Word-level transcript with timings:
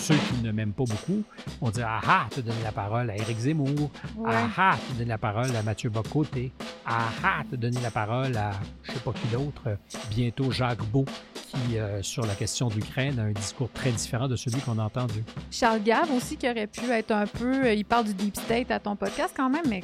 ceux 0.00 0.14
qui 0.16 0.42
ne 0.42 0.50
m'aiment 0.52 0.72
pas 0.72 0.84
beaucoup 0.84 1.22
vont 1.60 1.70
dire 1.70 1.86
Ah 1.88 2.00
ah, 2.06 2.26
tu 2.32 2.42
donnes 2.42 2.54
la 2.64 2.72
parole 2.72 3.10
à 3.10 3.16
Éric 3.16 3.38
Zemmour. 3.38 3.90
Ouais. 4.16 4.30
Ah 4.32 4.48
ah, 4.56 4.78
tu 4.88 4.94
donnes 4.98 5.08
la 5.08 5.18
parole 5.18 5.54
à 5.54 5.62
Mathieu 5.62 5.90
Bocoté. 5.90 6.50
Ah 6.86 7.08
ah, 7.22 7.42
tu 7.50 7.56
donnes 7.56 7.78
la 7.82 7.90
parole 7.90 8.36
à 8.36 8.52
je 8.82 8.92
sais 8.92 8.98
pas 9.00 9.12
qui 9.12 9.26
d'autre, 9.28 9.76
bientôt 10.10 10.50
Jacques 10.50 10.82
Beau, 10.84 11.04
qui, 11.34 11.78
euh, 11.78 12.02
sur 12.02 12.24
la 12.26 12.34
question 12.34 12.68
d'Ukraine, 12.68 13.18
a 13.18 13.22
un 13.22 13.32
discours 13.32 13.70
très 13.72 13.90
différent 13.92 14.26
de 14.28 14.36
celui 14.36 14.60
qu'on 14.60 14.78
a 14.78 14.82
entendu. 14.84 15.22
Charles 15.50 15.82
Gave 15.82 16.10
aussi, 16.12 16.36
qui 16.36 16.48
aurait 16.48 16.66
pu 16.66 16.88
être 16.90 17.10
un 17.12 17.26
peu. 17.26 17.66
euh, 17.66 17.74
Il 17.74 17.84
parle 17.84 18.06
du 18.06 18.14
deep 18.14 18.36
state 18.36 18.70
à 18.70 18.80
ton 18.80 18.96
podcast 18.96 19.34
quand 19.36 19.50
même, 19.50 19.64
mais 19.68 19.82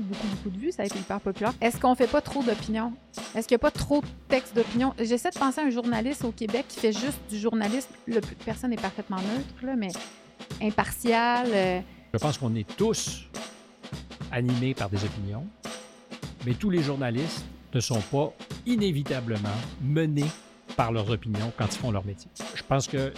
beaucoup, 0.00 0.26
beaucoup 0.28 0.50
de 0.50 0.58
vues, 0.58 0.72
ça 0.72 0.82
a 0.82 0.86
été 0.86 0.98
hyper 0.98 1.20
populaire. 1.20 1.52
Est-ce 1.60 1.78
qu'on 1.78 1.94
fait 1.94 2.06
pas 2.06 2.20
trop 2.20 2.42
d'opinion? 2.42 2.92
Est-ce 3.34 3.46
qu'il 3.48 3.54
n'y 3.54 3.60
a 3.60 3.64
pas 3.66 3.70
trop 3.70 4.00
de 4.00 4.06
textes 4.28 4.54
d'opinion? 4.54 4.94
J'essaie 4.98 5.30
de 5.30 5.38
penser 5.38 5.60
à 5.60 5.64
un 5.64 5.70
journaliste 5.70 6.24
au 6.24 6.32
Québec 6.32 6.66
qui 6.68 6.80
fait 6.80 6.92
juste 6.92 7.18
du 7.30 7.38
journalisme. 7.38 7.90
Le, 8.06 8.20
personne 8.44 8.70
n'est 8.70 8.76
parfaitement 8.76 9.16
neutre, 9.16 9.54
là, 9.66 9.76
mais 9.76 9.90
impartial. 10.62 11.46
euh, 11.52 11.80
Je 12.12 12.18
pense 12.18 12.38
qu'on 12.38 12.54
est 12.54 12.76
tous 12.76 13.24
animés 14.32 14.74
par 14.74 14.88
des 14.90 15.04
opinions, 15.04 15.46
mais 16.46 16.54
tous 16.54 16.70
les 16.70 16.82
journalistes 16.82 17.44
ne 17.72 17.80
sont 17.80 18.00
pas 18.00 18.32
inévitablement 18.66 19.48
menés 19.82 20.30
par 20.76 20.92
leurs 20.92 21.10
opinions 21.10 21.52
quand 21.56 21.66
ils 21.66 21.78
font 21.78 21.90
leur 21.92 22.04
métier. 22.04 22.30
Je 22.54 22.62
pense 22.62 22.86
que 22.88 23.12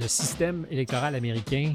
le 0.00 0.08
système 0.08 0.66
électoral 0.70 1.14
américain 1.14 1.72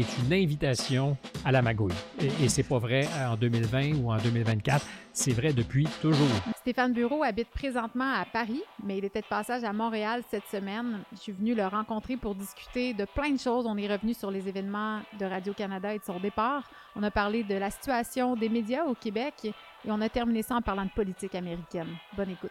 est 0.00 0.18
une 0.18 0.32
invitation 0.32 1.16
à 1.44 1.52
la 1.52 1.62
magouille. 1.62 1.92
Et, 2.20 2.44
et 2.44 2.48
c'est 2.48 2.62
pas 2.62 2.78
vrai 2.78 3.06
en 3.28 3.36
2020 3.36 4.02
ou 4.02 4.12
en 4.12 4.16
2024, 4.16 4.84
c'est 5.12 5.32
vrai 5.32 5.52
depuis 5.52 5.86
toujours. 6.02 6.26
Stéphane 6.56 6.92
Bureau 6.92 7.22
habite 7.22 7.48
présentement 7.50 8.12
à 8.12 8.24
Paris, 8.24 8.62
mais 8.82 8.98
il 8.98 9.04
était 9.04 9.20
de 9.20 9.26
passage 9.26 9.62
à 9.64 9.72
Montréal 9.72 10.22
cette 10.30 10.46
semaine. 10.46 11.00
Je 11.12 11.18
suis 11.18 11.32
venue 11.32 11.54
le 11.54 11.66
rencontrer 11.66 12.16
pour 12.16 12.34
discuter 12.34 12.94
de 12.94 13.04
plein 13.04 13.30
de 13.30 13.38
choses. 13.38 13.66
On 13.66 13.76
est 13.76 13.86
revenu 13.86 14.14
sur 14.14 14.30
les 14.30 14.48
événements 14.48 15.00
de 15.18 15.24
Radio-Canada 15.24 15.94
et 15.94 15.98
de 15.98 16.04
son 16.04 16.18
départ. 16.18 16.68
On 16.96 17.02
a 17.02 17.10
parlé 17.10 17.44
de 17.44 17.54
la 17.54 17.70
situation 17.70 18.34
des 18.36 18.48
médias 18.48 18.84
au 18.84 18.94
Québec 18.94 19.34
et 19.44 19.52
on 19.86 20.00
a 20.00 20.08
terminé 20.08 20.42
ça 20.42 20.56
en 20.56 20.62
parlant 20.62 20.84
de 20.84 20.90
politique 20.90 21.34
américaine. 21.34 21.88
Bonne 22.16 22.30
écoute. 22.30 22.50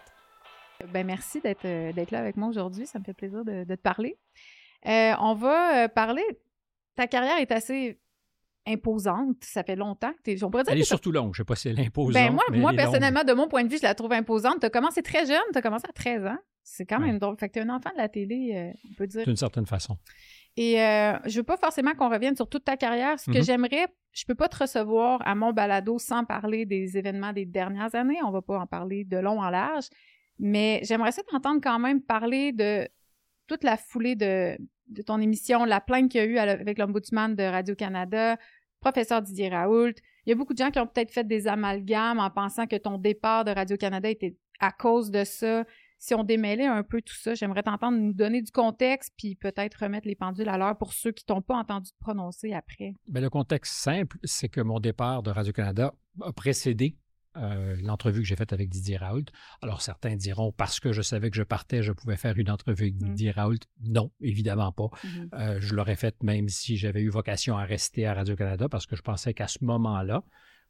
Ben 0.92 1.06
merci 1.06 1.40
d'être 1.40 1.66
euh, 1.66 1.94
d'être 1.94 2.12
là 2.12 2.20
avec 2.20 2.36
moi 2.36 2.50
aujourd'hui. 2.50 2.86
Ça 2.86 3.00
me 3.00 3.04
fait 3.04 3.14
plaisir 3.14 3.46
de, 3.46 3.64
de 3.64 3.76
te 3.76 3.82
parler. 3.82 4.18
Euh, 4.86 5.14
on 5.20 5.34
va 5.34 5.84
euh, 5.84 5.88
parler. 5.88 6.24
Ta 6.96 7.08
carrière 7.08 7.38
est 7.38 7.52
assez 7.52 8.00
imposante. 8.66 9.38
Ça 9.44 9.64
fait 9.64 9.76
longtemps 9.76 10.14
que 10.14 10.22
tu 10.24 10.32
es. 10.32 10.44
On 10.44 10.50
pourrait 10.50 10.64
dire 10.64 10.74
Elle 10.74 10.80
est 10.80 10.84
surtout 10.84 11.12
longue. 11.12 11.34
Je 11.34 11.40
sais 11.40 11.46
pas 11.46 11.56
si 11.56 11.70
elle 11.70 11.80
est 11.80 11.88
imposante. 11.88 12.14
ben 12.14 12.34
moi, 12.34 12.44
mais 12.52 12.60
moi 12.60 12.72
longue. 12.72 12.80
personnellement, 12.80 13.24
de 13.24 13.34
mon 13.34 13.48
point 13.48 13.64
de 13.64 13.70
vue, 13.70 13.78
je 13.78 13.84
la 13.84 13.96
trouve 13.96 14.14
imposante. 14.14 14.60
Tu 14.60 14.66
as 14.66 14.70
commencé 14.70 15.02
très 15.02 15.26
jeune, 15.26 15.42
tu 15.52 15.58
as 15.58 15.62
commencé 15.62 15.86
à 15.90 15.94
13 15.94 16.26
ans. 16.26 16.38
C'est 16.66 16.86
quand 16.86 17.00
Ouais. 17.02 17.08
même 17.08 17.20
drôle. 17.20 17.36
Fait 17.38 17.50
que 17.50 17.54
tu 17.54 17.60
es 17.60 17.62
un 17.64 17.70
enfant 17.70 17.90
de 17.92 17.98
la 17.98 18.08
télé, 18.08 18.52
euh, 18.56 18.72
on 18.92 18.94
peut 18.96 19.08
dire. 19.08 19.26
D'une 19.26 19.36
certaine 19.36 19.66
façon. 19.66 19.98
Et 20.56 20.82
euh, 20.82 21.18
je 21.26 21.38
veux 21.38 21.44
pas 21.44 21.58
forcément 21.58 21.94
qu'on 21.94 22.10
revienne 22.10 22.36
sur 22.38 22.48
toute 22.48 22.64
ta 22.64 22.78
carrière. 22.78 23.20
Ce 23.20 23.26
que 23.30 23.38
Mhm. 23.40 23.44
j'aimerais, 23.44 23.88
je 24.14 24.24
peux 24.26 24.36
pas 24.36 24.48
te 24.48 24.58
recevoir 24.60 25.20
à 25.28 25.36
mon 25.36 25.52
balado 25.52 26.00
sans 26.00 26.24
parler 26.24 26.66
des 26.66 26.96
événements 26.98 27.34
des 27.34 27.46
dernières 27.46 27.94
années. 27.96 28.20
On 28.24 28.32
va 28.32 28.42
pas 28.42 28.60
en 28.60 28.68
parler 28.68 29.04
de 29.04 29.18
long 29.18 29.42
en 29.42 29.50
large. 29.50 29.88
Mais 30.40 30.80
j'aimerais 30.84 31.12
ça 31.12 31.22
t'entendre 31.24 31.60
quand 31.62 31.80
même 31.80 32.02
parler 32.02 32.54
de 32.54 32.88
toute 33.48 33.64
la 33.66 33.76
foulée 33.76 34.16
de, 34.16 34.58
de 34.88 35.02
ton 35.02 35.20
émission, 35.20 35.66
la 35.66 35.82
plainte 35.82 36.12
qu'il 36.12 36.22
y 36.22 36.24
a 36.24 36.28
eu 36.28 36.38
avec 36.38 36.78
l'ombudsman 36.78 37.36
de 37.36 37.44
Radio-Canada, 37.44 38.38
professeur 38.80 39.22
Didier 39.22 39.50
Raoult. 39.50 39.94
Il 40.26 40.30
y 40.30 40.32
a 40.32 40.36
beaucoup 40.36 40.54
de 40.54 40.58
gens 40.58 40.72
qui 40.72 40.80
ont 40.80 40.88
peut-être 40.88 41.12
fait 41.12 41.26
des 41.26 41.48
amalgames 41.48 42.20
en 42.20 42.30
pensant 42.30 42.68
que 42.68 42.76
ton 42.76 42.98
départ 42.98 43.46
de 43.46 43.52
Radio-Canada 43.52 44.10
était 44.10 44.36
à 44.60 44.72
cause 44.72 45.12
de 45.12 45.24
ça. 45.24 45.66
Si 46.00 46.14
on 46.14 46.24
démêlait 46.24 46.66
un 46.66 46.84
peu 46.84 47.02
tout 47.02 47.16
ça, 47.16 47.34
j'aimerais 47.34 47.64
t'entendre 47.64 47.98
nous 47.98 48.14
donner 48.14 48.42
du 48.42 48.52
contexte, 48.52 49.14
puis 49.18 49.36
peut-être 49.36 49.76
remettre 49.76 50.06
les 50.06 50.16
pendules 50.16 50.50
à 50.50 50.58
l'heure 50.58 50.78
pour 50.78 50.92
ceux 50.92 51.14
qui 51.14 51.24
t'ont 51.24 51.42
pas 51.42 51.56
entendu 51.56 51.92
te 51.92 51.98
prononcer 52.00 52.54
après. 52.54 52.94
Ben, 53.08 53.22
le 53.22 53.30
contexte 53.30 53.74
simple, 53.74 54.18
c'est 54.24 54.50
que 54.50 54.60
mon 54.60 54.82
départ 54.82 55.24
de 55.24 55.32
Radio-Canada 55.32 55.94
a 56.22 56.34
précédé 56.34 56.98
euh, 57.38 57.76
l'entrevue 57.82 58.22
que 58.22 58.28
j'ai 58.28 58.36
faite 58.36 58.54
avec 58.54 58.70
Didier 58.70 58.98
Raoult. 58.98 59.26
Alors, 59.62 59.82
certains 59.82 60.16
diront, 60.16 60.52
parce 60.52 60.80
que 60.80 60.92
je 60.92 61.02
savais 61.02 61.30
que 61.32 61.36
je 61.38 61.44
partais, 61.44 61.82
je 61.84 61.92
pouvais 61.92 62.18
faire 62.18 62.38
une 62.38 62.50
entrevue 62.50 62.84
avec 62.84 62.96
Mm. 62.96 63.08
Didier 63.10 63.32
Raoult. 63.32 63.58
Non, 63.82 64.12
évidemment 64.22 64.72
pas. 64.72 64.90
Euh, 65.34 65.58
je 65.60 65.74
l'aurais 65.76 65.96
faite 65.96 66.22
même 66.24 66.50
si 66.50 66.78
j'avais 66.78 67.02
eu 67.02 67.10
vocation 67.10 67.58
à 67.58 67.64
rester 67.66 68.06
à 68.06 68.14
Radio-Canada, 68.14 68.70
parce 68.70 68.86
que 68.86 68.96
je 68.96 69.02
pensais 69.02 69.34
qu'à 69.34 69.48
ce 69.48 69.64
moment-là, 69.64 70.24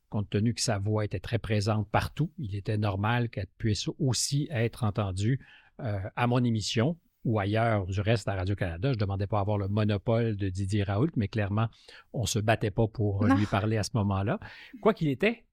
compte 0.09 0.29
tenu 0.29 0.53
que 0.53 0.61
sa 0.61 0.77
voix 0.77 1.03
était 1.05 1.19
très 1.19 1.39
présente 1.39 1.89
partout, 1.89 2.31
il 2.37 2.55
était 2.55 2.77
normal 2.77 3.29
qu'elle 3.29 3.47
puisse 3.57 3.89
aussi 3.99 4.47
être 4.51 4.83
entendue 4.83 5.39
euh, 5.81 5.99
à 6.15 6.27
mon 6.27 6.43
émission 6.43 6.97
ou 7.25 7.39
ailleurs 7.39 7.85
du 7.87 7.99
reste 8.01 8.27
à 8.27 8.35
Radio-Canada. 8.35 8.89
Je 8.89 8.95
ne 8.95 8.99
demandais 8.99 9.27
pas 9.27 9.37
à 9.37 9.41
avoir 9.41 9.57
le 9.57 9.69
monopole 9.69 10.35
de 10.35 10.49
Didier 10.49 10.83
Raoult, 10.83 11.09
mais 11.15 11.29
clairement, 11.29 11.67
on 12.11 12.23
ne 12.23 12.27
se 12.27 12.37
battait 12.39 12.69
pas 12.69 12.85
pour 12.87 13.25
Non. 13.25 13.35
lui 13.35 13.45
parler 13.45 13.77
à 13.77 13.83
ce 13.83 13.91
moment-là. 13.95 14.39
Quoi 14.81 14.93
qu'il 14.93 15.07
était, 15.07 15.45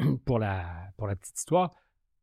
pour 0.24 0.38
la, 0.38 0.66
pour 0.96 1.06
la 1.06 1.16
petite 1.16 1.38
histoire, 1.38 1.70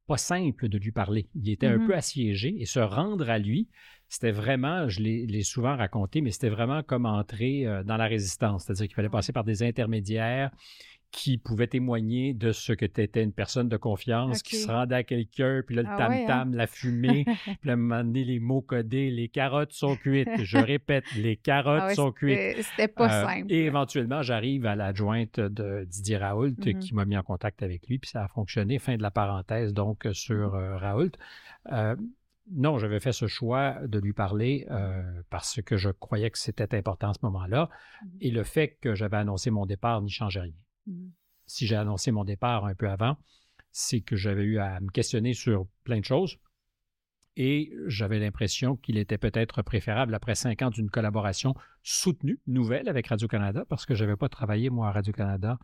pas 0.08 0.18
simple 0.18 0.70
de 0.70 0.78
lui 0.78 0.92
parler. 0.92 1.28
Il 1.36 1.50
était 1.50 1.68
un 1.68 1.78
Mhm. 1.78 1.88
peu 1.88 1.96
assiégé 1.96 2.56
et 2.60 2.66
se 2.66 2.80
rendre 2.80 3.30
à 3.30 3.38
lui, 3.40 3.68
c'était 4.08 4.32
vraiment, 4.32 4.88
je 4.88 5.02
l'ai 5.02 5.26
l'ai 5.26 5.44
souvent 5.44 5.76
raconté, 5.76 6.22
mais 6.22 6.32
c'était 6.32 6.50
vraiment 6.50 6.82
comme 6.82 7.06
entrer 7.06 7.68
euh, 7.68 7.84
dans 7.84 7.98
la 7.98 8.06
résistance. 8.08 8.64
C'est-à-dire 8.64 8.88
qu'il 8.88 8.96
fallait 8.96 9.10
passer 9.10 9.34
par 9.34 9.44
des 9.44 9.64
intermédiaires 9.64 10.52
qui 11.12 11.38
pouvaient 11.38 11.68
témoigner 11.68 12.34
de 12.34 12.52
ce 12.52 12.74
que 12.74 12.86
tu 12.86 13.02
étais 13.02 13.24
une 13.24 13.32
personne 13.32 13.70
de 13.70 13.78
confiance, 13.78 14.44
qui 14.44 14.58
se 14.58 14.68
rendait 14.70 14.96
à 14.96 15.04
quelqu'un, 15.04 15.62
puis 15.66 15.76
là, 15.76 15.82
le 15.84 15.88
Ah 15.90 16.10
ouais, 16.10 16.26
tam-tam, 16.28 16.54
la 16.54 16.68
fumée, 16.68 17.26
puis 17.62 17.70
à 17.70 17.74
un 17.74 17.76
moment 17.78 18.04
donné, 18.04 18.24
les 18.26 18.40
mots 18.40 18.62
codés, 18.62 19.10
les 19.10 19.30
carottes 19.30 19.72
sont 19.72 19.96
cuites. 19.96 20.30
Je 20.44 20.58
répète, 20.72 21.06
les 21.16 21.38
carottes 21.38 21.80
Ah 21.84 21.88
ouais, 21.88 21.96
sont 21.96 22.12
cuites. 22.12 22.62
c'était- 22.62 22.88
pas 22.90 23.08
Euh, 23.24 23.26
simple. 23.26 23.52
Et 23.52 23.64
éventuellement, 23.66 24.22
j'arrive 24.22 24.66
à 24.66 24.76
l'adjointe 24.76 25.40
de 25.40 25.86
Didier 25.86 26.18
Raoult 26.18 26.56
Mhm. 26.66 26.80
qui 26.80 26.94
m'a 26.94 27.06
mis 27.06 27.18
en 27.18 27.24
contact 27.24 27.64
avec 27.64 27.88
lui, 27.88 28.00
puis 28.00 28.10
ça 28.10 28.26
a 28.26 28.28
fonctionné. 28.28 28.78
Fin 28.78 28.98
de 28.98 29.02
la 29.02 29.12
parenthèse, 29.12 29.74
donc, 29.74 30.06
euh, 30.06 30.14
sur 30.14 30.54
Mhm. 30.54 30.60
euh, 30.60 30.78
Raoult. 30.78 31.12
Euh, 31.72 31.96
non, 32.52 32.78
j'avais 32.80 33.00
fait 33.00 33.12
ce 33.12 33.28
choix 33.28 33.76
de 33.88 34.00
lui 34.00 34.14
parler 34.14 34.66
euh, 34.72 35.02
parce 35.30 35.62
que 35.62 35.76
je 35.78 35.90
croyais 35.90 36.30
que 36.32 36.38
c'était 36.38 36.76
important 36.78 37.10
à 37.10 37.14
ce 37.14 37.20
moment-là. 37.24 37.70
Mhm. 38.04 38.10
Et 38.22 38.32
le 38.32 38.44
fait 38.44 38.78
que 38.82 38.94
j'avais 38.94 39.18
annoncé 39.18 39.52
mon 39.52 39.66
départ 39.66 40.02
n'y 40.02 40.10
changeait 40.12 40.42
rien. 40.42 40.54
Mhm. 40.88 41.12
Si 41.46 41.68
j'ai 41.68 41.76
annoncé 41.76 42.12
mon 42.12 42.26
départ 42.26 42.66
un 42.66 42.76
peu 42.76 42.90
avant, 42.90 43.18
c'est 43.72 44.02
que 44.02 44.16
j'avais 44.16 44.44
eu 44.44 44.58
à 44.58 44.80
me 44.80 44.90
questionner 44.90 45.34
sur 45.34 45.68
plein 45.84 46.00
de 46.00 46.06
choses. 46.06 46.38
Et 47.40 47.72
j'avais 47.86 48.18
l'impression 48.18 48.76
qu'il 48.78 48.98
était 48.98 49.20
peut-être 49.20 49.62
préférable, 49.62 50.16
après 50.16 50.34
cinq 50.34 50.64
ans 50.64 50.72
d'une 50.72 50.90
collaboration 50.90 51.54
soutenue, 51.84 52.40
nouvelle 52.48 52.90
avec 52.90 53.08
Radio-Canada, 53.08 53.64
parce 53.70 53.86
que 53.86 53.94
je 53.94 54.04
n'avais 54.04 54.18
pas 54.18 54.28
travaillé, 54.28 54.72
moi, 54.72 54.88
à 54.88 54.92
Radio-Canada 54.92 55.60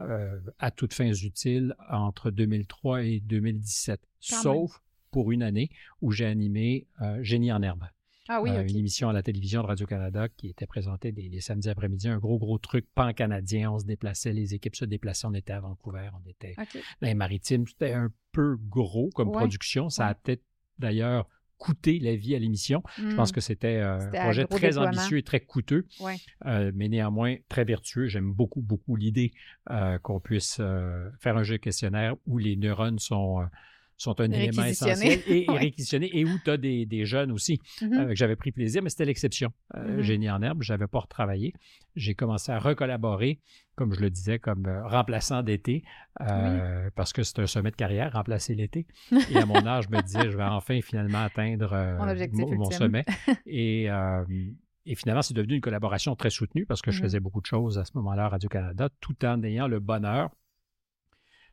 euh, 0.00 0.40
à 0.58 0.72
toutes 0.72 0.92
fins 0.92 1.12
utiles 1.12 1.76
entre 1.88 2.32
2003 2.32 3.04
et 3.04 3.20
2017, 3.20 4.00
Quand 4.28 4.42
sauf 4.42 4.82
pour 5.12 5.30
une 5.30 5.44
année 5.44 5.70
où 6.00 6.10
j'ai 6.10 6.26
animé 6.26 6.88
euh, 7.00 7.22
Génie 7.22 7.52
en 7.52 7.62
herbe. 7.62 7.84
Ah 8.28 8.40
oui, 8.40 8.50
Euh, 8.50 8.64
une 8.66 8.76
émission 8.78 9.08
à 9.10 9.12
la 9.12 9.22
télévision 9.22 9.60
de 9.62 9.66
Radio-Canada 9.66 10.28
qui 10.28 10.48
était 10.48 10.66
présentée 10.66 11.12
les, 11.12 11.40
samedis 11.40 11.68
après-midi, 11.68 12.08
un 12.08 12.18
gros, 12.18 12.38
gros 12.38 12.58
truc 12.58 12.86
pan-canadien. 12.94 13.70
On 13.72 13.78
se 13.78 13.84
déplaçait, 13.84 14.32
les 14.32 14.54
équipes 14.54 14.76
se 14.76 14.86
déplaçaient, 14.86 15.26
on 15.26 15.34
était 15.34 15.52
à 15.52 15.60
Vancouver, 15.60 16.08
on 16.14 16.28
était 16.28 16.54
dans 16.56 17.06
les 17.08 17.14
maritimes. 17.14 17.66
C'était 17.66 17.92
un 17.92 18.10
peu 18.32 18.56
gros 18.56 19.10
comme 19.14 19.28
Ouais. 19.28 19.36
production. 19.36 19.90
Ça 19.90 20.06
a 20.06 20.14
peut-être 20.14 20.42
d'ailleurs 20.78 21.28
coûté 21.58 21.98
la 21.98 22.16
vie 22.16 22.34
à 22.34 22.38
l'émission. 22.38 22.82
Je 22.96 23.14
pense 23.14 23.30
Mm. 23.30 23.34
que 23.34 23.40
c'était 23.40 23.76
euh, 23.76 23.98
un 23.98 24.24
projet 24.24 24.44
très 24.46 24.76
ambitieux 24.78 25.18
et 25.18 25.22
très 25.22 25.40
coûteux, 25.40 25.86
Ouais. 26.00 26.16
euh, 26.46 26.72
mais 26.74 26.88
néanmoins 26.88 27.36
très 27.48 27.64
vertueux. 27.64 28.06
J'aime 28.06 28.32
beaucoup, 28.32 28.60
beaucoup 28.62 28.96
l'idée 28.96 29.32
euh, 29.70 29.98
qu'on 29.98 30.18
puisse 30.18 30.56
faire 31.20 31.36
un 31.36 31.42
jeu 31.44 31.58
questionnaire 31.58 32.16
où 32.26 32.38
les 32.38 32.56
neurones 32.56 32.98
sont, 32.98 33.46
sont 33.96 34.20
un 34.20 34.30
élément 34.30 34.64
essentiel 34.64 35.22
et, 35.26 35.44
et 35.44 35.50
Ouais. 35.50 35.58
réquisitionnés 35.58 36.10
et 36.12 36.24
où 36.24 36.38
tu 36.44 36.50
as 36.50 36.56
des, 36.56 36.84
des 36.86 37.04
jeunes 37.04 37.30
aussi 37.32 37.60
euh, 37.82 38.08
que 38.08 38.14
j'avais 38.14 38.36
pris 38.36 38.50
plaisir, 38.52 38.82
mais 38.82 38.90
c'était 38.90 39.04
l'exception. 39.04 39.52
Euh, 39.76 39.96
Mhm. 39.96 40.02
Génie 40.02 40.30
en 40.30 40.42
herbe, 40.42 40.62
je 40.62 40.72
n'avais 40.72 40.86
pas 40.86 41.00
retravaillé. 41.00 41.52
J'ai 41.96 42.14
commencé 42.14 42.50
à 42.52 42.58
recollaborer, 42.58 43.40
comme 43.76 43.94
je 43.94 44.00
le 44.00 44.10
disais, 44.10 44.38
comme 44.38 44.66
euh, 44.66 44.86
remplaçant 44.86 45.42
d'été, 45.42 45.84
euh, 46.20 46.90
parce 46.96 47.12
que 47.12 47.22
c'est 47.22 47.38
un 47.38 47.46
sommet 47.46 47.70
de 47.70 47.76
carrière, 47.76 48.12
remplacer 48.12 48.54
l'été. 48.54 48.86
Et 49.30 49.38
à 49.38 49.46
mon 49.46 49.64
âge, 49.66 49.84
je 49.90 49.96
me 49.96 50.02
disais, 50.02 50.30
je 50.30 50.36
vais 50.36 50.42
enfin 50.44 50.80
finalement 50.80 51.22
atteindre 51.22 51.72
euh, 51.72 51.98
Mon 52.32 52.70
sommet. 52.70 53.04
Et, 53.46 53.88
et 54.86 54.94
finalement, 54.96 55.22
c'est 55.22 55.32
devenu 55.34 55.54
une 55.54 55.60
collaboration 55.62 56.14
très 56.14 56.28
soutenue 56.30 56.66
parce 56.66 56.82
que 56.82 56.90
je 56.90 56.98
Mhm. 56.98 57.04
faisais 57.04 57.20
beaucoup 57.20 57.40
de 57.40 57.46
choses 57.46 57.78
à 57.78 57.84
ce 57.84 57.92
moment-là 57.94 58.26
à 58.26 58.28
Radio-Canada, 58.28 58.88
tout 59.00 59.24
en 59.24 59.42
ayant 59.42 59.66
le 59.66 59.80
bonheur 59.80 60.30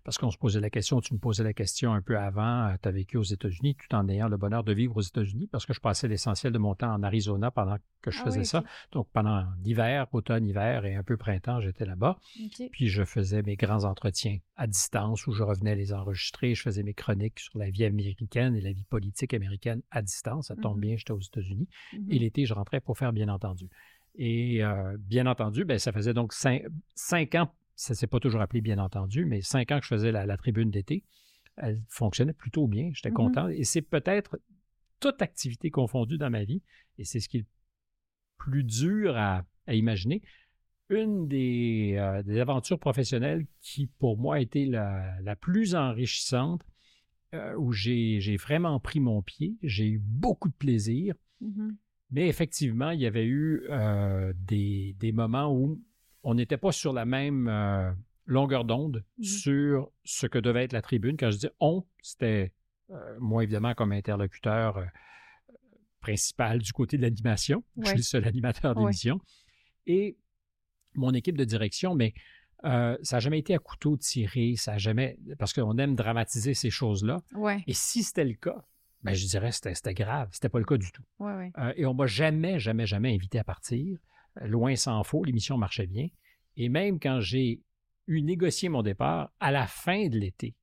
parce 0.03 0.17
qu'on 0.17 0.31
se 0.31 0.37
posait 0.37 0.59
la 0.59 0.69
question, 0.69 0.99
tu 1.01 1.13
me 1.13 1.19
posais 1.19 1.43
la 1.43 1.53
question 1.53 1.93
un 1.93 2.01
peu 2.01 2.17
avant, 2.17 2.75
tu 2.81 2.87
as 2.87 2.91
vécu 2.91 3.17
aux 3.17 3.23
États-Unis, 3.23 3.75
tout 3.75 3.95
en 3.95 4.07
ayant 4.09 4.27
le 4.27 4.37
bonheur 4.37 4.63
de 4.63 4.73
vivre 4.73 4.97
aux 4.97 5.01
États-Unis, 5.01 5.47
parce 5.47 5.65
que 5.65 5.73
je 5.73 5.79
passais 5.79 6.07
l'essentiel 6.07 6.51
de 6.53 6.57
mon 6.57 6.75
temps 6.75 6.93
en 6.93 7.03
Arizona 7.03 7.51
pendant 7.51 7.77
que 8.01 8.11
je 8.11 8.19
Ah 8.21 8.23
faisais 8.25 8.39
oui, 8.39 8.45
ça. 8.45 8.63
Donc 8.91 9.07
pendant 9.13 9.45
l'hiver, 9.63 10.07
automne, 10.13 10.45
hiver 10.45 10.85
et 10.85 10.95
un 10.95 11.03
peu 11.03 11.17
printemps, 11.17 11.59
j'étais 11.61 11.85
là-bas. 11.85 12.17
Puis 12.71 12.87
je 12.87 13.03
faisais 13.03 13.41
mes 13.43 13.55
grands 13.55 13.83
entretiens 13.83 14.37
à 14.55 14.67
distance 14.67 15.27
où 15.27 15.31
je 15.33 15.43
revenais 15.43 15.75
les 15.75 15.93
enregistrer. 15.93 16.55
Je 16.55 16.61
faisais 16.63 16.83
mes 16.83 16.93
chroniques 16.93 17.39
sur 17.39 17.57
la 17.57 17.69
vie 17.69 17.85
américaine 17.85 18.55
et 18.55 18.61
la 18.61 18.71
vie 18.71 18.85
politique 18.85 19.33
américaine 19.33 19.81
à 19.91 20.01
distance. 20.01 20.47
Ça 20.47 20.55
tombe 20.55 20.75
Mhm. 20.75 20.81
bien, 20.81 20.95
j'étais 20.97 21.11
aux 21.11 21.19
États-Unis. 21.19 21.67
Et 22.09 22.19
l'été, 22.19 22.45
je 22.45 22.53
rentrais 22.53 22.79
pour 22.81 22.97
faire 22.97 23.13
bien 23.13 23.29
entendu. 23.29 23.69
Et 24.15 24.63
euh, 24.63 24.97
bien 24.99 25.25
entendu, 25.25 25.63
ben, 25.63 25.79
ça 25.79 25.91
faisait 25.91 26.13
donc 26.13 26.33
cinq, 26.33 27.35
ans, 27.35 27.49
ça 27.75 27.93
ne 27.93 27.97
s'est 27.97 28.07
pas 28.07 28.19
toujours 28.19 28.41
appelé 28.41 28.61
bien 28.61 28.77
entendu, 28.77 29.25
mais 29.25 29.41
cinq 29.41 29.71
ans 29.71 29.79
que 29.79 29.85
je 29.85 29.89
faisais 29.89 30.11
la, 30.11 30.37
tribune 30.37 30.71
d'été. 30.71 31.03
Elle 31.57 31.81
fonctionnait 31.89 32.33
plutôt 32.33 32.67
bien, 32.67 32.91
j'étais 32.93 33.09
mm-hmm. 33.09 33.13
content. 33.13 33.47
Et 33.49 33.63
c'est 33.63 33.81
peut-être 33.81 34.39
toute 34.99 35.21
activité 35.21 35.69
confondue 35.69 36.17
dans 36.17 36.29
ma 36.29 36.43
vie, 36.43 36.61
et 36.97 37.03
c'est 37.03 37.19
ce 37.19 37.27
qui 37.27 37.37
est 37.37 37.41
le 37.41 37.45
plus 38.37 38.63
dur 38.63 39.17
à, 39.17 39.45
imaginer. 39.67 40.21
Une 40.89 41.29
euh, 41.33 42.23
des, 42.23 42.39
aventures 42.39 42.79
professionnelles 42.79 43.45
qui, 43.61 43.87
pour 43.87 44.17
moi, 44.17 44.35
a 44.35 44.39
été 44.39 44.65
la, 44.65 45.35
plus 45.39 45.75
enrichissante, 45.75 46.63
euh, 47.33 47.55
où 47.55 47.71
j'ai 47.71 48.35
vraiment 48.37 48.79
pris 48.79 48.99
mon 48.99 49.21
pied, 49.21 49.55
j'ai 49.63 49.87
eu 49.87 49.99
beaucoup 49.99 50.49
de 50.49 50.55
plaisir. 50.55 51.15
Mm-hmm. 51.41 51.75
Mais 52.11 52.27
effectivement, 52.27 52.91
il 52.91 52.99
y 52.99 53.05
avait 53.05 53.25
eu 53.25 53.63
euh, 53.69 54.33
des, 54.35 55.11
moments 55.13 55.53
où 55.53 55.81
on 56.23 56.33
n'était 56.35 56.57
pas 56.57 56.71
sur 56.71 56.93
la 56.93 57.05
même 57.05 57.47
euh, 57.47 57.91
longueur 58.25 58.65
d'onde 58.65 59.03
mmh 59.17 59.23
sur 59.23 59.91
ce 60.03 60.27
que 60.27 60.39
devait 60.39 60.63
être 60.63 60.73
la 60.73 60.81
tribune. 60.81 61.17
Quand 61.17 61.31
je 61.31 61.37
dis 61.37 61.49
on, 61.59 61.85
c'était 62.01 62.51
euh, 62.89 63.17
moi 63.19 63.43
évidemment 63.43 63.73
comme 63.73 63.91
interlocuteur 63.91 64.85
principal 65.99 66.59
du 66.59 66.73
côté 66.73 66.97
de 66.97 67.03
l'animation. 67.03 67.63
Je 67.77 67.87
suis 67.87 67.97
le 67.97 68.03
seul 68.03 68.27
animateur 68.27 68.75
d'émission. 68.75 69.19
Et 69.85 70.17
mon 70.95 71.13
équipe 71.13 71.37
de 71.37 71.43
direction, 71.43 71.93
mais 71.95 72.13
ça 72.63 72.97
n'a 73.11 73.19
jamais 73.19 73.39
été 73.39 73.53
à 73.53 73.59
couteau 73.59 73.97
tiré, 73.97 74.55
ça 74.55 74.77
jamais. 74.77 75.17
Parce 75.37 75.53
qu'on 75.53 75.77
aime 75.77 75.95
dramatiser 75.95 76.53
ces 76.53 76.69
choses-là. 76.71 77.21
Et 77.67 77.73
si 77.73 78.03
c'était 78.03 78.25
le 78.25 78.33
cas, 78.33 78.65
ben, 79.03 79.13
je 79.13 79.25
dirais 79.25 79.49
que 79.49 79.73
c'était 79.73 79.93
grave. 79.93 80.29
C'était 80.31 80.49
pas 80.49 80.59
le 80.59 80.65
cas 80.65 80.77
du 80.77 80.91
tout. 80.91 81.03
Euh, 81.57 81.73
et 81.75 81.85
on 81.85 81.93
m'a 81.93 82.05
jamais, 82.05 82.59
jamais, 82.59 82.85
jamais 82.85 83.13
invité 83.13 83.39
à 83.39 83.43
partir. 83.43 83.97
Loin 84.41 84.75
s'en 84.75 85.03
faut, 85.03 85.23
l'émission 85.23 85.57
marchait 85.57 85.87
bien. 85.87 86.07
Et 86.57 86.69
même 86.69 86.99
quand 86.99 87.19
j'ai 87.19 87.61
eu 88.07 88.21
négocié 88.21 88.69
mon 88.69 88.81
départ 88.81 89.31
à 89.39 89.51
la 89.51 89.67
fin 89.67 90.07
de 90.07 90.17
l'été, 90.17 90.55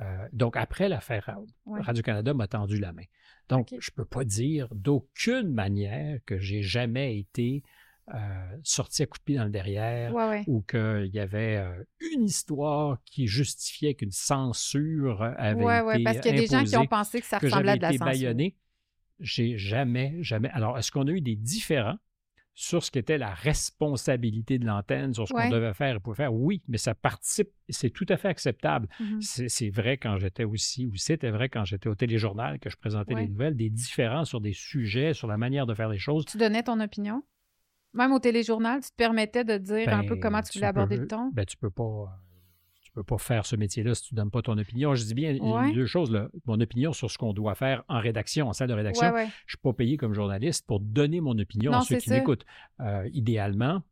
euh, 0.00 0.28
donc 0.32 0.56
après 0.56 0.88
l'affaire 0.88 1.38
Radio-Canada 1.66 2.34
m'a 2.34 2.46
tendu 2.48 2.78
la 2.78 2.92
main. 2.92 3.04
Donc, 3.48 3.68
je 3.70 3.90
ne 3.90 3.94
peux 3.96 4.04
pas 4.04 4.24
dire 4.24 4.68
d'aucune 4.72 5.52
manière 5.52 6.20
que 6.24 6.38
j'ai 6.38 6.62
jamais 6.62 7.18
été 7.18 7.64
euh, 8.14 8.56
sorti 8.62 9.02
à 9.02 9.06
coup 9.06 9.18
de 9.18 9.24
pied 9.24 9.36
dans 9.36 9.44
le 9.44 9.50
derrière 9.50 10.12
ou 10.46 10.62
qu'il 10.62 11.10
y 11.12 11.18
avait 11.18 11.56
euh, 11.56 11.84
une 12.12 12.24
histoire 12.24 12.98
qui 13.04 13.26
justifiait 13.26 13.94
qu'une 13.94 14.10
censure 14.10 15.22
avait 15.36 15.62
ouais, 15.62 15.94
été 15.96 16.04
parce 16.04 16.20
qu'il 16.20 16.34
y 16.34 16.38
a 16.38 16.40
des 16.40 16.46
gens 16.46 16.64
qui 16.64 16.76
ont 16.76 16.86
pensé 16.86 17.20
que 17.20 17.26
ça 17.26 17.38
ressemblait 17.38 17.72
à 17.72 17.76
de 17.76 17.82
la 17.82 17.92
censure. 17.92 18.34
J'ai 19.20 19.58
jamais, 19.58 20.16
jamais. 20.22 20.48
Alors, 20.50 20.78
est-ce 20.78 20.90
qu'on 20.90 21.06
a 21.06 21.10
eu 21.10 21.20
des 21.20 21.36
différents? 21.36 21.98
Sur 22.60 22.84
ce 22.84 22.90
qu'était 22.90 23.16
la 23.16 23.32
responsabilité 23.32 24.58
de 24.58 24.66
l'antenne, 24.66 25.14
sur 25.14 25.26
ce 25.26 25.32
qu'on 25.32 25.48
devait 25.48 25.72
faire 25.72 25.96
et 25.96 25.98
pouvait 25.98 26.16
faire? 26.16 26.34
Oui, 26.34 26.62
mais 26.68 26.76
ça 26.76 26.94
participe, 26.94 27.48
c'est 27.70 27.88
tout 27.88 28.04
à 28.10 28.18
fait 28.18 28.28
acceptable. 28.28 28.86
Mm-hmm. 29.00 29.48
C'est 29.48 29.70
vrai 29.70 29.96
quand 29.96 30.18
j'étais 30.18 30.44
aussi, 30.44 30.86
ou 30.86 30.94
c'était 30.96 31.30
vrai 31.30 31.48
quand 31.48 31.64
j'étais 31.64 31.88
au 31.88 31.94
téléjournal, 31.94 32.58
que 32.58 32.68
je 32.68 32.76
présentais 32.76 33.14
les 33.14 33.28
nouvelles, 33.28 33.56
des 33.56 33.70
différents 33.70 34.26
sur 34.26 34.42
des 34.42 34.52
sujets, 34.52 35.14
sur 35.14 35.26
la 35.26 35.38
manière 35.38 35.64
de 35.64 35.72
faire 35.72 35.88
les 35.88 35.98
choses. 35.98 36.26
Tu 36.26 36.36
donnais 36.36 36.62
ton 36.62 36.78
opinion? 36.80 37.22
Même 37.94 38.12
au 38.12 38.18
téléjournal, 38.18 38.82
tu 38.82 38.90
te 38.90 38.94
permettais 38.94 39.42
de 39.42 39.56
dire 39.56 39.88
un 39.88 40.04
peu 40.04 40.16
ben, 40.16 40.20
comment 40.20 40.42
tu 40.42 40.58
voulais 40.58 40.66
aborder 40.66 40.98
le 40.98 41.06
ton? 41.06 41.30
Ben, 41.32 41.46
tu 41.46 41.56
peux 41.56 41.70
pas. 41.70 42.20
Tu 42.90 42.94
peux 42.94 43.04
pas 43.04 43.18
faire 43.18 43.46
ce 43.46 43.54
métier-là 43.54 43.94
si 43.94 44.02
tu 44.02 44.14
ne 44.14 44.16
donnes 44.16 44.32
pas 44.32 44.42
ton 44.42 44.58
opinion. 44.58 44.96
Je 44.96 45.04
dis 45.04 45.14
bien 45.14 45.36
deux 45.72 45.86
choses. 45.86 46.10
Là. 46.10 46.28
Mon 46.46 46.60
opinion 46.60 46.92
sur 46.92 47.08
ce 47.08 47.18
qu'on 47.18 47.32
doit 47.32 47.54
faire 47.54 47.84
en 47.86 48.00
rédaction, 48.00 48.48
en 48.48 48.52
salle 48.52 48.68
de 48.68 48.74
rédaction. 48.74 49.12
Je 49.16 49.22
ne 49.22 49.28
suis 49.46 49.58
pas 49.62 49.72
payé 49.72 49.96
comme 49.96 50.12
journaliste 50.12 50.66
pour 50.66 50.80
donner 50.80 51.20
mon 51.20 51.38
opinion 51.38 51.72
à 51.72 51.82
ceux 51.82 51.98
qui 51.98 52.10
m'écoutent. 52.10 52.44
Euh, 52.80 53.08
idéalement, 53.12 53.82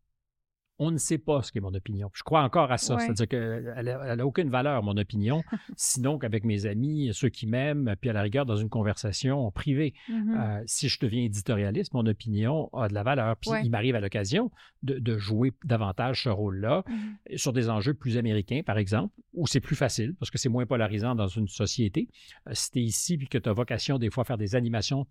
on 0.79 0.93
ne 0.93 0.99
sait 0.99 1.19
pas 1.19 1.43
ce 1.43 1.51
qu'est 1.51 1.61
mon 1.61 1.75
opinion. 1.75 2.11
Je 2.15 2.23
crois 2.23 2.43
encore 2.43 2.71
à 2.71 2.79
ça. 2.79 2.99
C'est-à-dire 2.99 3.27
qu'elle 3.29 4.15
n'a 4.17 4.27
aucune 4.27 4.49
valeur, 4.49 4.83
mon 4.83 4.97
opinion, 4.97 5.43
sinon 5.77 6.19
qu'avec 6.19 6.45
mes 6.45 6.67
amis, 6.67 7.11
ceux 7.13 7.29
qui 7.29 7.47
m'aiment, 7.47 7.97
puis 8.01 8.11
à 8.11 8.13
la 8.13 8.23
rigueur, 8.23 8.47
dans 8.47 8.57
une 8.57 8.69
conversation 8.69 9.51
privée. 9.51 9.95
Mm-hmm. 10.09 10.39
Euh, 10.39 10.63
si 10.67 10.89
je 10.89 11.01
deviens 11.01 11.25
éditorialiste, 11.25 11.95
mon 11.95 12.07
opinion 12.07 12.71
a 12.73 12.89
de 12.89 12.95
la 12.95 13.03
valeur. 13.03 13.37
Puis 13.37 13.51
il 13.65 13.71
m'arrive 13.71 13.97
à 13.97 14.01
l'occasion 14.01 14.51
de, 14.83 15.19
jouer 15.19 15.53
davantage 15.65 16.25
ce 16.25 16.29
rôle-là 16.29 16.85
mm-hmm. 16.87 17.37
sur 17.37 17.53
des 17.53 17.69
enjeux 17.71 17.95
plus 17.95 18.17
américains, 18.17 18.63
par 18.65 18.79
exemple, 18.79 19.13
où 19.35 19.47
c'est 19.47 19.61
plus 19.61 19.77
facile 19.77 20.15
parce 20.15 20.31
que 20.31 20.39
c'est 20.39 20.49
moins 20.49 20.67
polarisant 20.67 21.17
dans 21.17 21.27
une 21.27 21.49
société. 21.49 22.09
Euh, 22.47 22.53
si 22.55 22.71
tu 22.71 22.79
es 22.79 22.83
ici 22.83 23.19
puis 23.19 23.27
que 23.27 23.39
tu 23.39 23.49
as 23.49 23.53
vocation 23.53 23.99
des 23.99 24.11
fois 24.11 24.23
à 24.23 24.25
faire 24.25 24.39
des 24.39 24.55
animations 24.55 25.07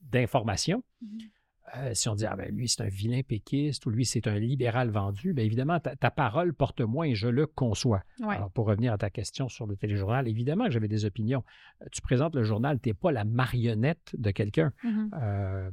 d'information, 0.00 0.84
mm-hmm. 1.02 1.30
Euh, 1.74 1.94
si 1.94 2.08
on 2.08 2.14
dit, 2.14 2.26
ah 2.26 2.36
ben 2.36 2.48
lui, 2.54 2.68
c'est 2.68 2.82
un 2.82 2.88
vilain 2.88 3.22
péquiste 3.26 3.86
ou 3.86 3.90
lui, 3.90 4.04
c'est 4.04 4.26
un 4.28 4.38
libéral 4.38 4.90
vendu, 4.90 5.32
bien 5.32 5.44
évidemment, 5.44 5.80
ta, 5.80 6.10
parole 6.10 6.54
porte 6.54 6.80
moins 6.80 7.06
et 7.06 7.14
je 7.14 7.28
le 7.28 7.46
conçois. 7.46 8.02
Alors, 8.22 8.50
pour 8.50 8.66
revenir 8.66 8.92
à 8.92 8.98
ta 8.98 9.10
question 9.10 9.48
sur 9.48 9.66
le 9.66 9.76
téléjournal, 9.76 10.28
évidemment 10.28 10.66
que 10.66 10.70
j'avais 10.70 10.88
des 10.88 11.04
opinions. 11.04 11.44
Euh, 11.82 11.86
tu 11.92 12.00
présentes 12.00 12.34
le 12.34 12.44
journal, 12.44 12.78
tu 12.80 12.88
n'es 12.88 12.94
pas 12.94 13.10
la 13.10 13.24
marionnette 13.24 14.14
de 14.16 14.30
quelqu'un. 14.30 14.72
Mm-hmm. 14.84 15.08
Euh, 15.20 15.70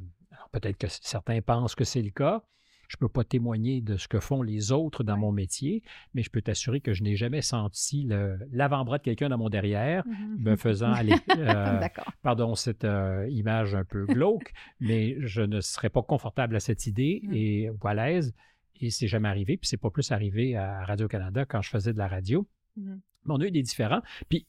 peut-être 0.52 0.76
que 0.76 0.88
certains 0.88 1.40
pensent 1.40 1.74
que 1.74 1.84
c'est 1.84 2.02
le 2.02 2.10
cas. 2.10 2.42
Je 2.88 2.96
ne 2.96 3.00
peux 3.00 3.08
pas 3.08 3.24
témoigner 3.24 3.80
de 3.80 3.96
ce 3.96 4.08
que 4.08 4.20
font 4.20 4.42
les 4.42 4.72
autres 4.72 5.04
dans 5.04 5.16
mon 5.16 5.32
métier, 5.32 5.82
mais 6.14 6.22
je 6.22 6.30
peux 6.30 6.42
t'assurer 6.42 6.80
que 6.80 6.92
je 6.92 7.02
n'ai 7.02 7.16
jamais 7.16 7.42
senti 7.42 8.08
l'avant-bras 8.52 8.98
de 8.98 9.02
quelqu'un 9.02 9.28
dans 9.28 9.38
mon 9.38 9.48
derrière 9.48 10.06
mm-hmm. 10.06 10.38
me 10.38 10.56
faisant 10.56 10.92
aller. 10.92 11.14
Euh, 11.36 11.80
pardon, 12.22 12.54
cette 12.54 12.84
euh, 12.84 13.28
image 13.30 13.74
un 13.74 13.84
peu 13.84 14.06
glauque, 14.06 14.52
mais 14.80 15.16
je 15.20 15.42
ne 15.42 15.60
serais 15.60 15.90
pas 15.90 16.02
confortable 16.02 16.56
à 16.56 16.60
cette 16.60 16.86
idée 16.86 17.22
mm. 17.24 17.34
et 17.34 17.70
ou 17.70 17.78
à 17.86 17.94
l'aise. 17.94 18.34
Et 18.80 18.90
c'est 18.90 19.08
jamais 19.08 19.28
arrivé. 19.28 19.56
Puis 19.56 19.68
c'est 19.68 19.76
pas 19.76 19.90
plus 19.90 20.10
arrivé 20.12 20.56
à 20.56 20.84
Radio-Canada 20.84 21.44
quand 21.44 21.62
je 21.62 21.70
faisais 21.70 21.92
de 21.92 21.98
la 21.98 22.08
radio. 22.08 22.46
Mm-hmm. 22.78 23.00
Mais 23.26 23.34
on 23.34 23.40
a 23.40 23.46
eu 23.46 23.50
des 23.50 23.62
différents. 23.62 24.02
Puis 24.28 24.46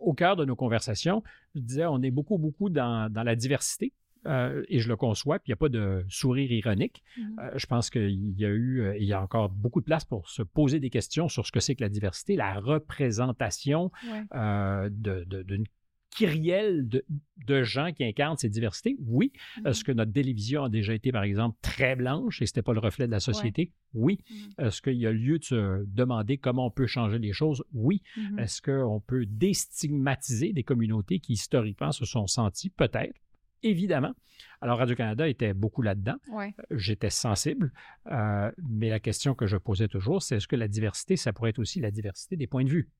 au 0.00 0.14
cœur 0.14 0.36
de 0.36 0.44
nos 0.44 0.56
conversations, 0.56 1.22
je 1.54 1.60
disais, 1.60 1.86
on 1.86 2.02
est 2.02 2.10
beaucoup, 2.10 2.38
beaucoup 2.38 2.70
dans, 2.70 3.12
dans 3.12 3.22
la 3.22 3.36
diversité. 3.36 3.92
Euh, 4.26 4.62
et 4.68 4.80
je 4.80 4.88
le 4.88 4.96
conçois, 4.96 5.38
puis 5.38 5.48
il 5.48 5.50
n'y 5.50 5.54
a 5.54 5.56
pas 5.56 5.68
de 5.68 6.04
sourire 6.08 6.52
ironique. 6.52 7.02
Mhm. 7.16 7.36
Euh, 7.40 7.50
je 7.56 7.66
pense 7.66 7.90
qu'il 7.90 8.38
y 8.38 8.44
a 8.44 8.48
eu, 8.48 8.82
euh, 8.82 8.96
il 8.98 9.04
y 9.04 9.12
a 9.12 9.22
encore 9.22 9.48
beaucoup 9.48 9.80
de 9.80 9.86
place 9.86 10.04
pour 10.04 10.28
se 10.28 10.42
poser 10.42 10.80
des 10.80 10.90
questions 10.90 11.28
sur 11.28 11.46
ce 11.46 11.52
que 11.52 11.60
c'est 11.60 11.74
que 11.74 11.82
la 11.82 11.88
diversité, 11.88 12.36
la 12.36 12.60
représentation 12.60 13.90
d'une 14.10 15.64
kyrielle 16.10 16.88
de, 16.88 17.62
gens 17.62 17.92
qui 17.92 18.04
incarnent 18.04 18.36
ces 18.36 18.48
diversités. 18.48 18.96
Oui. 19.00 19.32
Est-ce 19.64 19.84
que 19.84 19.92
notre 19.92 20.12
télévision 20.12 20.64
a 20.64 20.68
déjà 20.68 20.92
été, 20.92 21.12
par 21.12 21.22
exemple, 21.22 21.56
très 21.62 21.94
blanche 21.94 22.42
et 22.42 22.46
ce 22.46 22.50
n'était 22.50 22.62
pas 22.62 22.72
le 22.72 22.80
reflet 22.80 23.06
de 23.06 23.12
la 23.12 23.20
société? 23.20 23.72
Oui. 23.94 24.18
Mhm. 24.28 24.66
Est-ce 24.66 24.82
qu'il 24.82 24.96
y 24.96 25.06
a 25.06 25.12
lieu 25.12 25.38
de 25.38 25.44
se 25.44 25.84
demander 25.86 26.36
comment 26.36 26.66
on 26.66 26.70
peut 26.70 26.86
changer 26.86 27.18
les 27.18 27.32
choses? 27.32 27.64
Oui. 27.72 28.02
Est-ce 28.38 28.60
qu'on 28.60 29.00
peut 29.00 29.24
déstigmatiser 29.24 30.52
des 30.52 30.64
communautés 30.64 31.20
qui, 31.20 31.34
historiquement, 31.34 31.92
se 31.92 32.04
sont 32.04 32.26
senties, 32.26 32.70
peut-être, 32.70 33.14
évidemment. 33.62 34.14
Alors, 34.60 34.78
Radio-Canada 34.78 35.28
était 35.28 35.54
beaucoup 35.54 35.82
là-dedans. 35.82 36.16
Euh, 36.32 36.50
j'étais 36.70 37.10
sensible. 37.10 37.72
Euh, 38.10 38.50
mais 38.68 38.90
la 38.90 39.00
question 39.00 39.34
que 39.34 39.46
je 39.46 39.56
posais 39.56 39.88
toujours, 39.88 40.22
c'est 40.22 40.36
est-ce 40.36 40.48
que 40.48 40.56
la 40.56 40.68
diversité, 40.68 41.16
ça 41.16 41.32
pourrait 41.32 41.50
être 41.50 41.58
aussi 41.58 41.80
la 41.80 41.90
diversité 41.90 42.36
des 42.36 42.46
points 42.46 42.64
de 42.64 42.70
vue? 42.70 42.90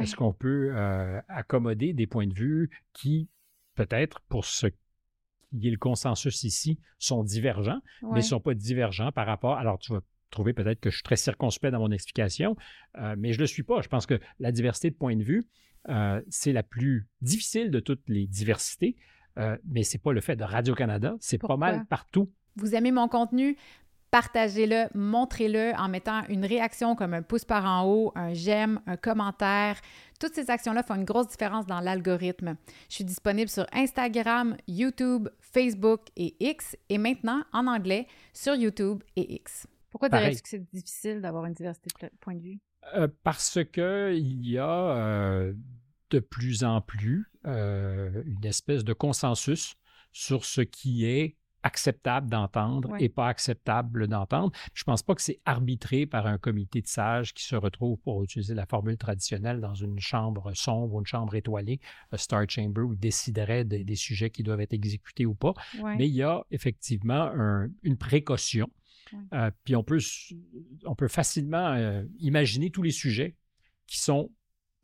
Est-ce 0.00 0.16
qu'on 0.16 0.32
peut 0.32 0.72
euh, 0.74 1.20
accommoder 1.28 1.92
des 1.92 2.06
points 2.06 2.26
de 2.26 2.34
vue 2.34 2.70
qui, 2.94 3.28
peut-être, 3.74 4.20
pour 4.28 4.46
ce 4.46 4.66
qui 4.66 5.68
est 5.68 5.70
le 5.70 5.76
consensus 5.76 6.42
ici, 6.42 6.80
sont 6.98 7.22
divergents, 7.22 7.80
mais 8.02 8.16
ne 8.16 8.20
sont 8.22 8.40
pas 8.40 8.54
divergents 8.54 9.12
par 9.12 9.26
rapport. 9.26 9.58
Alors, 9.58 9.78
tu 9.78 9.92
vas 9.92 10.00
trouver 10.30 10.54
peut-être 10.54 10.80
que 10.80 10.90
je 10.90 10.96
suis 10.96 11.04
très 11.04 11.16
circonspect 11.16 11.70
dans 11.70 11.80
mon 11.80 11.92
explication, 11.92 12.56
mais 13.18 13.32
je 13.32 13.38
ne 13.38 13.42
le 13.42 13.46
suis 13.46 13.62
pas. 13.62 13.82
Je 13.82 13.88
pense 13.88 14.06
que 14.06 14.18
la 14.40 14.52
diversité 14.52 14.90
de 14.90 14.96
points 14.96 15.16
de 15.16 15.22
vue, 15.22 15.44
c'est 16.30 16.52
la 16.52 16.62
plus 16.62 17.06
difficile 17.20 17.70
de 17.70 17.78
toutes 17.78 18.08
les 18.08 18.26
diversités 18.26 18.96
euh, 19.38 19.56
mais 19.64 19.82
ce 19.82 19.94
n'est 19.94 20.00
pas 20.00 20.12
le 20.12 20.20
fait 20.20 20.36
de 20.36 20.44
Radio-Canada, 20.44 21.16
c'est 21.20 21.38
pas 21.38 21.56
mal 21.56 21.84
partout. 21.86 22.30
Vous 22.56 22.74
aimez 22.74 22.92
mon 22.92 23.08
contenu? 23.08 23.56
Partagez-le, 24.10 24.86
montrez-le 24.94 25.72
en 25.76 25.88
mettant 25.88 26.22
une 26.28 26.44
réaction 26.44 26.94
comme 26.94 27.14
un 27.14 27.22
pouce 27.22 27.44
par 27.44 27.64
en 27.64 27.84
haut, 27.84 28.12
un 28.14 28.32
j'aime, 28.32 28.80
un 28.86 28.96
commentaire. 28.96 29.80
Toutes 30.20 30.34
ces 30.34 30.50
actions-là 30.50 30.84
font 30.84 30.94
une 30.94 31.04
grosse 31.04 31.26
différence 31.26 31.66
dans 31.66 31.80
l'algorithme. 31.80 32.54
Je 32.88 32.94
suis 32.94 33.04
disponible 33.04 33.50
sur 33.50 33.66
Instagram, 33.72 34.56
YouTube, 34.68 35.28
Facebook 35.40 36.02
et 36.16 36.36
X 36.38 36.76
et 36.88 36.98
maintenant 36.98 37.42
en 37.52 37.66
anglais 37.66 38.06
sur 38.32 38.54
YouTube 38.54 39.02
et 39.16 39.34
X. 39.34 39.66
Pourquoi 39.90 40.08
dirais-tu 40.08 40.42
que 40.42 40.48
c'est 40.48 40.72
difficile 40.72 41.20
d'avoir 41.20 41.46
une 41.46 41.54
diversité 41.54 41.90
de 42.00 42.10
points 42.20 42.36
de 42.36 42.40
vue? 42.40 42.60
Euh, 42.94 43.08
parce 43.24 43.58
qu'il 43.72 44.46
y 44.46 44.58
a 44.58 44.96
euh, 44.96 45.54
de 46.14 46.20
plus 46.20 46.62
en 46.62 46.80
plus 46.80 47.30
euh, 47.46 48.22
une 48.24 48.44
espèce 48.46 48.84
de 48.84 48.92
consensus 48.92 49.74
sur 50.12 50.44
ce 50.44 50.60
qui 50.60 51.06
est 51.06 51.36
acceptable 51.64 52.28
d'entendre 52.30 52.94
et 53.00 53.08
pas 53.08 53.26
acceptable 53.26 54.06
d'entendre. 54.06 54.52
Je 54.74 54.82
ne 54.82 54.84
pense 54.84 55.02
pas 55.02 55.14
que 55.14 55.22
c'est 55.22 55.40
arbitré 55.46 56.06
par 56.06 56.26
un 56.26 56.36
comité 56.36 56.82
de 56.82 56.86
sages 56.86 57.32
qui 57.32 57.42
se 57.42 57.56
retrouve, 57.56 57.98
pour 57.98 58.22
utiliser 58.22 58.54
la 58.54 58.66
formule 58.66 58.98
traditionnelle, 58.98 59.60
dans 59.60 59.74
une 59.74 59.98
chambre 59.98 60.52
sombre 60.54 60.94
ou 60.94 61.00
une 61.00 61.06
chambre 61.06 61.34
étoilée, 61.34 61.80
un 62.12 62.18
Star 62.18 62.44
Chamber, 62.48 62.82
où 62.82 62.92
ils 62.92 63.00
décideraient 63.00 63.64
des 63.64 63.96
sujets 63.96 64.28
qui 64.28 64.42
doivent 64.42 64.60
être 64.60 64.74
exécutés 64.74 65.24
ou 65.24 65.34
pas. 65.34 65.54
Mais 65.96 66.06
il 66.06 66.14
y 66.14 66.22
a 66.22 66.44
effectivement 66.50 67.32
une 67.82 67.96
précaution. 67.96 68.70
Euh, 69.32 69.50
puis 69.64 69.74
on 69.74 69.82
peut, 69.82 70.00
on 70.84 70.94
peut 70.94 71.08
facilement 71.08 71.72
euh, 71.72 72.04
imaginer 72.18 72.70
tous 72.70 72.82
les 72.82 72.90
sujets 72.90 73.36
qui 73.86 73.98
sont 73.98 74.30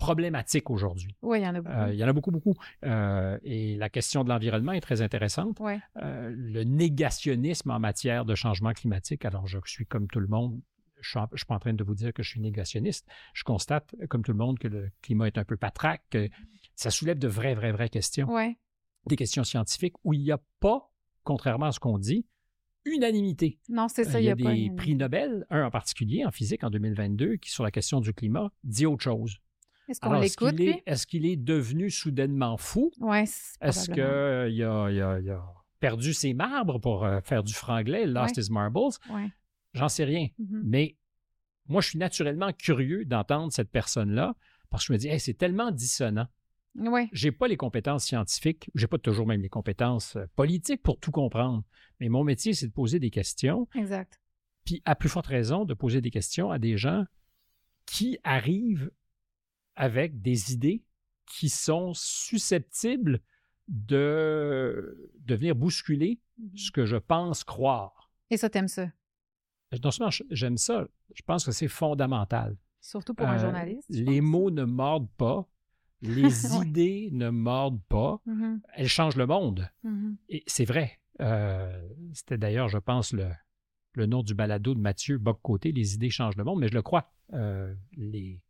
problématiques 0.01 0.71
aujourd'hui. 0.71 1.15
Oui, 1.23 1.39
il 1.39 1.45
y 1.45 1.47
en 1.47 1.55
a 1.55 1.61
beaucoup. 1.61 1.77
Euh, 1.77 1.93
il 1.93 1.99
y 1.99 2.05
en 2.05 2.09
a 2.09 2.13
beaucoup, 2.13 2.31
beaucoup. 2.33 2.55
Euh, 2.85 3.39
et 3.45 3.77
la 3.77 3.89
question 3.89 4.25
de 4.25 4.31
l'environnement 4.31 4.73
est 4.73 4.81
très 4.81 5.03
intéressante. 5.03 5.61
Euh, 5.61 6.35
le 6.35 6.65
négationnisme 6.65 7.71
en 7.71 7.79
matière 7.79 8.25
de 8.25 8.35
changement 8.35 8.73
climatique, 8.73 9.25
alors 9.25 9.47
je 9.47 9.59
suis 9.67 9.87
comme 9.87 10.09
tout 10.09 10.19
le 10.19 10.27
monde, 10.27 10.61
je 11.01 11.19
ne 11.19 11.27
suis, 11.37 11.47
pas 11.47 11.55
en 11.55 11.59
train 11.59 11.75
de 11.75 11.85
vous 11.85 11.95
dire 11.95 12.13
que 12.13 12.23
je 12.23 12.31
suis 12.31 12.41
négationniste. 12.41 13.07
Je 13.35 13.45
constate, 13.45 13.95
comme 14.09 14.23
tout 14.23 14.33
le 14.33 14.39
monde, 14.39 14.59
que 14.59 14.69
le 14.69 14.91
climat 15.03 15.29
est 15.29 15.39
un 15.39 15.45
peu 15.45 15.57
patraque, 15.57 16.03
que 16.11 16.29
ça 16.75 16.91
soulève 16.91 17.19
de 17.19 17.29
vraies, 17.29 17.55
vraies, 17.55 17.73
vraies 17.73 17.89
questions. 17.89 18.29
Des 19.07 19.17
questions 19.17 19.45
scientifiques 19.45 19.95
où 20.05 20.13
il 20.13 20.23
n'y 20.23 20.33
a 20.33 20.41
pas, 20.61 20.91
contrairement 21.25 21.67
à 21.67 21.73
ce 21.73 21.81
qu'on 21.81 21.99
dit, 21.99 22.27
unanimité. 22.87 23.59
Non, 23.69 23.89
c'est 23.89 24.05
ça. 24.05 24.21
Il 24.21 24.25
y 24.25 24.31
a, 24.31 24.35
des 24.35 24.71
prix 24.77 24.95
Nobel, 24.95 25.47
un 25.51 25.65
en 25.65 25.71
particulier 25.71 26.25
en 26.25 26.31
physique 26.31 26.65
en 26.65 26.71
2022, 26.71 27.37
qui 27.37 27.51
sur 27.51 27.65
la 27.65 27.71
question 27.71 28.01
du 28.01 28.15
climat 28.15 28.51
dit 28.65 28.87
autre 28.87 29.03
chose. 29.03 29.39
Est-ce 29.91 30.01
qu'on 30.01 30.13
l'écoute, 30.13 30.61
Est-ce 30.87 31.07
qu'il 31.07 31.27
est 31.27 31.37
devenu 31.37 31.91
soudainement 31.91 32.57
fou? 32.57 32.93
Oui, 33.01 33.25
Est-ce 33.61 33.91
qu'il 33.91 34.63
a, 34.63 35.55
perdu 35.81 36.13
ses 36.13 36.35
marbres 36.35 36.79
pour 36.79 37.05
euh, 37.05 37.21
faire 37.25 37.43
du 37.43 37.55
franglais, 37.55 38.07
lost 38.07 38.37
his 38.37 38.53
marbles? 38.53 38.93
J'en 39.73 39.89
sais 39.89 40.05
rien. 40.05 40.29
Mm-hmm. 40.39 40.61
Mais 40.65 40.97
moi, 41.67 41.81
je 41.81 41.89
suis 41.89 41.99
naturellement 41.99 42.53
curieux 42.53 43.05
d'entendre 43.05 43.53
cette 43.53 43.71
personne-là 43.71 44.35
parce 44.71 44.85
que 44.85 44.89
je 44.89 44.93
me 44.93 44.99
dis, 44.99 45.21
c'est 45.21 45.35
tellement 45.35 45.71
dissonant. 45.71 46.27
Ouais. 46.77 47.09
J'ai 47.13 47.33
pas 47.33 47.49
les 47.49 47.57
compétences 47.57 48.05
scientifiques, 48.05 48.71
j'ai 48.77 48.87
pas 48.87 48.99
toujours 48.99 49.27
même 49.27 49.43
les 49.43 49.49
compétences 49.49 50.15
euh, 50.15 50.27
politiques 50.37 50.83
pour 50.83 51.01
tout 51.01 51.11
comprendre. 51.11 51.65
Mais 51.99 52.09
mon 52.09 52.23
métier, 52.23 52.55
c'est 52.55 52.69
de 52.69 52.73
poser 52.73 53.01
des 53.01 53.11
questions. 53.11 53.67
Exact. 53.75 54.21
Puis, 54.65 54.81
à 54.85 54.95
plus 54.95 55.09
forte 55.09 55.27
raison, 55.27 55.65
de 55.65 55.75
poser 55.75 56.01
des 56.01 56.11
questions 56.11 56.51
à 56.51 56.61
des 56.61 56.77
gens 56.77 57.05
qui 57.87 58.19
arrivent 58.23 58.91
avec 59.81 60.21
des 60.21 60.53
idées 60.53 60.85
qui 61.25 61.49
sont 61.49 61.95
susceptibles 61.95 63.21
de, 63.67 65.11
venir 65.27 65.55
bousculer 65.57 66.21
mmh 66.39 66.57
ce 66.57 66.71
que 66.71 66.85
je 66.85 66.97
pense 66.97 67.45
croire. 67.45 68.11
Et 68.31 68.37
ça, 68.37 68.51
t'aimes 68.51 68.69
ça? 68.69 68.89
Non 69.83 69.91
seulement 69.91 70.11
j'aime 70.31 70.57
ça, 70.57 70.87
je 71.15 71.23
pense 71.23 71.45
que 71.47 71.53
c'est 71.53 71.69
fondamental. 71.69 72.57
Surtout 72.81 73.15
pour 73.15 73.27
un 73.27 73.37
euh, 73.37 73.39
journaliste. 73.39 73.87
Les 73.89 74.21
mots 74.21 74.51
ne 74.51 74.65
mordent 74.65 75.11
pas, 75.17 75.49
les 76.03 76.57
idées 76.57 77.09
ne 77.13 77.31
mordent 77.31 77.83
pas, 77.89 78.21
mmh 78.27 78.57
elles 78.75 78.89
changent 78.89 79.17
le 79.17 79.27
monde. 79.27 79.71
Mmh 79.83 80.13
Et 80.29 80.43
c'est 80.47 80.65
vrai. 80.67 80.99
Euh, 81.21 81.89
c'était 82.13 82.39
d'ailleurs, 82.39 82.69
je 82.69 82.79
pense, 82.79 83.13
le, 83.13 83.31
le 83.95 84.07
nom 84.07 84.23
du 84.23 84.35
balado 84.35 84.75
de 84.75 84.81
Mathieu 84.81 85.19
Bock-Côté, 85.19 85.73
Les 85.73 85.95
idées 85.95 86.11
changent 86.11 86.37
le 86.37 86.45
monde, 86.45 86.61
mais 86.61 86.69
je 86.69 86.75
le 86.75 86.83
crois. 86.83 87.13
Euh, 87.33 87.75
les, 87.97 88.41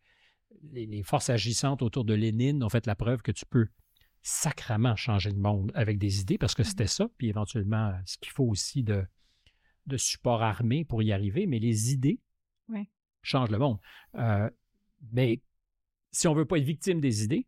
les, 0.73 1.03
forces 1.03 1.31
agissantes 1.31 1.83
autour 1.83 2.05
de 2.05 2.15
Lénine 2.15 2.63
ont 2.63 2.69
fait 2.69 2.87
la 2.87 2.95
preuve 2.95 3.23
que 3.23 3.33
tu 3.33 3.47
peux 3.47 3.69
sacrament 4.23 4.97
changer 4.97 5.31
le 5.31 5.39
monde 5.39 5.73
avec 5.75 5.99
des 5.99 6.21
idées, 6.21 6.39
parce 6.39 6.55
que 6.55 6.63
c'était 6.63 6.87
ça, 6.87 7.09
puis 7.17 7.29
éventuellement 7.29 7.95
ce 8.05 8.19
qu'il 8.19 8.33
faut 8.33 8.45
aussi 8.45 8.83
de, 8.83 9.05
de 9.87 9.97
support 9.97 10.43
armé 10.43 10.85
pour 10.85 11.03
y 11.03 11.13
arriver, 11.13 11.47
mais 11.47 11.59
les 11.59 11.93
idées 11.93 12.21
changent 13.23 13.51
le 13.51 13.59
monde. 13.59 13.79
Euh, 14.15 14.49
mais 15.13 15.43
si 16.11 16.27
on 16.27 16.33
ne 16.33 16.39
veut 16.39 16.47
pas 16.47 16.59
être 16.59 16.65
victime 16.65 17.01
des 17.01 17.23
idées, 17.23 17.47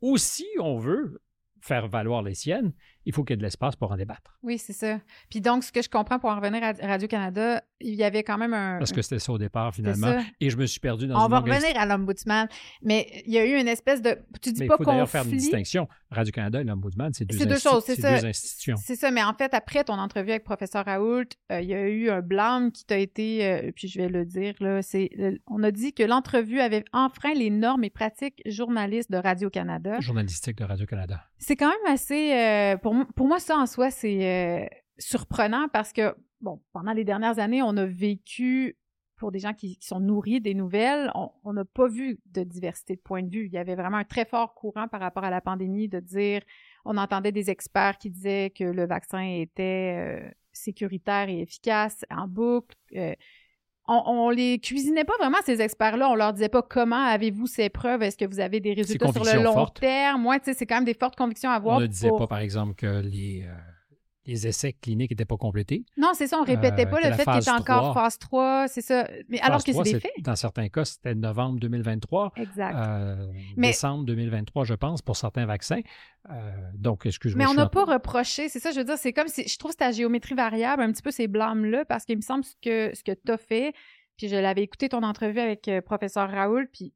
ou 0.00 0.18
si 0.18 0.46
on 0.60 0.78
veut 0.78 1.22
faire 1.60 1.88
valoir 1.88 2.22
les 2.22 2.34
siennes, 2.34 2.72
il 3.04 3.12
faut 3.12 3.24
qu'il 3.24 3.34
y 3.34 3.34
ait 3.34 3.38
de 3.38 3.42
l'espace 3.42 3.76
pour 3.76 3.90
en 3.92 3.96
débattre. 3.96 4.38
Oui, 4.42 4.58
c'est 4.58 4.72
ça. 4.72 5.00
Puis 5.30 5.40
donc, 5.40 5.64
ce 5.64 5.72
que 5.72 5.82
je 5.82 5.88
comprends 5.88 6.18
pour 6.18 6.30
en 6.30 6.36
revenir 6.36 6.62
à 6.62 6.72
Radio-Canada, 6.86 7.62
il 7.80 7.94
y 7.94 8.04
avait 8.04 8.22
quand 8.22 8.38
même 8.38 8.54
un... 8.54 8.78
Parce 8.78 8.92
que 8.92 9.02
c'était 9.02 9.18
ça 9.18 9.32
au 9.32 9.38
départ, 9.38 9.74
finalement. 9.74 10.22
Et 10.40 10.50
je 10.50 10.56
me 10.56 10.66
suis 10.66 10.80
perdu 10.80 11.06
dans 11.06 11.24
On 11.24 11.28
va 11.28 11.40
revenir 11.40 11.76
à 11.76 11.86
l'Ombudsman. 11.86 12.48
Mais 12.82 13.22
il 13.26 13.32
y 13.32 13.38
a 13.38 13.44
eu 13.44 13.60
une 13.60 13.68
espèce 13.68 14.02
de... 14.02 14.18
Tu 14.40 14.52
dis 14.52 14.60
mais 14.60 14.66
pas 14.68 14.76
il 14.78 14.84
faut 14.84 14.90
d'ailleurs 14.90 15.10
faire 15.10 15.24
une 15.24 15.30
distinction. 15.30 15.88
Radio-Canada 16.10 16.60
et 16.60 16.64
l'Ombudsman, 16.64 17.12
c'est 17.14 17.24
deux, 17.24 17.46
deux 17.46 17.58
choses, 17.58 17.84
c'est 17.86 17.98
ça. 17.98 18.20
deux 18.20 18.26
institutions. 18.26 18.76
C'est 18.76 18.96
ça, 18.96 19.10
mais 19.10 19.22
en 19.22 19.32
fait, 19.32 19.54
après 19.54 19.82
ton 19.82 19.94
entrevue 19.94 20.30
avec 20.30 20.44
professeur 20.44 20.84
Raoult, 20.84 21.24
euh, 21.50 21.60
il 21.60 21.68
y 21.68 21.74
a 21.74 21.88
eu 21.88 22.10
un 22.10 22.20
blâme 22.20 22.70
qui 22.70 22.84
t'a 22.84 22.98
été, 22.98 23.46
euh, 23.46 23.72
puis 23.74 23.88
je 23.88 23.98
vais 23.98 24.08
le 24.08 24.26
dire, 24.26 24.54
là, 24.60 24.82
c'est, 24.82 25.10
on 25.46 25.62
a 25.62 25.70
dit 25.70 25.94
que 25.94 26.02
l'entrevue 26.02 26.60
avait 26.60 26.84
enfreint 26.92 27.32
les 27.32 27.48
normes 27.48 27.84
et 27.84 27.90
pratiques 27.90 28.42
journalistes 28.44 29.10
de 29.10 29.16
Radio-Canada. 29.16 30.00
Journalistique 30.00 30.58
de 30.58 30.64
Radio-Canada. 30.64 31.24
C'est 31.38 31.56
quand 31.56 31.70
même 31.70 31.92
assez... 31.94 32.34
Euh, 32.34 32.76
pour, 33.14 33.26
moi, 33.26 33.38
ça 33.38 33.56
en 33.56 33.66
soi, 33.66 33.90
c'est 33.90 34.70
surprenant 34.98 35.68
parce 35.68 35.92
que, 35.92 36.14
bon, 36.40 36.60
pendant 36.72 36.92
les 36.92 37.04
dernières 37.04 37.38
années, 37.38 37.62
on 37.62 37.76
a 37.76 37.86
vécu 37.86 38.76
pour 39.16 39.30
des 39.30 39.38
gens 39.38 39.54
qui, 39.54 39.78
sont 39.80 40.00
nourris 40.00 40.40
des 40.40 40.52
nouvelles, 40.52 41.12
on 41.14 41.52
n'a 41.52 41.64
pas 41.64 41.86
vu 41.86 42.18
de 42.26 42.42
diversité 42.42 42.96
de 42.96 43.00
points 43.00 43.22
de 43.22 43.30
vue. 43.30 43.46
Il 43.46 43.52
y 43.52 43.58
avait 43.58 43.76
vraiment 43.76 43.98
un 43.98 44.04
très 44.04 44.24
fort 44.24 44.52
courant 44.52 44.88
par 44.88 45.00
rapport 45.00 45.22
à 45.22 45.30
la 45.30 45.40
pandémie 45.40 45.88
de 45.88 46.00
dire, 46.00 46.42
on 46.84 46.96
entendait 46.96 47.30
des 47.30 47.48
experts 47.48 47.98
qui 47.98 48.10
disaient 48.10 48.50
que 48.50 48.64
le 48.64 48.84
vaccin 48.84 49.22
était 49.22 50.24
euh, 50.24 50.30
sécuritaire 50.52 51.28
et 51.28 51.40
efficace 51.40 52.04
en 52.10 52.26
boucle. 52.26 52.76
Euh, 52.96 53.14
on, 53.88 54.30
les 54.30 54.58
cuisinait 54.58 55.04
pas 55.04 55.16
vraiment, 55.18 55.38
ces 55.44 55.60
experts-là. 55.60 56.08
On 56.10 56.14
leur 56.14 56.32
disait 56.32 56.48
pas 56.48 56.62
comment 56.62 57.04
avez-vous 57.04 57.46
ces 57.46 57.68
preuves, 57.68 58.02
est-ce 58.02 58.16
que 58.16 58.24
vous 58.24 58.40
avez 58.40 58.60
des 58.60 58.74
résultats 58.74 59.12
sur 59.12 59.24
le 59.24 59.42
long 59.42 59.66
terme? 59.66 60.22
Moi, 60.22 60.38
tu 60.38 60.46
sais, 60.46 60.54
c'est 60.54 60.66
quand 60.66 60.76
même 60.76 60.84
des 60.84 60.94
fortes 60.94 61.16
convictions 61.16 61.50
à 61.50 61.54
avoir. 61.54 61.78
On 61.78 61.80
ne 61.80 61.86
disait 61.86 62.10
pas, 62.10 62.26
par 62.26 62.38
exemple, 62.38 62.74
que 62.74 63.00
les, 63.00 63.44
euh, 63.46 63.71
les 64.26 64.46
essais 64.46 64.72
cliniques 64.72 65.10
n'étaient 65.10 65.24
pas 65.24 65.36
complétés. 65.36 65.84
Non, 65.96 66.12
c'est 66.14 66.26
ça, 66.26 66.38
on 66.38 66.44
répétait 66.44 66.86
euh, 66.86 66.90
pas 66.90 67.00
le 67.00 67.12
fait 67.14 67.24
qu'il 67.24 67.38
était 67.38 67.50
encore 67.50 67.92
phase 67.92 68.18
3. 68.18 68.68
c'est 68.68 68.80
ça. 68.80 69.08
Mais 69.28 69.40
alors 69.40 69.62
que 69.64 69.72
c'est 69.72 69.82
des 69.82 70.00
faits. 70.00 70.12
Dans 70.20 70.36
certains 70.36 70.68
cas, 70.68 70.84
c'était 70.84 71.14
novembre 71.14 71.58
2023. 71.60 72.32
Exact. 72.36 72.76
Euh, 72.76 73.26
décembre 73.56 74.04
2023, 74.04 74.64
je 74.64 74.74
pense, 74.74 75.02
pour 75.02 75.16
certains 75.16 75.46
vaccins. 75.46 75.80
Euh, 76.30 76.50
donc, 76.74 77.04
excuse-moi. 77.06 77.44
Mais 77.44 77.50
on 77.50 77.54
n'a 77.54 77.68
pas 77.68 77.84
reproché, 77.84 78.48
c'est 78.48 78.60
ça, 78.60 78.70
je 78.70 78.78
veux 78.78 78.84
dire, 78.84 78.98
c'est 78.98 79.12
comme 79.12 79.28
si, 79.28 79.48
je 79.48 79.58
trouve 79.58 79.72
que 79.72 79.78
ta 79.78 79.90
géométrie 79.90 80.34
variable, 80.34 80.82
un 80.82 80.92
petit 80.92 81.02
peu 81.02 81.10
ces 81.10 81.26
blâmes-là, 81.26 81.84
parce 81.84 82.04
qu'il 82.04 82.16
me 82.16 82.22
semble 82.22 82.44
que 82.62 82.92
ce 82.94 83.02
que 83.02 83.12
tu 83.12 83.32
as 83.32 83.38
fait, 83.38 83.74
puis 84.16 84.28
je 84.28 84.36
l'avais 84.36 84.62
écouté 84.62 84.88
ton 84.88 85.02
entrevue 85.02 85.40
avec 85.40 85.68
professeur 85.84 86.30
Raoul, 86.30 86.68
puis 86.72 86.92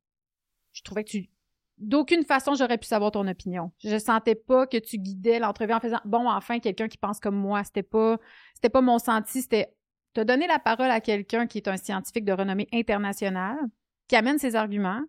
je 0.72 0.82
trouvais 0.82 1.02
que 1.02 1.10
tu 1.10 1.28
d'aucune 1.78 2.24
façon 2.24 2.54
j'aurais 2.54 2.78
pu 2.78 2.86
savoir 2.86 3.10
ton 3.10 3.26
opinion. 3.26 3.72
Je 3.84 3.98
sentais 3.98 4.34
pas 4.34 4.66
que 4.66 4.76
tu 4.76 4.98
guidais 4.98 5.38
l'entrevue 5.38 5.74
en 5.74 5.80
faisant 5.80 6.00
bon 6.04 6.28
enfin 6.28 6.58
quelqu'un 6.58 6.88
qui 6.88 6.98
pense 6.98 7.20
comme 7.20 7.36
moi. 7.36 7.64
C'était 7.64 7.82
pas 7.82 8.18
c'était 8.54 8.70
pas 8.70 8.80
mon 8.80 8.98
senti, 8.98 9.42
c'était 9.42 9.74
te 10.14 10.20
donner 10.22 10.46
la 10.46 10.58
parole 10.58 10.90
à 10.90 11.00
quelqu'un 11.00 11.46
qui 11.46 11.58
est 11.58 11.68
un 11.68 11.76
scientifique 11.76 12.24
de 12.24 12.32
renommée 12.32 12.68
internationale, 12.72 13.58
qui 14.08 14.16
amène 14.16 14.38
ses 14.38 14.56
arguments, 14.56 15.02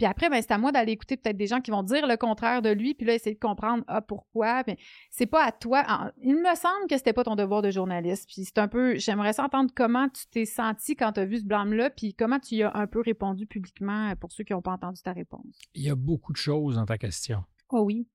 puis 0.00 0.06
après, 0.06 0.30
ben, 0.30 0.40
c'est 0.40 0.52
à 0.52 0.56
moi 0.56 0.72
d'aller 0.72 0.92
écouter 0.92 1.18
peut-être 1.18 1.36
des 1.36 1.46
gens 1.46 1.60
qui 1.60 1.70
vont 1.70 1.82
dire 1.82 2.06
le 2.06 2.16
contraire 2.16 2.62
de 2.62 2.70
lui, 2.70 2.94
puis 2.94 3.06
là, 3.06 3.12
essayer 3.12 3.34
de 3.34 3.38
comprendre 3.38 3.84
ah, 3.86 4.00
pourquoi. 4.00 4.64
C'est 5.10 5.26
pas 5.26 5.44
à 5.44 5.52
toi. 5.52 6.10
il 6.22 6.36
me 6.36 6.54
semble 6.54 6.86
que 6.88 6.96
c'était 6.96 7.12
pas 7.12 7.22
ton 7.22 7.36
devoir 7.36 7.60
de 7.60 7.70
journaliste. 7.70 8.26
Puis 8.26 8.46
c'est 8.46 8.56
un 8.56 8.66
peu. 8.66 8.96
J'aimerais 8.96 9.38
entendre 9.38 9.70
comment 9.76 10.08
tu 10.08 10.26
t'es 10.30 10.46
senti 10.46 10.96
quand 10.96 11.12
tu 11.12 11.20
as 11.20 11.26
vu 11.26 11.40
ce 11.40 11.44
blâme-là, 11.44 11.90
puis 11.90 12.14
comment 12.14 12.38
tu 12.38 12.54
y 12.54 12.62
as 12.62 12.74
un 12.74 12.86
peu 12.86 13.02
répondu 13.02 13.44
publiquement 13.44 14.08
euh, 14.08 14.14
pour 14.14 14.32
ceux 14.32 14.42
qui 14.42 14.54
n'ont 14.54 14.62
pas 14.62 14.72
entendu 14.72 15.02
ta 15.02 15.12
réponse. 15.12 15.58
Il 15.74 15.82
y 15.82 15.90
a 15.90 15.94
beaucoup 15.94 16.32
de 16.32 16.38
choses 16.38 16.76
dans 16.76 16.86
ta 16.86 16.96
question. 16.96 17.44
Oh 17.68 17.82
oui. 17.82 18.08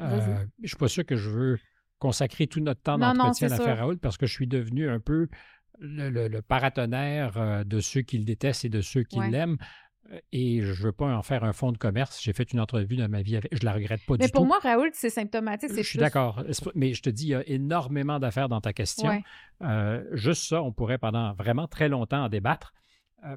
Euh, 0.00 0.42
je 0.62 0.68
suis 0.68 0.76
pas 0.78 0.88
sûr 0.88 1.04
que 1.04 1.16
je 1.16 1.28
veux 1.28 1.58
consacrer 1.98 2.46
tout 2.46 2.60
notre 2.60 2.80
temps 2.80 2.96
d'entretien 2.96 3.48
à 3.48 3.58
l'affaire 3.58 3.76
Raoult 3.76 3.98
parce 3.98 4.16
que 4.16 4.24
je 4.24 4.32
suis 4.32 4.46
devenu 4.46 4.88
un 4.88 5.00
peu 5.00 5.28
le, 5.78 6.40
paratonnerre 6.40 7.36
euh, 7.36 7.64
de 7.64 7.80
ceux 7.80 8.00
qui 8.00 8.16
le 8.16 8.24
détestent 8.24 8.64
et 8.64 8.70
de 8.70 8.80
ceux 8.80 9.02
qui 9.02 9.20
l'aiment. 9.20 9.58
Euh, 10.12 10.20
et 10.32 10.62
je 10.62 10.68
ne 10.68 10.86
veux 10.86 10.92
pas 10.92 11.14
en 11.14 11.22
faire 11.22 11.44
un 11.44 11.52
fonds 11.52 11.72
de 11.72 11.78
commerce. 11.78 12.20
J'ai 12.22 12.32
fait 12.32 12.52
une 12.52 12.60
entrevue 12.60 12.96
dans 12.96 13.08
ma 13.08 13.22
vie 13.22 13.36
avec. 13.36 13.54
Je 13.54 13.64
la 13.64 13.72
regrette 13.72 14.04
pas 14.06 14.16
du 14.16 14.18
tout. 14.18 14.24
Mais 14.24 14.28
pour 14.28 14.46
moi, 14.46 14.58
Raoul, 14.62 14.90
c'est 14.92 15.10
symptomatique. 15.10 15.70
Je 15.74 15.82
suis 15.82 15.98
d'accord. 15.98 16.42
Mais 16.74 16.92
je 16.92 17.02
te 17.02 17.10
dis, 17.10 17.24
il 17.24 17.30
y 17.30 17.34
a 17.34 17.46
énormément 17.48 18.18
d'affaires 18.18 18.48
dans 18.48 18.60
ta 18.60 18.72
question. 18.72 19.10
Euh, 19.62 20.04
juste 20.12 20.44
ça, 20.48 20.62
on 20.62 20.72
pourrait 20.72 20.98
pendant 20.98 21.32
vraiment 21.34 21.66
très 21.66 21.88
longtemps 21.88 22.24
en 22.24 22.28
débattre. 22.28 22.72
Euh, 23.24 23.36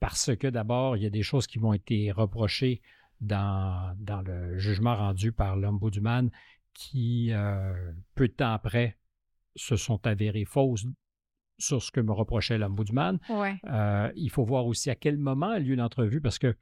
parce 0.00 0.34
que 0.36 0.46
d'abord, 0.46 0.96
il 0.96 1.02
y 1.02 1.06
a 1.06 1.10
des 1.10 1.22
choses 1.22 1.46
qui 1.46 1.58
vont 1.58 1.74
être 1.74 2.12
reprochées 2.12 2.80
dans, 3.20 3.94
dans 3.98 4.22
le 4.22 4.58
jugement 4.58 4.96
rendu 4.96 5.30
par 5.30 5.56
l'Ombudsman 5.56 6.30
qui, 6.72 7.32
peu 8.14 8.28
de 8.28 8.32
temps 8.32 8.52
après, 8.52 8.96
se 9.56 9.76
sont 9.76 10.06
avérées 10.06 10.46
fausses 10.46 10.86
sur 11.60 11.82
ce 11.82 11.90
que 11.90 12.00
me 12.00 12.12
reprochait 12.12 12.58
l'Ombudsman. 12.58 13.18
Ouais. 13.28 13.56
Euh, 13.70 14.10
il 14.16 14.30
faut 14.30 14.44
voir 14.44 14.66
aussi 14.66 14.90
à 14.90 14.94
quel 14.94 15.18
moment 15.18 15.50
a 15.50 15.58
lieu 15.58 15.74
l'entrevue 15.74 16.20
parce 16.20 16.38
que 16.38 16.54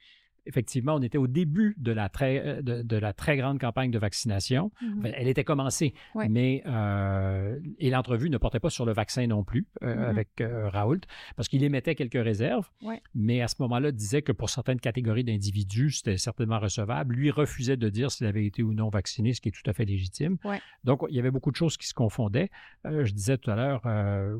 effectivement, 0.48 0.94
on 0.94 1.02
était 1.02 1.18
au 1.18 1.26
début 1.26 1.74
de 1.78 1.92
la 1.92 2.08
très, 2.08 2.42
euh, 2.44 2.62
de, 2.62 2.96
la 2.96 3.12
très 3.12 3.36
grande 3.36 3.60
campagne 3.60 3.90
de 3.90 3.98
vaccination. 3.98 4.72
Mhm. 4.82 5.12
elle 5.14 5.28
était 5.28 5.44
commencée, 5.44 5.94
mais 6.28 6.62
euh, 6.66 7.58
et 7.78 7.90
l'entrevue 7.90 8.30
ne 8.30 8.38
portait 8.38 8.60
pas 8.60 8.70
sur 8.70 8.86
le 8.86 8.92
vaccin 8.92 9.26
non 9.26 9.44
plus 9.44 9.66
euh, 9.82 9.94
mhm. 9.94 10.02
avec 10.02 10.28
Raoult, 10.40 11.00
parce 11.36 11.48
qu'il 11.48 11.62
émettait 11.62 11.94
quelques 11.94 12.22
réserves, 12.22 12.68
mais 13.14 13.42
à 13.42 13.48
ce 13.48 13.56
moment-là, 13.60 13.92
disait 13.92 14.22
que 14.22 14.32
pour 14.32 14.50
certaines 14.50 14.80
catégories 14.80 15.24
d'individus, 15.24 15.90
c'était 15.90 16.16
certainement 16.16 16.58
recevable. 16.58 17.14
Lui 17.14 17.30
refusait 17.30 17.76
de 17.76 17.88
dire 17.88 18.10
s'il 18.10 18.26
avait 18.26 18.46
été 18.46 18.62
ou 18.62 18.72
non 18.72 18.88
vacciné, 18.88 19.34
ce 19.34 19.40
qui 19.40 19.50
est 19.50 19.52
tout 19.52 19.68
à 19.68 19.72
fait 19.72 19.84
légitime. 19.84 20.38
Donc, 20.84 21.02
il 21.10 21.14
y 21.14 21.18
avait 21.18 21.30
beaucoup 21.30 21.50
de 21.50 21.56
choses 21.56 21.76
qui 21.76 21.86
se 21.86 21.94
confondaient. 21.94 22.50
je 22.84 23.12
disais 23.12 23.36
tout 23.36 23.50
à 23.50 23.56
l'heure, 23.56 23.82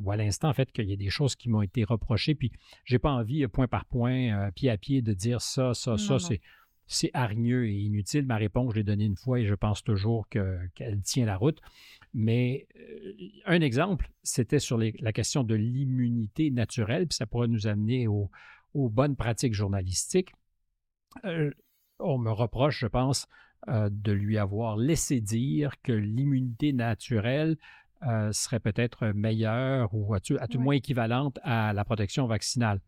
ou 0.03 0.11
à 0.11 0.17
l'instant, 0.17 0.49
en 0.49 0.55
fait, 0.55 0.73
qu'il 0.73 0.89
y 0.89 0.93
a 0.93 0.97
des 0.97 1.11
choses 1.11 1.37
qui 1.37 1.51
m'ont 1.51 1.63
été 1.63 1.85
reprochées, 1.85 2.35
puis 2.35 2.53
j'ai 2.85 2.99
pas 2.99 3.11
envie, 3.11 3.47
point 3.49 3.69
par 3.69 3.85
point, 3.85 4.51
pied 4.53 4.71
à 4.71 4.79
pied, 4.79 5.03
de 5.03 5.13
dire 5.13 5.43
ça, 5.43 5.75
ça, 5.75 5.98
ça, 5.99 6.19
c'est 6.19 6.41
c'est 6.89 7.11
hargneux 7.13 7.69
et 7.69 7.75
inutile. 7.75 8.27
Ma 8.27 8.37
réponse, 8.37 8.73
je 8.73 8.79
l'ai 8.79 8.85
donnée 8.85 9.05
une 9.05 9.17
fois 9.17 9.39
et 9.39 9.47
je 9.47 9.55
pense 9.55 9.85
toujours 9.85 10.27
qu'elle 10.29 11.03
tient 11.05 11.27
la 11.27 11.37
route. 11.37 11.61
Mais 12.15 12.67
euh, 12.77 13.13
un 13.45 13.61
exemple, 13.61 14.11
c'était 14.23 14.59
sur 14.59 14.79
la 14.79 15.13
question 15.13 15.45
de 15.45 15.55
l'immunité 15.55 16.51
naturelle, 16.51 17.07
puis 17.07 17.17
ça 17.17 17.27
pourrait 17.27 17.49
nous 17.49 17.67
amener 17.67 18.09
aux 18.09 18.31
bonnes 18.75 19.17
pratiques 19.17 19.55
journalistiques. 19.55 20.33
Euh, 21.25 21.51
on 21.99 22.17
me 22.17 22.31
reproche, 22.31 22.81
je 22.81 22.87
pense, 22.87 23.27
euh, 23.69 23.91
de 23.93 24.13
lui 24.13 24.39
avoir 24.39 24.79
laissé 24.79 25.21
dire 25.21 25.81
que 25.83 25.93
l'immunité 25.93 26.73
naturelle 26.73 27.57
serait 28.31 28.61
peut-être 28.61 29.09
meilleure 29.09 29.93
ou 29.93 30.15
à 30.15 30.21
tout, 30.21 30.39
moins 30.61 30.77
équivalente 30.77 31.41
à 31.43 31.73
la 31.73 31.85
protection 31.85 32.29
vaccinale. 32.29 32.81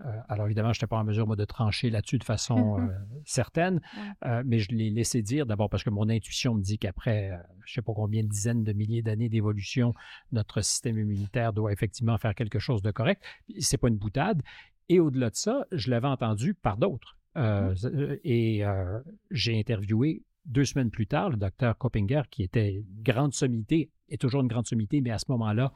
Euh, 0.00 0.20
alors 0.28 0.46
évidemment, 0.46 0.72
je 0.72 0.78
n'étais 0.78 0.86
pas 0.86 0.98
en 0.98 1.04
mesure, 1.04 1.26
moi, 1.26 1.36
de 1.36 1.44
trancher 1.44 1.90
là-dessus 1.90 2.18
de 2.18 2.24
façon 2.24 2.80
euh, 2.80 2.88
certaine, 3.24 3.80
euh, 4.24 4.42
mais 4.44 4.58
je 4.58 4.70
l'ai 4.70 4.90
laissé 4.90 5.22
dire 5.22 5.46
d'abord 5.46 5.70
parce 5.70 5.84
que 5.84 5.90
mon 5.90 6.08
intuition 6.08 6.54
me 6.54 6.62
dit 6.62 6.78
qu'après, 6.78 7.30
je 7.64 7.72
ne 7.72 7.74
sais 7.74 7.82
pas 7.82 7.92
combien 7.94 8.22
de 8.22 8.28
dizaines 8.28 8.64
de 8.64 8.72
milliers 8.72 9.02
d'années 9.02 9.28
d'évolution, 9.28 9.94
notre 10.32 10.62
système 10.62 10.98
immunitaire 10.98 11.52
doit 11.52 11.72
effectivement 11.72 12.18
faire 12.18 12.34
quelque 12.34 12.58
chose 12.58 12.82
de 12.82 12.90
correct. 12.90 13.22
Ce 13.58 13.74
n'est 13.74 13.78
pas 13.78 13.88
une 13.88 13.98
boutade. 13.98 14.42
Et 14.88 15.00
au-delà 15.00 15.30
de 15.30 15.36
ça, 15.36 15.64
je 15.72 15.90
l'avais 15.90 16.08
entendu 16.08 16.54
par 16.54 16.76
d'autres. 16.76 17.16
Mmh. 17.36 17.74
Et 18.22 18.62
j'ai 19.30 19.58
interviewé 19.58 20.22
deux 20.44 20.64
semaines 20.64 20.90
plus 20.90 21.06
tard 21.06 21.30
le 21.30 21.36
docteur 21.36 21.76
Koppinger, 21.78 22.22
qui 22.30 22.42
était 22.42 22.74
une 22.74 23.02
grande 23.02 23.32
sommité, 23.32 23.90
est 24.08 24.20
toujours 24.20 24.42
une 24.42 24.48
grande 24.48 24.66
sommité, 24.66 25.00
mais 25.00 25.10
à 25.10 25.18
ce 25.18 25.24
moment-là, 25.28 25.72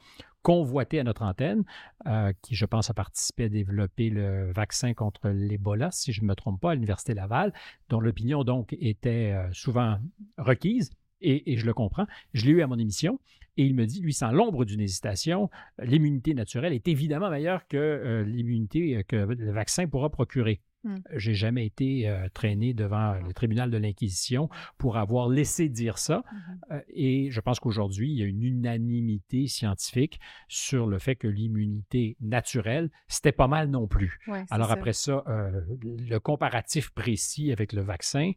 convoité 0.48 0.98
à 0.98 1.04
notre 1.04 1.24
antenne, 1.24 1.62
euh, 2.06 2.32
qui, 2.40 2.54
je 2.54 2.64
pense, 2.64 2.88
a 2.88 2.94
participé 2.94 3.44
à 3.44 3.48
développer 3.50 4.08
le 4.08 4.50
vaccin 4.50 4.94
contre 4.94 5.28
l'Ebola, 5.28 5.90
si 5.90 6.10
je 6.10 6.22
ne 6.22 6.26
me 6.26 6.34
trompe 6.34 6.58
pas, 6.58 6.70
à 6.70 6.74
l'Université 6.74 7.12
Laval, 7.12 7.52
dont 7.90 8.00
l'opinion, 8.00 8.44
donc, 8.44 8.74
était 8.80 9.32
euh, 9.34 9.46
souvent 9.52 9.98
requise. 10.38 10.88
Et, 11.20 11.58
je 11.58 11.66
le 11.66 11.74
comprends. 11.74 12.06
Je 12.32 12.46
l'ai 12.46 12.52
eu 12.52 12.62
à 12.62 12.66
mon 12.66 12.78
émission 12.78 13.20
et 13.58 13.66
il 13.66 13.74
me 13.74 13.84
dit, 13.84 14.00
lui, 14.00 14.14
sans 14.14 14.30
l'ombre 14.30 14.64
d'une 14.64 14.80
hésitation, 14.80 15.50
l'immunité 15.82 16.32
naturelle 16.32 16.72
est 16.72 16.88
évidemment 16.88 17.28
meilleure 17.28 17.68
que 17.68 17.76
euh, 17.76 18.24
l'immunité 18.24 19.04
que 19.06 19.16
le 19.16 19.52
vaccin 19.52 19.86
pourra 19.86 20.08
procurer. 20.08 20.62
Mmh. 20.84 20.96
J'ai 21.16 21.34
jamais 21.34 21.66
été 21.66 22.08
euh, 22.08 22.28
traîné 22.32 22.72
devant 22.72 23.14
le 23.14 23.32
tribunal 23.32 23.70
de 23.70 23.76
l'Inquisition 23.78 24.48
pour 24.76 24.96
avoir 24.96 25.28
laissé 25.28 25.68
dire 25.68 25.98
ça. 25.98 26.18
Mmh 26.18 26.36
euh, 26.70 26.80
et 26.88 27.30
je 27.30 27.40
pense 27.40 27.60
qu'aujourd'hui, 27.60 28.10
il 28.10 28.18
y 28.18 28.22
a 28.22 28.26
une 28.26 28.42
unanimité 28.42 29.46
scientifique 29.46 30.20
sur 30.48 30.86
le 30.86 30.98
fait 30.98 31.16
que 31.16 31.26
l'immunité 31.28 32.16
naturelle, 32.20 32.90
c'était 33.08 33.32
pas 33.32 33.48
mal 33.48 33.70
non 33.70 33.86
plus. 33.88 34.18
Alors 34.50 34.70
après 34.70 34.92
ça, 34.92 35.24
euh, 35.26 35.60
le 35.82 36.18
comparatif 36.18 36.90
précis 36.90 37.52
avec 37.52 37.72
le 37.72 37.82
vaccin, 37.82 38.32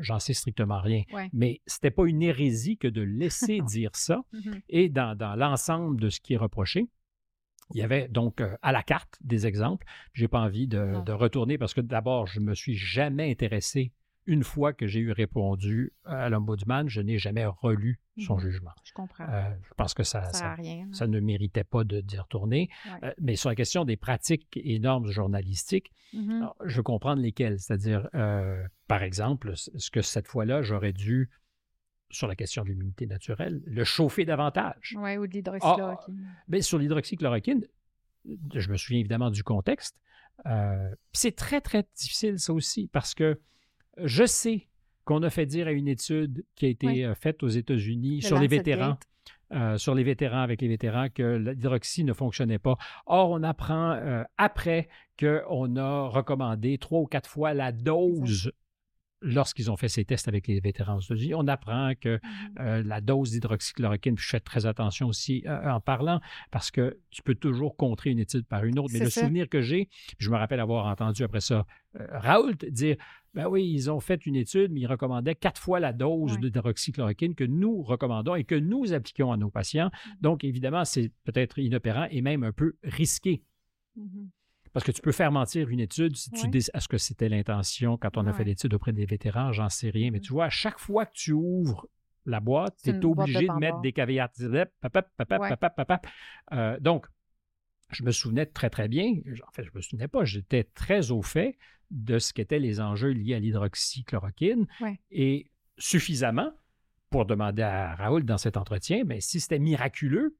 j'en 0.00 0.18
sais 0.18 0.32
strictement 0.32 0.80
rien. 0.80 1.02
Mais 1.32 1.60
c'était 1.66 1.90
pas 1.90 2.06
une 2.06 2.22
hérésie 2.22 2.78
que 2.78 2.88
de 2.88 3.02
laisser 3.02 3.60
dire 3.66 3.94
ça. 3.94 4.22
Mmh 4.32 4.52
et 4.68 4.88
dans, 4.88 5.16
dans 5.16 5.34
l'ensemble 5.34 6.00
de 6.00 6.08
ce 6.08 6.20
qui 6.20 6.34
est 6.34 6.38
reproché, 6.38 6.88
il 7.74 7.80
y 7.80 7.82
avait 7.82 8.08
donc 8.08 8.40
euh, 8.40 8.56
à 8.62 8.72
la 8.72 8.82
carte 8.82 9.18
des 9.22 9.46
exemples. 9.46 9.86
Je 10.12 10.22
n'ai 10.22 10.28
pas 10.28 10.40
envie 10.40 10.68
de, 10.68 11.10
retourner 11.10 11.58
parce 11.58 11.74
que 11.74 11.80
d'abord, 11.80 12.26
je 12.26 12.40
ne 12.40 12.46
me 12.46 12.54
suis 12.54 12.74
jamais 12.74 13.30
intéressé. 13.30 13.92
Une 14.28 14.42
fois 14.42 14.72
que 14.72 14.88
j'ai 14.88 14.98
eu 14.98 15.12
répondu 15.12 15.92
à 16.04 16.28
l'Ombudsman, 16.28 16.88
je 16.88 17.00
n'ai 17.00 17.16
jamais 17.16 17.46
relu 17.46 18.00
son 18.18 18.36
mmh 18.36 18.40
jugement. 18.40 18.72
Je 18.82 18.92
comprends. 18.92 19.24
Euh, 19.28 19.54
je 19.62 19.74
pense 19.76 19.94
que 19.94 20.02
ça, 20.02 20.32
ça, 20.32 20.56
ne 21.06 21.20
méritait 21.20 21.62
pas 21.62 21.84
de 21.84 22.00
d'y 22.00 22.18
retourner. 22.18 22.68
Euh, 23.04 23.12
mais 23.20 23.36
sur 23.36 23.50
la 23.50 23.54
question 23.54 23.84
des 23.84 23.96
pratiques 23.96 24.48
et 24.56 24.80
normes 24.80 25.10
journalistiques, 25.10 25.92
mmh 26.12 26.44
je 26.64 26.76
veux 26.76 26.82
comprendre 26.82 27.22
lesquelles. 27.22 27.60
C'est-à-dire, 27.60 28.08
par 28.88 29.02
exemple, 29.04 29.52
ce 29.54 29.90
que 29.90 30.02
cette 30.02 30.26
fois-là, 30.26 30.62
j'aurais 30.62 30.92
dû 30.92 31.30
sur 32.10 32.28
la 32.28 32.36
question 32.36 32.62
de 32.62 32.68
l'immunité 32.68 33.06
naturelle, 33.06 33.62
le 33.66 33.84
chauffer 33.84 34.24
davantage. 34.24 34.94
Oui, 34.96 35.16
ou 35.16 35.26
de 35.26 35.32
l'hydroxychloroquine. 35.32 36.26
Ah, 36.26 36.42
ben, 36.48 36.62
sur 36.62 36.78
l'hydroxychloroquine, 36.78 37.66
je 38.54 38.70
me 38.70 38.76
souviens 38.76 39.00
évidemment 39.00 39.30
du 39.30 39.42
contexte. 39.42 39.96
Euh, 40.46 40.90
c'est 41.12 41.34
très, 41.34 41.60
très 41.60 41.84
difficile, 41.96 42.38
ça 42.38 42.52
aussi, 42.52 42.88
parce 42.88 43.14
que 43.14 43.40
je 43.98 44.24
sais 44.24 44.68
qu'on 45.04 45.22
a 45.22 45.30
fait 45.30 45.46
dire 45.46 45.68
à 45.68 45.72
une 45.72 45.88
étude 45.88 46.44
qui 46.54 46.66
a 46.66 46.68
été 46.68 47.04
euh, 47.04 47.14
faite 47.14 47.42
aux 47.42 47.48
États-Unis 47.48 48.22
sur 48.22 48.38
les 48.38 48.48
vétérans. 48.48 48.98
Euh, 49.52 49.78
sur 49.78 49.94
les 49.94 50.02
vétérans, 50.02 50.42
avec 50.42 50.60
les 50.60 50.66
vétérans, 50.66 51.08
que 51.08 51.36
l'hydroxy 51.36 52.02
ne 52.02 52.12
fonctionnait 52.12 52.58
pas. 52.58 52.76
Or, 53.06 53.30
on 53.30 53.44
apprend 53.44 54.26
après 54.36 54.88
qu'on 55.18 55.76
a 55.76 56.08
recommandé 56.08 56.78
trois 56.78 57.00
ou 57.00 57.06
quatre 57.06 57.30
fois 57.30 57.54
la 57.54 57.70
dose 57.70 58.50
lorsqu'ils 59.20 59.70
ont 59.70 59.76
fait 59.76 59.88
ces 59.88 60.04
tests 60.04 60.28
avec 60.28 60.46
les 60.46 60.60
vétérans 60.60 60.96
aux 60.96 61.00
États-Unis, 61.00 61.34
on 61.34 61.48
apprend 61.48 61.92
que 62.00 62.16
mmh 62.16 62.20
euh, 62.60 62.82
la 62.82 63.00
dose 63.00 63.30
d'hydroxychloroquine, 63.30 64.16
je 64.18 64.28
fais 64.28 64.40
très 64.40 64.66
attention 64.66 65.08
aussi 65.08 65.42
euh, 65.46 65.70
en 65.70 65.80
parlant, 65.80 66.20
parce 66.50 66.70
que 66.70 66.98
tu 67.10 67.22
peux 67.22 67.34
toujours 67.34 67.76
contrer 67.76 68.10
une 68.10 68.18
étude 68.18 68.46
par 68.46 68.64
une 68.64 68.78
autre. 68.78 68.90
Mais 68.92 69.00
le 69.00 69.10
souvenir 69.10 69.48
que 69.48 69.60
j'ai, 69.60 69.88
je 70.18 70.30
me 70.30 70.36
rappelle 70.36 70.60
avoir 70.60 70.86
entendu 70.86 71.22
après 71.22 71.40
ça 71.40 71.66
euh, 71.98 72.06
Raoult 72.10 72.56
dire 72.70 72.96
ben 73.34 73.46
oui, 73.48 73.70
ils 73.70 73.90
ont 73.90 74.00
fait 74.00 74.24
une 74.24 74.36
étude, 74.36 74.72
mais 74.72 74.80
ils 74.80 74.86
recommandaient 74.86 75.34
quatre 75.34 75.60
fois 75.60 75.78
la 75.78 75.92
dose 75.92 76.38
d'hydroxychloroquine 76.38 77.34
que 77.34 77.44
nous 77.44 77.82
recommandons 77.82 78.34
et 78.34 78.44
que 78.44 78.54
nous 78.54 78.94
appliquons 78.94 79.30
à 79.30 79.36
nos 79.36 79.50
patients. 79.50 79.88
Mmh. 79.88 80.10
Donc, 80.22 80.42
évidemment, 80.42 80.86
c'est 80.86 81.12
peut-être 81.24 81.58
inopérant 81.58 82.06
et 82.10 82.22
même 82.22 82.44
un 82.44 82.52
peu 82.52 82.76
risqué. 82.82 83.42
Mmh 83.96 84.28
parce 84.76 84.84
que 84.84 84.92
tu 84.92 85.00
peux 85.00 85.12
faire 85.12 85.32
mentir 85.32 85.70
une 85.70 85.80
étude 85.80 86.16
si 86.16 86.30
tu 86.32 86.48
dis 86.48 86.58
est-ce 86.74 86.86
que 86.86 86.98
c'était 86.98 87.30
l'intention 87.30 87.96
quand 87.96 88.18
on 88.18 88.26
a 88.26 88.34
fait 88.34 88.44
l'étude 88.44 88.74
auprès 88.74 88.92
des 88.92 89.06
vétérans, 89.06 89.50
j'en 89.50 89.70
sais 89.70 89.88
rien. 89.88 90.10
Mais 90.10 90.20
tu 90.20 90.34
vois, 90.34 90.44
à 90.44 90.50
chaque 90.50 90.78
fois 90.78 91.06
que 91.06 91.14
tu 91.14 91.32
ouvres 91.32 91.88
la 92.26 92.40
boîte, 92.40 92.76
tu 92.84 92.90
es 92.90 93.02
obligé 93.02 93.46
de, 93.46 93.58
mettre 93.58 93.80
des 93.80 93.94
caveats. 93.94 94.30
Euh, 96.52 96.78
donc, 96.78 97.06
je 97.90 98.04
me 98.04 98.10
souvenais 98.10 98.44
très, 98.44 98.68
très 98.68 98.86
bien, 98.86 99.14
en 99.48 99.50
fait, 99.52 99.64
je 99.64 99.70
ne 99.70 99.76
me 99.76 99.80
souvenais 99.80 100.08
pas, 100.08 100.26
j'étais 100.26 100.64
très 100.64 101.10
au 101.10 101.22
fait 101.22 101.56
de 101.90 102.18
ce 102.18 102.34
qu'étaient 102.34 102.58
les 102.58 102.78
enjeux 102.78 103.12
liés 103.12 103.32
à 103.32 103.38
l'hydroxychloroquine 103.38 104.66
et 105.10 105.50
suffisamment 105.78 106.52
pour 107.08 107.24
demander 107.24 107.62
à 107.62 107.94
Raoul 107.94 108.26
dans 108.26 108.36
cet 108.36 108.58
entretien, 108.58 109.04
mais 109.06 109.22
si 109.22 109.40
c'était 109.40 109.58
miraculeux, 109.58 110.36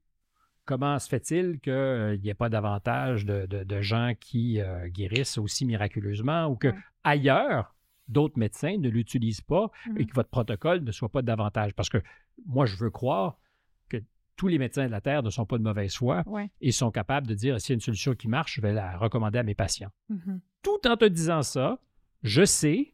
comment 0.67 0.99
se 0.99 1.07
fait-il 1.07 1.59
qu'il 1.59 2.19
n'y 2.21 2.29
ait 2.29 2.35
pas 2.35 2.49
davantage 2.49 3.25
de, 3.25 3.81
gens 3.81 4.13
qui 4.19 4.61
euh, 4.61 4.87
guérissent 4.89 5.39
aussi 5.39 5.65
miraculeusement 5.65 6.45
ou 6.47 6.55
que 6.55 6.67
ailleurs, 7.03 7.73
d'autres 8.07 8.37
médecins 8.37 8.77
ne 8.77 8.89
l'utilisent 8.89 9.41
pas 9.41 9.71
et 9.85 9.89
mm-hmm. 9.89 10.05
que 10.07 10.13
votre 10.13 10.29
protocole 10.29 10.83
ne 10.83 10.91
soit 10.91 11.09
pas 11.09 11.21
davantage? 11.21 11.73
Parce 11.73 11.89
que 11.89 11.97
moi, 12.45 12.65
je 12.65 12.75
veux 12.75 12.89
croire 12.89 13.39
que 13.89 13.97
tous 14.35 14.47
les 14.47 14.59
médecins 14.59 14.85
de 14.85 14.91
la 14.91 15.01
Terre 15.01 15.23
ne 15.23 15.29
sont 15.29 15.45
pas 15.45 15.57
de 15.57 15.63
mauvaise 15.63 15.95
foi 15.95 16.23
et 16.61 16.71
sont 16.71 16.91
capables 16.91 17.27
de 17.27 17.33
dire 17.33 17.59
s'il 17.59 17.71
y 17.71 17.73
a 17.73 17.75
une 17.75 17.81
solution 17.81 18.13
qui 18.13 18.27
marche, 18.27 18.55
je 18.55 18.61
vais 18.61 18.73
la 18.73 18.97
recommander 18.97 19.39
à 19.39 19.43
mes 19.43 19.55
patients. 19.55 19.91
Mm-hmm. 20.11 20.39
Tout 20.61 20.87
en 20.87 20.97
te 20.97 21.05
disant 21.05 21.43
ça, 21.43 21.79
je 22.23 22.43
sais 22.43 22.93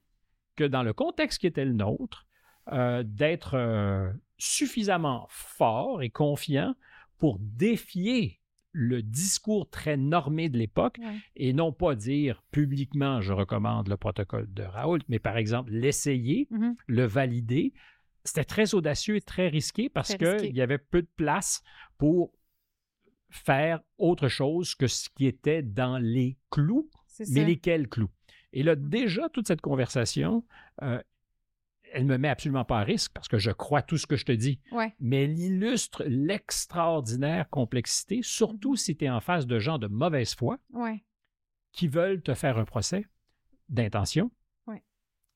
que 0.55 0.63
dans 0.63 0.83
le 0.83 0.93
contexte 0.93 1.39
qui 1.39 1.47
était 1.47 1.65
le 1.65 1.73
nôtre, 1.73 2.27
euh, 2.71 3.03
d'être 3.03 3.55
euh, 3.55 4.13
suffisamment 4.38 5.25
fort 5.29 6.01
et 6.01 6.09
confiant 6.09 6.75
pour 7.23 7.39
défier 7.39 8.41
le 8.73 9.01
discours 9.01 9.69
très 9.69 9.95
normé 9.95 10.49
de 10.49 10.57
l'époque 10.57 10.99
et 11.38 11.53
non 11.53 11.71
pas 11.71 11.95
dire 11.95 12.43
publiquement 12.51 13.21
je 13.21 13.31
recommande 13.31 13.88
le 13.88 13.95
protocole 13.95 14.53
de 14.53 14.63
Raoult, 14.63 14.99
mais 15.07 15.19
par 15.19 15.38
exemple 15.38 15.71
l'essayer, 15.71 16.49
mm-hmm. 16.51 16.75
le 16.86 17.05
valider. 17.05 17.71
C'était 18.25 18.43
très 18.43 18.75
audacieux 18.75 19.15
et 19.15 19.21
très 19.21 19.47
risqué 19.47 19.88
parce 19.88 20.15
qu'il 20.15 20.53
y 20.53 20.62
avait 20.62 20.77
peu 20.77 21.01
de 21.01 21.07
place 21.15 21.63
pour 21.97 22.33
faire 23.29 23.79
autre 23.97 24.27
chose 24.27 24.75
que 24.75 24.88
ce 24.88 25.07
qui 25.15 25.25
était 25.25 25.63
dans 25.63 25.99
les 25.99 26.38
clous, 26.49 26.89
mais 27.29 27.45
lesquels 27.45 27.88
clous. 27.88 28.12
Et 28.51 28.63
là, 28.63 28.75
mm-hmm. 28.75 28.89
déjà, 28.89 29.29
toute 29.29 29.47
cette 29.47 29.62
conversation 29.62 30.43
euh, 30.81 31.01
elle 31.93 32.06
me 32.06 32.17
met 32.17 32.29
absolument 32.29 32.65
pas 32.65 32.79
à 32.79 32.84
risque 32.84 33.12
parce 33.13 33.27
que 33.27 33.38
je 33.38 33.51
crois 33.51 33.82
tout 33.82 33.97
ce 33.97 34.08
que 34.08 34.15
je 34.15 34.25
te 34.25 34.32
dis. 34.32 34.60
Mais 34.99 35.23
elle 35.23 35.39
illustre 35.39 36.03
l'extraordinaire 36.06 37.49
complexité, 37.49 38.21
surtout 38.23 38.73
mm-hmm. 38.73 38.77
si 38.77 38.97
tu 38.97 39.06
es 39.06 39.10
en 39.10 39.21
face 39.21 39.47
de 39.47 39.60
gens 39.60 39.77
de 39.77 39.88
mauvaise 39.88 40.36
foi 40.36 40.58
qui 41.71 41.88
veulent 41.88 42.21
te 42.21 42.34
faire 42.34 42.58
un 42.58 42.65
procès 42.65 43.06
d'intention 43.69 44.32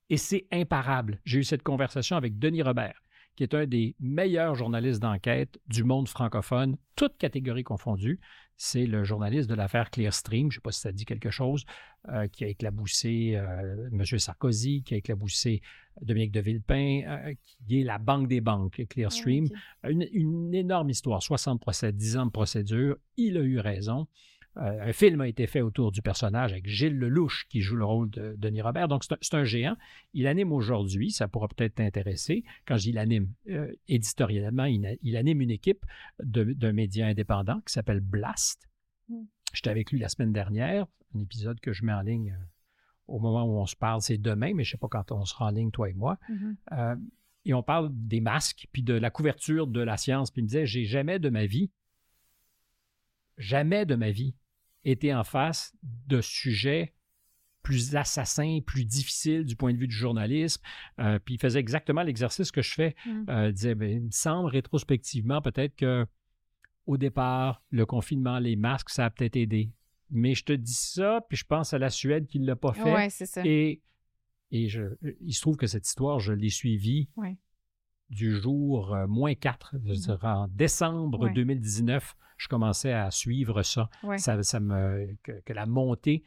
Et 0.09 0.17
c'est 0.17 0.47
imparable. 0.51 1.19
J'ai 1.25 1.39
eu 1.39 1.43
cette 1.43 1.63
conversation 1.63 2.15
avec 2.15 2.39
Denis 2.39 2.61
Robert, 2.61 3.01
qui 3.35 3.43
est 3.43 3.53
un 3.53 3.65
des 3.65 3.95
meilleurs 3.99 4.55
journalistes 4.55 5.01
d'enquête 5.01 5.59
du 5.67 5.83
monde 5.83 6.07
francophone, 6.07 6.77
toutes 6.95 7.17
catégories 7.17 7.63
confondues. 7.63 8.19
C'est 8.57 8.87
le 8.87 9.03
journaliste 9.03 9.47
de 9.47 9.53
l'affaire 9.53 9.91
Clearstream, 9.91 10.51
je 10.51 10.57
ne 10.57 10.59
sais 10.59 10.61
pas 10.61 10.71
si 10.71 10.81
ça 10.81 10.91
dit 10.91 11.05
quelque 11.05 11.29
chose, 11.29 11.63
euh, 12.09 12.27
qui 12.27 12.43
a 12.43 12.47
éclaboussé 12.47 13.35
euh, 13.35 13.89
M. 13.91 14.03
Sarkozy, 14.03 14.81
qui 14.81 14.95
a 14.95 14.97
éclaboussé 14.97 15.61
Dominique 16.01 16.31
de 16.31 16.39
Villepin, 16.39 17.01
euh, 17.05 17.33
qui 17.43 17.81
est 17.81 17.83
la 17.83 17.99
banque 17.99 18.27
des 18.27 18.41
banques, 18.41 18.83
Clearstream. 18.89 19.47
Ah, 19.83 19.91
une, 19.91 20.07
une, 20.11 20.55
énorme 20.55 20.89
histoire, 20.89 21.21
60 21.21 21.61
procès, 21.61 21.91
10 21.93 22.17
ans 22.17 22.25
de 22.25 22.31
procédure. 22.31 22.97
Il 23.15 23.37
a 23.37 23.41
eu 23.41 23.59
raison. 23.59 24.07
Euh, 24.59 24.89
un 24.89 24.93
film 24.93 25.21
a 25.21 25.27
été 25.27 25.45
fait 25.45 25.61
autour 25.61 25.91
du 25.91 26.01
personnage 26.01 26.51
avec 26.51 26.67
Gilles 26.67 26.97
Lelouch 26.97 27.45
qui 27.49 27.61
joue 27.61 27.75
le 27.75 27.85
rôle 27.85 28.09
de 28.09 28.35
Denis 28.37 28.61
Robert. 28.61 28.87
Donc, 28.87 29.03
c'est 29.03 29.33
un, 29.33 29.43
géant. 29.43 29.75
Il 30.13 30.25
anime 30.27 30.51
aujourd'hui, 30.51 31.11
ça 31.11 31.27
pourra 31.27 31.47
peut-être 31.47 31.75
t'intéresser. 31.75 32.43
Quand 32.65 32.77
je 32.77 32.83
dis 32.83 32.89
il 32.89 32.97
anime, 32.97 33.31
euh, 33.49 33.71
éditorialement, 33.87 34.65
il, 34.65 35.17
anime 35.17 35.41
une 35.41 35.51
équipe 35.51 35.85
d'un 36.19 36.73
média 36.73 37.07
indépendant 37.07 37.61
qui 37.61 37.73
s'appelle 37.73 37.99
Blast. 37.99 38.67
Mm. 39.09 39.23
J'étais 39.53 39.69
avec 39.69 39.91
lui 39.91 39.99
la 39.99 40.09
semaine 40.09 40.33
dernière, 40.33 40.87
un 41.15 41.19
épisode 41.19 41.59
que 41.59 41.71
je 41.71 41.85
mets 41.85 41.93
en 41.93 42.01
ligne 42.01 42.31
euh, 42.31 42.45
au 43.07 43.19
moment 43.19 43.45
où 43.45 43.59
on 43.59 43.65
se 43.65 43.75
parle, 43.75 44.01
c'est 44.01 44.17
demain, 44.17 44.53
mais 44.53 44.63
je 44.63 44.69
ne 44.69 44.71
sais 44.71 44.77
pas 44.77 44.89
quand 44.89 45.11
on 45.11 45.23
sera 45.23 45.45
en 45.45 45.51
ligne, 45.51 45.71
toi 45.71 45.89
et 45.89 45.93
moi. 45.93 46.17
Mm-hmm. 46.29 46.99
et 47.45 47.53
on 47.53 47.63
parle 47.63 47.89
des 47.93 48.19
masques, 48.19 48.67
puis 48.73 48.83
de 48.83 48.93
la 48.93 49.09
couverture 49.09 49.67
de 49.67 49.79
la 49.79 49.95
science. 49.95 50.29
Puis 50.29 50.41
il 50.41 50.43
me 50.43 50.47
disait, 50.49 50.65
j'ai 50.65 50.83
jamais 50.83 51.17
de 51.17 51.29
ma 51.29 51.45
vie, 51.45 51.71
jamais 53.37 53.85
de 53.85 53.95
ma 53.95 54.11
vie, 54.11 54.35
était 54.83 55.13
en 55.13 55.23
face 55.23 55.73
de 55.83 56.21
sujets 56.21 56.93
plus 57.63 57.95
assassins, 57.97 58.59
plus 58.65 58.85
difficiles 58.85 59.43
du 59.43 59.57
point 59.57 59.73
de 59.73 59.77
vue 59.77 59.89
du 59.89 59.95
journalisme. 59.95 60.61
Euh, 60.99 61.19
puis 61.19 61.35
il 61.35 61.37
faisait 61.37 61.59
exactement 61.59 62.01
l'exercice 62.01 62.49
que 62.49 62.61
je 62.61 62.73
fais. 62.73 62.95
Mm. 63.05 63.25
Euh, 63.29 63.47
il 63.49 63.53
disait, 63.53 63.75
ben, 63.75 63.89
il 63.89 64.01
me 64.03 64.11
semble 64.11 64.49
rétrospectivement 64.49 65.41
peut-être 65.41 65.75
que 65.75 66.05
au 66.85 66.95
départ, 66.95 67.61
le 67.69 67.85
confinement, 67.85 68.39
les 68.39 68.55
masques, 68.55 68.89
ça 68.89 69.05
a 69.05 69.09
peut-être 69.09 69.35
aidé. 69.35 69.73
Mais 70.09 70.33
je 70.33 70.45
te 70.45 70.53
dis 70.53 70.73
ça, 70.73 71.19
puis 71.27 71.37
je 71.37 71.43
pense 71.43 71.73
à 71.73 71.77
la 71.77 71.89
Suède 71.89 72.27
qui 72.27 72.39
ne 72.39 72.47
l'a 72.47 72.55
pas 72.55 72.71
fait. 72.71 72.93
Ouais, 72.93 73.09
c'est 73.09 73.25
ça. 73.25 73.41
Et, 73.45 73.81
et 74.51 74.69
je, 74.69 74.83
il 75.19 75.33
se 75.33 75.41
trouve 75.41 75.57
que 75.57 75.67
cette 75.67 75.85
histoire, 75.85 76.19
je 76.19 76.31
l'ai 76.31 76.49
suivie 76.49 77.09
du 78.09 78.35
jour 78.35 78.93
euh, 78.93 79.07
moins 79.07 79.35
4, 79.35 79.75
mm-hmm. 79.75 80.25
en 80.25 80.47
décembre 80.47 81.29
2019 81.29 82.15
je 82.37 82.47
commençais 82.47 82.93
à 82.93 83.09
suivre 83.09 83.63
ça. 83.63 83.89
Ça, 84.17 84.59
me, 84.59 85.07
que, 85.23 85.53
la 85.53 85.65
montée, 85.65 86.23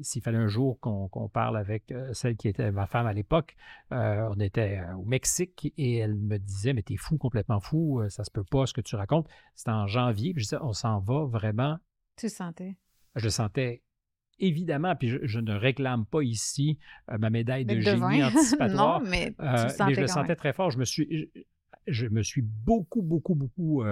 s'il 0.00 0.20
fallait 0.20 0.38
un 0.38 0.48
jour 0.48 0.80
qu'on 0.80 1.28
parle 1.32 1.56
avec 1.56 1.92
euh, 1.92 2.12
celle 2.12 2.36
qui 2.36 2.48
était 2.48 2.72
ma 2.72 2.88
femme 2.88 3.06
à 3.06 3.12
l'époque, 3.12 3.54
euh, 3.92 4.28
on 4.34 4.40
était 4.40 4.82
au 4.98 5.04
Mexique 5.04 5.72
et 5.78 5.98
elle 5.98 6.16
me 6.16 6.38
disait 6.38 6.72
Mais 6.72 6.82
t'es 6.82 6.96
fou, 6.96 7.18
complètement 7.18 7.60
fou, 7.60 8.02
ça 8.08 8.24
se 8.24 8.32
peut 8.32 8.42
pas 8.42 8.66
ce 8.66 8.72
que 8.72 8.80
tu 8.80 8.96
racontes. 8.96 9.28
C'était 9.54 9.70
en 9.70 9.86
janvier, 9.86 10.34
puis 10.34 10.42
je 10.42 10.48
disais 10.48 10.62
On 10.62 10.72
s'en 10.72 10.98
va 10.98 11.24
vraiment. 11.24 11.78
Tu 12.16 12.28
sentais? 12.28 12.76
Je 13.14 13.28
sentais 13.28 13.84
évidemment, 14.38 14.94
puis 14.96 15.18
je, 15.22 15.38
ne 15.38 15.54
réclame 15.54 16.06
pas 16.06 16.22
ici 16.22 16.78
ma 17.18 17.30
médaille 17.30 17.64
de, 17.64 17.80
génie 17.80 18.24
anticipatoire. 18.24 19.00
non, 19.00 19.08
mais, 19.08 19.32
tu 19.32 19.84
mais 19.84 19.94
je 19.94 20.00
le 20.00 20.06
sentais 20.06 20.36
très 20.36 20.52
fort. 20.52 20.70
Je 20.70 20.78
me 20.78 20.84
suis, 20.84 21.30
je, 21.86 22.06
me 22.06 22.22
suis 22.22 22.42
beaucoup, 22.42 23.02
beaucoup, 23.02 23.34
beaucoup 23.34 23.82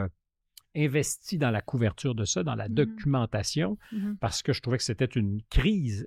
investi 0.74 1.38
dans 1.38 1.50
la 1.50 1.60
couverture 1.60 2.14
de 2.14 2.24
ça, 2.24 2.42
dans 2.42 2.54
la 2.54 2.68
mmh 2.68 2.74
documentation, 2.74 3.78
mmh 3.92 4.14
parce 4.20 4.42
que 4.42 4.52
je 4.52 4.60
trouvais 4.60 4.78
que 4.78 4.84
c'était 4.84 5.04
une 5.04 5.42
crise 5.50 6.06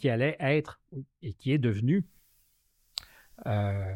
qui 0.00 0.08
allait 0.08 0.36
être 0.40 0.80
et 1.22 1.34
qui 1.34 1.52
est 1.52 1.58
devenue 1.58 2.04
euh, 3.46 3.94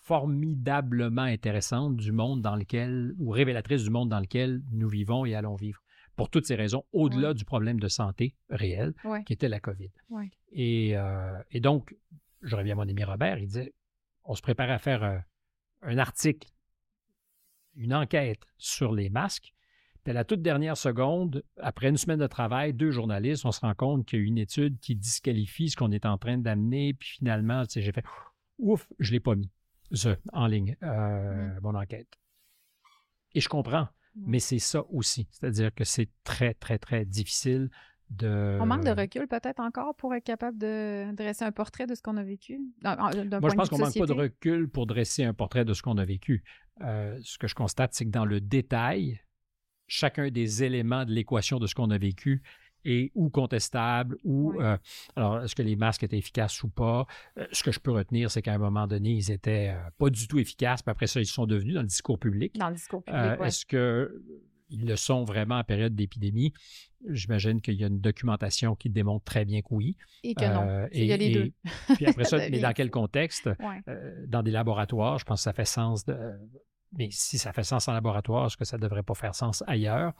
formidablement 0.00 1.22
intéressante 1.22 1.96
du 1.96 2.12
monde 2.12 2.40
dans 2.40 2.56
lequel, 2.56 3.14
ou 3.18 3.30
révélatrice 3.30 3.82
du 3.82 3.90
monde 3.90 4.08
dans 4.08 4.20
lequel 4.20 4.62
nous 4.70 4.88
vivons 4.88 5.24
et 5.24 5.34
allons 5.34 5.56
vivre. 5.56 5.82
Pour 6.16 6.30
toutes 6.30 6.46
ces 6.46 6.54
raisons, 6.54 6.84
au-delà 6.92 7.34
du 7.34 7.44
problème 7.44 7.78
de 7.78 7.88
santé 7.88 8.34
réel, 8.48 8.94
qui 9.26 9.32
était 9.32 9.48
la 9.48 9.60
COVID. 9.60 9.90
Et, 10.52 10.96
euh, 10.96 11.38
et, 11.50 11.60
donc, 11.60 11.94
je 12.42 12.56
reviens 12.56 12.72
à 12.72 12.76
mon 12.76 12.88
ami 12.88 13.04
Robert, 13.04 13.38
il 13.38 13.46
disait, 13.46 13.74
on 14.24 14.34
se 14.34 14.42
préparait 14.42 14.72
à 14.72 14.78
faire 14.78 15.04
euh, 15.04 15.18
un 15.82 15.98
article 15.98 16.48
une 17.76 17.94
enquête 17.94 18.40
sur 18.58 18.92
les 18.92 19.10
masques. 19.10 19.52
Puis 20.02 20.12
à 20.12 20.14
la 20.14 20.24
toute 20.24 20.40
dernière 20.40 20.76
seconde, 20.76 21.42
après 21.58 21.88
une 21.88 21.96
semaine 21.96 22.20
de 22.20 22.26
travail, 22.26 22.72
deux 22.72 22.90
journalistes, 22.90 23.44
on 23.44 23.52
se 23.52 23.60
rend 23.60 23.74
compte 23.74 24.06
qu'il 24.06 24.20
y 24.20 24.22
a 24.22 24.24
une 24.24 24.38
étude 24.38 24.78
qui 24.80 24.94
disqualifie 24.94 25.68
ce 25.68 25.76
qu'on 25.76 25.90
est 25.90 26.06
en 26.06 26.16
train 26.16 26.38
d'amener. 26.38 26.94
Puis 26.94 27.10
finalement, 27.18 27.64
j'ai 27.68 27.92
fait 27.92 28.04
ouf, 28.58 28.88
je 28.98 29.10
ne 29.10 29.12
l'ai 29.12 29.20
pas 29.20 29.34
mis, 29.34 29.50
en 30.32 30.46
ligne, 30.46 30.76
euh, 30.82 31.60
mon 31.60 31.74
enquête. 31.74 32.08
Et 33.34 33.40
je 33.40 33.48
comprends, 33.48 33.88
mais 34.16 34.38
c'est 34.38 34.58
ça 34.58 34.84
aussi. 34.90 35.28
C'est-à-dire 35.30 35.74
que 35.74 35.84
c'est 35.84 36.08
très, 36.24 36.54
très, 36.54 36.78
très 36.78 37.04
difficile 37.04 37.70
de... 38.10 38.58
On 38.60 38.66
manque 38.66 38.84
de 38.84 38.90
recul 38.90 39.26
peut-être 39.26 39.60
encore 39.60 39.94
pour 39.96 40.14
être 40.14 40.24
capable 40.24 40.58
de 40.58 41.12
dresser 41.14 41.44
un 41.44 41.52
portrait 41.52 41.86
de 41.86 41.94
ce 41.94 42.02
qu'on 42.02 42.16
a 42.16 42.22
vécu? 42.22 42.60
Moi, 42.82 43.10
je 43.12 43.54
pense 43.54 43.68
qu'on 43.68 43.78
manque 43.78 43.98
pas 43.98 44.06
de 44.06 44.12
recul 44.12 44.68
pour 44.68 44.86
dresser 44.86 45.24
un 45.24 45.34
portrait 45.34 45.64
de 45.64 45.74
ce 45.74 45.82
qu'on 45.82 45.98
a 45.98 46.04
vécu. 46.04 46.44
Euh, 46.82 47.18
ce 47.22 47.38
que 47.38 47.48
je 47.48 47.54
constate, 47.54 47.94
c'est 47.94 48.04
que 48.04 48.10
dans 48.10 48.24
le 48.24 48.40
détail, 48.40 49.20
chacun 49.86 50.30
des 50.30 50.62
éléments 50.62 51.04
de 51.04 51.12
l'équation 51.12 51.58
de 51.58 51.66
ce 51.66 51.74
qu'on 51.74 51.90
a 51.90 51.98
vécu 51.98 52.42
est 52.86 53.12
ou 53.14 53.28
contestable, 53.28 54.16
ou 54.24 54.60
euh, 54.60 54.76
alors 55.14 55.42
est-ce 55.42 55.54
que 55.54 55.62
les 55.62 55.76
masques 55.76 56.02
étaient 56.02 56.18
efficaces 56.18 56.62
ou 56.62 56.68
pas? 56.68 57.06
Euh, 57.38 57.46
ce 57.52 57.62
que 57.62 57.72
je 57.72 57.80
peux 57.80 57.92
retenir, 57.92 58.30
c'est 58.30 58.42
qu'à 58.42 58.54
un 58.54 58.58
moment 58.58 58.86
donné, 58.86 59.10
ils 59.10 59.30
étaient 59.30 59.74
pas 59.98 60.10
du 60.10 60.28
tout 60.28 60.38
efficaces, 60.38 60.82
puis 60.82 60.90
après 60.90 61.06
ça, 61.06 61.20
ils 61.20 61.26
sont 61.26 61.46
devenus 61.46 61.74
dans 61.74 61.82
le 61.82 61.86
discours 61.86 62.18
public. 62.18 62.56
Dans 62.58 62.68
le 62.68 62.74
discours 62.74 63.02
public. 63.02 63.40
Est-ce 63.42 63.66
que 63.66 64.22
ils 64.68 64.86
le 64.86 64.96
sont 64.96 65.24
vraiment 65.24 65.58
en 65.58 65.64
période 65.64 65.94
d'épidémie? 65.94 66.52
J'imagine 67.08 67.60
qu'il 67.60 67.74
y 67.74 67.84
a 67.84 67.86
une 67.86 68.00
documentation 68.00 68.74
qui 68.74 68.90
démontre 68.90 69.24
très 69.24 69.44
bien 69.44 69.62
que 69.62 69.68
oui. 69.70 69.96
Et 70.24 70.34
que 70.34 70.44
non. 70.44 70.62
Euh, 70.68 70.88
il 70.92 71.04
y 71.04 71.12
a 71.12 71.16
les 71.16 71.30
deux. 71.30 71.52
puis 71.94 72.06
après 72.06 72.24
ça, 72.24 72.38
mais 72.38 72.58
dans 72.58 72.72
quel 72.72 72.90
contexte? 72.90 73.48
Euh, 73.88 74.26
dans 74.26 74.42
des 74.42 74.50
laboratoires, 74.50 75.18
je 75.18 75.24
pense 75.24 75.40
que 75.40 75.44
ça 75.44 75.52
fait 75.52 75.64
sens 75.64 76.04
de. 76.04 76.16
Mais 76.92 77.08
si 77.10 77.36
ça 77.36 77.52
fait 77.52 77.64
sens 77.64 77.88
en 77.88 77.92
laboratoire, 77.92 78.46
est-ce 78.46 78.56
que 78.56 78.64
ça 78.64 78.76
ne 78.76 78.82
devrait 78.82 79.02
pas 79.02 79.14
faire 79.14 79.34
sens 79.34 79.62
ailleurs? 79.66 80.14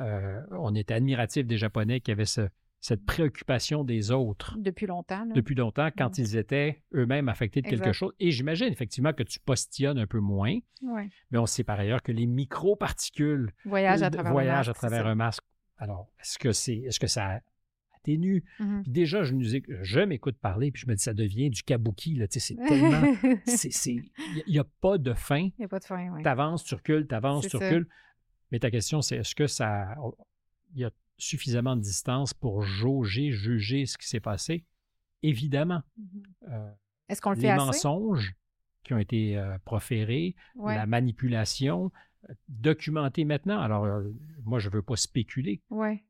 Euh, 0.00 0.40
on 0.52 0.74
était 0.74 0.94
admiratif 0.94 1.46
des 1.46 1.56
Japonais 1.56 2.00
qui 2.00 2.10
avaient 2.12 2.24
ce, 2.24 2.48
cette 2.80 3.04
préoccupation 3.04 3.84
des 3.84 4.10
autres. 4.10 4.56
Depuis 4.58 4.86
longtemps. 4.86 5.26
Depuis 5.26 5.54
longtemps, 5.54 5.88
quand 5.96 6.18
ils 6.18 6.36
étaient 6.36 6.82
eux-mêmes 6.94 7.28
affectés 7.28 7.60
de 7.60 7.68
quelque 7.68 7.92
chose. 7.92 8.12
Et 8.20 8.30
j'imagine 8.30 8.68
effectivement 8.68 9.12
que 9.12 9.24
tu 9.24 9.40
postillonnes 9.40 9.98
un 9.98 10.06
peu 10.06 10.20
moins. 10.20 10.58
Mais 11.30 11.38
on 11.38 11.46
sait 11.46 11.64
par 11.64 11.78
ailleurs 11.80 12.02
que 12.02 12.12
les 12.12 12.26
microparticules 12.26 13.52
voyagent 13.64 14.02
à 14.02 14.10
travers, 14.10 14.32
voyagent 14.32 14.68
un, 14.68 14.72
masque, 14.72 14.84
à 14.84 14.88
travers 14.88 15.06
un 15.06 15.14
masque. 15.14 15.44
Alors, 15.78 16.08
est-ce 16.20 16.38
que, 16.38 16.52
c'est, 16.52 16.76
est-ce 16.76 17.00
que 17.00 17.06
ça 17.06 17.40
atténue? 17.96 18.44
Mm-hmm. 18.60 18.82
déjà, 18.86 19.22
je, 19.24 19.34
je 19.82 20.00
m'écoute 20.00 20.38
parler, 20.38 20.70
puis 20.70 20.82
je 20.82 20.88
me 20.88 20.94
dis, 20.94 21.02
ça 21.02 21.14
devient 21.14 21.50
du 21.50 21.62
kabuki. 21.62 22.14
Là, 22.14 22.26
c'est 22.30 22.56
tellement. 22.56 23.02
Il 23.64 24.02
n'y 24.46 24.58
a, 24.58 24.64
pas 24.80 24.98
de 24.98 25.14
fin. 25.14 25.40
Il 25.40 25.52
n'y 25.58 25.64
a 25.64 25.68
pas 25.68 25.78
de 25.80 25.84
fin, 25.84 26.12
oui. 26.12 26.22
Tu 26.22 26.28
avances, 26.28 26.64
tu 26.64 26.74
recules, 26.74 27.06
tu 27.08 27.14
avances, 27.14 27.48
tu 27.48 27.56
recules. 27.56 27.88
Mais 28.50 28.58
ta 28.58 28.70
question, 28.70 29.02
c'est 29.02 29.16
est-ce 29.16 29.34
que 29.34 29.46
ça. 29.46 29.94
Il 30.74 30.80
y 30.80 30.84
a 30.84 30.90
suffisamment 31.18 31.76
de 31.76 31.82
distance 31.82 32.32
pour 32.32 32.62
jauger, 32.62 33.32
juger 33.32 33.86
ce 33.86 33.98
qui 33.98 34.06
s'est 34.06 34.20
passé? 34.20 34.64
Évidemment. 35.22 35.82
Mm-hmm. 36.00 36.22
Euh, 36.52 36.70
Est-ce 37.08 37.20
qu'on 37.20 37.30
le 37.30 37.36
fait 37.36 37.48
Les 37.48 37.54
mensonges 37.54 38.34
qui 38.84 38.94
ont 38.94 38.98
été 38.98 39.36
euh, 39.36 39.58
proférés, 39.64 40.34
la 40.56 40.86
manipulation, 40.86 41.90
euh, 42.28 42.34
documentée 42.48 43.24
maintenant. 43.24 43.60
Alors, 43.60 43.86
moi, 44.44 44.58
je 44.60 44.68
ne 44.68 44.74
veux 44.74 44.82
pas 44.82 44.96
spéculer. 44.96 45.62
Ouais. 45.70 46.04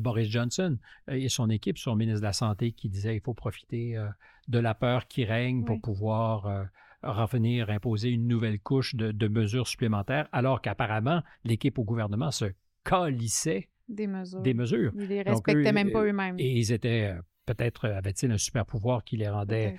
Boris 0.00 0.28
Johnson 0.28 0.76
et 1.06 1.28
son 1.28 1.50
équipe, 1.50 1.78
son 1.78 1.94
ministre 1.94 2.20
de 2.20 2.26
la 2.26 2.32
Santé, 2.32 2.72
qui 2.72 2.88
disait 2.88 3.12
qu'il 3.12 3.22
faut 3.22 3.32
profiter 3.32 3.96
de 4.48 4.58
la 4.58 4.74
peur 4.74 5.06
qui 5.06 5.24
règne 5.24 5.64
pour 5.64 5.80
pouvoir 5.80 6.66
revenir 7.02 7.70
imposer 7.70 8.10
une 8.10 8.26
nouvelle 8.26 8.60
couche 8.60 8.94
de, 8.94 9.12
de 9.12 9.28
mesures 9.28 9.66
supplémentaires, 9.66 10.28
alors 10.32 10.60
qu'apparemment, 10.60 11.22
l'équipe 11.44 11.78
au 11.78 11.84
gouvernement 11.84 12.30
se 12.30 12.46
calissait 12.84 13.68
des 13.88 14.06
mesures. 14.06 14.40
Des 14.40 14.54
mesures. 14.54 14.92
Ils 14.96 15.06
les 15.06 15.22
respectaient 15.22 15.72
même 15.72 15.90
pas 15.90 16.02
eux-mêmes. 16.02 16.36
Et 16.38 16.52
ils 16.52 16.72
étaient, 16.72 17.14
euh, 17.14 17.20
peut-être, 17.46 17.86
euh, 17.86 17.96
avaient-ils 17.96 18.30
un 18.30 18.38
super 18.38 18.66
pouvoir 18.66 19.04
qui 19.04 19.16
les 19.16 19.28
rendait 19.28 19.76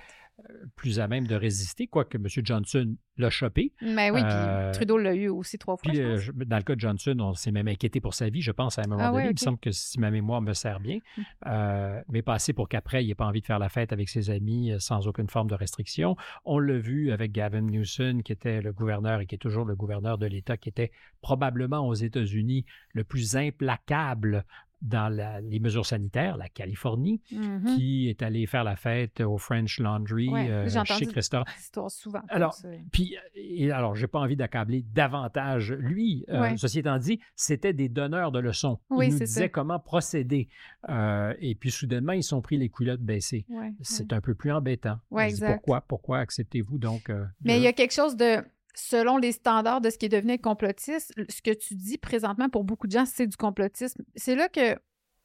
plus 0.76 1.00
à 1.00 1.08
même 1.08 1.26
de 1.26 1.34
résister, 1.34 1.86
quoique 1.86 2.16
M. 2.16 2.26
Johnson 2.44 2.96
l'a 3.16 3.30
chopé. 3.30 3.72
Mais 3.82 4.10
oui, 4.10 4.20
puis 4.22 4.32
euh, 4.32 4.72
Trudeau 4.72 4.98
l'a 4.98 5.14
eu 5.14 5.28
aussi 5.28 5.58
trois 5.58 5.76
fois. 5.76 5.92
Puis, 5.92 6.00
euh, 6.00 6.18
dans 6.34 6.56
le 6.56 6.62
cas 6.62 6.74
de 6.74 6.80
Johnson, 6.80 7.16
on 7.20 7.34
s'est 7.34 7.50
même 7.50 7.68
inquiété 7.68 8.00
pour 8.00 8.14
sa 8.14 8.28
vie, 8.28 8.40
je 8.40 8.52
pense, 8.52 8.78
à 8.78 8.82
un 8.82 8.88
moment 8.88 9.04
ah 9.04 9.10
donné. 9.12 9.26
Il 9.26 9.32
me 9.32 9.36
semble 9.36 9.58
que 9.58 9.70
si 9.70 10.00
ma 10.00 10.10
mémoire 10.10 10.40
me 10.40 10.52
sert 10.52 10.80
bien, 10.80 10.98
hum. 11.18 11.24
euh, 11.46 12.00
mais 12.08 12.22
pas 12.22 12.34
assez 12.34 12.52
pour 12.52 12.68
qu'après, 12.68 13.04
il 13.04 13.08
n'ait 13.08 13.14
pas 13.14 13.26
envie 13.26 13.40
de 13.40 13.46
faire 13.46 13.58
la 13.58 13.68
fête 13.68 13.92
avec 13.92 14.08
ses 14.08 14.30
amis 14.30 14.72
sans 14.78 15.06
aucune 15.06 15.28
forme 15.28 15.48
de 15.48 15.54
restriction. 15.54 16.16
On 16.44 16.58
l'a 16.58 16.78
vu 16.78 17.12
avec 17.12 17.32
Gavin 17.32 17.62
Newsom, 17.62 18.22
qui 18.22 18.32
était 18.32 18.62
le 18.62 18.72
gouverneur 18.72 19.20
et 19.20 19.26
qui 19.26 19.34
est 19.34 19.38
toujours 19.38 19.64
le 19.64 19.76
gouverneur 19.76 20.18
de 20.18 20.26
l'État, 20.26 20.56
qui 20.56 20.68
était 20.68 20.90
probablement 21.20 21.86
aux 21.86 21.94
États-Unis 21.94 22.64
le 22.94 23.04
plus 23.04 23.36
implacable 23.36 24.44
dans 24.82 25.08
les 25.42 25.60
mesures 25.60 25.84
sanitaires, 25.86 26.36
la 26.36 26.48
Californie, 26.48 27.20
Mhm. 27.32 27.76
qui 27.76 28.08
est 28.08 28.22
allé 28.22 28.46
faire 28.46 28.64
la 28.64 28.76
fête 28.76 29.20
au 29.20 29.36
French 29.38 29.78
Laundry, 29.78 30.28
Ouais, 30.28 30.50
euh, 30.50 30.62
restaurant. 30.62 31.44
cette 31.44 31.60
histoire 31.60 31.90
souvent. 31.90 32.22
Alors. 32.28 32.56
Puis, 32.92 33.16
et 33.34 33.70
alors, 33.70 33.94
j'ai 33.94 34.06
pas 34.06 34.20
envie 34.20 34.36
d'accabler 34.36 34.82
davantage 34.92 35.72
lui. 35.72 36.24
Euh, 36.28 36.40
Ouais. 36.40 36.56
Ceci 36.56 36.78
étant 36.80 36.98
dit, 36.98 37.20
c'était 37.36 37.72
des 37.72 37.88
donneurs 37.88 38.32
de 38.32 38.38
leçons. 38.38 38.78
Oui, 38.90 39.06
ils 39.08 39.12
nous 39.12 39.18
disaient 39.20 39.42
ça. 39.42 39.48
comment 39.48 39.78
procéder. 39.78 40.48
Euh, 40.88 41.34
et 41.40 41.54
puis, 41.54 41.70
soudainement, 41.70 42.12
ils 42.12 42.22
sont 42.22 42.40
pris 42.40 42.56
les 42.56 42.68
culottes 42.70 43.00
baissées. 43.02 43.44
Ouais. 43.48 43.72
C'est 43.82 44.12
un 44.12 44.20
peu 44.20 44.34
plus 44.34 44.50
embêtant. 44.52 44.98
Pourquoi, 45.10 45.80
pourquoi 45.82 46.18
acceptez-vous 46.18 46.78
donc 46.78 47.10
euh, 47.10 47.24
Mais 47.42 47.58
il 47.58 47.62
y 47.62 47.66
a 47.66 47.72
quelque 47.72 47.92
chose 47.92 48.16
de, 48.16 48.36
selon 48.74 49.16
les 49.16 49.32
standards 49.32 49.80
de 49.80 49.90
ce 49.90 49.98
qui 49.98 50.06
est 50.06 50.10
devenu 50.10 50.38
complotiste, 50.38 51.12
ce 51.28 51.42
que 51.42 51.52
tu 51.52 51.74
dis 51.74 51.98
présentement 51.98 52.48
pour 52.48 52.64
beaucoup 52.64 52.86
de 52.86 52.92
gens, 52.92 53.06
c'est 53.06 53.26
du 53.26 53.36
complotisme. 53.36 54.02
C'est 54.16 54.34
là 54.34 54.48
que 54.48 54.76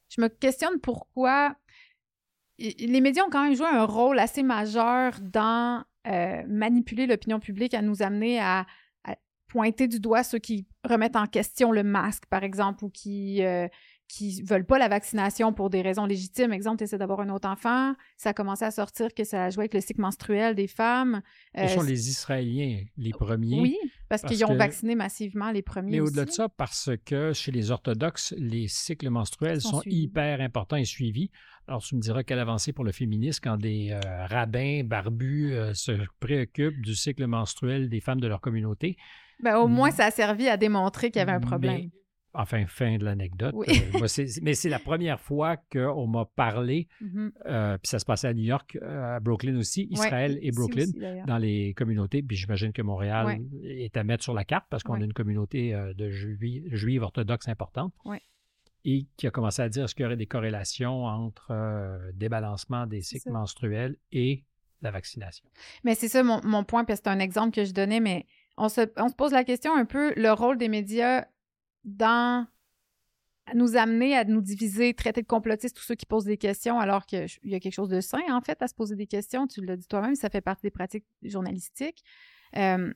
je 0.08 0.20
me 0.20 0.28
questionne 0.28 0.80
pourquoi 0.80 1.56
les 2.58 3.00
médias 3.00 3.24
ont 3.24 3.30
quand 3.30 3.44
même 3.44 3.56
joué 3.56 3.66
un 3.66 3.84
rôle 3.84 4.18
assez 4.18 4.42
majeur 4.42 5.18
dans 5.20 5.84
euh, 6.06 6.42
manipuler 6.48 7.06
l'opinion 7.06 7.40
publique, 7.40 7.74
à 7.74 7.82
nous 7.82 8.02
amener 8.02 8.40
à, 8.40 8.66
à 9.04 9.16
pointer 9.48 9.88
du 9.88 10.00
doigt 10.00 10.22
ceux 10.22 10.38
qui 10.38 10.66
remettent 10.84 11.16
en 11.16 11.26
question 11.26 11.72
le 11.72 11.82
masque, 11.82 12.24
par 12.26 12.44
exemple, 12.44 12.84
ou 12.84 12.90
qui 12.90 13.44
euh, 13.44 13.68
qui 14.08 14.40
veulent 14.42 14.64
pas 14.64 14.78
la 14.78 14.88
vaccination 14.88 15.52
pour 15.52 15.68
des 15.68 15.82
raisons 15.82 16.06
légitimes. 16.06 16.52
Exemple, 16.52 16.78
tu 16.78 16.84
essaies 16.84 16.98
d'avoir 16.98 17.20
un 17.20 17.28
autre 17.28 17.48
enfant, 17.48 17.94
ça 18.16 18.30
a 18.30 18.32
commencé 18.32 18.64
à 18.64 18.70
sortir 18.70 19.12
que 19.14 19.24
ça 19.24 19.44
a 19.44 19.50
joué 19.50 19.62
avec 19.62 19.74
le 19.74 19.80
cycle 19.80 20.00
menstruel 20.00 20.54
des 20.54 20.68
femmes. 20.68 21.22
Ce 21.56 21.60
Euh, 21.62 21.68
sont 21.68 21.82
les 21.82 22.08
Israéliens 22.08 22.82
les 22.96 23.10
premiers. 23.10 23.60
oui, 23.60 23.76
parce, 24.08 24.22
parce 24.22 24.32
qu'ils 24.32 24.44
ont 24.44 24.48
que- 24.48 24.54
vacciné 24.54 24.94
massivement 24.94 25.50
les 25.50 25.62
premiers. 25.62 25.90
Mais 25.92 26.00
au-delà 26.00 26.24
de 26.24 26.30
ça, 26.30 26.48
parce 26.48 26.90
que 27.04 27.32
chez 27.32 27.50
les 27.52 27.70
orthodoxes, 27.70 28.32
les 28.38 28.68
cycles 28.68 29.10
menstruels 29.10 29.60
Sont 29.60 29.82
hyper 29.86 30.40
importants 30.40 30.76
et 30.76 30.84
suivis. 30.84 31.30
Alors, 31.68 31.82
tu 31.82 31.96
me 31.96 32.00
diras 32.00 32.22
quelle 32.22 32.38
avancée 32.38 32.72
pour 32.72 32.84
le 32.84 32.92
féminisme 32.92 33.40
quand 33.42 33.56
des 33.56 33.90
euh, 33.90 34.26
rabbins 34.26 34.82
barbus 34.84 35.52
euh, 35.52 35.74
se 35.74 35.90
préoccupent 36.20 36.80
du 36.80 36.94
cycle 36.94 37.26
menstruel 37.26 37.88
des 37.88 38.00
femmes 38.00 38.20
de 38.20 38.28
leur 38.28 38.40
communauté. 38.40 38.96
Ben, 39.42 39.56
au 39.58 39.66
moins, 39.66 39.90
ça 39.90 40.04
a 40.06 40.10
servi 40.12 40.48
à 40.48 40.56
démontrer 40.56 41.10
qu'il 41.10 41.18
y 41.18 41.22
avait 41.22 41.32
un 41.32 41.40
problème. 41.40 41.74
Mais, 41.76 41.90
enfin, 42.36 42.66
fin 42.66 42.98
de 42.98 43.04
l'anecdote. 43.04 43.54
Oui. 43.54 43.66
Euh, 43.68 44.06
mais 44.42 44.54
c'est 44.54 44.68
la 44.68 44.78
première 44.78 45.20
fois 45.20 45.56
qu'on 45.72 46.06
m'a 46.06 46.24
parlé, 46.24 46.88
Mhm. 47.00 47.32
euh, 47.46 47.78
puis 47.78 47.88
ça 47.88 47.98
se 47.98 48.04
passait 48.04 48.28
à 48.28 48.34
New 48.34 48.44
York, 48.44 48.78
euh, 48.82 49.16
à 49.16 49.20
Brooklyn 49.20 49.56
aussi, 49.56 49.88
Israël 49.90 50.32
Ouais, 50.34 50.38
et 50.42 50.50
Brooklyn, 50.52 50.82
aussi, 50.84 51.26
dans 51.26 51.38
les 51.38 51.74
communautés. 51.74 52.22
Puis 52.22 52.36
j'imagine 52.36 52.72
que 52.72 52.82
Montréal 52.82 53.26
Ouais. 53.26 53.40
est 53.64 53.96
à 53.96 54.04
mettre 54.04 54.22
sur 54.24 54.34
la 54.34 54.44
carte 54.44 54.66
parce 54.70 54.82
qu'on 54.82 54.94
Ouais. 54.94 55.02
a 55.02 55.04
une 55.04 55.12
communauté 55.12 55.72
de 55.96 56.10
juifs, 56.10 56.64
juives 56.74 57.02
orthodoxes 57.02 57.48
importante. 57.48 57.92
Et 58.88 59.06
qui 59.16 59.26
a 59.26 59.30
commencé 59.32 59.62
à 59.62 59.68
dire 59.68 59.84
est-ce 59.84 59.96
qu'il 59.96 60.04
y 60.04 60.06
aurait 60.06 60.16
des 60.16 60.26
corrélations 60.26 61.06
entre 61.06 61.48
euh, 61.50 62.12
débalancement 62.14 62.86
des 62.86 63.00
cycles 63.02 63.30
menstruels 63.32 63.96
et 64.12 64.44
la 64.80 64.92
vaccination? 64.92 65.48
Mais 65.82 65.96
c'est 65.96 66.06
ça 66.08 66.22
mon, 66.22 66.40
mon 66.44 66.62
point, 66.62 66.84
puis 66.84 66.94
c'est 66.94 67.08
un 67.08 67.18
exemple 67.18 67.50
que 67.52 67.64
je 67.64 67.72
donnais, 67.72 67.98
mais 67.98 68.26
on 68.56 68.68
se, 68.68 68.82
on 68.96 69.08
se 69.08 69.14
pose 69.14 69.32
la 69.32 69.42
question 69.42 69.74
un 69.76 69.86
peu, 69.86 70.12
le 70.16 70.30
rôle 70.30 70.56
des 70.56 70.68
médias 70.68 71.24
dans 71.86 72.46
nous 73.54 73.76
amener 73.76 74.16
à 74.16 74.24
nous 74.24 74.40
diviser, 74.40 74.92
traiter 74.92 75.22
de 75.22 75.26
complotistes 75.26 75.76
tous 75.76 75.82
ceux 75.84 75.94
qui 75.94 76.04
posent 76.04 76.24
des 76.24 76.36
questions, 76.36 76.80
alors 76.80 77.06
qu'il 77.06 77.26
y 77.44 77.54
a 77.54 77.60
quelque 77.60 77.72
chose 77.72 77.88
de 77.88 78.00
sain, 78.00 78.18
en 78.30 78.40
fait, 78.40 78.60
à 78.60 78.66
se 78.66 78.74
poser 78.74 78.96
des 78.96 79.06
questions. 79.06 79.46
Tu 79.46 79.64
l'as 79.64 79.76
dit 79.76 79.86
toi-même, 79.86 80.16
ça 80.16 80.28
fait 80.30 80.40
partie 80.40 80.62
des 80.62 80.72
pratiques 80.72 81.06
journalistiques. 81.22 82.02
Euh, 82.56 82.92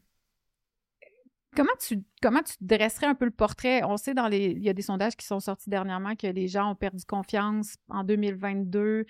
comment, 1.54 1.70
tu, 1.78 2.02
comment 2.20 2.42
tu 2.42 2.54
dresserais 2.60 3.06
un 3.06 3.14
peu 3.14 3.26
le 3.26 3.30
portrait? 3.30 3.84
On 3.84 3.96
sait, 3.96 4.12
dans 4.12 4.26
les, 4.26 4.46
il 4.46 4.62
y 4.64 4.68
a 4.68 4.72
des 4.72 4.82
sondages 4.82 5.14
qui 5.16 5.24
sont 5.26 5.38
sortis 5.40 5.70
dernièrement 5.70 6.16
que 6.16 6.26
les 6.26 6.48
gens 6.48 6.72
ont 6.72 6.76
perdu 6.76 7.04
confiance 7.04 7.76
en 7.88 8.02
2022. 8.02 8.80
Euh, 8.80 9.04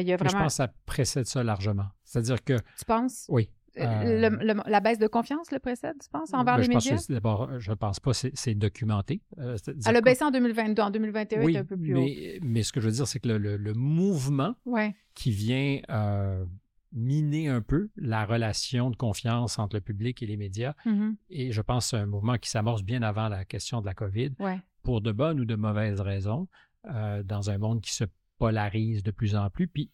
il 0.00 0.06
y 0.06 0.12
a 0.12 0.16
Mais 0.16 0.18
je 0.18 0.24
vraiment... 0.30 0.44
pense 0.44 0.52
que 0.52 0.56
ça 0.56 0.68
précède 0.86 1.26
ça 1.26 1.42
largement. 1.42 1.86
C'est-à-dire 2.04 2.44
que, 2.44 2.54
Tu 2.78 2.84
penses? 2.86 3.26
oui. 3.28 3.50
Euh, 3.78 3.84
euh, 3.84 4.30
le- 4.30 4.36
le- 4.54 4.62
la 4.70 4.80
baisse 4.80 4.98
de 4.98 5.06
confiance 5.06 5.50
le 5.52 5.58
précède, 5.58 5.96
tu 6.02 6.08
penses, 6.08 6.32
envers 6.32 6.54
ben, 6.54 6.58
les 6.58 6.64
je 6.64 6.68
médias? 6.70 7.06
D'abord, 7.08 7.58
je 7.58 7.72
pense 7.72 8.00
pas, 8.00 8.14
c'est 8.14 8.30
c'est 8.34 8.54
documenté. 8.54 9.20
Euh, 9.38 9.56
Elle 9.86 9.96
a 9.96 10.00
baissé 10.00 10.24
en 10.24 10.30
2022. 10.30 10.82
En 10.82 10.90
2021, 10.90 11.38
elle 11.40 11.44
oui, 11.46 11.52
était 11.52 11.60
un 11.60 11.64
peu 11.64 11.76
plus 11.76 11.94
haut. 11.94 12.00
mais, 12.00 12.38
mais 12.42 12.62
ce 12.62 12.72
que 12.72 12.80
je 12.80 12.86
veux 12.86 12.92
dire, 12.94 13.06
c'est 13.06 13.20
que 13.20 13.28
le, 13.28 13.38
le- 13.38 13.56
le 13.56 13.74
mouvement 13.74 14.54
Ouais. 14.64 14.94
qui 15.14 15.30
vient 15.30 15.80
euh, 15.90 16.44
miner 16.92 17.48
un 17.48 17.60
peu 17.60 17.90
la 17.96 18.24
relation 18.24 18.90
de 18.90 18.96
confiance 18.96 19.58
entre 19.58 19.76
le 19.76 19.82
public 19.82 20.22
et 20.22 20.26
les 20.26 20.36
médias, 20.38 20.72
Mhm. 20.86 21.16
et 21.28 21.52
je 21.52 21.60
pense 21.60 21.84
que 21.86 21.90
c'est 21.90 21.96
un 22.02 22.06
mouvement 22.06 22.38
qui 22.38 22.48
s'amorce 22.48 22.82
bien 22.82 23.02
avant 23.02 23.28
la 23.28 23.44
question 23.44 23.80
de 23.80 23.86
la 23.86 23.92
COVID, 23.94 24.30
Ouais. 24.38 24.58
pour 24.82 25.00
de 25.02 25.12
bonnes 25.12 25.40
ou 25.40 25.44
de 25.44 25.56
mauvaises 25.56 26.00
raisons, 26.00 26.48
euh, 26.88 27.22
dans 27.22 27.50
un 27.50 27.58
monde 27.58 27.80
qui 27.82 27.92
se 27.92 28.04
polarise 28.38 29.02
de 29.02 29.10
plus 29.10 29.34
en 29.36 29.50
plus. 29.50 29.66
Puis, 29.66 29.90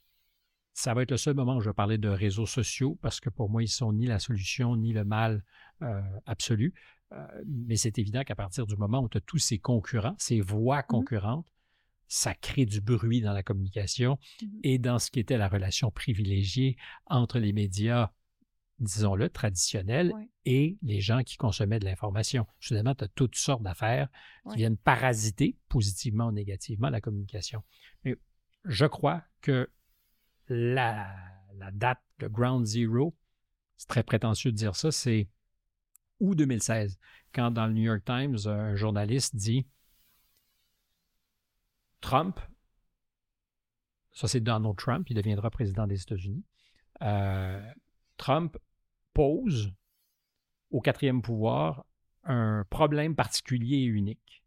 ça 0.74 0.94
va 0.94 1.02
être 1.02 1.10
le 1.10 1.16
seul 1.16 1.34
moment 1.34 1.56
où 1.56 1.60
je 1.60 1.68
vais 1.70 1.74
parler 1.74 1.98
de 1.98 2.08
réseaux 2.08 2.46
sociaux, 2.46 2.98
parce 3.02 3.20
que 3.20 3.28
pour 3.30 3.50
moi, 3.50 3.62
ils 3.62 3.68
sont 3.68 3.92
ni 3.92 4.06
la 4.06 4.18
solution 4.18 4.76
ni 4.76 4.92
le 4.92 5.04
mal 5.04 5.44
euh, 5.82 6.00
absolu. 6.26 6.72
Euh, 7.12 7.26
mais 7.46 7.76
c'est 7.76 7.98
évident 7.98 8.22
qu'à 8.24 8.34
partir 8.36 8.66
du 8.66 8.76
moment 8.76 9.00
où 9.02 9.08
tu 9.08 9.18
as 9.18 9.20
tous 9.20 9.38
ces 9.38 9.58
concurrents, 9.58 10.14
ces 10.18 10.40
voix 10.40 10.82
concurrentes, 10.82 11.46
ça 12.08 12.34
crée 12.34 12.64
du 12.66 12.80
bruit 12.80 13.20
dans 13.20 13.32
la 13.32 13.42
communication 13.42 14.18
Mhm. 14.42 14.60
et 14.62 14.78
dans 14.78 14.98
ce 14.98 15.10
qui 15.10 15.20
était 15.20 15.36
la 15.38 15.48
relation 15.48 15.90
privilégiée 15.90 16.76
entre 17.06 17.38
les 17.38 17.52
médias, 17.52 18.10
disons-le, 18.78 19.28
traditionnels 19.28 20.12
Ouais. 20.12 20.28
et 20.44 20.78
les 20.82 21.00
gens 21.00 21.22
qui 21.22 21.36
consommaient 21.36 21.78
de 21.78 21.84
l'information. 21.84 22.46
Soudainement, 22.60 22.94
tu 22.94 23.04
as 23.04 23.08
toutes 23.08 23.36
sortes 23.36 23.62
d'affaires 23.62 24.08
qui 24.50 24.56
viennent 24.56 24.76
parasiter 24.76 25.56
positivement 25.68 26.26
ou 26.28 26.32
négativement 26.32 26.88
la 26.90 27.00
communication. 27.00 27.62
Mais 28.04 28.16
je 28.64 28.86
crois 28.86 29.22
que 29.40 29.70
la, 30.52 31.14
date, 31.72 32.02
le 32.18 32.28
ground 32.28 32.66
zero, 32.66 33.14
c'est 33.76 33.88
très 33.88 34.02
prétentieux 34.02 34.52
de 34.52 34.56
dire 34.56 34.76
ça, 34.76 34.92
c'est 34.92 35.28
août 36.20 36.36
2016, 36.36 36.98
quand 37.34 37.50
dans 37.50 37.66
le 37.66 37.72
New 37.72 37.82
York 37.82 38.04
Times, 38.04 38.36
un 38.46 38.74
journaliste 38.76 39.34
dit 39.34 39.66
Trump, 42.00 42.38
ça 44.12 44.28
c'est 44.28 44.40
Donald 44.40 44.76
Trump, 44.76 45.08
il 45.08 45.16
deviendra 45.16 45.50
président 45.50 45.86
des 45.86 46.00
États-Unis, 46.00 46.44
euh, 47.02 47.72
Trump 48.16 48.56
pose 49.14 49.72
au 50.70 50.80
quatrième 50.80 51.22
pouvoir 51.22 51.84
un 52.24 52.64
problème 52.70 53.14
particulier 53.14 53.78
et 53.78 53.84
unique. 53.84 54.42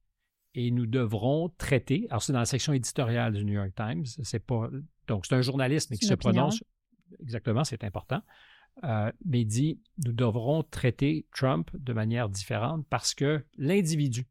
Et 0.54 0.72
nous 0.72 0.86
devrons 0.86 1.50
traiter, 1.58 2.08
alors 2.10 2.24
c'est 2.24 2.32
dans 2.32 2.40
la 2.40 2.46
section 2.46 2.72
éditoriale 2.72 3.34
du 3.34 3.44
New 3.44 3.54
York 3.54 3.74
Times, 3.76 4.06
c'est 4.06 4.40
pas, 4.40 4.70
donc 5.08 5.26
c'est 5.26 5.36
un 5.36 5.42
journaliste 5.42 5.92
mais 5.92 5.98
qui 5.98 6.06
se 6.06 6.14
prononce, 6.14 6.64
exactement, 7.20 7.64
c'est 7.64 7.84
important, 7.84 8.22
euh, 8.84 9.12
mais 9.24 9.42
il 9.42 9.46
dit, 9.46 9.82
nous 10.04 10.12
devrons 10.12 10.64
traiter 10.64 11.28
Trump 11.34 11.70
de 11.74 11.94
manière 11.94 12.30
différente 12.30 12.86
parce 12.90 13.14
que 13.14 13.46
l'individu 13.58 14.28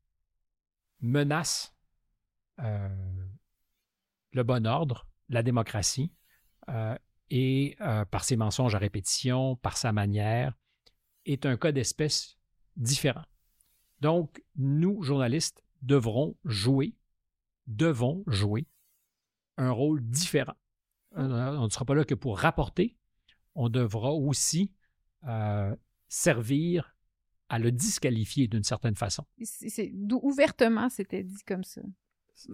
menace 1.00 1.74
euh, 2.60 2.88
le 4.32 4.42
bon 4.42 4.66
ordre, 4.66 5.08
la 5.28 5.42
démocratie, 5.42 6.12
euh, 6.68 6.96
et 7.30 7.76
par 8.10 8.22
ses 8.22 8.36
mensonges 8.36 8.74
à 8.74 8.78
répétition, 8.78 9.56
par 9.56 9.76
sa 9.76 9.92
manière, 9.92 10.56
est 11.24 11.46
un 11.46 11.56
cas 11.56 11.72
d'espèce 11.72 12.36
différent. 12.76 13.24
Donc, 14.00 14.44
nous, 14.56 15.02
journalistes, 15.02 15.64
devrons 15.82 16.36
jouer, 16.44 16.94
devons 17.66 18.22
jouer 18.26 18.66
un 19.56 19.70
rôle 19.70 20.02
différent. 20.02 20.54
Euh, 21.16 21.56
On 21.58 21.64
ne 21.64 21.68
sera 21.70 21.84
pas 21.84 21.94
là 21.94 22.04
que 22.04 22.14
pour 22.14 22.38
rapporter, 22.38 22.96
on 23.54 23.68
devra 23.68 24.12
aussi 24.12 24.72
euh, 25.26 25.74
servir 26.08 26.96
à 27.48 27.58
le 27.58 27.70
disqualifier 27.72 28.48
d'une 28.48 28.64
certaine 28.64 28.94
façon. 28.96 29.24
C'est- 29.42 29.68
ouvertement, 30.22 30.88
c'était 30.88 31.22
dit 31.22 31.42
comme 31.46 31.64
ça. 31.64 31.80
Tu 32.36 32.50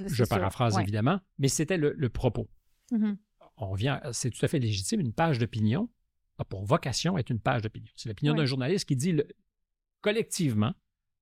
là, 0.00 0.08
Je 0.08 0.14
sûr. 0.24 0.28
paraphrase 0.28 0.76
Ouais. 0.76 0.82
évidemment, 0.82 1.20
mais 1.38 1.48
c'était 1.48 1.76
le, 1.76 1.92
le 1.96 2.08
propos. 2.08 2.48
Mhm. 2.92 3.18
On 3.56 3.74
vient, 3.74 4.00
c'est 4.12 4.30
tout 4.30 4.44
à 4.44 4.48
fait 4.48 4.58
légitime. 4.60 5.00
Une 5.00 5.12
page 5.12 5.38
d'opinion 5.38 5.90
a 6.38 6.44
pour 6.44 6.64
vocation 6.64 7.18
être 7.18 7.30
une 7.30 7.40
page 7.40 7.62
d'opinion. 7.62 7.90
C'est 7.96 8.08
l'opinion 8.08 8.32
Ouais. 8.32 8.38
d'un 8.38 8.44
journaliste 8.46 8.86
qui 8.86 8.96
dit 8.96 9.12
le- 9.12 9.26
collectivement, 10.00 10.72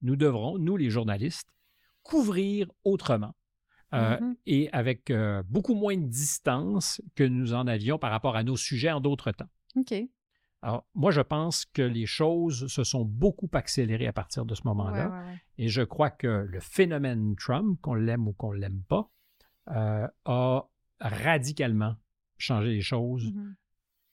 nous 0.02 0.16
devrons, 0.16 0.58
nous 0.58 0.76
les 0.76 0.90
journalistes, 0.90 1.48
couvrir 2.02 2.70
autrement 2.84 3.34
euh, 3.94 4.18
Mhm. 4.20 4.36
et 4.46 4.70
avec 4.72 5.10
euh, 5.10 5.42
beaucoup 5.48 5.74
moins 5.74 5.96
de 5.96 6.06
distance 6.06 7.00
que 7.14 7.24
nous 7.24 7.54
en 7.54 7.66
avions 7.66 7.98
par 7.98 8.10
rapport 8.10 8.36
à 8.36 8.42
nos 8.44 8.56
sujets 8.56 8.90
en 8.92 9.00
d'autres 9.00 9.32
temps. 9.32 9.48
OK. 9.76 9.94
Alors, 10.62 10.86
moi, 10.94 11.10
je 11.10 11.22
pense 11.22 11.64
que 11.64 11.80
les 11.82 12.04
choses 12.06 12.66
se 12.66 12.84
sont 12.84 13.04
beaucoup 13.04 13.48
accélérées 13.54 14.06
à 14.06 14.12
partir 14.12 14.44
de 14.44 14.54
ce 14.54 14.60
moment-là. 14.66 15.08
Ouais, 15.08 15.14
ouais, 15.16 15.24
ouais. 15.32 15.38
Et 15.58 15.68
je 15.68 15.82
crois 15.82 16.10
que 16.10 16.26
le 16.48 16.60
phénomène 16.60 17.34
Trump, 17.36 17.80
qu'on 17.80 17.94
l'aime 17.94 18.28
ou 18.28 18.32
qu'on 18.34 18.52
ne 18.52 18.58
l'aime 18.58 18.82
pas, 18.88 19.10
euh, 19.70 20.06
a 20.26 20.62
radicalement 21.00 21.96
changé 22.38 22.68
les 22.70 22.80
choses, 22.82 23.32
Mhm. 23.32 23.54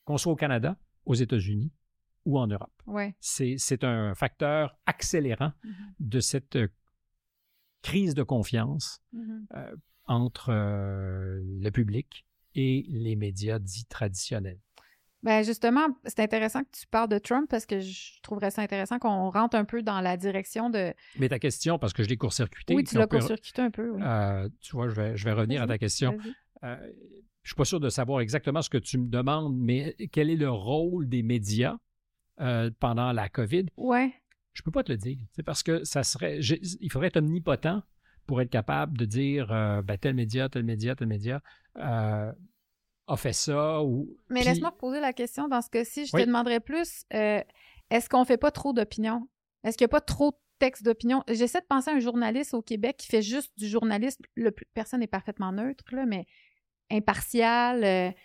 qu'on 0.05 0.17
soit 0.17 0.31
au 0.31 0.35
Canada, 0.35 0.77
aux 1.05 1.13
États-Unis 1.15 1.71
ou 2.25 2.39
en 2.39 2.47
Europe. 2.47 2.73
Ouais. 2.85 3.15
C'est 3.19 3.55
c'est 3.57 3.83
un 3.83 4.15
facteur 4.15 4.77
accélérant 4.85 5.51
Mhm. 5.63 5.73
de 5.99 6.19
cette 6.19 6.57
crise 7.81 8.13
de 8.15 8.23
confiance 8.23 8.99
Mhm. 9.13 9.47
euh, 9.55 9.75
entre 10.05 10.49
euh, 10.51 11.41
le 11.61 11.69
public 11.69 12.25
et 12.55 12.85
les 12.89 13.15
médias 13.15 13.59
dits 13.59 13.85
traditionnels. 13.85 14.59
Ben 15.23 15.43
justement, 15.43 15.87
c'est 16.05 16.19
intéressant 16.19 16.63
que 16.63 16.69
tu 16.71 16.87
parles 16.87 17.09
de 17.09 17.17
Trump 17.17 17.49
parce 17.49 17.65
que 17.65 17.79
je 17.79 18.21
trouverais 18.21 18.51
ça 18.51 18.61
intéressant 18.61 18.99
qu'on 18.99 19.29
rentre 19.29 19.57
un 19.57 19.65
peu 19.65 19.81
dans 19.81 19.99
la 19.99 20.15
direction 20.15 20.69
de. 20.69 20.93
Mais 21.17 21.27
ta 21.27 21.39
question, 21.39 21.79
parce 21.79 21.91
que 21.91 22.03
je 22.03 22.07
l'ai 22.07 22.17
court-circuité, 22.17 22.75
Oui, 22.75 22.83
tu 22.83 22.95
l'as 22.97 23.07
peut- 23.07 23.17
court-circuité 23.17 23.61
un 23.63 23.71
peu. 23.71 23.89
Oui. 23.91 24.01
euh, 24.01 24.47
tu 24.61 24.73
vois, 24.73 24.87
je 24.87 24.93
vais, 24.95 25.17
je 25.17 25.25
vais 25.25 25.33
revenir 25.33 25.61
à 25.63 25.67
ta 25.67 25.77
question. 25.77 26.17
Euh, 26.63 26.77
je 27.41 27.49
suis 27.49 27.55
pas 27.55 27.65
sûr 27.65 27.79
de 27.79 27.89
savoir 27.89 28.21
exactement 28.21 28.61
ce 28.61 28.69
que 28.69 28.77
tu 28.77 28.97
me 28.99 29.07
demandes, 29.09 29.55
mais 29.57 29.95
quel 30.11 30.29
est 30.29 30.35
le 30.35 30.49
rôle 30.51 31.09
des 31.09 31.23
médias 31.23 31.77
euh, 32.39 32.69
pendant 32.79 33.11
la 33.11 33.27
COVID? 33.27 33.65
Ouais. 33.75 34.13
Je 34.57 34.63
peux 34.63 34.71
pas 34.71 34.83
te 34.83 34.91
le 34.91 34.97
dire. 34.97 35.19
C'est 35.33 35.43
parce 35.43 35.61
que 35.61 35.83
ça 35.83 36.01
serait. 36.01 36.39
Il 36.39 36.91
faudrait 36.91 37.09
être 37.09 37.17
omnipotent 37.17 37.83
pour 38.25 38.41
être 38.41 38.49
capable 38.49 38.97
de 38.97 39.05
dire 39.05 39.51
euh, 39.51 39.83
ben, 39.83 39.99
tel 39.99 40.15
média, 40.15 40.49
tel 40.49 40.63
média, 40.63 40.95
tel 40.95 41.07
média 41.07 41.41
euh, 41.77 42.31
a 43.05 43.17
fait 43.17 43.33
ça 43.33 43.83
ou. 43.83 44.17
Mais 44.29 44.39
Puis- 44.39 44.49
laisse-moi 44.49 44.75
poser 44.75 44.99
la 44.99 45.13
question 45.13 45.47
dans 45.47 45.61
ce 45.61 45.69
cas-ci. 45.69 46.07
Je 46.07 46.11
Oui. 46.15 46.23
te 46.23 46.25
demanderais 46.27 46.59
plus 46.59 47.03
euh, 47.13 47.39
est-ce 47.91 48.09
qu'on 48.09 48.25
fait 48.25 48.37
pas 48.37 48.49
trop 48.49 48.73
d'opinion? 48.73 49.29
Est-ce 49.63 49.77
qu'il 49.77 49.85
n'y 49.85 49.89
a 49.89 49.95
pas 49.99 50.01
trop 50.01 50.31
de 50.31 50.37
textes 50.57 50.83
d'opinion? 50.83 51.23
J'essaie 51.29 51.61
de 51.61 51.67
penser 51.67 51.91
à 51.91 51.93
un 51.93 51.99
journaliste 51.99 52.55
au 52.55 52.63
Québec 52.63 52.97
qui 52.97 53.05
fait 53.07 53.21
juste 53.21 53.53
du 53.59 53.67
journalisme. 53.67 54.23
Le 54.35 54.49
plus- 54.49 54.65
personne 54.73 55.01
n'est 55.01 55.07
parfaitement 55.07 55.51
neutre, 55.51 55.83
là, 55.91 56.07
mais 56.07 56.25
impartial. 56.89 58.15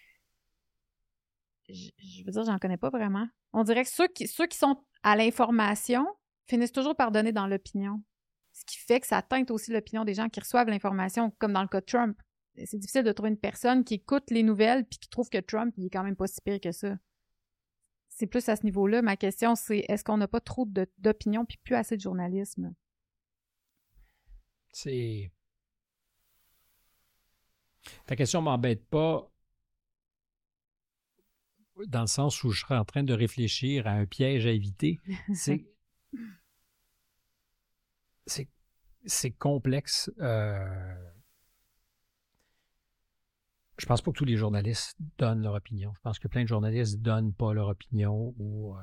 je, 1.69 1.91
je 1.99 2.25
veux 2.25 2.33
dire, 2.33 2.45
j'en 2.45 2.59
connais 2.59 2.77
pas 2.79 2.91
vraiment. 2.91 3.27
On 3.53 3.65
dirait 3.65 3.85
que 3.85 3.91
ceux 3.91 4.09
qui, 4.09 4.27
ceux 4.27 4.47
qui 4.47 4.57
sont 4.57 4.83
à 5.03 5.15
l'information 5.17 6.07
finissent 6.47 6.73
toujours 6.73 6.97
par 6.97 7.13
donner 7.13 7.33
dans 7.33 7.47
l'opinion. 7.47 8.03
Ce 8.53 8.65
qui 8.65 8.77
fait 8.79 9.01
que 9.01 9.07
ça 9.07 9.23
teinte 9.23 9.51
aussi 9.51 9.73
l'opinion 9.73 10.05
des 10.05 10.15
gens 10.15 10.29
qui 10.29 10.41
reçoivent 10.41 10.69
l'information, 10.69 11.31
comme 11.39 11.53
dans 11.53 11.63
le 11.63 11.69
cas 11.69 11.81
de 11.81 11.87
Trump. 11.87 12.21
C'est 12.65 12.79
difficile 12.79 13.03
de 13.03 13.13
trouver 13.13 13.31
une 13.31 13.39
personne 13.39 13.83
qui 13.83 13.95
écoute 13.95 14.31
les 14.31 14.43
nouvelles 14.43 14.85
puis 14.85 14.99
qui 14.99 15.09
trouve 15.09 15.31
que 15.31 15.39
Trump, 15.39 15.73
il 15.79 15.87
est 15.87 15.91
quand 15.91 16.03
même 16.03 16.17
pas 16.17 16.27
si 16.27 16.41
pire 16.43 16.61
que 16.61 16.73
ça. 16.73 16.97
C'est 18.11 18.27
plus 18.27 18.47
à 18.51 18.57
ce 18.57 18.65
niveau-là. 18.65 19.01
Ma 19.01 19.17
question, 19.17 19.55
c'est 19.55 19.87
est-ce 19.89 20.05
qu'on 20.05 20.19
n'a 20.19 20.29
pas 20.29 20.41
trop 20.41 20.67
d'opinion 20.99 21.47
puis 21.47 21.57
plus 21.65 21.75
assez 21.75 21.97
de 21.97 22.03
journalisme? 22.03 22.75
C'est. 24.71 25.33
Ta 28.07 28.15
question 28.15 28.43
m'embête 28.43 28.85
pas 28.87 29.33
dans 31.87 32.03
le 32.03 32.07
sens 32.07 32.45
où 32.45 32.51
je 32.51 32.61
serais 32.61 32.77
en 32.77 32.85
train 32.85 33.03
de 33.03 33.15
réfléchir 33.15 33.87
à 33.87 33.93
un 33.93 34.07
piège 34.07 34.47
à 34.47 34.51
éviter. 34.51 35.01
C'est. 35.35 35.65
C'est. 38.27 39.31
Complexe. 39.33 40.11
euh, 40.21 40.95
Je 43.79 43.87
pense 43.87 44.01
pas 44.01 44.13
que 44.13 44.17
tous 44.17 44.25
les 44.25 44.37
journalistes 44.37 44.97
donnent 45.19 45.43
leur 45.43 45.55
opinion. 45.55 45.93
Je 45.97 46.01
pense 46.01 46.19
que 46.21 46.29
plein 46.29 46.43
de 46.43 46.49
journalistes 46.49 47.01
donnent 47.01 47.33
pas 47.35 47.53
leur 47.53 47.69
opinion 47.69 48.33
ou 48.39 48.77
euh, 48.77 48.81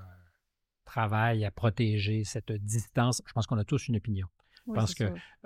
travaillent 0.83 1.45
à 1.45 1.51
protéger 1.51 2.23
cette 2.25 2.51
distance. 2.51 3.21
Je 3.25 3.31
pense 3.31 3.47
qu'on 3.47 3.57
a 3.57 3.63
tous 3.63 3.87
une 3.87 3.95
opinion. 3.95 4.27
Oui, 4.67 4.75
pense 4.75 4.93
que-. 4.93 5.05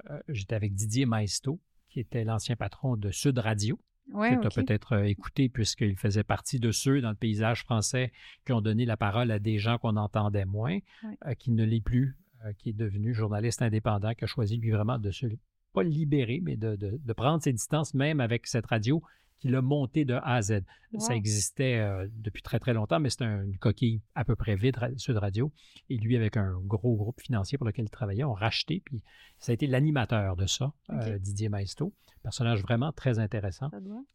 Euh, 0.10 0.20
J'étais 0.28 0.56
avec 0.56 0.74
Didier 0.74 1.06
Maisto, 1.06 1.62
qui 1.90 2.00
était 2.00 2.24
l'ancien 2.24 2.56
patron 2.56 2.98
de 2.98 3.12
Sud 3.12 3.38
Radio, 3.38 3.80
Ouais, 4.12 4.36
que 4.36 4.42
tu 4.42 4.46
as 4.48 4.48
ok. 4.48 4.56
peut-être 4.56 4.94
euh, 4.94 5.04
écouté, 5.06 5.50
puisqu'il 5.50 5.98
faisait 5.98 6.24
partie 6.24 6.60
de 6.60 6.72
ceux 6.72 7.02
dans 7.02 7.10
le 7.10 7.16
paysage 7.16 7.64
français 7.64 8.12
qui 8.46 8.52
ont 8.54 8.62
donné 8.62 8.86
la 8.86 8.98
parole 8.98 9.32
à 9.32 9.40
des 9.40 9.58
gens 9.58 9.78
qu'on 9.78 9.96
entendait 9.98 10.46
moins, 10.46 10.78
Ouais. 11.04 11.18
euh, 11.28 11.34
qui 11.36 11.52
ne 11.52 11.64
l'est 11.64 11.82
plus, 11.82 12.18
euh, 12.46 12.52
qui 12.58 12.70
est 12.70 12.74
devenu 12.74 13.14
journaliste 13.14 13.62
indépendant, 13.62 14.14
qui 14.14 14.24
a 14.26 14.28
choisi 14.28 14.58
lui 14.58 14.72
vraiment 14.72 15.00
de 15.00 15.10
se, 15.12 15.26
pas 15.74 15.84
libérer, 15.84 16.42
mais 16.44 16.58
de, 16.58 16.76
de- 16.76 17.00
de 17.04 17.14
prendre 17.14 17.42
ses 17.42 17.54
distances, 17.54 17.94
même 17.94 18.20
avec 18.20 18.46
cette 18.46 18.66
radio 18.68 19.02
qui 19.44 19.50
l'a 19.50 19.62
monté 19.62 20.06
de 20.06 20.14
A 20.14 20.36
à 20.36 20.42
Z. 20.42 20.62
Ça 21.00 21.16
existait 21.16 21.80
euh, 21.80 22.08
depuis 22.16 22.42
très, 22.42 22.60
très 22.60 22.74
longtemps, 22.74 23.00
mais 23.02 23.10
c'était 23.10 23.26
une 23.26 23.58
coquille 23.58 24.02
à 24.16 24.24
peu 24.24 24.38
près 24.38 24.56
vide, 24.56 24.78
Sud 24.98 25.18
Radio. 25.18 25.52
Et 25.90 25.98
lui, 25.98 26.16
avec 26.16 26.38
un 26.38 26.58
gros 26.62 26.96
groupe 26.96 27.20
financier 27.20 27.58
pour 27.58 27.68
lequel 27.68 27.84
il 27.86 27.90
travaillait, 27.90 28.24
ont 28.24 28.34
racheté. 28.34 28.82
Puis 28.86 29.04
ça 29.40 29.52
a 29.52 29.54
été 29.54 29.68
l'animateur 29.68 30.38
de 30.38 30.46
ça, 30.46 30.72
euh. 30.92 31.20
Didier 31.20 31.50
Maisto. 31.50 31.94
Personnage 32.22 32.62
vraiment 32.62 32.94
très 32.94 33.20
intéressant, 33.20 33.70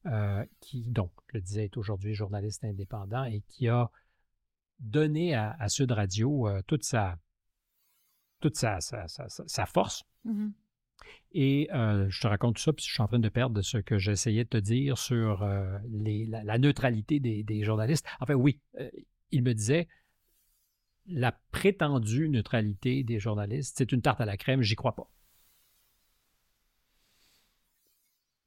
euh, 0.07 0.45
qui, 0.61 0.83
donc, 0.91 1.13
je 1.31 1.37
le 1.37 1.43
disais, 1.43 1.65
est 1.67 1.77
aujourd'hui 1.77 2.15
journaliste 2.15 2.65
indépendant 2.65 3.25
et 3.25 3.43
qui 3.49 3.69
a 3.69 3.91
donné 4.81 5.35
à, 5.35 5.55
à 5.61 5.69
Sud 5.69 5.91
Radio 5.93 6.49
toute 6.67 6.85
sa 6.85 7.19
toute 8.41 8.57
sa, 8.57 8.81
sa- 8.81 9.09
sa- 9.09 9.29
sa- 9.29 9.47
sa 9.47 9.67
force. 9.67 10.05
Mhm. 10.25 10.55
Et 11.33 11.69
euh, 11.73 12.07
je 12.09 12.21
te 12.21 12.27
raconte 12.27 12.59
ça, 12.59 12.73
puis 12.73 12.85
je 12.85 12.93
suis 12.93 13.03
en 13.03 13.07
train 13.07 13.19
de 13.19 13.29
perdre 13.29 13.61
ce 13.63 13.79
que 13.79 13.99
j'essayais 13.99 14.45
de 14.45 14.49
te 14.49 14.57
dire 14.57 14.99
sur 14.99 15.43
euh, 15.43 15.79
la, 15.89 16.59
neutralité 16.59 17.21
des, 17.21 17.63
journalistes. 17.63 18.07
Enfin, 18.21 18.35
oui, 18.35 18.61
euh, 18.81 18.91
il 19.31 19.43
me 19.43 19.53
disait 19.53 19.89
la 21.07 21.33
prétendue 21.51 22.29
neutralité 22.29 23.03
des 23.03 23.19
journalistes, 23.19 23.77
c'est 23.79 23.93
une 23.93 24.03
tarte 24.03 24.21
à 24.21 24.27
la 24.27 24.37
crème, 24.37 24.63
j'y 24.63 24.77
crois 24.77 24.95
pas. 24.95 25.11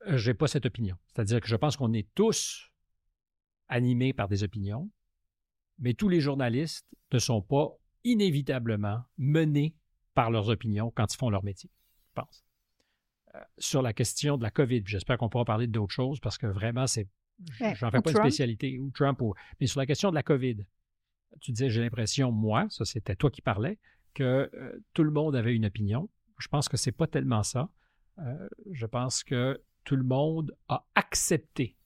Euh, 0.08 0.18
J'ai 0.18 0.34
pas 0.34 0.48
cette 0.48 0.66
opinion. 0.66 0.98
C'est-à-dire 1.08 1.42
que 1.42 1.48
je 1.48 1.56
pense 1.56 1.78
qu'on 1.78 1.94
est 1.94 2.08
tous 2.16 2.72
animés 3.68 4.14
par 4.14 4.28
des 4.28 4.44
opinions, 4.44 4.90
mais 5.80 5.94
tous 5.94 6.10
les 6.10 6.20
journalistes 6.20 6.88
ne 7.12 7.20
sont 7.20 7.42
pas 7.42 7.70
inévitablement 8.04 9.04
menés 9.18 9.76
par 10.14 10.32
leurs 10.32 10.50
opinions 10.50 10.92
quand 10.96 11.14
ils 11.14 11.18
font 11.18 11.30
leur 11.30 11.44
métier, 11.44 11.70
je 12.10 12.22
pense. 12.22 12.44
Sur 13.58 13.82
la 13.82 13.94
question 13.94 14.38
de 14.38 14.44
la 14.44 14.52
COVID, 14.52 14.84
j'espère 14.86 15.18
qu'on 15.18 15.30
pourra 15.30 15.46
parler 15.46 15.68
d'autres 15.68 15.94
choses 15.94 16.20
parce 16.20 16.38
que 16.38 16.48
vraiment, 16.48 16.88
c'est. 16.88 17.08
J'en 17.60 17.90
fais 17.90 18.02
pas 18.02 18.12
une 18.12 18.18
spécialité, 18.18 18.78
ou 18.78 18.92
Trump, 18.92 19.20
ou, 19.22 19.34
mais 19.60 19.66
sur 19.68 19.80
la 19.80 19.86
question 19.86 20.10
de 20.10 20.16
la 20.16 20.22
COVID, 20.24 20.58
tu 21.40 21.52
disais, 21.52 21.70
j'ai 21.70 21.82
l'impression, 21.82 22.32
moi, 22.32 22.68
ça 22.70 22.86
c'était 22.86 23.16
toi 23.16 23.32
qui 23.32 23.42
parlais, 23.42 23.80
que 24.14 24.50
euh, 24.54 24.80
tout 24.94 25.04
le 25.04 25.12
monde 25.12 25.36
avait 25.36 25.56
une 25.56 25.66
opinion. 25.66 26.10
Je 26.38 26.48
pense 26.50 26.68
que 26.70 26.78
c'est 26.78 26.92
pas 26.92 27.08
tellement 27.08 27.42
ça. 27.44 27.70
Euh, 28.20 28.48
je 28.72 28.86
pense 28.86 29.24
que 29.24 29.60
tout 29.86 29.96
le 29.96 30.04
monde 30.04 30.56
a 30.68 30.86
accepté 30.94 31.78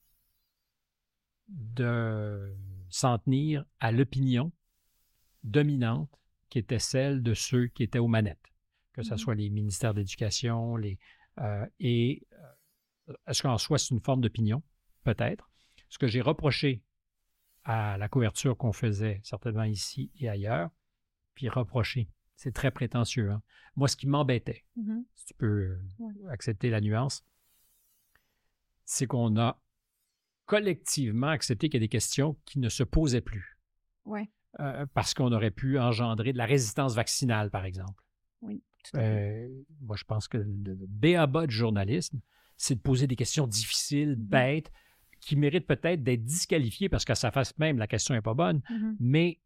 de 1.48 2.54
s'en 2.90 3.18
tenir 3.18 3.64
à 3.80 3.92
l'opinion 3.92 4.52
dominante 5.44 6.10
qui 6.48 6.58
était 6.58 6.78
celle 6.78 7.22
de 7.22 7.34
ceux 7.34 7.68
qui 7.68 7.82
étaient 7.82 7.98
aux 7.98 8.08
manettes, 8.08 8.52
que 8.92 9.02
ce 9.02 9.12
Mhm. 9.12 9.18
soit 9.18 9.34
les 9.34 9.50
ministères 9.50 9.94
d'éducation, 9.94 10.76
les 10.76 10.98
euh, 11.38 11.66
et 11.80 12.26
euh, 13.08 13.14
est-ce 13.26 13.42
qu'en 13.42 13.58
soi 13.58 13.78
c'est 13.78 13.90
une 13.94 14.00
forme 14.00 14.20
d'opinion? 14.20 14.62
Peut-être. 15.04 15.50
Ce 15.88 15.98
que 15.98 16.06
j'ai 16.06 16.20
reproché 16.20 16.82
à 17.64 17.96
la 17.98 18.08
couverture 18.08 18.56
qu'on 18.56 18.72
faisait 18.72 19.20
certainement 19.24 19.64
ici 19.64 20.10
et 20.18 20.28
ailleurs, 20.28 20.70
puis 21.34 21.48
reproché, 21.48 22.08
c'est 22.36 22.52
très 22.52 22.70
prétentieux. 22.70 23.30
hein. 23.30 23.42
Moi, 23.76 23.88
ce 23.88 23.96
qui 23.96 24.06
m'embêtait, 24.06 24.64
Mhm. 24.76 25.04
si 25.14 25.26
tu 25.26 25.34
peux 25.34 25.78
euh, 26.00 26.28
accepter 26.30 26.70
la 26.70 26.80
nuance, 26.80 27.24
c'est 28.84 29.06
qu'on 29.06 29.36
a 29.36 29.60
collectivement 30.44 31.28
accepté 31.28 31.68
qu'il 31.68 31.80
y 31.80 31.82
a 31.82 31.86
des 31.86 31.88
questions 31.88 32.36
qui 32.44 32.58
ne 32.58 32.68
se 32.68 32.82
posaient 32.84 33.20
plus. 33.20 33.58
Euh, 34.60 34.86
parce 34.94 35.12
qu'on 35.12 35.32
aurait 35.32 35.50
pu 35.50 35.78
engendrer 35.78 36.32
de 36.32 36.38
la 36.38 36.46
résistance 36.46 36.94
vaccinale, 36.94 37.50
par 37.50 37.64
exemple. 37.64 38.02
Oui. 38.42 38.62
Euh, 38.94 39.48
moi, 39.80 39.96
je 39.96 40.04
pense 40.04 40.28
que 40.28 40.38
le 40.38 40.76
B.A.B.A. 40.88 41.46
du 41.46 41.54
journalisme, 41.54 42.20
c'est 42.56 42.76
de 42.76 42.80
poser 42.80 43.06
des 43.06 43.16
questions 43.16 43.46
difficiles, 43.46 44.10
Mhm. 44.10 44.24
bêtes, 44.24 44.72
qui 45.20 45.36
méritent 45.36 45.66
peut-être 45.66 46.02
d'être 46.02 46.24
disqualifiées 46.24 46.88
parce 46.88 47.04
qu'à 47.04 47.14
sa 47.14 47.30
face 47.30 47.56
même, 47.58 47.78
la 47.78 47.86
question 47.86 48.14
n'est 48.14 48.22
pas 48.22 48.34
bonne, 48.34 48.60
Mhm. 48.70 48.96
mais 49.00 49.40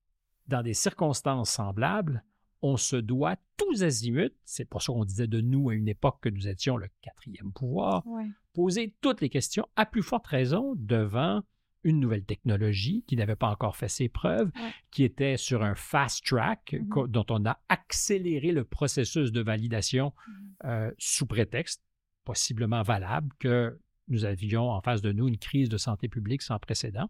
dans 0.48 0.62
des 0.62 0.74
circonstances 0.74 1.50
semblables, 1.50 2.24
on 2.62 2.76
se 2.76 2.96
doit 2.96 3.37
tous 3.57 3.83
azimuts, 3.83 4.33
c'est 4.44 4.64
pour 4.66 4.83
ça 4.83 4.92
qu'on 4.92 5.05
disait 5.05 5.26
de 5.29 5.40
nous 5.40 5.70
à 5.70 5.74
une 5.74 5.88
époque 5.88 6.18
que 6.20 6.29
nous 6.29 6.46
étions 6.48 6.76
le 6.76 6.88
quatrième 7.00 7.53
pouvoir, 7.53 8.07
Ouais. 8.07 8.26
poser 8.53 8.94
toutes 9.00 9.20
les 9.22 9.31
questions 9.31 9.66
à 9.76 9.87
plus 9.87 10.03
forte 10.03 10.26
raison 10.26 10.74
devant 10.76 11.42
une 11.85 11.99
nouvelle 12.01 12.25
technologie 12.25 13.05
qui 13.07 13.16
n'avait 13.16 13.37
pas 13.37 13.49
encore 13.49 13.77
fait 13.77 13.88
ses 13.88 14.09
preuves, 14.09 14.51
Ouais. 14.55 14.73
qui 14.90 15.03
était 15.05 15.37
sur 15.37 15.62
un 15.62 15.75
fast 15.75 16.25
track 16.27 16.75
Mhm. 16.79 16.88
co- 16.88 17.07
dont 17.07 17.25
on 17.31 17.45
a 17.47 17.59
accéléré 17.69 18.53
le 18.53 18.64
processus 18.64 19.33
de 19.33 19.40
validation 19.40 20.12
Mhm. 20.29 20.55
euh, 20.64 20.90
sous 20.99 21.27
prétexte, 21.27 21.83
possiblement 22.25 22.83
valable, 22.83 23.35
que 23.38 23.79
nous 24.09 24.25
avions 24.25 24.71
en 24.71 24.81
face 24.83 25.01
de 25.03 25.12
nous 25.12 25.27
une 25.29 25.38
crise 25.38 25.69
de 25.69 25.77
santé 25.79 26.09
publique 26.09 26.43
sans 26.43 26.59
précédent. 26.59 27.09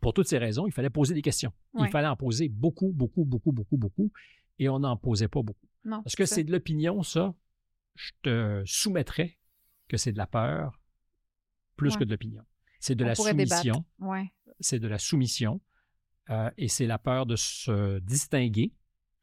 Pour 0.00 0.12
toutes 0.14 0.28
ces 0.28 0.38
raisons, 0.38 0.66
il 0.66 0.72
fallait 0.72 0.90
poser 0.90 1.14
des 1.14 1.22
questions. 1.22 1.52
Ouais. 1.74 1.88
Il 1.88 1.90
fallait 1.90 2.06
en 2.08 2.16
poser 2.16 2.48
beaucoup, 2.48 2.92
beaucoup, 2.92 3.24
beaucoup, 3.24 3.52
beaucoup, 3.52 3.76
beaucoup, 3.76 4.12
et 4.58 4.68
on 4.68 4.78
n'en 4.80 4.96
posait 4.96 5.28
pas 5.28 5.42
beaucoup. 5.42 5.66
Non, 5.84 6.02
Est-ce 6.04 6.16
que 6.16 6.24
c'est 6.26 6.44
de 6.44 6.52
l'opinion, 6.52 7.02
ça? 7.02 7.34
Je 7.94 8.12
te 8.22 8.62
soumettrais 8.66 9.38
que 9.88 9.96
c'est 9.96 10.12
de 10.12 10.18
la 10.18 10.26
peur 10.26 10.80
plus 11.76 11.92
Ouais. 11.94 11.98
que 12.00 12.04
de 12.04 12.10
l'opinion. 12.10 12.42
C'est 12.86 12.94
de 12.94 13.04
la 13.04 13.14
soumission. 13.14 13.84
C'est 14.60 14.78
de 14.78 14.88
la 14.88 14.98
soumission. 14.98 15.60
et 16.56 16.68
c'est 16.68 16.86
la 16.86 16.98
peur 16.98 17.26
de 17.26 17.36
se 17.36 17.98
distinguer. 18.00 18.72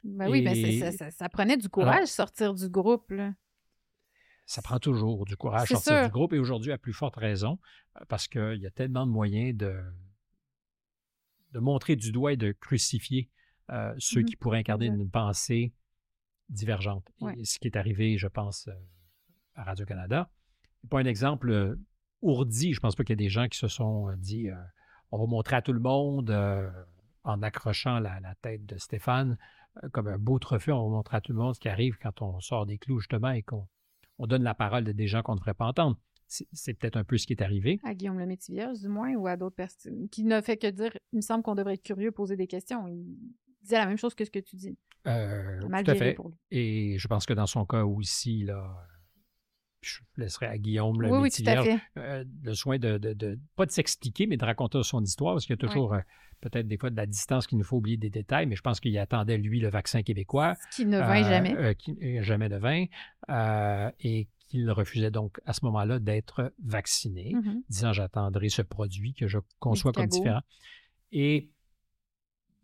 Ben 0.03 0.29
oui, 0.29 0.41
ben 0.43 0.53
c'est- 0.53 0.73
Et- 0.73 0.79
ça, 0.79 0.91
ça- 0.91 1.11
ça 1.11 1.29
prenait 1.29 1.55
du 1.57 1.69
courage 1.69 1.95
Alors- 1.95 2.07
sortir 2.07 2.53
du 2.53 2.67
groupe. 2.69 3.09
Là. 3.11 3.33
ça 4.45 4.61
prend 4.61 4.77
toujours 4.79 5.23
du 5.23 5.37
courage 5.37 5.69
sortir 5.69 6.03
du 6.03 6.11
groupe 6.11 6.33
et 6.33 6.39
aujourd'hui 6.39 6.73
à 6.73 6.77
plus 6.77 6.91
forte 6.91 7.15
raison 7.15 7.57
euh, 7.95 8.03
parce 8.09 8.27
qu'il 8.27 8.57
y 8.59 8.67
a 8.67 8.71
tellement 8.71 9.05
de 9.05 9.11
moyens 9.11 9.55
de, 9.55 9.81
de 11.53 11.59
montrer 11.59 11.95
du 11.95 12.11
doigt 12.11 12.33
et 12.33 12.37
de 12.37 12.51
crucifier 12.51 13.29
euh, 13.69 13.93
ceux 13.97 14.21
mmh 14.21 14.25
qui 14.25 14.35
pourraient 14.35 14.59
incarner 14.59 14.87
une 14.87 15.09
pensée 15.09 15.73
divergente. 16.49 17.07
Et 17.37 17.45
ce 17.45 17.57
qui 17.59 17.67
est 17.67 17.77
arrivé, 17.77 18.17
je 18.17 18.27
pense, 18.27 18.67
euh, 18.67 18.73
à 19.55 19.63
Radio-Canada. 19.63 20.29
Pas 20.89 20.99
un 20.99 21.05
exemple 21.05 21.77
ourdi. 22.23 22.73
Je 22.73 22.79
pense 22.79 22.95
pas 22.95 23.03
qu'il 23.03 23.13
y 23.13 23.21
ait 23.21 23.27
des 23.27 23.29
gens 23.29 23.47
qui 23.47 23.59
se 23.59 23.67
sont 23.67 24.11
dit 24.17 24.49
on 25.11 25.19
va 25.19 25.25
montrer 25.27 25.55
à 25.55 25.61
tout 25.61 25.73
le 25.73 25.79
monde 25.79 26.35
en 27.23 27.41
accrochant 27.43 27.99
la, 27.99 28.19
la, 28.19 28.35
tête 28.35 28.65
de 28.65 28.77
Stéphane 28.77 29.37
comme 29.91 30.07
un 30.07 30.17
beau 30.17 30.39
trophée. 30.39 30.71
On 30.71 30.89
va 30.89 30.95
montrer 30.95 31.17
à 31.17 31.21
tout 31.21 31.33
le 31.33 31.39
monde 31.39 31.55
ce 31.55 31.59
qui 31.59 31.69
arrive 31.69 31.97
quand 32.01 32.21
on 32.21 32.39
sort 32.39 32.65
des 32.65 32.77
clous, 32.77 32.99
justement, 32.99 33.31
et 33.31 33.43
qu'on 33.43 33.67
on 34.19 34.27
donne 34.27 34.43
la 34.43 34.53
parole 34.53 34.83
de 34.83 34.91
des 34.91 35.07
gens 35.07 35.21
qu'on 35.21 35.33
ne 35.33 35.39
devrait 35.39 35.53
pas 35.53 35.65
entendre. 35.65 35.97
C'est 36.27 36.73
peut-être 36.73 36.97
un 36.97 37.03
peu 37.03 37.17
ce 37.17 37.27
qui 37.27 37.33
est 37.33 37.43
arrivé. 37.43 37.79
À 37.83 37.93
Guillaume 37.93 38.17
le 38.17 38.35
Vierge, 38.49 38.79
du 38.79 38.87
moins, 38.87 39.13
ou 39.13 39.27
à 39.27 39.37
d'autres 39.37 39.55
personnes, 39.55 40.09
qui 40.09 40.23
ne 40.23 40.41
fait 40.41 40.57
que 40.57 40.67
dire, 40.67 40.91
il 41.11 41.17
me 41.17 41.21
semble 41.21 41.43
qu'on 41.43 41.53
devrait 41.53 41.75
être 41.75 41.83
curieux, 41.83 42.11
poser 42.11 42.35
des 42.35 42.47
questions. 42.47 42.87
Il 42.87 43.05
disait 43.61 43.77
la 43.77 43.85
même 43.85 43.97
chose 43.97 44.15
que 44.15 44.25
ce 44.25 44.31
que 44.31 44.39
tu 44.39 44.55
dis. 44.55 44.75
Euh, 45.05 45.59
tout 45.61 45.91
à 45.91 45.95
fait. 45.95 46.17
Et 46.49 46.97
je 46.97 47.07
pense 47.07 47.27
que 47.27 47.33
dans 47.33 47.45
son 47.45 47.65
cas 47.65 47.83
aussi, 47.83 48.43
là, 48.43 48.73
je 49.83 50.01
laisserai 50.17 50.47
à 50.47 50.57
Guillaume 50.57 51.01
le 51.01 51.11
oui, 51.11 51.29
euh, 51.97 52.23
le 52.43 52.53
soin 52.53 52.77
de, 52.77 52.97
de, 52.97 53.39
pas 53.55 53.65
de 53.65 53.71
s'expliquer, 53.71 54.27
mais 54.27 54.37
de 54.37 54.45
raconter 54.45 54.81
son 54.83 55.03
histoire, 55.03 55.35
parce 55.35 55.45
qu'il 55.45 55.53
y 55.53 55.59
a 55.59 55.67
toujours 55.67 55.93
euh, 55.93 55.99
peut-être 56.41 56.67
des 56.67 56.77
fois 56.77 56.89
de 56.89 56.95
la 56.95 57.05
distance 57.05 57.47
qu'il 57.47 57.57
nous 57.57 57.63
faut 57.63 57.77
oublier 57.77 57.97
des 57.97 58.09
détails, 58.09 58.45
mais 58.45 58.55
je 58.55 58.61
pense 58.61 58.79
qu'il 58.79 58.97
attendait, 58.97 59.37
lui, 59.37 59.59
le 59.59 59.69
vaccin 59.69 60.03
québécois. 60.03 60.55
Qui 60.71 60.85
ne 60.85 60.99
vint 60.99 61.23
jamais. 61.23 61.55
Euh, 61.55 61.73
qui 61.73 61.95
jamais 62.23 62.49
de 62.49 62.57
vin. 62.57 62.85
et 63.99 64.27
qu'il 64.47 64.69
refusait 64.71 65.11
donc 65.11 65.39
à 65.45 65.53
ce 65.53 65.65
moment-là 65.65 65.99
d'être 65.99 66.53
vacciné, 66.63 67.33
mm-hmm. 67.33 67.63
disant 67.69 67.93
j'attendrai 67.93 68.49
ce 68.49 68.61
produit 68.61 69.13
que 69.13 69.27
je 69.27 69.39
conçois 69.59 69.91
comme 69.91 70.07
différent. 70.07 70.41
Et 71.11 71.49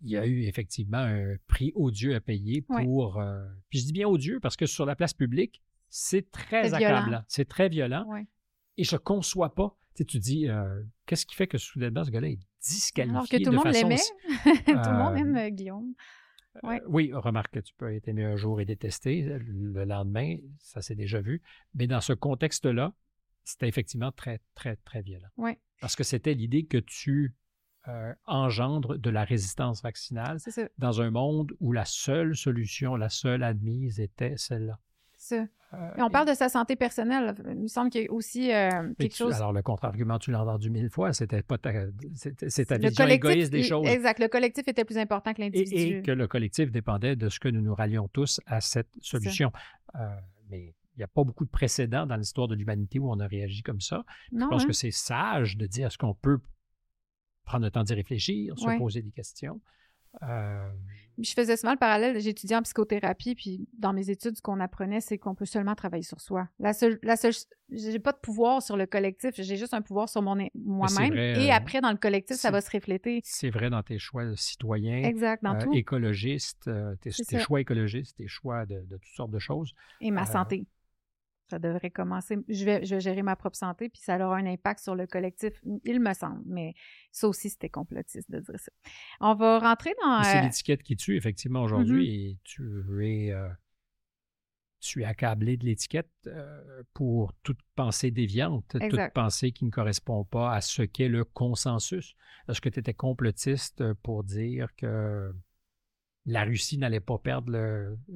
il 0.01 0.09
y 0.09 0.17
a 0.17 0.25
eu 0.25 0.43
effectivement 0.43 0.99
un 0.99 1.35
prix 1.47 1.73
odieux 1.75 2.15
à 2.15 2.21
payer 2.21 2.61
pour. 2.61 3.21
puis 3.69 3.79
je 3.79 3.85
dis 3.85 3.93
bien 3.93 4.07
odieux 4.07 4.39
parce 4.39 4.55
que 4.55 4.65
sur 4.65 4.85
la 4.85 4.95
place 4.95 5.13
publique, 5.13 5.61
c'est 5.89 6.31
très 6.31 6.73
accablant. 6.73 7.23
C'est 7.27 7.47
très 7.47 7.69
violent. 7.69 8.05
Et 8.77 8.83
je 8.83 8.95
ne 8.95 8.99
conçois 8.99 9.53
pas. 9.53 9.75
Tu, 9.95 10.03
sais, 10.03 10.05
tu 10.05 10.19
dis, 10.19 10.47
euh, 10.47 10.83
qu'est-ce 11.05 11.25
qui 11.25 11.35
fait 11.35 11.47
que 11.47 11.57
soudainement, 11.57 12.05
ce 12.05 12.11
gars-là 12.11 12.29
est 12.29 12.39
disqualifié 12.61 13.15
Alors 13.15 13.27
que 13.27 13.37
tout 13.37 13.51
le 13.51 13.57
monde 13.57 13.67
l'aimait. 13.67 13.95
tout 14.65 14.89
le 14.89 14.97
monde 14.97 15.17
aime 15.17 15.35
euh, 15.35 15.49
Guillaume. 15.49 15.93
Euh, 16.63 16.79
oui, 16.87 17.11
remarque 17.13 17.53
que 17.55 17.59
tu 17.59 17.73
peux 17.73 17.93
être 17.93 18.07
aimé 18.07 18.23
un 18.23 18.37
jour 18.37 18.61
et 18.61 18.65
détesté 18.65 19.21
le 19.21 19.83
lendemain, 19.83 20.37
ça 20.59 20.81
s'est 20.81 20.95
déjà 20.95 21.19
vu. 21.19 21.41
Mais 21.73 21.87
dans 21.87 22.01
ce 22.01 22.13
contexte-là, 22.13 22.93
c'était 23.43 23.67
effectivement 23.67 24.11
très, 24.11 24.39
très, 24.55 24.77
très 24.77 25.01
violent. 25.01 25.29
Oui. 25.37 25.51
Parce 25.81 25.95
que 25.95 26.03
c'était 26.03 26.33
l'idée 26.33 26.65
que 26.65 26.77
tu 26.77 27.35
engendres 28.25 28.99
de 28.99 29.09
la 29.09 29.23
résistance 29.23 29.81
vaccinale 29.81 30.37
dans 30.77 31.01
un 31.01 31.09
monde 31.09 31.53
où 31.59 31.71
la 31.71 31.85
seule 31.85 32.35
solution, 32.35 32.95
la 32.95 33.09
seule 33.09 33.41
admise 33.41 33.99
était 33.99 34.37
celle-là. 34.37 34.79
Ça. 35.17 35.47
Euh, 35.73 35.77
on 35.97 36.09
parle 36.09 36.27
de 36.27 36.33
sa 36.33 36.49
santé 36.49 36.75
personnelle. 36.75 37.35
Il 37.47 37.61
me 37.61 37.67
semble 37.67 37.91
qu'il 37.91 38.01
y 38.01 38.07
a 38.07 38.11
aussi 38.11 38.51
euh, 38.51 38.91
quelque 38.97 39.15
chose. 39.15 39.33
Alors, 39.35 39.53
le 39.53 39.61
contre-argument, 39.61 40.17
tu 40.17 40.31
l'as 40.31 40.41
entendu 40.41 40.71
mille 40.71 40.89
fois, 40.89 41.13
c'était 41.13 41.43
pas 41.43 41.59
ta, 41.59 41.71
c'est 42.15 42.65
ta 42.65 42.77
vision 42.77 43.05
égoïste 43.05 43.51
des 43.51 43.63
choses. 43.63 43.85
Exact. 43.87 44.19
Le 44.19 44.27
collectif 44.27 44.67
était 44.67 44.83
plus 44.83 44.97
important 44.97 45.33
que 45.33 45.41
l'individu. 45.41 45.75
Et, 45.75 46.01
que 46.01 46.11
le 46.11 46.27
collectif 46.27 46.71
dépendait 46.71 47.15
de 47.15 47.29
ce 47.29 47.39
que 47.39 47.49
nous 47.49 47.61
nous 47.61 47.75
rallions 47.75 48.07
tous 48.07 48.41
à 48.47 48.61
cette 48.61 48.89
solution. 49.01 49.51
Euh, 49.95 49.99
mais 50.49 50.73
il 50.95 50.97
n'y 50.97 51.03
a 51.03 51.07
pas 51.07 51.23
beaucoup 51.23 51.45
de 51.45 51.51
précédents 51.51 52.07
dans 52.07 52.15
l'histoire 52.15 52.47
de 52.47 52.55
l'humanité 52.55 52.97
où 52.97 53.11
on 53.11 53.19
a 53.19 53.27
réagi 53.27 53.61
comme 53.61 53.79
ça. 53.79 54.03
je 54.33 54.39
pense 54.39 54.63
hein? 54.63 54.67
que 54.67 54.73
c'est 54.73 54.91
sage 54.91 55.55
de 55.55 55.67
dire 55.67 55.87
est-ce 55.87 55.99
qu'on 55.99 56.15
peut 56.15 56.39
prendre 57.43 57.63
le 57.63 57.71
temps 57.71 57.83
d'y 57.83 57.93
réfléchir, 57.93 58.57
se 58.57 58.77
poser 58.77 59.03
des 59.03 59.11
questions? 59.11 59.61
Euh, 60.23 60.69
je 61.17 61.33
faisais 61.33 61.57
souvent 61.57 61.73
le 61.73 61.77
parallèle, 61.77 62.19
j'étudiais 62.19 62.55
en 62.55 62.61
psychothérapie, 62.61 63.35
puis 63.35 63.67
dans 63.77 63.93
mes 63.93 64.09
études, 64.09 64.37
ce 64.37 64.41
qu'on 64.41 64.59
apprenait, 64.59 65.01
c'est 65.01 65.17
qu'on 65.17 65.35
peut 65.35 65.45
seulement 65.45 65.75
travailler 65.75 66.03
sur 66.03 66.21
soi. 66.21 66.47
La 66.59 66.73
seule, 66.73 66.97
la 67.03 67.17
seule, 67.17 67.33
j'ai 67.71 67.99
pas 67.99 68.13
de 68.13 68.17
pouvoir 68.17 68.61
sur 68.61 68.77
le 68.77 68.85
collectif, 68.85 69.31
j'ai 69.35 69.57
juste 69.57 69.73
un 69.73 69.81
pouvoir 69.81 70.07
sur 70.07 70.21
mon 70.21 70.37
moi-même. 70.55 71.13
Et 71.13 71.51
euh, 71.51 71.53
après, 71.53 71.81
dans 71.81 71.91
le 71.91 71.97
collectif, 71.97 72.37
ça 72.37 72.51
va 72.51 72.61
se 72.61 72.71
refléter. 72.71 73.19
C'est 73.23 73.49
vrai 73.49 73.69
dans 73.69 73.83
tes 73.83 73.99
choix 73.99 74.23
citoyens, 74.35 75.03
exact, 75.03 75.43
dans 75.43 75.55
euh, 75.55 75.63
tout. 75.63 75.73
écologistes, 75.73 76.69
tes, 77.01 77.39
choix 77.39 77.59
écologistes, 77.59 78.17
tes 78.17 78.27
choix 78.27 78.65
de, 78.65 78.79
de, 78.85 78.97
toutes 78.97 79.15
sortes 79.15 79.31
de 79.31 79.39
choses. 79.39 79.73
Et 80.01 80.11
ma 80.11 80.25
santé 80.25 80.65
ça 81.49 81.59
devrait 81.59 81.89
commencer. 81.89 82.37
Je 82.47 82.65
vais, 82.65 82.85
je 82.85 82.95
vais 82.95 83.01
gérer 83.01 83.23
ma 83.23 83.35
propre 83.35 83.57
santé, 83.57 83.89
puis 83.89 84.01
ça 84.01 84.15
aura 84.15 84.37
un 84.37 84.45
impact 84.45 84.81
sur 84.81 84.95
le 84.95 85.07
collectif, 85.07 85.53
il 85.83 85.99
me 85.99 86.13
semble. 86.13 86.41
Mais 86.45 86.73
ça 87.11 87.27
aussi, 87.27 87.49
c'était 87.49 87.69
complotiste 87.69 88.29
de 88.29 88.39
dire 88.39 88.59
ça. 88.59 88.71
On 89.19 89.35
va 89.35 89.59
rentrer 89.59 89.93
dans. 90.01 90.23
C'est 90.23 90.37
euh, 90.37 90.41
l'étiquette 90.41 90.83
qui 90.83 90.95
tue, 90.95 91.17
effectivement, 91.17 91.63
aujourd'hui, 91.63 92.07
mm-hmm. 92.07 92.31
et 92.31 92.37
tu 92.43 93.05
es. 93.05 93.31
Euh, 93.31 93.49
tu 94.81 95.01
es 95.01 95.05
accablé 95.05 95.57
de 95.57 95.65
l'étiquette 95.65 96.09
euh, 96.27 96.83
pour 96.93 97.33
toute 97.43 97.59
pensée 97.75 98.11
déviante, 98.11 98.63
toute 98.69 99.13
pensée 99.13 99.51
qui 99.51 99.65
ne 99.65 99.71
correspond 99.71 100.23
pas 100.23 100.53
à 100.53 100.61
ce 100.61 100.83
qu'est 100.83 101.09
le 101.09 101.25
consensus. 101.25 102.15
Est-ce 102.47 102.61
que 102.61 102.69
tu 102.69 102.79
étais 102.79 102.93
complotiste 102.93 103.83
pour 103.95 104.23
dire 104.23 104.73
que 104.77 105.33
la 106.25 106.43
Russie 106.43 106.77
n'allait 106.77 106.99
pas 106.99 107.17
perdre 107.17 107.51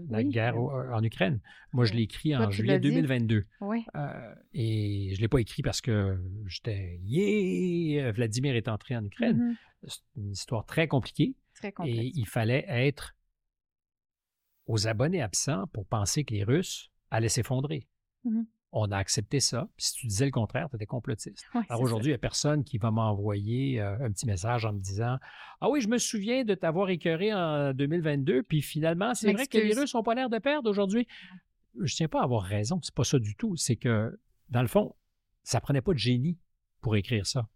la 0.10 0.24
guerre 0.24 0.58
en 0.58 1.04
Ukraine. 1.04 1.40
Moi, 1.72 1.86
je 1.86 1.94
l'ai 1.94 2.04
écrit 2.04 2.36
en 2.36 2.52
juillet 2.52 2.80
2022. 2.80 3.46
Euh, 3.62 4.36
et 4.54 5.10
je 5.12 5.16
ne 5.16 5.22
l'ai 5.22 5.28
pas 5.28 5.40
écrit 5.40 5.64
parce 5.64 5.82
que 5.82 6.20
j'étais 6.46 7.00
Yeah, 7.04 8.12
Vladimir 8.12 8.56
est 8.56 8.68
entré 8.68 8.96
en 8.96 9.04
Ukraine. 9.04 9.56
Mm-hmm. 9.84 9.88
C'est 9.88 10.02
une 10.18 10.32
histoire 10.32 10.66
très 10.66 10.88
compliquée. 10.88 11.36
Très 11.56 11.74
et 11.86 12.12
il 12.16 12.28
fallait 12.28 12.66
être 12.68 13.16
aux 14.68 14.88
abonnés 14.88 15.22
absents 15.22 15.68
pour 15.74 15.86
penser 15.86 16.24
que 16.24 16.34
les 16.34 16.44
Russes 16.44 16.92
allaient 17.10 17.30
s'effondrer. 17.30 17.88
Mm-hmm 18.26 18.46
on 18.74 18.92
a 18.92 18.98
accepté 18.98 19.40
ça. 19.40 19.68
Puis 19.78 19.86
si 19.86 19.94
tu 19.94 20.08
disais 20.08 20.26
le 20.26 20.32
contraire, 20.32 20.68
tu 20.70 20.76
étais 20.76 20.86
complotiste. 20.86 21.46
Alors 21.70 21.82
aujourd'hui, 21.82 22.10
il 22.10 22.14
n'y 22.14 22.16
a 22.16 22.20
personne 22.20 22.64
qui 22.64 22.78
va 22.78 22.92
m'envoyer 22.92 23.80
euh, 23.80 24.06
un 24.06 24.12
petit 24.12 24.26
message 24.26 24.66
en 24.66 24.74
me 24.74 24.80
disant 24.80 25.18
Ah 25.62 25.70
oui, 25.70 25.80
je 25.80 25.88
me 25.88 26.00
souviens 26.00 26.44
de 26.44 26.56
t'avoir 26.56 26.90
écœuré 26.90 27.34
en 27.34 27.74
2022, 27.74 28.44
puis 28.44 28.62
finalement, 28.62 29.14
c'est 29.14 29.32
vrai 29.32 29.48
que 29.48 29.58
les 29.58 29.74
Russes 29.74 29.94
n'ont 29.94 30.04
pas 30.04 30.16
l'air 30.16 30.30
de 30.30 30.40
perdre 30.40 30.70
aujourd'hui. 30.70 31.08
Je 31.76 31.82
ne 31.82 31.88
tiens 31.88 32.08
pas 32.08 32.22
à 32.22 32.24
avoir 32.24 32.44
raison. 32.44 32.80
C'est 32.82 32.94
pas 32.94 33.04
ça 33.04 33.20
du 33.20 33.36
tout. 33.36 33.56
C'est 33.56 33.76
que, 33.76 34.20
dans 34.50 34.62
le 34.62 34.68
fond, 34.68 34.96
ça 35.44 35.62
prenait 35.62 35.82
pas 35.82 35.94
de 35.94 35.98
génie 35.98 36.38
pour 36.82 36.96
écrire 36.96 37.26
ça. 37.26 37.48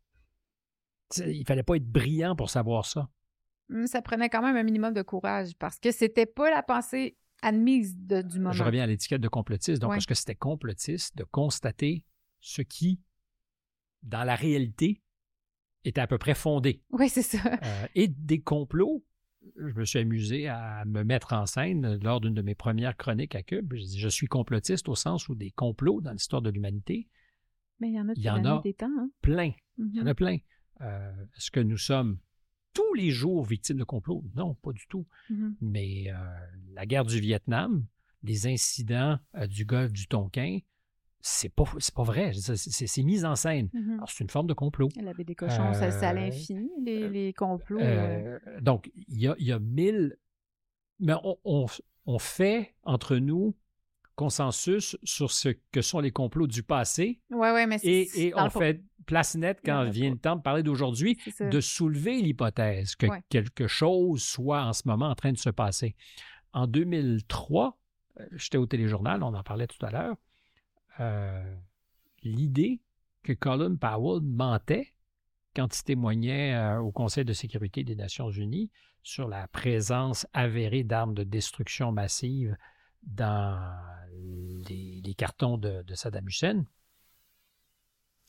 Il 1.18 1.45
fallait 1.45 1.63
pas 1.63 1.76
être 1.76 1.88
brillant 1.88 2.36
pour 2.36 2.49
savoir 2.49 2.86
ça. 2.86 3.09
Hum, 3.72 3.88
ça 3.88 4.01
prenait 4.01 4.30
quand 4.30 4.41
même 4.41 4.55
un 4.55 4.63
minimum 4.63 4.93
de 4.93 5.01
courage 5.01 5.51
parce 5.57 5.80
que 5.80 5.91
c'était 5.91 6.26
pas 6.26 6.49
la 6.49 6.63
pensée 6.63 7.18
admise 7.42 7.96
du 7.98 8.40
moment. 8.40 8.52
Je 8.52 8.64
reviens 8.64 8.84
à 8.84 8.88
l'étiquette 8.88 9.22
de 9.22 9.28
complotiste. 9.28 9.82
Donc, 9.82 9.96
est-ce 9.96 10.08
que 10.08 10.16
c'était 10.16 10.36
complotiste 10.36 11.18
de 11.18 11.24
constater 11.24 12.06
ce 12.40 12.62
qui, 12.62 13.02
dans 14.04 14.24
la 14.24 14.36
réalité, 14.36 15.02
était 15.84 16.02
à 16.02 16.08
peu 16.08 16.18
près 16.18 16.36
fondé? 16.36 16.84
Oui, 16.92 17.10
c'est 17.10 17.22
ça. 17.22 17.40
Euh, 17.64 17.88
et 17.96 18.08
des 18.08 18.42
complots, 18.42 19.06
je 19.56 19.74
me 19.74 19.86
suis 19.86 20.00
amusé 20.00 20.48
à 20.48 20.84
me 20.86 21.04
mettre 21.04 21.34
en 21.34 21.46
scène 21.46 22.00
lors 22.04 22.22
d'une 22.22 22.34
de 22.34 22.42
mes 22.42 22.56
premières 22.56 22.98
chroniques 22.98 23.36
à 23.36 23.44
Cube. 23.44 23.74
Je, 23.74 23.84
dis, 23.84 24.00
je 24.00 24.10
suis 24.10 24.28
complotiste 24.28 24.90
au 24.90 24.96
sens 24.96 25.30
où 25.30 25.36
des 25.36 25.52
complots 25.52 26.02
dans 26.02 26.12
l'histoire 26.12 26.42
de 26.42 26.50
l'humanité. 26.50 27.08
Mais 27.80 27.90
il 27.90 27.96
y 27.96 28.00
en 28.00 28.10
a, 28.10 28.14
il 28.16 28.24
y 28.24 28.30
en 28.30 28.44
a 28.46 28.62
temps, 28.74 28.88
hein? 28.88 29.10
plein. 29.22 29.52
Il 29.78 29.96
y 29.96 30.02
en 30.02 30.08
a 30.08 30.12
mm-hmm. 30.12 30.16
plein. 30.16 30.38
Euh, 30.82 31.26
est-ce 31.36 31.52
que 31.52 31.60
nous 31.60 31.78
sommes 31.78 32.18
tous 32.78 32.93
les 32.93 33.09
jours 33.09 33.43
victimes 33.43 33.78
de 33.78 33.84
complots. 33.84 34.23
Non, 34.36 34.53
pas 34.53 34.71
du 34.71 34.86
tout. 34.88 35.07
Mm-hmm. 35.32 35.53
Mais 35.61 36.11
euh, 36.11 36.13
la 36.75 36.86
guerre 36.86 37.05
du 37.05 37.19
Vietnam, 37.19 37.84
les 38.21 38.45
incidents 38.45 39.17
euh, 39.36 39.47
du 39.47 39.65
golfe 39.65 39.91
du 39.91 40.05
Tonkin, 40.07 40.59
c'est 41.19 41.49
pas, 41.49 41.63
pas 41.95 42.03
vrai. 42.03 42.34
C'est 42.34 43.03
mis 43.03 43.25
en 43.25 43.36
scène. 43.36 43.69
Mm-hmm. 43.73 44.03
c'est 44.07 44.23
une 44.23 44.30
forme 44.30 44.45
de 44.45 44.53
complot. 44.53 44.89
La 45.01 45.13
baie 45.13 45.23
des 45.23 45.34
cochons, 45.34 45.73
c'est 45.73 46.05
à 46.05 46.11
euh, 46.11 46.13
l'infini, 46.13 46.69
les, 46.86 47.34
complots. 47.34 47.80
donc, 48.61 48.91
il 49.07 49.21
y 49.21 49.28
a, 49.28 49.36
y 49.39 49.51
a, 49.51 49.57
mille. 49.57 50.15
Mais 50.99 51.13
on, 51.23 51.65
on, 52.05 52.19
fait 52.19 52.75
entre 52.84 53.17
nous 53.17 53.55
consensus 54.15 54.97
sur 55.03 55.32
ce 55.32 55.49
que 55.71 55.82
sont 55.82 55.99
les 55.99 56.11
complots 56.11 56.47
du 56.47 56.61
passé. 56.61 57.21
Ouais, 57.32 57.51
ouais, 57.51 57.65
mais 57.65 57.78
et, 57.84 58.28
et 58.28 58.34
on 58.36 58.51
fait 58.51 58.84
place 59.08 59.36
nette 59.36 59.62
quand 59.66 59.89
vient 59.89 60.12
le 60.12 60.20
temps 60.20 60.36
de 60.36 60.41
parler 60.41 60.62
d'aujourd'hui, 60.62 61.18
de 61.39 61.60
soulever 61.60 62.22
l'hypothèse 62.22 62.95
que 62.95 63.08
quelque 63.30 63.66
chose 63.66 64.22
soit 64.22 64.64
en 64.64 64.74
ce 64.74 64.84
moment 64.86 65.08
en 65.08 65.16
train 65.16 65.32
de 65.32 65.38
se 65.38 65.49
passer. 65.49 65.95
En 66.53 66.68
2003, 66.68 67.78
euh, 68.20 68.26
j'étais 68.34 68.58
au 68.58 68.68
téléjournal, 68.68 69.24
on 69.24 69.34
en 69.34 69.43
parlait 69.43 69.68
tout 69.68 69.84
à 69.84 69.91
l'heure, 69.91 70.16
euh, 70.99 71.55
l'idée 72.24 72.82
que 73.24 73.34
Colin 73.34 73.76
Powell 73.76 74.22
mentait 74.22 74.93
quand 75.55 75.78
il 75.78 75.84
témoignait 75.84 76.53
euh, 76.53 76.80
au 76.80 76.91
Conseil 76.91 77.26
de 77.26 77.34
sécurité 77.34 77.84
des 77.84 77.95
Nations 77.95 78.30
Unies 78.30 78.70
sur 79.01 79.28
la 79.28 79.47
présence 79.47 80.28
avérée 80.34 80.84
d'armes 80.84 81.14
de 81.14 81.24
destruction 81.24 81.91
massive 81.91 82.58
dans 83.03 83.60
les, 84.70 85.01
les 85.03 85.14
cartons 85.14 85.58
de, 85.58 85.84
Saddam 85.93 86.28
Hussein, 86.28 86.66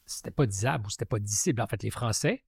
c'était 0.09 0.31
pas 0.31 0.47
disable 0.47 0.87
ou 0.87 0.91
c'était 0.91 1.05
pas 1.05 1.19
dissible. 1.19 1.61
En 1.61 1.67
fait, 1.67 1.83
les 1.83 1.91
Français 1.91 2.45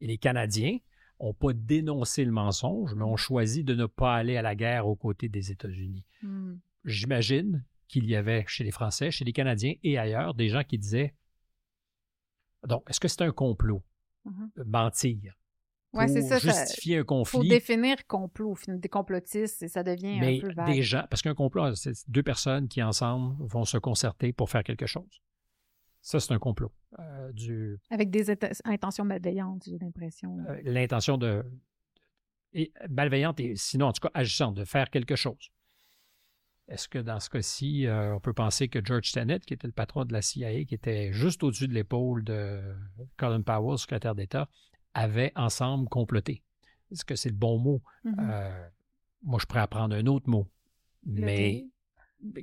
et 0.00 0.06
les 0.06 0.18
Canadiens 0.18 0.78
n'ont 1.20 1.34
pas 1.34 1.52
dénoncé 1.52 2.24
le 2.24 2.32
mensonge, 2.32 2.94
mais 2.94 3.04
ont 3.04 3.16
choisi 3.16 3.62
de 3.64 3.74
ne 3.74 3.86
pas 3.86 4.16
aller 4.16 4.36
à 4.36 4.42
la 4.42 4.54
guerre 4.54 4.86
aux 4.86 4.96
côtés 4.96 5.28
des 5.28 5.52
États-Unis. 5.52 6.04
Hmm. 6.22 6.56
J'imagine 6.84 7.64
qu'il 7.86 8.06
y 8.06 8.16
avait 8.16 8.44
chez 8.48 8.64
les 8.64 8.70
Français, 8.70 9.10
chez 9.10 9.24
les 9.24 9.32
Canadiens 9.32 9.74
et 9.82 9.98
ailleurs 9.98 10.34
des 10.34 10.48
gens 10.48 10.64
qui 10.64 10.78
disaient 10.78 11.14
donc, 12.66 12.84
est-ce 12.88 13.00
que 13.00 13.08
c'est 13.08 13.22
un 13.22 13.32
complot? 13.32 13.82
Mm-hmm. 14.26 14.64
Mentir. 14.66 15.34
Oui, 15.94 16.08
c'est 16.08 16.22
ça. 16.22 16.38
Justifier 16.38 16.98
un 16.98 17.04
conflit. 17.04 17.40
Pour 17.40 17.48
définir 17.48 18.06
complot, 18.06 18.56
des 18.66 18.88
complotistes, 18.88 19.66
ça 19.68 19.82
devient 19.82 20.20
un 20.20 20.40
peu 20.40 20.54
vague. 20.54 20.72
des 20.72 20.82
gens, 20.82 21.04
parce 21.10 21.20
qu'un 21.20 21.34
complot, 21.34 21.74
c'est 21.74 21.92
deux 22.08 22.22
personnes 22.22 22.68
qui 22.68 22.82
ensemble 22.82 23.36
vont 23.40 23.64
se 23.64 23.76
concerter 23.76 24.32
pour 24.32 24.48
faire 24.48 24.64
quelque 24.64 24.86
chose. 24.86 25.20
Ça, 26.02 26.18
c'est 26.18 26.32
un 26.32 26.38
complot. 26.38 26.72
Euh, 26.98 27.32
du... 27.32 27.78
Avec 27.90 28.10
des 28.10 28.28
intentions 28.64 29.04
malveillantes, 29.04 29.64
j'ai 29.66 29.78
l'impression. 29.78 30.36
Euh, 30.48 30.60
l'intention 30.64 31.16
de. 31.16 31.44
Et 32.52 32.72
malveillante 32.90 33.40
et 33.40 33.56
sinon, 33.56 33.86
en 33.86 33.92
tout 33.92 34.00
cas, 34.00 34.10
agissante, 34.12 34.56
de 34.56 34.64
faire 34.64 34.90
quelque 34.90 35.16
chose. 35.16 35.50
Est-ce 36.68 36.88
que 36.88 36.98
dans 36.98 37.18
ce 37.18 37.30
cas-ci, 37.30 37.86
euh, 37.86 38.14
on 38.14 38.20
peut 38.20 38.34
penser 38.34 38.68
que 38.68 38.84
George 38.84 39.12
Tenet, 39.12 39.40
qui 39.40 39.54
était 39.54 39.66
le 39.66 39.72
patron 39.72 40.04
de 40.04 40.12
la 40.12 40.22
CIA, 40.22 40.64
qui 40.64 40.74
était 40.74 41.12
juste 41.12 41.42
au-dessus 41.44 41.68
de 41.68 41.72
l'épaule 41.72 42.24
de 42.24 42.60
Colin 43.16 43.42
Powell, 43.42 43.78
secrétaire 43.78 44.14
d'État, 44.14 44.48
avaient 44.94 45.32
ensemble 45.34 45.88
comploté? 45.88 46.42
Est-ce 46.90 47.04
que 47.04 47.14
c'est 47.14 47.30
le 47.30 47.36
bon 47.36 47.58
mot? 47.58 47.80
Mm-hmm. 48.04 48.30
Euh, 48.30 48.68
moi, 49.22 49.38
je 49.40 49.46
pourrais 49.46 49.60
apprendre 49.60 49.94
un 49.94 50.06
autre 50.06 50.28
mot. 50.28 50.48
mais 51.06 51.64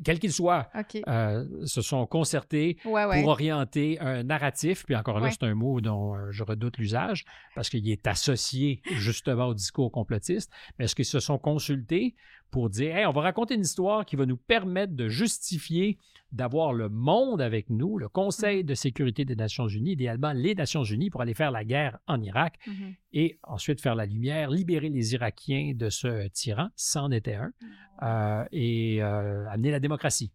quel 0.04 0.20
qu'il 0.20 0.34
soit, 0.34 0.70
euh, 1.08 1.46
se 1.66 1.82
sont 1.82 2.06
concertés 2.06 2.78
pour 3.22 3.30
orienter 3.30 4.00
un 4.00 4.24
narratif. 4.24 4.86
Puis 4.86 4.96
encore 4.96 5.20
là, 5.20 5.30
c'est 5.32 5.44
un 5.44 5.56
mot 5.56 5.82
dont 5.82 6.16
je 6.32 6.44
redoute 6.44 6.78
l'usage 6.78 7.26
parce 7.56 7.70
qu'il 7.70 7.90
est 7.90 8.06
associé 8.08 8.82
justement 8.98 9.46
au 9.48 9.54
discours 9.54 9.92
complotiste. 9.92 10.52
Mais 10.78 10.86
est-ce 10.86 10.96
qu'ils 10.96 11.06
se 11.06 11.20
sont 11.20 11.38
consultés? 11.38 12.16
Pour 12.52 12.70
dire 12.70 13.08
on 13.08 13.12
va 13.12 13.22
raconter 13.22 13.56
une 13.56 13.62
histoire 13.62 14.06
qui 14.06 14.16
va 14.16 14.26
nous 14.26 14.38
permettre 14.38 14.94
de 14.94 15.08
justifier 15.08 15.98
d'avoir 16.32 16.74
le 16.74 16.90
monde 16.90 17.42
avec 17.42 17.70
nous, 17.70 17.98
le 17.98 18.08
Conseil 18.08 18.62
mm-hmm. 18.62 18.66
de 18.66 18.74
sécurité 18.76 19.26
des 19.26 19.36
Nations 19.36 19.68
Unies, 19.68 19.94
idéalement 19.94 20.32
les 20.32 20.54
Nations 20.54 20.84
Unies, 20.84 21.10
pour 21.10 21.22
aller 21.22 21.34
faire 21.34 21.52
la 21.52 21.64
guerre 21.64 21.98
en 22.08 22.22
Irak 22.22 22.60
mm-hmm. 22.68 22.96
et 23.14 23.40
ensuite 23.44 23.82
faire 23.82 23.96
la 23.96 24.06
lumière, 24.06 24.50
libérer 24.50 24.90
les 24.90 25.14
Irakiens 25.14 25.74
de 25.76 25.90
ce 25.90 26.28
tyran, 26.30 26.70
c'en 26.76 27.12
était 27.12 27.36
un, 27.36 27.48
mm. 27.48 27.68
euh, 28.04 28.46
et 28.52 29.02
euh, 29.02 29.50
amener 29.50 29.72
la 29.72 29.80
démocratie. 29.80 30.32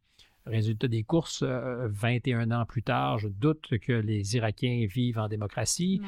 Résultat 0.46 0.88
des 0.88 1.04
courses, 1.04 1.42
21 1.42 2.50
euh, 2.50 2.54
ans 2.54 2.66
plus 2.66 2.82
tard, 2.82 3.18
je 3.18 3.28
doute 3.28 3.78
que 3.78 3.92
les 3.92 4.36
Irakiens 4.36 4.86
vivent 4.86 5.18
en 5.18 5.28
démocratie. 5.28 6.02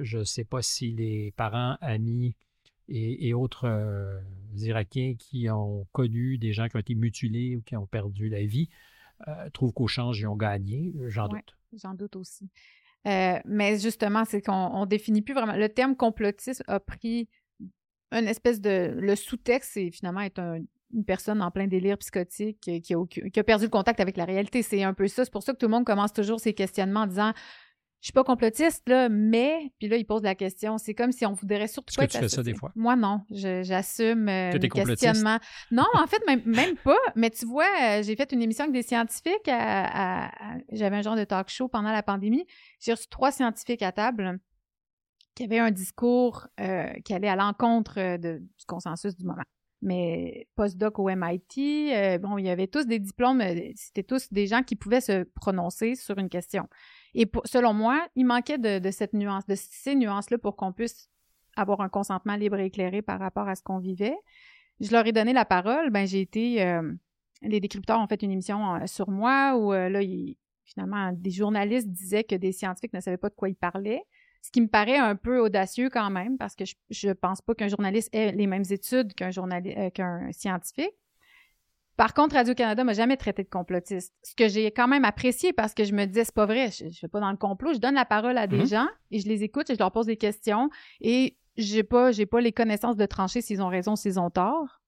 je 0.00 0.18
ne 0.18 0.24
sais 0.24 0.44
pas 0.44 0.62
si 0.62 0.90
les 0.92 1.32
parents, 1.36 1.76
amis, 1.80 2.34
et, 2.88 3.32
autres 3.34 3.64
euh, 3.64 4.20
Irakiens 4.56 5.14
qui 5.18 5.48
ont 5.50 5.86
connu 5.92 6.38
des 6.38 6.52
gens 6.52 6.68
qui 6.68 6.76
ont 6.76 6.80
été 6.80 6.94
mutilés 6.94 7.56
ou 7.56 7.62
qui 7.62 7.76
ont 7.76 7.86
perdu 7.86 8.28
la 8.28 8.44
vie 8.44 8.68
euh, 9.28 9.50
trouvent 9.50 9.72
qu'au 9.72 9.86
change, 9.86 10.20
ils 10.20 10.26
ont 10.26 10.36
gagné. 10.36 10.92
J'en 11.06 11.28
doute. 11.28 11.56
J'en 11.72 11.94
doute 11.94 12.16
aussi. 12.16 12.48
Euh, 13.06 13.38
mais 13.44 13.78
justement, 13.78 14.24
c'est 14.24 14.42
qu'on 14.42 14.80
ne 14.80 14.86
définit 14.86 15.22
plus 15.22 15.34
vraiment. 15.34 15.56
Le 15.56 15.68
terme 15.68 15.96
complotiste 15.96 16.62
a 16.66 16.80
pris 16.80 17.28
une 18.10 18.28
espèce 18.28 18.60
de. 18.60 18.94
Le 18.98 19.16
sous-texte, 19.16 19.72
c'est 19.74 19.90
finalement 19.90 20.20
être 20.20 20.40
une 20.92 21.04
personne 21.04 21.40
en 21.40 21.50
plein 21.50 21.66
délire 21.66 21.98
psychotique 21.98 22.60
qui 22.60 22.94
a, 22.94 23.06
qui 23.06 23.40
a, 23.40 23.44
perdu 23.44 23.64
le 23.64 23.70
contact 23.70 24.00
avec 24.00 24.16
la 24.16 24.24
réalité. 24.24 24.62
C'est 24.62 24.82
un 24.82 24.94
peu 24.94 25.08
ça. 25.08 25.24
C'est 25.24 25.32
pour 25.32 25.42
ça 25.42 25.52
que 25.52 25.58
tout 25.58 25.66
le 25.66 25.72
monde 25.72 25.84
commence 25.84 26.12
toujours 26.12 26.40
ses 26.40 26.52
questionnements 26.52 27.02
en 27.02 27.06
disant 27.06 27.32
je 28.02 28.06
suis 28.06 28.12
pas 28.12 28.24
complotiste, 28.24 28.88
là, 28.88 29.08
mais, 29.08 29.72
puis 29.78 29.86
là, 29.86 29.96
il 29.96 30.04
pose 30.04 30.24
la 30.24 30.34
question, 30.34 30.76
c'est 30.76 30.92
comme 30.92 31.12
si 31.12 31.24
on 31.24 31.34
voudrait 31.34 31.68
surtout 31.68 31.94
pas 31.94 32.08
que 32.08 32.10
tu 32.10 32.18
fais 32.18 32.28
ça 32.28 32.42
des 32.42 32.52
fois? 32.52 32.72
Moi, 32.74 32.96
non. 32.96 33.20
J'assume 33.30 34.28
euh, 34.28 34.58
mes 34.60 34.68
questionnements. 34.68 35.38
Non, 35.70 35.84
en 35.94 36.08
fait, 36.08 36.20
même, 36.26 36.42
même 36.44 36.74
pas. 36.78 36.98
Mais 37.14 37.30
tu 37.30 37.46
vois, 37.46 37.68
euh, 37.80 38.02
j'ai 38.02 38.16
fait 38.16 38.32
une 38.32 38.42
émission 38.42 38.64
avec 38.64 38.74
des 38.74 38.82
scientifiques. 38.82 39.46
J'avais 39.46 40.96
un 40.96 41.02
genre 41.02 41.14
de 41.14 41.22
talk 41.22 41.48
show 41.48 41.68
pendant 41.68 41.92
la 41.92 42.02
pandémie. 42.02 42.44
J'ai 42.80 42.90
reçu 42.90 43.06
trois 43.06 43.30
scientifiques 43.30 43.82
à 43.82 43.92
table 43.92 44.40
qui 45.36 45.44
avaient 45.44 45.60
un 45.60 45.70
discours 45.70 46.48
euh, 46.58 46.92
qui 47.04 47.14
allait 47.14 47.28
à 47.28 47.36
l'encontre 47.36 48.00
euh, 48.00 48.18
du 48.18 48.66
consensus 48.66 49.16
du 49.16 49.24
moment 49.24 49.44
mais 49.84 50.46
postdoc 50.54 51.00
au 51.00 51.08
MIT. 51.08 52.18
bon, 52.20 52.38
il 52.38 52.46
y 52.46 52.50
avait 52.50 52.68
tous 52.68 52.86
des 52.86 53.00
diplômes, 53.00 53.42
c'était 53.74 54.04
tous 54.04 54.32
des 54.32 54.46
gens 54.46 54.62
qui 54.62 54.76
pouvaient 54.76 55.00
se 55.00 55.24
prononcer 55.24 55.96
sur 55.96 56.18
une 56.18 56.28
question. 56.28 56.68
Et 57.14 57.30
selon 57.44 57.74
moi, 57.74 58.06
il 58.16 58.24
manquait 58.24 58.58
de, 58.58 58.90
cette 58.90 59.12
nuance, 59.12 59.46
de 59.46 59.54
ces 59.54 59.94
nuances-là 59.94 60.38
pour 60.38 60.56
qu'on 60.56 60.72
puisse 60.72 61.08
avoir 61.56 61.80
un 61.80 61.88
consentement 61.88 62.36
libre 62.36 62.58
et 62.58 62.66
éclairé 62.66 63.02
par 63.02 63.20
rapport 63.20 63.48
à 63.48 63.54
ce 63.54 63.62
qu'on 63.62 63.78
vivait. 63.78 64.16
Je 64.80 64.90
leur 64.90 65.06
ai 65.06 65.12
donné 65.12 65.32
la 65.32 65.44
parole. 65.44 65.90
Ben, 65.90 66.06
j'ai 66.06 66.20
été. 66.20 66.62
Euh, 66.62 66.92
les 67.42 67.60
décrypteurs 67.60 68.00
ont 68.00 68.06
fait 68.06 68.22
une 68.22 68.30
émission 68.30 68.76
euh, 68.76 68.86
sur 68.86 69.10
moi 69.10 69.56
où 69.56 69.72
euh, 69.72 69.88
là, 69.88 70.00
finalement, 70.64 71.12
des 71.12 71.30
journalistes 71.30 71.88
disaient 71.88 72.24
que 72.24 72.34
des 72.34 72.52
scientifiques 72.52 72.94
ne 72.94 73.00
savaient 73.00 73.16
pas 73.18 73.28
de 73.28 73.34
quoi 73.34 73.48
ils 73.48 73.54
parlaient. 73.54 74.02
Ce 74.40 74.50
qui 74.50 74.60
me 74.60 74.66
paraît 74.66 74.96
un 74.96 75.14
peu 75.14 75.38
audacieux 75.38 75.88
quand 75.88 76.10
même, 76.10 76.36
parce 76.36 76.56
que 76.56 76.64
je 76.90 77.08
ne 77.08 77.12
pense 77.12 77.40
pas 77.42 77.54
qu'un 77.54 77.68
journaliste 77.68 78.12
ait 78.12 78.32
les 78.32 78.46
mêmes 78.46 78.64
études 78.70 79.14
qu'un 79.14 79.30
qu'un 79.90 80.32
scientifique. 80.32 80.94
Par 81.96 82.14
contre, 82.14 82.34
Radio-Canada 82.34 82.84
m'a 82.84 82.94
jamais 82.94 83.16
traité 83.16 83.44
de 83.44 83.48
complotiste. 83.48 84.14
Ce 84.22 84.34
que 84.34 84.48
j'ai 84.48 84.70
quand 84.70 84.88
même 84.88 85.04
apprécié 85.04 85.52
parce 85.52 85.74
que 85.74 85.84
je 85.84 85.92
me 85.92 86.06
disais, 86.06 86.24
c'est 86.24 86.34
pas 86.34 86.46
vrai, 86.46 86.70
je, 86.70 86.84
ne 86.84 86.90
vais 86.90 87.08
pas 87.08 87.20
dans 87.20 87.30
le 87.30 87.36
complot, 87.36 87.74
je 87.74 87.78
donne 87.78 87.94
la 87.94 88.04
parole 88.04 88.38
à 88.38 88.46
des 88.46 88.58
mhm. 88.58 88.66
gens 88.66 88.88
et 89.10 89.18
je 89.18 89.28
les 89.28 89.42
écoute 89.42 89.68
et 89.70 89.74
je 89.74 89.78
leur 89.78 89.92
pose 89.92 90.06
des 90.06 90.16
questions 90.16 90.70
et 91.00 91.36
j'ai 91.56 91.82
pas, 91.82 92.10
j'ai 92.12 92.26
pas 92.26 92.40
les 92.40 92.52
connaissances 92.52 92.96
de 92.96 93.04
trancher 93.04 93.42
s'ils 93.42 93.62
ont 93.62 93.68
raison, 93.68 93.94
s'ils 93.94 94.18
ont 94.18 94.30
tort, 94.30 94.80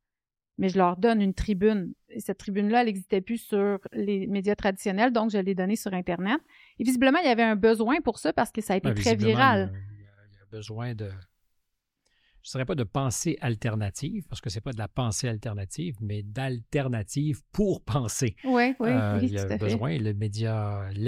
mais 0.57 0.71
je 0.71 0.79
leur 0.79 0.97
donne 0.97 1.21
une 1.21 1.35
tribune. 1.35 1.93
Et 2.09 2.21
cette 2.21 2.39
tribune-là, 2.39 2.81
elle 2.81 2.87
n'existait 2.87 3.21
plus 3.21 3.39
sur 3.39 3.81
les 3.93 4.27
médias 4.27 4.55
traditionnels, 4.55 5.13
donc 5.13 5.31
je 5.31 5.39
l'ai 5.39 5.55
donnée 5.55 5.77
sur 5.77 5.93
Internet. 5.93 6.41
Et 6.79 6.85
visiblement, 6.85 7.19
il 7.19 7.27
y 7.27 7.31
avait 7.31 7.43
un 7.43 7.57
besoin 7.57 8.01
pour 8.01 8.19
ça 8.19 8.33
parce 8.33 8.51
que 8.51 8.63
ça 8.63 8.75
a 8.75 8.77
été 8.77 8.95
très 8.95 9.15
viral. 9.15 9.73
Il 9.75 10.05
y 10.05 10.41
a 10.41 10.47
besoin 10.51 10.95
de 10.95 11.11
je 12.45 12.51
ne 12.51 12.53
dirais 12.53 12.67
pas 12.67 12.75
de 12.75 12.85
pensée 12.85 13.39
alternative, 13.41 14.27
parce 14.29 14.43
que 14.43 14.51
ce 14.51 14.57
n'est 14.57 14.61
pas 14.61 14.73
de 14.73 14.79
la 14.79 14.89
pensée 14.89 15.29
alternative, 15.29 15.97
mais 16.01 16.23
d'alternative 16.23 17.41
pour 17.53 17.83
penser. 17.83 18.37
Oui, 18.45 18.75
oui, 18.79 18.91
euh, 18.91 19.19
Il 19.23 19.33
y 19.33 19.39
a 19.39 19.57
besoin, 19.57 19.97
les 19.97 20.13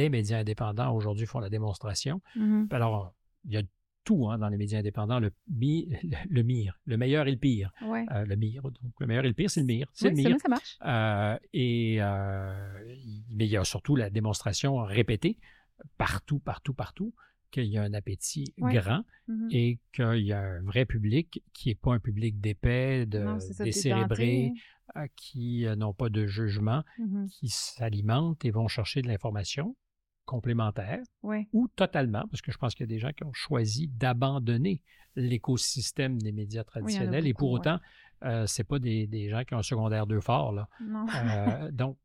médias 0.08 0.38
indépendants 0.38 0.94
aujourd'hui 0.94 1.26
font 1.26 1.38
la 1.38 1.50
démonstration. 1.50 2.22
Mm-hmm. 2.36 2.74
Alors, 2.74 3.14
il 3.44 3.52
y 3.52 3.56
a 3.58 3.62
tout 4.04 4.30
hein, 4.30 4.38
dans 4.38 4.48
les 4.48 4.56
médias 4.56 4.78
indépendants, 4.78 5.20
le, 5.20 5.30
le, 5.50 6.42
mire, 6.42 6.80
le 6.86 6.96
meilleur 6.96 7.26
et 7.26 7.32
le 7.32 7.36
pire. 7.36 7.70
Euh, 7.82 8.24
le 8.24 8.36
mire, 8.36 8.62
donc 8.62 8.92
le 8.98 9.06
meilleur 9.06 9.24
et 9.26 9.28
le 9.28 9.34
pire, 9.34 9.50
c'est 9.50 9.60
le 9.60 9.66
mire. 9.66 9.88
C'est 9.92 10.08
le 10.08 10.14
mire. 10.14 10.36
ça 10.40 10.48
marche. 10.48 10.78
Euh, 10.86 11.38
et, 11.52 11.98
mais 13.30 13.44
il 13.44 13.50
y 13.50 13.58
a 13.58 13.64
surtout 13.64 13.94
la 13.94 14.08
démonstration 14.08 14.78
répétée 14.78 15.38
partout, 15.98 16.38
partout, 16.38 16.72
partout 16.72 17.12
qu'il 17.50 17.66
y 17.66 17.78
a 17.78 17.82
un 17.82 17.94
appétit 17.94 18.54
grand 18.58 19.04
mm-hmm. 19.28 19.48
et 19.50 19.78
qu'il 19.92 20.26
y 20.26 20.32
a 20.32 20.40
un 20.40 20.62
vrai 20.62 20.84
public 20.84 21.42
qui 21.52 21.68
n'est 21.68 21.74
pas 21.74 21.94
un 21.94 22.00
public 22.00 22.40
d'épais, 22.40 23.06
de, 23.06 23.24
décérébrés, 23.62 24.52
euh, 24.96 25.06
qui 25.16 25.66
euh, 25.66 25.76
n'ont 25.76 25.94
pas 25.94 26.08
de 26.08 26.26
jugement, 26.26 26.82
mm-hmm. 26.98 27.28
qui 27.28 27.48
s'alimentent 27.48 28.44
et 28.44 28.50
vont 28.50 28.68
chercher 28.68 29.02
de 29.02 29.08
l'information 29.08 29.76
complémentaire 30.26 31.02
ou 31.52 31.68
totalement, 31.76 32.26
parce 32.28 32.42
que 32.42 32.52
je 32.52 32.58
pense 32.58 32.74
qu'il 32.74 32.84
y 32.84 32.88
a 32.90 32.94
des 32.94 32.98
gens 32.98 33.12
qui 33.12 33.24
ont 33.24 33.32
choisi 33.32 33.88
d'abandonner 33.88 34.82
l'écosystème 35.14 36.20
des 36.20 36.32
médias 36.32 36.64
traditionnels 36.64 37.26
et 37.26 37.32
pour 37.32 37.50
autant, 37.52 37.78
euh, 38.24 38.46
ce 38.46 38.62
pas 38.62 38.78
des, 38.78 39.28
gens 39.30 39.44
qui 39.44 39.54
ont 39.54 39.58
un 39.58 39.62
secondaire 39.62 40.06
deux 40.06 40.20
fort. 40.20 40.52
Là. 40.52 40.68
donc, 41.72 41.96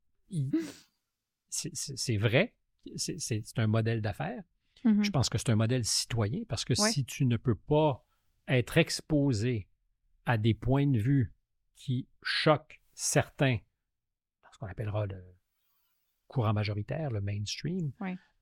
c'est 1.50 2.18
vrai, 2.18 2.54
c'est 2.96 3.42
un 3.58 3.68
modèle 3.68 4.02
d'affaires, 4.02 4.44
je 4.84 4.90
mm-hmm. 4.90 5.12
pense 5.12 5.30
que 5.30 5.38
c'est 5.38 5.50
un 5.50 5.56
modèle 5.56 5.86
citoyen 5.86 6.42
parce 6.48 6.66
que 6.66 6.76
si 6.76 7.06
tu 7.06 7.26
ne 7.26 7.38
peux 7.38 7.56
pas 7.56 8.04
être 8.48 8.78
exposé 8.78 9.68
à 10.26 10.38
des 10.38 10.54
points 10.54 10.88
de 10.88 11.00
vue 11.00 11.34
qui 11.76 12.08
choquent 12.22 12.82
certains, 12.94 13.58
ce 14.52 14.58
qu'on 14.58 14.68
appellera 14.68 15.06
le 15.06 15.24
courant 16.28 16.54
majoritaire, 16.54 17.12
le 17.12 17.22
mainstream, 17.22 17.92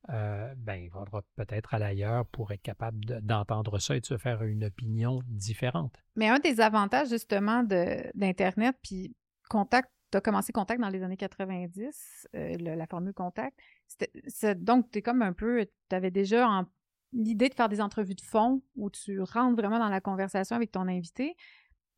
euh, 0.09 0.53
ben, 0.57 0.75
il 0.75 0.89
faudra 0.89 1.21
peut-être 1.35 1.73
aller 1.73 1.85
ailleurs 1.85 2.25
pour 2.27 2.51
être 2.51 2.61
capable 2.61 2.99
d'entendre 3.21 3.79
ça 3.79 3.95
et 3.95 3.99
de 3.99 4.05
se 4.05 4.17
faire 4.17 4.43
une 4.43 4.63
opinion 4.65 5.21
différente. 5.25 5.95
Mais 6.15 6.29
un 6.29 6.39
des 6.39 6.61
avantages 6.61 7.09
justement 7.09 7.63
d'Internet, 7.63 8.75
puis 8.81 9.15
contact 9.49 9.89
tu 10.11 10.17
as 10.17 10.21
commencé 10.21 10.51
Contact 10.51 10.81
dans 10.81 10.89
les 10.89 11.03
années 11.03 11.17
90, 11.17 12.27
euh, 12.35 12.55
la 12.59 12.87
formule 12.87 13.13
Contact. 13.13 13.57
donc, 14.57 14.91
tu 14.91 14.99
es 14.99 15.01
comme 15.01 15.21
un 15.21 15.33
peu, 15.33 15.65
tu 15.89 15.95
avais 15.95 16.11
déjà 16.11 16.65
l'idée 17.13 17.49
de 17.49 17.53
faire 17.53 17.69
des 17.69 17.81
entrevues 17.81 18.15
de 18.15 18.21
fond 18.21 18.61
où 18.75 18.89
tu 18.89 19.21
rentres 19.21 19.55
vraiment 19.55 19.79
dans 19.79 19.89
la 19.89 20.01
conversation 20.01 20.55
avec 20.55 20.71
ton 20.71 20.87
invité. 20.87 21.35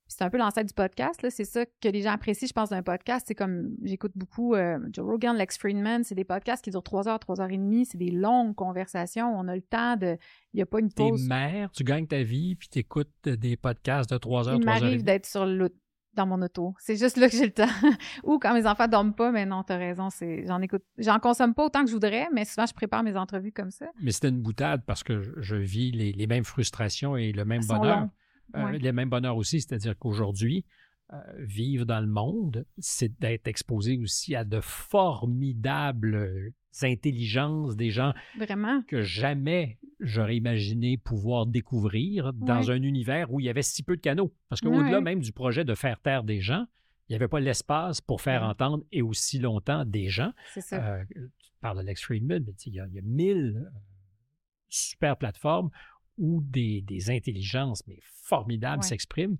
c'est 0.07 0.24
un 0.24 0.30
peu 0.30 0.38
l'ancêtre 0.38 0.68
du 0.68 0.74
podcast. 0.74 1.26
C'est 1.30 1.45
ça 1.45 1.66
que 1.66 1.88
les 1.88 2.01
gens 2.01 2.12
apprécient, 2.12 2.47
je 2.47 2.53
pense, 2.53 2.70
d'un 2.70 2.84
podcast. 2.84 3.26
C'est 3.28 3.36
comme, 3.36 3.70
j'écoute 3.84 4.12
beaucoup 4.16 4.55
euh, 4.55 4.78
Joe 4.91 5.05
Rogan, 5.05 5.38
Lex 5.38 5.57
Friedman. 5.57 6.03
C'est 6.03 6.16
des 6.16 6.26
podcasts 6.26 6.64
qui 6.64 6.70
durent 6.70 6.84
trois 6.84 7.07
heures, 7.07 7.20
trois 7.20 7.39
heures 7.39 7.49
et 7.49 7.57
demie. 7.57 7.86
C'est 7.86 7.97
des 7.97 8.12
longues 8.12 8.55
conversations. 8.55 9.34
On 9.34 9.47
a 9.47 9.55
le 9.55 9.62
temps 9.62 9.95
de. 9.95 10.18
Il 10.53 10.57
n'y 10.57 10.62
a 10.62 10.66
pas 10.66 10.80
une 10.80 10.91
pause. 10.91 11.22
T'es 11.22 11.28
mère, 11.30 11.72
tu 11.72 11.86
gagnes 11.86 12.07
ta 12.07 12.24
vie, 12.24 12.55
puis 12.55 12.68
tu 12.68 12.80
écoutes 12.80 13.09
des 13.24 13.55
podcasts 13.55 14.09
de 14.09 14.18
trois 14.18 14.49
heures, 14.49 14.55
Il 14.55 14.62
trois 14.62 14.74
heures. 14.74 14.80
Il 14.80 14.84
m'arrive 14.86 15.03
d'être 15.03 15.26
sur 15.26 15.45
le 15.45 15.74
dans 16.14 16.26
mon 16.26 16.41
auto. 16.41 16.74
C'est 16.80 16.97
juste 16.97 17.18
là 17.18 17.30
que 17.30 17.36
j'ai 17.36 17.45
le 17.45 17.51
temps. 17.51 17.68
Ou 18.24 18.39
quand 18.39 18.53
mes 18.53 18.66
enfants 18.66 18.88
dorment 18.88 19.14
pas, 19.14 19.32
mais 19.32 19.45
non, 19.45 19.64
t'as 19.64 19.78
raison, 19.78 20.09
c'est 20.09 20.45
j'en 20.45 20.62
écoute. 20.62 20.84
J'en 20.97 21.20
consomme 21.20 21.53
pas 21.53 21.66
autant 21.66 21.82
que 21.84 21.88
je 21.88 21.93
voudrais, 21.93 22.28
mais 22.34 22.45
souvent 22.45 22.66
je 22.66 22.74
prépare 22.74 23.03
mes 23.03 23.16
entrevues 23.16 23.51
comme 23.51 23.72
ça. 23.72 23.88
Mais 24.01 24.12
c'était 24.12 24.30
une 24.30 24.41
boutade 24.41 24.84
parce 24.86 25.03
que 25.03 25.22
je, 25.38 25.55
vis 25.55 25.91
les, 25.91 26.28
mêmes 26.28 26.43
frustrations 26.43 27.16
et 27.18 27.32
le 27.32 27.45
même 27.45 27.64
bonheur. 27.66 28.09
Euh, 28.55 28.72
les 28.72 28.91
mêmes 28.91 29.09
bonheurs 29.09 29.38
aussi, 29.38 29.62
c'est-à-dire 29.62 29.97
qu'aujourd'hui, 29.97 30.66
vivre 31.38 31.86
dans 31.86 31.99
le 31.99 32.07
monde, 32.07 32.66
c'est 32.78 33.20
d'être 33.20 33.47
exposé 33.47 33.97
aussi 33.97 34.36
à 34.36 34.43
de 34.43 34.62
formidables 34.62 36.53
intelligences, 36.82 37.76
des 37.76 37.89
gens 37.89 38.14
Vraiment? 38.38 38.82
que 38.84 39.01
jamais 39.01 39.78
j'aurais 39.99 40.38
imaginé 40.38 40.97
pouvoir 40.97 41.45
découvrir 41.45 42.34
dans 42.34 42.72
un 42.72 42.82
univers 42.82 43.32
où 43.32 43.39
il 43.39 43.45
y 43.45 43.49
avait 43.49 43.62
si 43.62 43.84
peu 43.84 43.97
de 43.97 44.01
canaux. 44.01 44.34
Parce 44.49 44.62
qu'au-delà 44.62 45.01
même 45.01 45.20
du 45.20 45.32
projet 45.32 45.64
de 45.64 45.76
faire 45.76 45.99
taire 45.99 46.24
des 46.24 46.41
gens, 46.41 46.66
il 47.07 47.14
n'y 47.14 47.16
avait 47.16 47.28
pas 47.28 47.39
l'espace 47.39 47.99
pour 47.99 48.22
faire 48.22 48.43
entendre 48.43 48.86
et 48.91 49.01
aussi 49.01 49.38
longtemps 49.38 49.84
des 49.86 50.07
gens. 50.07 50.32
C'est 50.53 50.62
ça. 50.62 50.82
Euh, 50.82 51.03
tu 51.14 51.51
parles 51.59 51.80
de 51.80 51.84
Lex 51.84 52.01
Friedman, 52.03 52.43
mais 52.45 52.53
il 52.66 52.74
y, 52.74 52.80
a, 52.80 52.88
il 52.88 52.93
y 52.93 52.99
a 52.99 53.01
mille 53.03 53.70
super 54.70 55.18
plateformes 55.18 55.70
où 56.18 56.41
des, 56.41 56.84
intelligences 57.09 57.86
mais 57.88 57.99
formidables 58.24 58.84
s'expriment. 58.84 59.38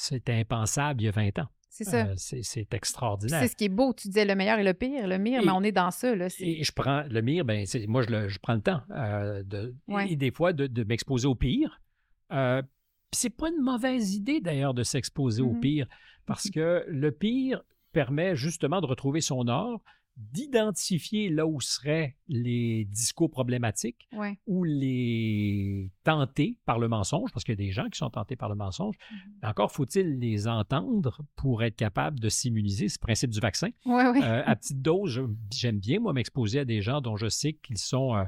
C'était 0.00 0.34
impensable 0.34 1.02
il 1.02 1.06
y 1.06 1.08
a 1.08 1.10
20 1.10 1.40
ans. 1.40 1.48
C'est 1.70 1.84
ça. 1.84 2.06
Euh, 2.06 2.14
c'est 2.16 2.72
extraordinaire. 2.72 3.40
C'est 3.42 3.48
ce 3.48 3.56
qui 3.56 3.64
est 3.64 3.68
beau. 3.68 3.92
Tu 3.92 4.06
disais 4.06 4.24
le 4.24 4.36
meilleur 4.36 4.60
et 4.60 4.64
le 4.64 4.74
pire. 4.74 5.08
Le 5.08 5.18
mire, 5.18 5.42
mais 5.44 5.50
on 5.50 5.62
est 5.62 5.72
dans 5.72 5.90
ça. 5.90 6.14
Là, 6.14 6.28
et 6.38 6.62
je 6.62 6.72
prends 6.72 7.02
le 7.10 7.20
mire, 7.20 7.44
ben, 7.44 7.66
moi, 7.88 8.02
je, 8.02 8.10
le, 8.10 8.28
je, 8.28 8.38
prends 8.38 8.54
le 8.54 8.60
temps 8.60 8.80
euh, 8.90 9.42
de, 9.42 9.74
et 10.08 10.14
des 10.14 10.30
fois 10.30 10.52
de, 10.52 10.84
m'exposer 10.84 11.26
au 11.26 11.34
pire. 11.34 11.80
Euh, 12.32 12.62
c'est 13.12 13.30
pas 13.30 13.48
une 13.48 13.60
mauvaise 13.60 14.14
idée 14.14 14.40
d'ailleurs 14.40 14.74
de 14.74 14.84
s'exposer 14.84 15.42
au 15.42 15.54
mm-hmm. 15.54 15.60
pire 15.60 15.88
parce 16.26 16.48
que 16.48 16.84
le 16.86 17.10
pire 17.10 17.62
permet 17.92 18.36
justement 18.36 18.80
de 18.80 18.86
retrouver 18.86 19.20
son 19.20 19.48
or, 19.48 19.82
d'identifier 20.18 21.28
là 21.30 21.46
où 21.46 21.60
seraient 21.60 22.16
les 22.26 22.84
discours 22.86 23.30
problématiques 23.30 24.08
ou 24.46 24.64
les 24.64 25.92
tenter 26.02 26.58
par 26.64 26.78
le 26.78 26.88
mensonge, 26.88 27.32
parce 27.32 27.44
qu'il 27.44 27.52
y 27.52 27.62
a 27.62 27.64
des 27.64 27.70
gens 27.70 27.88
qui 27.88 27.98
sont 27.98 28.10
tentés 28.10 28.36
par 28.36 28.48
le 28.48 28.56
mensonge. 28.56 28.96
Mm-hmm. 28.96 29.48
Encore 29.48 29.72
faut-il 29.72 30.18
les 30.18 30.48
entendre 30.48 31.22
pour 31.36 31.62
être 31.62 31.76
capable 31.76 32.18
de 32.18 32.28
s'immuniser. 32.28 32.86
Le 32.86 33.00
principe 33.00 33.30
du 33.30 33.40
vaccin. 33.40 33.68
Euh, 33.86 34.42
à 34.44 34.56
petite 34.56 34.82
dose, 34.82 35.22
j'aime 35.52 35.78
bien, 35.78 36.00
moi, 36.00 36.12
m'exposer 36.12 36.60
à 36.60 36.64
des 36.64 36.82
gens 36.82 37.00
dont 37.00 37.16
je 37.16 37.28
sais 37.28 37.52
qu'ils 37.52 37.78
sont... 37.78 38.16
Euh, 38.16 38.24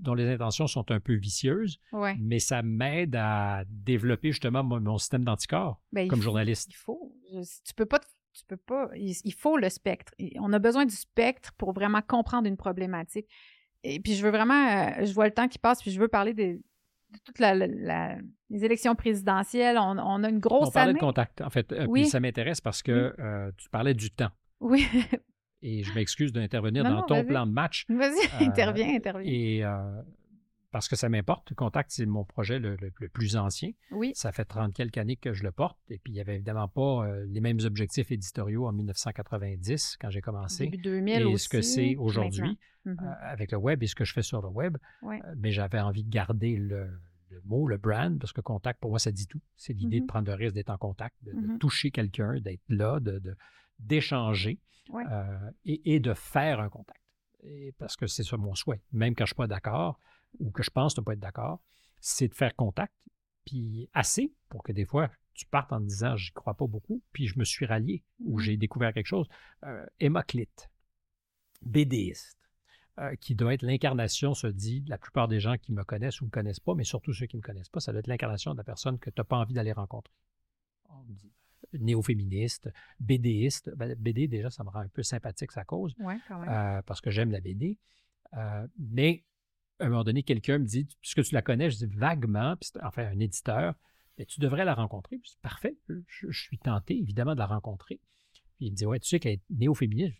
dont 0.00 0.14
les 0.14 0.26
intentions 0.26 0.66
sont 0.66 0.90
un 0.90 1.00
peu 1.00 1.12
vicieuses, 1.12 1.78
mais 2.18 2.38
ça 2.38 2.62
m'aide 2.62 3.14
à 3.14 3.64
développer 3.68 4.30
justement 4.30 4.64
mon, 4.64 4.96
système 4.96 5.22
d'anticorps 5.22 5.82
ben, 5.92 6.08
comme 6.08 6.22
journaliste. 6.22 6.70
Il 6.70 6.76
faut. 6.76 7.14
tu 7.30 7.74
peux 7.74 7.84
pas 7.84 7.98
te 7.98 8.06
tu 8.32 8.44
peux 8.46 8.56
pas. 8.56 8.90
Il, 8.94 9.34
faut 9.34 9.56
le 9.56 9.68
spectre. 9.68 10.12
On 10.40 10.52
a 10.52 10.58
besoin 10.58 10.86
du 10.86 10.94
spectre 10.94 11.52
pour 11.58 11.72
vraiment 11.72 12.02
comprendre 12.02 12.48
une 12.48 12.56
problématique. 12.56 13.26
Et 13.84 14.00
puis 14.00 14.14
je 14.14 14.22
veux 14.22 14.30
vraiment, 14.30 14.68
euh, 14.68 15.04
je 15.04 15.12
vois 15.12 15.26
le 15.26 15.32
temps 15.32 15.48
qui 15.48 15.58
passe, 15.58 15.82
puis 15.82 15.90
je 15.90 16.00
veux 16.00 16.08
parler 16.08 16.34
de 16.34 16.60
toutes 17.24 17.38
les 17.40 18.64
élections 18.64 18.94
présidentielles. 18.94 19.76
On, 19.78 20.24
a 20.24 20.28
une 20.28 20.38
grosse 20.38 20.68
on 20.68 20.70
parlait 20.70 20.90
année. 20.90 21.00
de 21.00 21.04
contact, 21.04 21.40
en 21.40 21.50
fait. 21.50 21.72
Euh, 21.72 21.86
oui. 21.88 22.02
Puis 22.02 22.10
ça 22.10 22.20
m'intéresse 22.20 22.60
parce 22.60 22.82
que 22.82 23.14
euh, 23.18 23.50
tu 23.56 23.68
parlais 23.70 23.94
du 23.94 24.10
temps. 24.10 24.30
Oui. 24.60 24.86
et 25.62 25.82
je 25.82 25.92
m'excuse 25.94 26.32
d'intervenir 26.32 26.84
dans 26.84 27.02
ton 27.02 27.24
plan 27.24 27.46
de 27.46 27.52
match. 27.52 27.84
Vas-y, 27.88 28.28
interviens, 28.44 28.94
interviens. 28.94 29.30
Et 29.30 29.64
parce 30.72 30.88
que 30.88 30.96
ça 30.96 31.08
m'importe. 31.10 31.54
Contact, 31.54 31.90
c'est 31.92 32.06
mon 32.06 32.24
projet 32.24 32.58
le, 32.58 32.76
plus 33.12 33.36
ancien. 33.36 33.72
Oui. 33.90 34.12
Ça 34.14 34.32
fait 34.32 34.46
30 34.46 34.72
quelques 34.72 34.96
années 34.96 35.16
que 35.16 35.34
je 35.34 35.42
le 35.42 35.52
porte. 35.52 35.78
Et 35.90 35.98
puis, 35.98 36.12
il 36.12 36.14
n'y 36.14 36.20
avait 36.20 36.36
évidemment 36.36 36.66
pas 36.66 37.06
euh, 37.06 37.26
les 37.28 37.40
mêmes 37.40 37.60
objectifs 37.62 38.10
éditoriaux 38.10 38.66
en 38.66 38.72
1990 38.72 39.98
quand 40.00 40.10
j'ai 40.10 40.22
commencé. 40.22 40.64
Début 40.64 40.82
2000 40.82 41.20
et 41.20 41.24
aussi, 41.24 41.44
ce 41.44 41.48
que 41.50 41.60
c'est 41.60 41.94
aujourd'hui 41.96 42.58
mm-hmm. 42.86 42.98
euh, 42.98 43.12
avec 43.20 43.52
le 43.52 43.58
web 43.58 43.82
et 43.82 43.86
ce 43.86 43.94
que 43.94 44.04
je 44.04 44.14
fais 44.14 44.22
sur 44.22 44.40
le 44.40 44.48
web. 44.48 44.78
Euh, 45.02 45.18
mais 45.36 45.52
j'avais 45.52 45.78
envie 45.78 46.04
de 46.04 46.10
garder 46.10 46.56
le, 46.56 46.88
mot, 47.44 47.68
le 47.68 47.76
brand, 47.76 48.18
parce 48.18 48.32
que 48.32 48.40
contact, 48.40 48.80
pour 48.80 48.90
moi, 48.90 48.98
ça 48.98 49.12
dit 49.12 49.26
tout. 49.26 49.42
C'est 49.56 49.74
l'idée 49.74 50.00
de 50.00 50.04
mm-hmm. 50.04 50.08
prendre 50.08 50.28
le 50.28 50.34
risque 50.34 50.54
d'être 50.54 50.70
en 50.70 50.78
contact, 50.78 51.14
de, 51.22 51.32
mm-hmm. 51.32 51.58
toucher 51.58 51.90
quelqu'un, 51.90 52.40
d'être 52.40 52.64
là, 52.70 52.98
d'échanger 53.78 54.58
et, 55.66 55.94
et, 55.94 56.00
de 56.00 56.14
faire 56.14 56.60
un 56.60 56.70
contact. 56.70 57.00
Et 57.44 57.74
parce 57.78 57.96
que 57.96 58.06
c'est 58.06 58.22
ça 58.22 58.38
mon 58.38 58.54
souhait. 58.54 58.80
Même 58.92 59.14
quand 59.14 59.26
je 59.26 59.32
ne 59.32 59.34
suis 59.34 59.36
pas 59.36 59.46
d'accord, 59.46 59.98
ou 60.38 60.50
que 60.50 60.62
je 60.62 60.70
pense 60.70 60.96
ne 60.96 61.02
pas 61.02 61.12
être 61.12 61.20
d'accord, 61.20 61.60
c'est 62.00 62.28
de 62.28 62.34
faire 62.34 62.54
contact, 62.56 62.94
puis 63.44 63.88
assez 63.92 64.32
pour 64.48 64.62
que 64.62 64.72
des 64.72 64.84
fois 64.84 65.10
tu 65.34 65.46
partes 65.46 65.72
en 65.72 65.80
disant 65.80 66.16
j'y 66.16 66.32
crois 66.32 66.54
pas 66.54 66.66
beaucoup, 66.66 67.02
puis 67.12 67.26
je 67.26 67.38
me 67.38 67.44
suis 67.44 67.66
rallié 67.66 68.04
ou 68.20 68.38
mmh 68.38 68.42
j'ai 68.42 68.56
découvert 68.56 68.92
quelque 68.92 69.06
chose. 69.06 69.28
Euh, 69.64 69.86
hémoclite, 70.00 70.70
bédéiste, 71.62 72.38
euh, 72.98 73.14
qui 73.16 73.34
doit 73.34 73.54
être 73.54 73.62
l'incarnation, 73.62 74.34
se 74.34 74.46
dit, 74.46 74.84
la 74.86 74.98
plupart 74.98 75.28
des 75.28 75.40
gens 75.40 75.56
qui 75.56 75.72
me 75.72 75.84
connaissent 75.84 76.20
ou 76.20 76.24
ne 76.24 76.28
me 76.28 76.32
connaissent 76.32 76.60
pas, 76.60 76.74
mais 76.74 76.84
surtout 76.84 77.14
ceux 77.14 77.26
qui 77.26 77.36
ne 77.36 77.40
me 77.40 77.46
connaissent 77.46 77.70
pas, 77.70 77.80
ça 77.80 77.92
doit 77.92 78.00
être 78.00 78.06
l'incarnation 78.06 78.52
de 78.52 78.58
la 78.58 78.64
personne 78.64 78.98
que 78.98 79.10
tu 79.10 79.18
n'as 79.18 79.24
pas 79.24 79.38
envie 79.38 79.54
d'aller 79.54 79.72
rencontrer. 79.72 80.14
On 80.90 81.02
dit 81.04 81.32
néo-féministe, 81.74 82.70
BDiste. 83.00 83.74
Ben, 83.76 83.94
BD, 83.94 84.28
déjà, 84.28 84.50
ça 84.50 84.62
me 84.62 84.68
rend 84.68 84.80
un 84.80 84.88
peu 84.88 85.02
sympathique 85.02 85.52
sa 85.52 85.64
cause. 85.64 85.94
Euh, 86.30 86.82
parce 86.82 87.00
que 87.00 87.10
j'aime 87.10 87.30
la 87.30 87.40
BD. 87.40 87.78
mais 88.78 89.24
à 89.82 89.86
un 89.86 89.88
moment 89.88 90.04
donné, 90.04 90.22
quelqu'un 90.22 90.58
me 90.58 90.64
dit, 90.64 90.86
puisque 91.00 91.24
tu 91.24 91.34
la 91.34 91.42
connais, 91.42 91.70
je 91.70 91.78
dis 91.78 91.86
vaguement, 91.86 92.56
puis 92.56 92.70
enfin 92.82 93.04
un 93.06 93.18
éditeur, 93.18 93.74
mais 94.16 94.24
tu 94.24 94.40
devrais 94.40 94.64
la 94.64 94.74
rencontrer. 94.74 95.18
Puis 95.18 95.36
parfait, 95.42 95.76
je, 95.88 96.30
suis 96.30 96.58
tenté 96.58 96.98
évidemment 96.98 97.34
de 97.34 97.40
la 97.40 97.46
rencontrer. 97.46 98.00
Puis 98.56 98.66
il 98.66 98.70
me 98.70 98.76
dit, 98.76 98.86
ouais, 98.86 99.00
tu 99.00 99.08
sais 99.08 99.20
qu'elle 99.20 99.34
est 99.34 99.42
néo-féministe. 99.50 100.14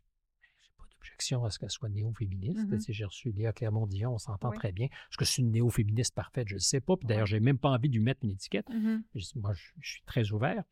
J'ai 0.62 0.70
pas 0.76 0.84
d'objection 0.90 1.44
à 1.44 1.50
ce 1.50 1.58
qu'elle 1.58 1.70
soit 1.70 1.88
néo-féministe. 1.88 2.68
Mm-hmm. 2.68 2.92
J'ai 2.92 3.04
reçu 3.04 3.30
Léa 3.30 3.52
Clermont-Dion, 3.52 4.14
on 4.14 4.18
s'entend 4.18 4.50
très 4.50 4.72
bien. 4.72 4.86
Est-ce 4.86 5.16
que 5.16 5.24
c'est 5.24 5.42
une 5.42 5.52
néo-féministe 5.52 6.14
parfaite? 6.14 6.48
Je 6.48 6.54
ne 6.54 6.60
sais 6.60 6.80
pas. 6.80 6.96
Puis 6.96 7.06
d'ailleurs, 7.06 7.26
je 7.26 7.36
n'ai 7.36 7.40
même 7.40 7.58
pas 7.58 7.70
envie 7.70 7.88
de 7.88 7.94
lui 7.94 8.02
mettre 8.02 8.24
une 8.24 8.30
étiquette. 8.30 8.68
Mm-hmm. 8.68 9.38
moi, 9.40 9.52
je, 9.52 9.62
suis 9.80 10.02
très 10.02 10.32
ouvert. 10.32 10.64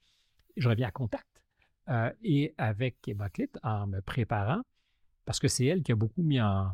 Je 0.56 0.68
reviens 0.68 0.88
à 0.88 0.92
contact. 0.92 1.26
Euh, 1.88 2.12
et 2.22 2.54
avec 2.58 3.06
Hémoclite, 3.06 3.58
en 3.62 3.86
me 3.86 4.00
préparant, 4.00 4.62
parce 5.24 5.38
que 5.38 5.48
c'est 5.48 5.66
elle 5.66 5.82
qui 5.82 5.92
a 5.92 5.96
beaucoup 5.96 6.22
mis 6.22 6.40
en, 6.40 6.72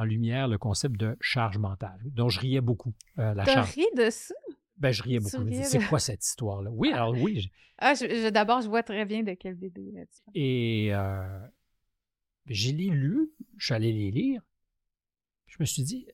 en 0.00 0.04
lumière 0.04 0.48
le 0.48 0.56
concept 0.56 0.96
de 0.96 1.14
charge 1.20 1.58
mentale, 1.58 2.00
dont 2.06 2.30
je 2.30 2.40
riais 2.40 2.62
beaucoup. 2.62 2.94
Euh, 3.18 3.34
la 3.34 3.44
charge. 3.44 3.74
ri 3.74 3.84
de 3.94 4.08
ça? 4.08 4.34
Ben, 4.78 4.92
je 4.92 5.02
riais 5.02 5.18
beaucoup. 5.18 5.46
C'est 5.62 5.86
quoi 5.86 5.98
cette 5.98 6.24
histoire-là? 6.24 6.70
Oui, 6.72 6.90
alors 6.90 7.12
oui. 7.12 7.50
Ah, 7.76 7.92
d'abord, 8.32 8.62
je 8.62 8.68
vois 8.68 8.82
très 8.82 9.04
bien 9.04 9.22
de 9.22 9.34
quel 9.34 9.56
bébé. 9.56 9.92
Et 10.34 10.88
euh, 10.94 11.40
j'ai 12.46 12.72
lu, 12.72 13.30
je 13.58 13.66
suis 13.66 13.74
allé 13.74 13.92
les 13.92 14.10
lire. 14.10 14.40
Je 15.46 15.56
me 15.60 15.66
suis 15.66 15.82
dit, 15.82 16.06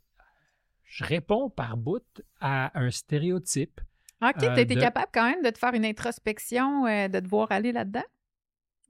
je 0.85 1.05
réponds 1.05 1.49
par 1.49 1.77
bout 1.77 2.23
à 2.41 2.77
un 2.77 2.91
stéréotype. 2.91 3.81
OK, 4.21 4.35
tu 4.37 4.47
as 4.47 4.61
été 4.61 4.75
capable 4.75 5.11
quand 5.15 5.29
même 5.29 5.45
de 5.45 5.51
te 5.51 5.59
faire 5.59 5.75
une 5.75 5.85
introspection, 5.85 6.87
euh, 6.87 7.07
de 7.07 7.21
te 7.21 7.29
voir 7.29 7.53
aller 7.53 7.71
là-dedans? 7.71 8.05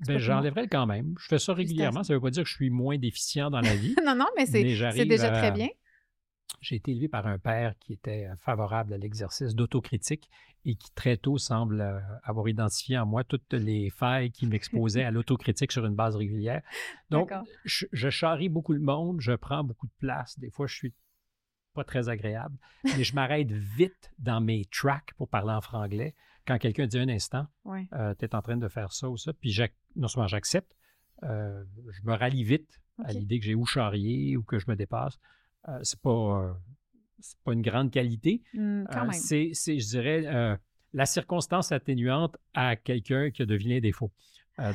Ben, 0.00 0.18
j'enlèverais 0.18 0.68
quand 0.68 0.86
même. 0.86 1.14
Je 1.18 1.26
fais 1.26 1.38
ça 1.38 1.54
régulièrement. 1.54 2.02
Ça 2.02 2.12
ne 2.12 2.18
veut 2.18 2.22
pas 2.22 2.30
dire 2.30 2.42
que 2.42 2.48
je 2.48 2.54
suis 2.54 2.70
moins 2.70 2.98
déficient 2.98 3.50
dans 3.50 3.60
la 3.60 3.74
vie. 3.74 3.94
non, 4.04 4.14
non, 4.14 4.26
mais 4.36 4.46
c'est 4.46 4.62
déjà 4.62 5.30
très 5.30 5.52
bien. 5.52 5.68
J'ai 6.60 6.76
été 6.76 6.92
élevé 6.92 7.08
par 7.08 7.26
un 7.26 7.38
père 7.38 7.74
qui 7.80 7.92
était 7.92 8.28
favorable 8.40 8.94
à 8.94 8.98
l'exercice 8.98 9.54
d'autocritique 9.54 10.30
et 10.64 10.74
qui 10.74 10.90
très 10.94 11.16
tôt 11.16 11.38
semble 11.38 11.80
euh, 11.80 11.98
avoir 12.24 12.48
identifié 12.48 12.98
en 12.98 13.06
moi 13.06 13.24
toutes 13.24 13.52
les 13.52 13.90
failles 13.90 14.30
qui 14.30 14.46
m'exposaient 14.46 15.04
à 15.04 15.10
l'autocritique 15.10 15.70
sur 15.70 15.86
une 15.86 15.94
base 15.94 16.16
régulière. 16.16 16.62
Donc, 17.10 17.32
je, 17.64 17.86
je, 17.92 18.10
charrie 18.10 18.48
beaucoup 18.48 18.72
le 18.72 18.80
monde, 18.80 19.20
je 19.20 19.32
prends 19.32 19.64
beaucoup 19.64 19.86
de 19.86 19.92
place. 19.98 20.38
Des 20.38 20.50
fois, 20.50 20.66
je 20.66 20.74
suis 20.74 20.94
pas 21.74 21.84
très 21.84 22.08
agréable, 22.08 22.56
mais 22.84 23.04
je 23.04 23.14
m'arrête 23.14 23.52
vite 23.52 24.10
dans 24.18 24.40
mes 24.40 24.64
tracks 24.72 25.12
pour 25.16 25.28
parler 25.28 25.52
en 25.52 25.60
franglais 25.60 26.14
quand 26.46 26.58
quelqu'un 26.58 26.86
dit 26.86 26.98
un 26.98 27.08
instant, 27.08 27.46
euh, 27.66 28.14
tu 28.18 28.24
es 28.24 28.34
en 28.34 28.42
train 28.42 28.56
de 28.56 28.68
faire 28.68 28.92
ça 28.92 29.10
ou 29.10 29.16
ça, 29.16 29.32
puis 29.32 29.58
non 29.96 30.08
seulement 30.08 30.28
j'accepte, 30.28 30.74
euh, 31.24 31.64
je 31.90 32.00
me 32.04 32.14
rallie 32.14 32.44
vite 32.44 32.80
à 33.04 33.12
l'idée 33.12 33.38
que 33.38 33.44
j'ai 33.44 33.54
ou 33.54 33.66
charrié 33.66 34.36
ou 34.36 34.42
que 34.42 34.58
je 34.58 34.66
me 34.68 34.76
dépasse. 34.76 35.18
Euh, 35.68 35.78
c'est 35.82 36.00
pas, 36.00 36.56
pas 37.44 37.52
une 37.52 37.62
grande 37.62 37.90
qualité. 37.90 38.42
Mmh, 38.54 38.84
c'est, 39.12 39.52
je 39.54 39.88
dirais, 39.88 40.58
la 40.92 41.06
circonstance 41.06 41.72
atténuante 41.72 42.36
à 42.54 42.76
quelqu'un 42.76 43.30
qui 43.30 43.42
a 43.42 43.46
de 43.46 43.54
vilains 43.54 43.80
défauts. 43.80 44.12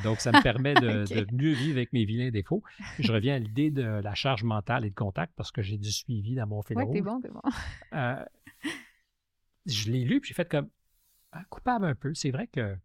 donc, 0.04 0.20
ça 0.20 0.30
me 0.30 0.42
permet 0.42 0.74
de, 0.74 1.26
mieux 1.32 1.52
vivre 1.52 1.78
avec 1.78 1.92
mes 1.92 2.04
vilains 2.04 2.30
défauts. 2.30 2.62
je 2.98 3.12
reviens 3.12 3.36
à 3.36 3.38
l'idée 3.38 3.70
de 3.70 3.82
la 3.82 4.14
charge 4.14 4.44
mentale 4.44 4.84
et 4.84 4.90
de 4.90 4.94
contact 4.94 5.32
parce 5.36 5.50
que 5.50 5.62
j'ai 5.62 5.78
du 5.78 5.90
suivi 5.90 6.34
dans 6.34 6.46
mon 6.46 6.62
fil 6.62 6.76
Oui, 6.76 6.92
t'es 6.92 7.00
bon, 7.00 7.20
t'es 7.20 7.30
bon. 7.30 7.40
je 9.66 9.90
l'ai 9.90 10.04
lu, 10.04 10.20
puis 10.20 10.28
j'ai 10.28 10.34
fait 10.34 10.48
comme, 10.48 10.68
coupable 11.50 11.86
un 11.86 11.94
peu. 11.94 12.14
C'est 12.14 12.30
vrai 12.30 12.46
que 12.46 12.76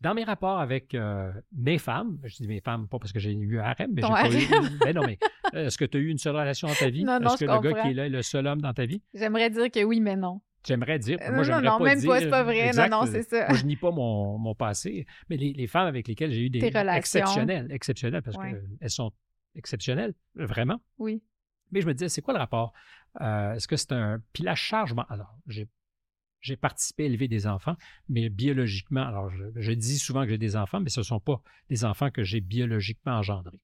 dans 0.00 0.14
mes 0.14 0.24
rapports 0.24 0.60
avec 0.60 0.94
euh, 0.94 1.32
mes 1.52 1.78
femmes, 1.78 2.18
je 2.24 2.36
dis 2.36 2.46
mes 2.48 2.60
femmes, 2.60 2.86
pas 2.88 2.98
parce 2.98 3.12
que 3.12 3.18
j'ai 3.18 3.32
eu 3.32 3.58
un 3.58 3.64
harem, 3.64 3.90
mais 3.92 4.02
j'ai 4.02 4.08
pas 4.08 4.30
eu. 4.30 4.54
harem. 4.54 4.78
Ben 4.80 4.94
non, 4.94 5.02
mais 5.06 5.18
euh, 5.54 5.66
est-ce 5.66 5.76
que 5.78 5.84
tu 5.84 5.96
as 5.96 6.00
eu 6.00 6.08
une 6.08 6.18
seule 6.18 6.36
relation 6.36 6.68
dans 6.68 6.74
ta 6.74 6.88
vie? 6.90 7.04
Non, 7.04 7.18
non, 7.20 7.30
est-ce 7.34 7.44
que 7.44 7.50
le 7.50 7.60
gars 7.60 7.82
qui 7.82 7.88
est 7.88 7.94
là 7.94 8.06
est 8.06 8.10
le 8.10 8.22
seul 8.22 8.46
homme 8.46 8.60
dans 8.60 8.72
ta 8.72 8.86
vie? 8.86 9.02
J'aimerais 9.14 9.50
dire 9.50 9.70
que 9.70 9.82
oui, 9.82 10.00
mais 10.00 10.16
non. 10.16 10.40
J'aimerais 10.66 10.98
dire. 10.98 11.18
Euh, 11.22 11.28
Moi, 11.30 11.38
non, 11.38 11.42
j'aimerais 11.44 11.62
non, 11.62 11.78
pas 11.78 11.84
même 11.84 11.98
dire. 12.00 12.08
pas, 12.10 12.20
c'est 12.20 12.30
pas 12.30 12.42
vrai. 12.42 12.68
Exact. 12.68 12.90
Non, 12.90 13.00
non, 13.00 13.06
c'est 13.06 13.22
ça. 13.22 13.46
Moi, 13.48 13.56
je 13.56 13.64
nie 13.64 13.76
pas 13.76 13.90
mon, 13.90 14.38
mon 14.38 14.54
passé, 14.54 15.06
mais 15.30 15.36
les, 15.36 15.52
les 15.52 15.66
femmes 15.66 15.86
avec 15.86 16.06
lesquelles 16.08 16.32
j'ai 16.32 16.42
eu 16.46 16.50
des 16.50 16.60
relations. 16.68 16.92
exceptionnelles, 16.98 17.68
exceptionnelles, 17.70 18.22
parce 18.22 18.36
Ouais. 18.36 18.60
qu'elles 18.80 18.90
sont 18.90 19.12
exceptionnelles, 19.54 20.14
vraiment. 20.34 20.80
Oui. 20.98 21.22
Mais 21.70 21.80
je 21.80 21.86
me 21.86 21.94
disais, 21.94 22.08
c'est 22.08 22.22
quoi 22.22 22.34
le 22.34 22.40
rapport? 22.40 22.72
Euh, 23.20 23.54
Est-ce 23.54 23.66
que 23.68 23.76
c'est 23.76 23.92
un. 23.92 24.20
Puis 24.32 24.42
la 24.44 24.54
charge. 24.54 24.94
Alors, 25.08 25.36
j'ai. 25.46 25.68
J'ai 26.40 26.56
participé 26.56 27.04
à 27.04 27.06
élever 27.06 27.28
des 27.28 27.46
enfants, 27.46 27.76
mais 28.08 28.28
biologiquement, 28.28 29.02
alors 29.02 29.30
je, 29.56 29.72
dis 29.72 29.98
souvent 29.98 30.24
que 30.24 30.30
j'ai 30.30 30.38
des 30.38 30.56
enfants, 30.56 30.80
mais 30.80 30.90
ce 30.90 31.00
ne 31.00 31.04
sont 31.04 31.20
pas 31.20 31.42
des 31.68 31.84
enfants 31.84 32.10
que 32.10 32.22
j'ai 32.22 32.40
biologiquement 32.40 33.12
engendrés. 33.12 33.60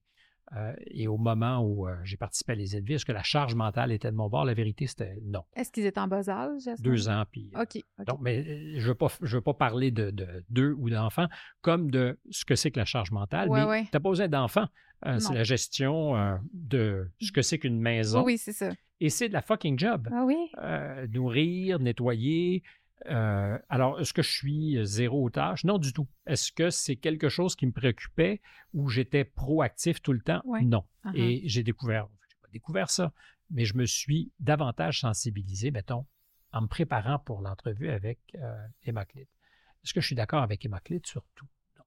Euh, 0.55 0.73
et 0.87 1.07
au 1.07 1.17
moment 1.17 1.59
où 1.59 1.87
euh, 1.87 1.95
j'ai 2.03 2.17
participé 2.17 2.51
à 2.51 2.55
les 2.55 2.75
élever, 2.75 2.95
est-ce 2.95 3.05
que 3.05 3.11
la 3.11 3.23
charge 3.23 3.55
mentale 3.55 3.91
était 3.91 4.11
de 4.11 4.15
mon 4.15 4.29
bord? 4.29 4.45
La 4.45 4.53
vérité, 4.53 4.85
c'était 4.85 5.17
non. 5.23 5.43
Est-ce 5.55 5.71
qu'ils 5.71 5.85
étaient 5.85 5.99
en 5.99 6.07
bas 6.07 6.29
âge? 6.29 6.63
Deux 6.79 7.09
ans, 7.09 7.23
puis 7.31 7.51
OK. 7.55 7.81
ok. 7.99 8.05
donc, 8.05 8.19
mais 8.21 8.39
euh, 8.39 8.79
je 8.79 8.91
ne 8.91 8.93
veux, 8.93 9.09
veux 9.21 9.41
pas 9.41 9.53
parler 9.53 9.91
de, 9.91 10.11
de 10.11 10.43
d'eux 10.49 10.75
ou 10.77 10.89
d'enfants 10.89 11.27
comme 11.61 11.89
de 11.89 12.19
ce 12.29 12.45
que 12.45 12.55
c'est 12.55 12.69
que 12.69 12.79
la 12.79 12.85
charge 12.85 13.11
mentale. 13.11 13.49
Ouais, 13.49 13.61
mais 13.61 13.65
ouais. 13.65 13.83
tu 13.85 13.89
n'as 13.93 13.99
pas 13.99 14.09
besoin 14.09 14.27
d'enfants. 14.27 14.67
Euh, 15.05 15.19
c'est 15.19 15.33
la 15.33 15.43
gestion 15.43 16.15
euh, 16.15 16.35
de 16.53 17.11
ce 17.19 17.31
que 17.31 17.41
c'est 17.41 17.59
qu'une 17.59 17.79
maison. 17.79 18.23
oui, 18.23 18.37
c'est 18.37 18.53
ça. 18.53 18.69
Et 19.01 19.09
c'est 19.09 19.27
de 19.27 19.33
la 19.33 19.41
fucking 19.41 19.77
job. 19.77 20.07
Ah 20.11 20.23
oui? 20.25 20.37
Euh, 20.57 21.05
nourrir, 21.07 21.79
nettoyer. 21.79 22.63
Euh, 23.07 23.59
alors, 23.69 23.99
est-ce 23.99 24.13
que 24.13 24.21
je 24.21 24.31
suis 24.31 24.77
zéro 24.85 25.23
aux 25.25 25.29
tâches? 25.29 25.63
Non, 25.63 25.77
du 25.77 25.93
tout. 25.93 26.07
Est-ce 26.25 26.51
que 26.51 26.69
c'est 26.69 26.95
quelque 26.95 27.29
chose 27.29 27.55
qui 27.55 27.67
me 27.67 27.71
préoccupait 27.71 28.41
ou 28.73 28.89
j'étais 28.89 29.25
proactif 29.25 30.01
tout 30.01 30.13
le 30.13 30.21
temps? 30.21 30.41
Ouais. 30.45 30.61
Non. 30.63 30.85
Uh-huh. 31.05 31.15
Et 31.15 31.47
j'ai 31.47 31.61
découvert, 31.63 32.07
j'ai 32.29 32.37
pas 32.41 32.47
découvert 32.51 32.89
ça, 32.89 33.13
mais 33.51 33.65
je 33.65 33.75
me 33.75 33.85
suis 33.85 34.31
davantage 34.39 35.01
sensibilisé, 35.01 35.71
mettons, 35.71 36.05
en 36.51 36.61
me 36.61 36.67
préparant 36.67 37.19
pour 37.19 37.41
l'entrevue 37.41 37.89
avec 37.89 38.19
euh. 38.35 38.67
Est-ce 38.87 39.93
que 39.93 40.01
je 40.01 40.07
suis 40.07 40.15
d'accord 40.15 40.41
avec 40.41 40.65
Emma 40.65 40.79
Clit 40.79 41.01
sur 41.05 41.23
tout? 41.35 41.47
Non. 41.77 41.83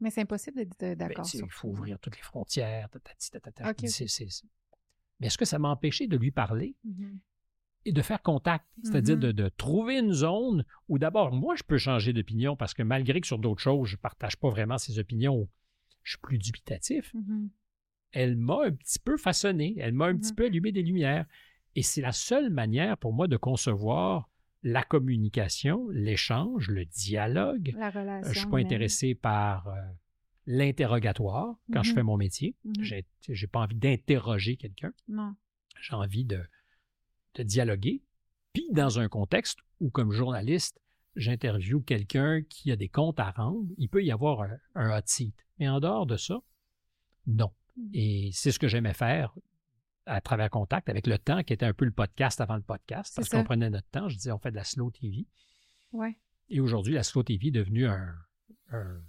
Mais 0.00 0.10
c'est 0.10 0.22
impossible 0.22 0.56
d'être 0.56 0.82
euh, 0.82 0.94
Ben, 0.96 1.08
d'accord. 1.08 1.26
sur 1.26 1.46
il 1.46 1.52
faut 1.52 1.68
ouvrir 1.68 1.98
toutes 2.00 2.16
les 2.16 2.22
frontières. 2.22 2.88
Mais 5.20 5.26
est-ce 5.26 5.38
que 5.38 5.44
ça 5.44 5.58
m'a 5.58 5.68
empêché 5.68 6.06
de 6.08 6.16
lui 6.16 6.30
parler 6.32 6.74
Mhm. 6.84 7.20
Et 7.84 7.92
de 7.92 8.02
faire 8.02 8.22
contact? 8.22 8.66
C'est-à-dire 8.82 9.16
Mhm. 9.16 9.20
de, 9.22 9.32
de 9.32 9.48
trouver 9.48 9.98
une 9.98 10.12
zone 10.12 10.64
où 10.88 10.98
d'abord, 10.98 11.32
moi, 11.32 11.54
je 11.56 11.62
peux 11.62 11.78
changer 11.78 12.12
d'opinion 12.12 12.56
parce 12.56 12.74
que 12.74 12.82
malgré 12.82 13.20
que 13.20 13.26
sur 13.26 13.38
d'autres 13.38 13.60
choses, 13.62 13.88
je 13.88 13.96
ne 13.96 14.00
partage 14.00 14.36
pas 14.36 14.50
vraiment 14.50 14.78
ses 14.78 14.98
opinions, 14.98 15.48
je 16.02 16.12
suis 16.12 16.20
plus 16.20 16.38
dubitatif. 16.38 17.12
Mhm. 17.14 17.50
elle 18.12 18.36
m'a 18.36 18.64
un 18.64 18.72
petit 18.72 18.98
peu 18.98 19.16
façonné, 19.18 19.74
elle 19.78 19.92
m'a 19.92 20.06
un 20.06 20.16
petit 20.16 20.32
peu 20.32 20.46
allumé 20.46 20.72
des 20.72 20.82
lumières. 20.82 21.26
Et 21.74 21.82
c'est 21.82 22.00
la 22.00 22.12
seule 22.12 22.48
manière 22.50 22.96
pour 22.96 23.12
moi 23.12 23.28
de 23.28 23.36
concevoir 23.36 24.30
la 24.62 24.82
communication, 24.82 25.88
l'échange, 25.90 26.68
le 26.70 26.86
dialogue. 26.86 27.74
La 27.76 27.88
Euh, 27.88 27.90
relation. 28.00 28.22
je 28.24 28.28
ne 28.30 28.34
suis 28.40 28.46
pas 28.50 28.56
intéressé 28.58 29.14
par 29.14 29.68
euh, 29.68 29.74
l'interrogatoire 30.46 31.54
quand 31.72 31.82
je 31.82 31.92
fais 31.92 32.02
mon 32.02 32.16
métier. 32.16 32.56
J'ai 32.80 33.04
j'ai 33.28 33.46
pas 33.46 33.60
envie 33.60 33.76
d'interroger 33.76 34.56
quelqu'un. 34.56 34.92
Non. 35.08 35.34
J'ai 35.80 35.94
envie 35.94 36.24
de, 36.24 36.40
de 37.38 37.42
dialoguer. 37.44 38.02
Puis 38.52 38.66
dans 38.72 38.98
un 38.98 39.08
contexte 39.08 39.58
où, 39.80 39.90
comme 39.90 40.12
journaliste, 40.12 40.80
j'interviewe 41.16 41.82
quelqu'un 41.82 42.42
qui 42.48 42.70
a 42.70 42.76
des 42.76 42.88
comptes 42.88 43.20
à 43.20 43.30
rendre, 43.30 43.66
il 43.78 43.88
peut 43.88 44.04
y 44.04 44.10
avoir 44.10 44.42
un, 44.42 44.58
un 44.74 44.96
hot 44.96 45.02
seat. 45.06 45.34
Mais 45.58 45.68
en 45.68 45.80
dehors 45.80 46.06
de 46.06 46.16
ça, 46.16 46.40
non. 47.26 47.50
Et 47.92 48.30
c'est 48.32 48.52
ce 48.52 48.58
que 48.58 48.68
j'aimais 48.68 48.94
faire 48.94 49.34
à 50.06 50.20
travers 50.20 50.48
Contact, 50.50 50.88
avec 50.88 51.06
le 51.06 51.18
temps 51.18 51.42
qui 51.42 51.52
était 51.52 51.66
un 51.66 51.74
peu 51.74 51.84
le 51.84 51.92
podcast 51.92 52.40
avant 52.40 52.56
le 52.56 52.62
podcast, 52.62 53.14
parce 53.14 53.28
qu'on 53.28 53.44
prenait 53.44 53.70
notre 53.70 53.88
temps. 53.88 54.08
Je 54.08 54.16
disais, 54.16 54.32
on 54.32 54.38
fait 54.38 54.50
de 54.50 54.56
la 54.56 54.64
slow 54.64 54.90
TV. 54.90 55.26
Ouais. 55.92 56.16
Et 56.48 56.60
aujourd'hui, 56.60 56.94
la 56.94 57.02
slow 57.02 57.22
TV 57.22 57.48
est 57.48 57.52
devenue 57.52 57.86
un, 57.86 58.14
un 58.70 59.00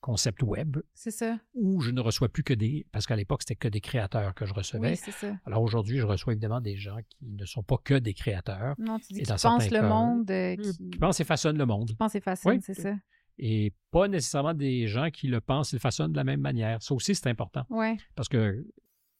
concept 0.00 0.42
web 0.42 0.78
C'est 0.94 1.10
ça. 1.10 1.38
où 1.54 1.80
je 1.80 1.90
ne 1.90 2.00
reçois 2.00 2.28
plus 2.28 2.42
que 2.42 2.54
des... 2.54 2.86
Parce 2.92 3.06
qu'à 3.06 3.16
l'époque, 3.16 3.42
c'était 3.42 3.56
que 3.56 3.68
des 3.68 3.80
créateurs 3.80 4.34
que 4.34 4.46
je 4.46 4.54
recevais. 4.54 4.90
Oui, 4.90 4.96
c'est 4.96 5.10
ça. 5.12 5.36
Alors 5.46 5.62
aujourd'hui, 5.62 5.98
je 5.98 6.06
reçois 6.06 6.32
évidemment 6.32 6.60
des 6.60 6.76
gens 6.76 6.96
qui 7.08 7.26
ne 7.26 7.44
sont 7.44 7.62
pas 7.62 7.76
que 7.82 7.94
des 7.94 8.14
créateurs, 8.14 8.74
Non, 8.78 8.98
tu 8.98 9.12
dis 9.12 9.20
Et 9.20 9.22
qu'ils 9.22 9.28
dans 9.28 9.36
pensent 9.36 9.70
le 9.70 9.82
monde, 9.82 10.30
euh, 10.30 10.56
qui, 10.56 10.90
qui 10.90 10.98
pensent 10.98 11.20
et 11.20 11.24
façonnent 11.24 11.58
le 11.58 11.66
monde. 11.66 11.88
qui 11.88 11.94
pensent 11.94 12.14
et 12.14 12.20
façonnent, 12.20 12.54
Oui. 12.56 12.60
c'est 12.62 12.74
ça. 12.74 12.94
Et 13.38 13.72
pas 13.90 14.06
nécessairement 14.08 14.54
des 14.54 14.86
gens 14.86 15.10
qui 15.10 15.28
le 15.28 15.40
pensent 15.40 15.72
et 15.72 15.76
le 15.76 15.80
façonnent 15.80 16.12
de 16.12 16.16
la 16.16 16.24
même 16.24 16.40
manière. 16.40 16.82
Ça 16.82 16.94
aussi, 16.94 17.14
c'est 17.14 17.28
important. 17.28 17.64
Ouais. 17.70 17.96
Parce 18.14 18.28
que 18.28 18.66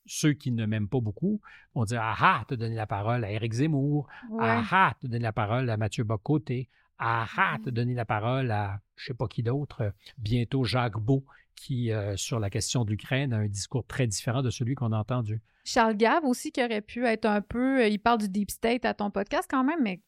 ceux 0.06 0.32
qui 0.32 0.50
ne 0.50 0.66
m'aiment 0.66 0.88
pas 0.88 1.00
beaucoup 1.00 1.40
vont 1.74 1.84
dire 1.84 2.00
Ah 2.02 2.16
ah, 2.18 2.44
t'as 2.48 2.56
donné 2.56 2.74
la 2.74 2.86
parole 2.86 3.24
à 3.24 3.30
Éric 3.30 3.52
Zemmour. 3.52 4.08
Ouais. 4.30 4.38
Ah 4.42 4.64
ah, 4.70 4.94
t'as 5.00 5.08
donné 5.08 5.22
la 5.22 5.32
parole 5.32 5.70
à 5.70 5.76
Mathieu 5.76 6.04
Bocoté. 6.04 6.68
Ah 6.98 7.26
ah, 7.36 7.56
t'as 7.64 7.70
donné 7.70 7.94
la 7.94 8.04
parole 8.04 8.50
à 8.50 8.80
je 9.00 9.06
sais 9.06 9.14
pas 9.14 9.26
qui 9.28 9.42
d'autre. 9.42 9.80
euh, 9.82 9.90
Bientôt 10.18 10.64
Jacques 10.64 10.98
Beau, 10.98 11.24
qui, 11.56 11.90
euh, 11.92 12.16
sur 12.16 12.38
la 12.40 12.50
question 12.50 12.84
de 12.84 12.90
l'Ukraine, 12.90 13.32
a 13.32 13.38
un 13.38 13.48
discours 13.48 13.84
très 13.86 14.06
différent 14.06 14.42
de 14.42 14.50
celui 14.50 14.74
qu'on 14.74 14.92
a 14.92 14.98
entendu. 14.98 15.40
Charles 15.64 15.96
Gave 15.96 16.24
aussi, 16.24 16.52
qui 16.52 16.62
aurait 16.64 16.80
pu 16.80 17.04
être 17.06 17.26
un 17.26 17.42
peu. 17.42 17.80
euh, 17.82 17.88
Il 17.88 17.98
parle 17.98 18.18
du 18.20 18.28
Deep 18.28 18.50
State 18.50 18.84
à 18.84 18.94
ton 18.94 19.10
podcast 19.10 19.46
quand 19.50 19.62
même, 19.64 19.82
mais 19.82 20.00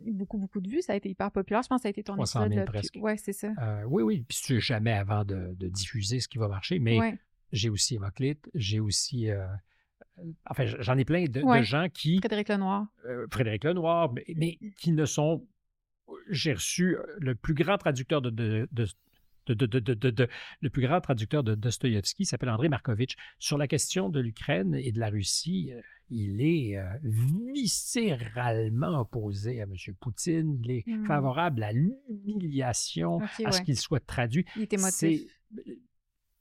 beaucoup, 0.00 0.38
beaucoup 0.38 0.60
de 0.60 0.68
vues. 0.68 0.82
Ça 0.82 0.92
a 0.92 0.96
été 0.96 1.08
hyper 1.10 1.30
populaire. 1.32 1.62
Je 1.62 1.68
pense 1.68 1.78
que 1.78 1.82
ça 1.82 1.88
a 1.88 1.90
été 1.90 2.02
ton 2.04 2.14
300 2.14 2.40
000 2.40 2.46
épisode. 2.52 2.66
presque. 2.66 2.96
Ouais, 3.00 3.16
c'est 3.16 3.32
ça. 3.32 3.48
Euh, 3.60 3.82
oui, 3.88 4.02
oui. 4.04 4.24
Puis 4.28 4.38
tu 4.40 4.54
sais 4.54 4.60
jamais 4.60 4.92
avant 4.92 5.24
de, 5.24 5.54
de 5.56 5.68
diffuser 5.68 6.20
ce 6.20 6.28
qui 6.28 6.38
va 6.38 6.46
marcher. 6.48 6.78
Mais 6.78 6.98
Ouais. 6.98 7.18
j'ai 7.50 7.70
aussi 7.70 7.96
Hémoclite, 7.96 8.48
j'ai 8.54 8.78
aussi. 8.78 9.28
euh, 9.30 9.46
enfin, 10.46 10.64
j'en 10.66 10.96
ai 10.98 11.04
plein 11.04 11.24
de, 11.24 11.42
gens 11.62 11.88
qui. 11.92 12.18
Frédéric 12.18 12.48
Lenoir. 12.50 12.86
euh, 13.06 13.26
Frédéric 13.32 13.64
Lenoir, 13.64 14.12
mais, 14.12 14.24
mais 14.36 14.58
qui 14.78 14.92
ne 14.92 15.04
sont 15.06 15.44
j'ai 16.28 16.52
reçu 16.52 16.96
euh, 16.96 17.02
le 17.18 17.34
plus 17.34 17.54
grand 17.54 17.78
traducteur 17.78 18.22
de, 18.22 18.30
de, 18.30 18.68
le 19.48 20.70
plus 20.70 20.82
grand 20.82 21.00
traducteur 21.00 21.42
de 21.42 21.70
s'appelle 22.24 22.50
André 22.50 22.68
Markovitch. 22.68 23.16
Sur 23.38 23.58
la 23.58 23.66
question 23.66 24.08
de 24.08 24.20
l'Ukraine 24.20 24.74
et 24.74 24.92
de 24.92 25.00
la 25.00 25.08
Russie, 25.08 25.72
euh, 25.72 25.80
il 26.10 26.40
est 26.40 26.76
euh, 26.76 26.84
viscéralement 27.02 29.00
opposé 29.00 29.60
à 29.60 29.64
M. 29.64 29.74
Poutine. 30.00 30.60
Il 30.64 30.70
est 30.70 30.86
hmm. 30.86 31.06
favorable 31.06 31.62
à 31.62 31.72
l'humiliation, 31.72 33.20
à 33.44 33.52
ce 33.52 33.62
qu'il 33.62 33.78
soit 33.78 34.04
traduit. 34.04 34.44
Il 34.56 34.62
est 34.62 34.72
émotif. 34.72 35.22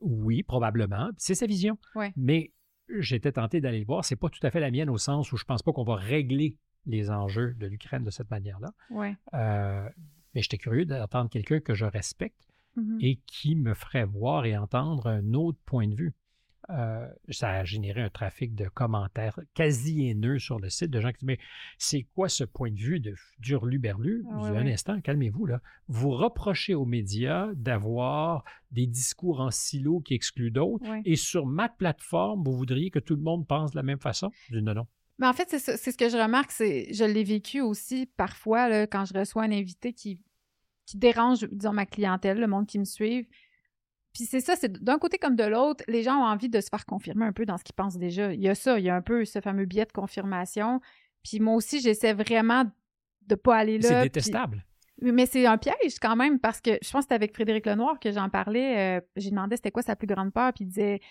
Oui, 0.01 0.43
probablement. 0.43 1.09
C'est 1.17 1.35
sa 1.35 1.45
vision. 1.45 1.77
Mais 2.15 2.53
j'étais 2.99 3.33
tenté 3.33 3.61
d'aller 3.61 3.79
le 3.79 3.85
voir. 3.85 4.05
C'est 4.05 4.15
pas 4.15 4.29
tout 4.29 4.39
à 4.43 4.51
fait 4.51 4.59
la 4.59 4.71
mienne 4.71 4.89
au 4.89 4.97
sens 4.97 5.31
où 5.31 5.37
je 5.37 5.43
pense 5.43 5.61
pas 5.61 5.71
qu'on 5.71 5.83
va 5.83 5.95
régler 5.95 6.57
les 6.85 7.09
enjeux 7.09 7.53
de 7.53 7.67
l'Ukraine 7.67 8.03
de 8.03 8.09
cette 8.09 8.29
manière-là. 8.31 8.71
Ouais. 8.89 9.15
Euh, 9.33 9.87
mais 10.35 10.41
j'étais 10.41 10.57
curieux 10.57 10.85
d'entendre 10.85 11.29
quelqu'un 11.29 11.59
que 11.59 11.73
je 11.73 11.85
respecte 11.85 12.35
Mhm. 12.75 12.97
et 13.01 13.19
qui 13.25 13.55
me 13.55 13.73
ferait 13.73 14.05
voir 14.05 14.45
et 14.45 14.55
entendre 14.55 15.07
un 15.07 15.33
autre 15.33 15.57
point 15.65 15.87
de 15.87 15.95
vue. 15.95 16.13
Euh, 16.69 17.07
ça 17.29 17.49
a 17.49 17.63
généré 17.63 17.99
un 18.03 18.09
trafic 18.11 18.53
de 18.53 18.67
commentaires 18.67 19.39
quasi 19.55 20.05
haineux 20.07 20.37
sur 20.37 20.59
le 20.59 20.69
site 20.69 20.91
de 20.91 21.01
gens 21.01 21.09
qui 21.09 21.17
disent 21.25 21.27
Mais 21.27 21.39
c'est 21.79 22.03
quoi 22.13 22.29
ce 22.29 22.43
point 22.43 22.69
de 22.69 22.77
vue 22.79 22.99
de 22.99 23.15
d'Urlu-Berlu 23.39 24.23
Ah 24.31 24.45
Un 24.49 24.67
instant, 24.67 25.01
calmez-vous. 25.01 25.47
là. 25.47 25.61
Vous 25.87 26.11
reprochez 26.11 26.75
aux 26.75 26.85
médias 26.85 27.49
d'avoir 27.55 28.43
des 28.71 28.85
discours 28.85 29.39
en 29.39 29.49
silo 29.49 29.99
qui 29.99 30.13
excluent 30.13 30.51
d'autres. 30.51 30.85
Et 31.05 31.15
sur 31.15 31.47
ma 31.47 31.69
plateforme, 31.69 32.43
vous 32.43 32.55
voudriez 32.55 32.91
que 32.91 32.99
tout 32.99 33.15
le 33.15 33.23
monde 33.23 33.47
pense 33.47 33.71
de 33.71 33.75
la 33.77 33.83
même 33.83 33.99
façon? 33.99 34.29
Je 34.51 34.57
dis 34.57 34.63
non, 34.63 34.75
non. 34.75 34.87
Mais 35.19 35.27
en 35.27 35.33
fait, 35.33 35.47
c'est 35.49 35.59
c'est 35.77 35.91
ce 35.91 35.97
que 35.97 36.09
je 36.09 36.17
remarque, 36.17 36.51
c'est 36.51 36.91
je 36.93 37.03
l'ai 37.03 37.23
vécu 37.23 37.61
aussi 37.61 38.07
parfois 38.17 38.67
là, 38.69 38.87
quand 38.87 39.05
je 39.05 39.13
reçois 39.13 39.43
un 39.43 39.51
invité 39.51 39.93
qui, 39.93 40.23
qui 40.85 40.97
dérange, 40.97 41.41
disons, 41.51 41.73
ma 41.73 41.85
clientèle, 41.85 42.39
le 42.39 42.47
monde 42.47 42.65
qui 42.65 42.79
me 42.79 42.85
suit. 42.85 43.27
Puis 44.13 44.23
c'est 44.23 44.39
ça, 44.39 44.55
c'est 44.55 44.71
d'un 44.83 44.97
côté 44.97 45.17
comme 45.19 45.35
de 45.35 45.43
l'autre, 45.43 45.83
les 45.87 46.01
gens 46.03 46.15
ont 46.17 46.25
envie 46.25 46.49
de 46.49 46.59
se 46.61 46.69
faire 46.69 46.85
confirmer 46.85 47.25
un 47.25 47.33
peu 47.33 47.45
dans 47.45 47.57
ce 47.57 47.63
qu'ils 47.63 47.75
pensent 47.75 47.97
déjà. 47.97 48.33
Il 48.33 48.41
y 48.41 48.49
a 48.49 48.55
ça, 48.55 48.79
il 48.79 48.85
y 48.85 48.89
a 48.89 48.95
un 48.95 49.01
peu 49.01 49.23
ce 49.25 49.39
fameux 49.39 49.65
biais 49.65 49.85
de 49.85 49.91
confirmation. 49.91 50.79
Puis 51.23 51.39
moi 51.39 51.53
aussi, 51.55 51.79
j'essaie 51.79 52.13
vraiment 52.13 52.63
de 53.27 53.35
pas 53.35 53.57
aller 53.57 53.77
là. 53.77 53.87
C'est 53.87 53.95
puis- 53.99 54.03
détestable. 54.09 54.65
mais 55.01 55.25
c'est 55.27 55.45
un 55.45 55.57
piège 55.57 55.99
quand 56.01 56.15
même 56.15 56.39
parce 56.39 56.59
que 56.61 56.71
je 56.81 56.89
pense 56.89 56.91
que 56.91 57.01
c'était 57.01 57.15
avec 57.15 57.33
Frédéric 57.35 57.65
Lenoir 57.67 57.99
que 57.99 58.11
j'en 58.11 58.29
parlais. 58.29 58.97
euh, 58.97 59.01
J'ai 59.15 59.29
demandé 59.29 59.57
c'était 59.57 59.71
quoi 59.71 59.83
sa 59.83 59.95
plus 59.95 60.07
grande 60.07 60.33
peur, 60.33 60.53
puis 60.53 60.63
il 60.63 60.67
disait 60.67 61.01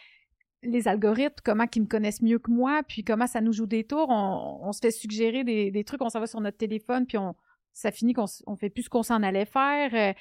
les 0.63 0.89
algorithmes, 0.89 1.37
comment 1.45 1.67
qu'ils 1.67 1.83
me 1.83 1.87
connaissent 1.87 2.23
mieux 2.23 2.39
que 2.39 2.51
moi, 2.51 2.83
puis 2.87 3.05
comment 3.05 3.27
ça 3.27 3.41
nous 3.41 3.53
joue 3.53 3.67
des 3.67 3.85
tours. 3.85 4.09
On, 4.09 4.61
on 4.63 4.73
se 4.73 4.81
fait 4.81 4.91
suggérer 4.91 5.45
des, 5.45 5.71
des 5.71 5.85
trucs, 5.85 6.03
on 6.03 6.09
s'en 6.09 6.21
va 6.21 6.27
sur 6.27 6.41
notre 6.41 6.57
téléphone, 6.57 7.07
puis 7.07 7.19
on, 7.19 7.35
ça 7.73 7.91
finit 7.91 8.13
qu'on 8.13 8.27
on 8.47 8.57
fait 8.57 8.71
plus 8.71 8.85
ce 8.85 8.89
qu'on 8.91 9.03
s'en 9.03 9.23
allait 9.23 9.47
faire. 9.47 9.95
Euh, 9.95 10.13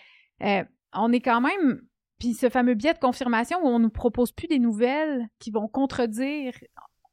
euh, 0.45 0.63
on 0.93 1.11
est 1.11 1.21
quand 1.21 1.41
même. 1.41 1.81
Puis 2.19 2.33
ce 2.33 2.49
fameux 2.49 2.73
biais 2.73 2.93
de 2.93 2.99
confirmation 2.99 3.59
où 3.63 3.67
on 3.67 3.79
nous 3.79 3.89
propose 3.89 4.31
plus 4.31 4.47
des 4.47 4.59
nouvelles 4.59 5.27
qui 5.39 5.51
vont 5.51 5.67
contredire. 5.67 6.53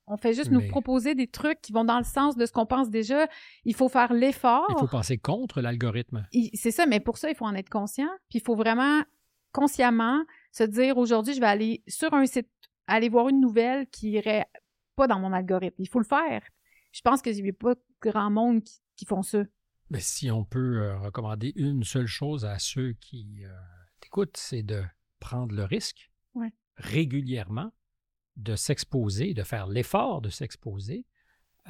On 0.07 0.18
fait 0.18 0.35
juste 0.35 0.51
nous 0.51 0.66
proposer 0.68 1.14
des 1.14 1.27
trucs 1.27 1.62
qui 1.62 1.72
vont 1.72 1.85
dans 1.85 1.97
le 1.97 2.05
sens 2.05 2.37
de 2.37 2.45
ce 2.45 2.53
qu'on 2.53 2.66
pense 2.66 2.91
déjà. 2.91 3.27
Il 3.64 3.75
faut 3.75 3.89
faire 3.89 4.12
l'effort. 4.12 4.66
Il 4.68 4.79
faut 4.79 4.87
penser 4.87 5.16
contre 5.16 5.62
l'algorithme. 5.62 6.27
C'est 6.53 6.70
ça, 6.70 6.85
mais 6.85 7.01
pour 7.01 7.16
ça, 7.16 7.31
il 7.31 7.35
faut 7.35 7.47
en 7.47 7.55
être 7.55 7.70
conscient. 7.70 8.09
Puis 8.29 8.41
il 8.41 8.43
faut 8.43 8.55
vraiment 8.55 9.03
consciemment 9.53 10.22
se 10.53 10.64
dire 10.64 10.99
aujourd'hui, 10.99 11.33
je 11.33 11.41
vais 11.41 11.47
aller 11.47 11.83
sur 11.89 12.12
un 12.12 12.27
site, 12.27 12.49
aller 12.87 13.09
voir 13.09 13.28
une 13.28 13.41
nouvelle 13.41 13.87
qui 13.89 14.11
irait 14.11 14.47
pas 14.97 15.07
dans 15.07 15.18
mon 15.18 15.32
algorithme. 15.32 15.82
Il 15.82 15.89
faut 15.89 15.99
le 15.99 16.05
faire. 16.05 16.43
Je 16.93 17.01
pense 17.01 17.22
qu'il 17.22 17.43
n'y 17.43 17.51
a 17.51 17.53
pas 17.53 17.74
grand 18.01 18.30
monde 18.30 18.62
qui, 18.97 19.05
font 19.05 19.22
ça. 19.22 19.43
Mais 19.91 20.01
si 20.01 20.30
on 20.30 20.45
peut 20.45 20.82
euh, 20.82 20.99
recommander 20.99 21.53
une 21.57 21.85
seule 21.85 22.07
chose 22.07 22.45
à 22.45 22.59
ceux 22.59 22.93
qui 22.95 23.45
euh, 23.45 23.51
t'écoutent, 24.01 24.37
c'est 24.37 24.62
de 24.62 24.82
prendre 25.18 25.55
le 25.55 25.64
risque 25.64 26.11
régulièrement 26.76 27.72
de 28.37 28.57
s'exposer, 28.57 29.32
de 29.32 29.45
faire 29.45 29.68
l'effort 29.68 30.20
de 30.20 30.28
s'exposer 30.28 31.07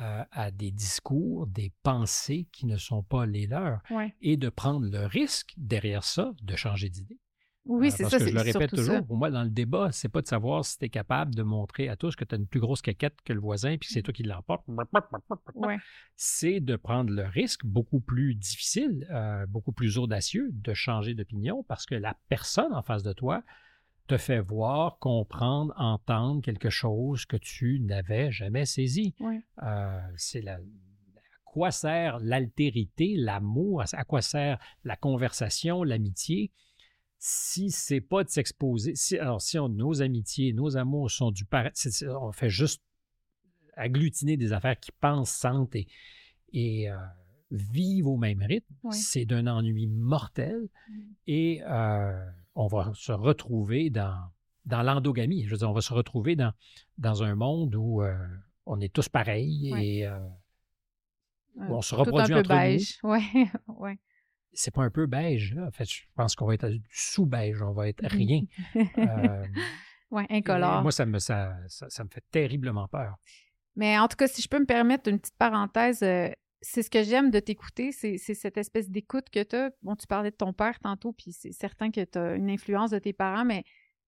euh, 0.00 0.24
à 0.30 0.50
des 0.50 0.70
discours, 0.70 1.46
des 1.46 1.72
pensées 1.82 2.48
qui 2.52 2.66
ne 2.66 2.78
sont 2.78 3.02
pas 3.02 3.26
les 3.26 3.46
leurs, 3.46 3.82
et 4.20 4.36
de 4.36 4.48
prendre 4.48 4.86
le 4.86 5.06
risque 5.06 5.52
derrière 5.56 6.04
ça 6.04 6.32
de 6.42 6.56
changer 6.56 6.88
d'idée. 6.88 7.18
Oui, 7.66 7.88
euh, 7.88 7.90
c'est 7.90 8.04
ça. 8.04 8.18
Que 8.18 8.26
je 8.26 8.34
le 8.34 8.40
répète 8.40 8.70
toujours, 8.70 9.04
pour 9.06 9.16
moi, 9.16 9.30
dans 9.30 9.42
le 9.42 9.50
débat, 9.50 9.90
c'est 9.90 10.08
pas 10.08 10.20
de 10.20 10.26
savoir 10.26 10.64
si 10.64 10.78
tu 10.78 10.84
es 10.84 10.88
capable 10.88 11.34
de 11.34 11.42
montrer 11.42 11.88
à 11.88 11.96
tous 11.96 12.14
que 12.14 12.24
tu 12.24 12.34
as 12.34 12.38
une 12.38 12.46
plus 12.46 12.60
grosse 12.60 12.82
caquette 12.82 13.16
que 13.24 13.32
le 13.32 13.40
voisin 13.40 13.76
puis 13.78 13.88
que 13.88 13.94
c'est 13.94 14.02
toi 14.02 14.12
qui 14.12 14.22
l'emporte. 14.22 14.64
C'est 16.16 16.60
de 16.60 16.76
prendre 16.76 17.10
le 17.12 17.24
risque 17.24 17.64
beaucoup 17.64 18.00
plus 18.00 18.34
difficile, 18.34 19.06
euh, 19.10 19.46
beaucoup 19.46 19.72
plus 19.72 19.98
audacieux 19.98 20.50
de 20.52 20.74
changer 20.74 21.14
d'opinion 21.14 21.64
parce 21.64 21.86
que 21.86 21.94
la 21.94 22.16
personne 22.28 22.72
en 22.74 22.82
face 22.82 23.02
de 23.02 23.12
toi 23.12 23.42
te 24.06 24.18
fait 24.18 24.40
voir, 24.40 24.98
comprendre, 24.98 25.72
entendre 25.78 26.42
quelque 26.42 26.68
chose 26.68 27.24
que 27.24 27.38
tu 27.38 27.80
n'avais 27.80 28.30
jamais 28.30 28.66
saisi. 28.66 29.14
Euh, 29.62 30.00
c'est 30.16 30.42
la, 30.42 30.56
à 30.56 30.60
quoi 31.46 31.70
sert 31.70 32.18
l'altérité, 32.18 33.14
l'amour, 33.16 33.82
à 33.90 34.04
quoi 34.04 34.20
sert 34.20 34.58
la 34.84 34.96
conversation, 34.96 35.82
l'amitié? 35.82 36.52
Si 37.18 37.70
c'est 37.70 38.00
pas 38.00 38.24
de 38.24 38.28
s'exposer, 38.28 38.94
si, 38.94 39.18
alors 39.18 39.40
si 39.40 39.56
nos 39.56 40.02
amitiés, 40.02 40.52
nos 40.52 40.76
amours 40.76 41.10
sont 41.10 41.30
du 41.30 41.44
pareil, 41.44 41.72
on 42.20 42.32
fait 42.32 42.50
juste 42.50 42.82
agglutiner 43.76 44.36
des 44.36 44.52
affaires 44.52 44.78
qui 44.78 44.92
pensent, 44.92 45.30
sentent 45.30 45.76
et, 46.52 46.90
euh, 46.90 46.96
vivent 47.50 48.08
au 48.08 48.16
même 48.16 48.42
rythme, 48.42 48.74
c'est 48.90 49.24
d'un 49.24 49.46
ennui 49.46 49.86
mortel 49.86 50.68
mmh. 50.88 51.02
et 51.26 51.62
euh, 51.64 52.24
on 52.54 52.66
va 52.66 52.92
se 52.94 53.12
retrouver 53.12 53.90
dans, 53.90 54.18
dans 54.64 54.82
l'endogamie. 54.82 55.44
Je 55.44 55.50
veux 55.50 55.56
dire, 55.56 55.70
on 55.70 55.74
va 55.74 55.80
se 55.80 55.94
retrouver 55.94 56.36
dans, 56.36 56.52
dans 56.98 57.22
un 57.22 57.34
monde 57.34 57.74
où 57.74 58.02
euh, 58.02 58.14
on 58.66 58.80
est 58.80 58.92
tous 58.92 59.08
pareils 59.08 59.72
et 59.78 60.08
où 61.56 61.74
on 61.74 61.82
se 61.82 61.94
reproduit 61.94 62.34
entre 62.34 62.48
beige. 62.48 62.98
nous. 63.02 63.10
Ouais, 63.78 63.98
c'est 64.55 64.72
pas 64.72 64.82
un 64.82 64.90
peu 64.90 65.07
beige. 65.07 65.57
En 65.59 65.70
fait, 65.70 65.90
je 65.90 66.02
pense 66.14 66.34
qu'on 66.34 66.46
va 66.46 66.55
être 66.55 66.70
sous-beige, 66.90 67.62
on 67.62 67.72
va 67.72 67.88
être 67.88 68.05
rien. 68.07 68.42
euh, 68.76 69.46
oui, 70.11 70.24
incolore. 70.30 70.82
Moi, 70.82 70.92
ça 70.92 71.07
me, 71.07 71.18
ça, 71.18 71.57
ça, 71.68 72.05
me 72.05 72.09
fait 72.09 72.24
terriblement 72.30 72.88
peur. 72.88 73.16
Mais 73.76 73.98
en 73.98 74.09
tout 74.09 74.16
cas, 74.16 74.28
si 74.28 74.40
je 74.40 74.48
peux 74.48 74.59
me 74.59 74.66
permettre 74.66 75.11
une 75.11 75.18
petite 75.18 75.36
parenthèse, 75.36 76.02
euh, 76.02 76.30
c'est 76.61 76.82
ce 76.82 76.90
que 76.90 77.02
j'aime 77.02 77.30
de 77.30 77.40
t'écouter, 77.40 77.92
c'est 77.92 78.16
cette 78.16 78.57
espèce 78.57 78.88
d'écoute 78.88 79.28
que 79.30 79.42
tu 79.42 79.57
as. 79.57 79.70
Bon, 79.82 79.96
tu 79.96 80.07
parlais 80.07 80.30
de 80.30 80.36
ton 80.36 80.52
père 80.52 80.78
tantôt, 80.80 81.12
puis 81.12 81.32
c'est 81.32 81.52
certain 81.52 81.90
que 81.90 82.05
tu 82.05 82.18
as 82.18 82.34
une 82.34 82.50
influence 82.50 82.90
de 82.90 82.98
tes 82.98 83.12
parents, 83.12 83.44
mais 83.44 83.64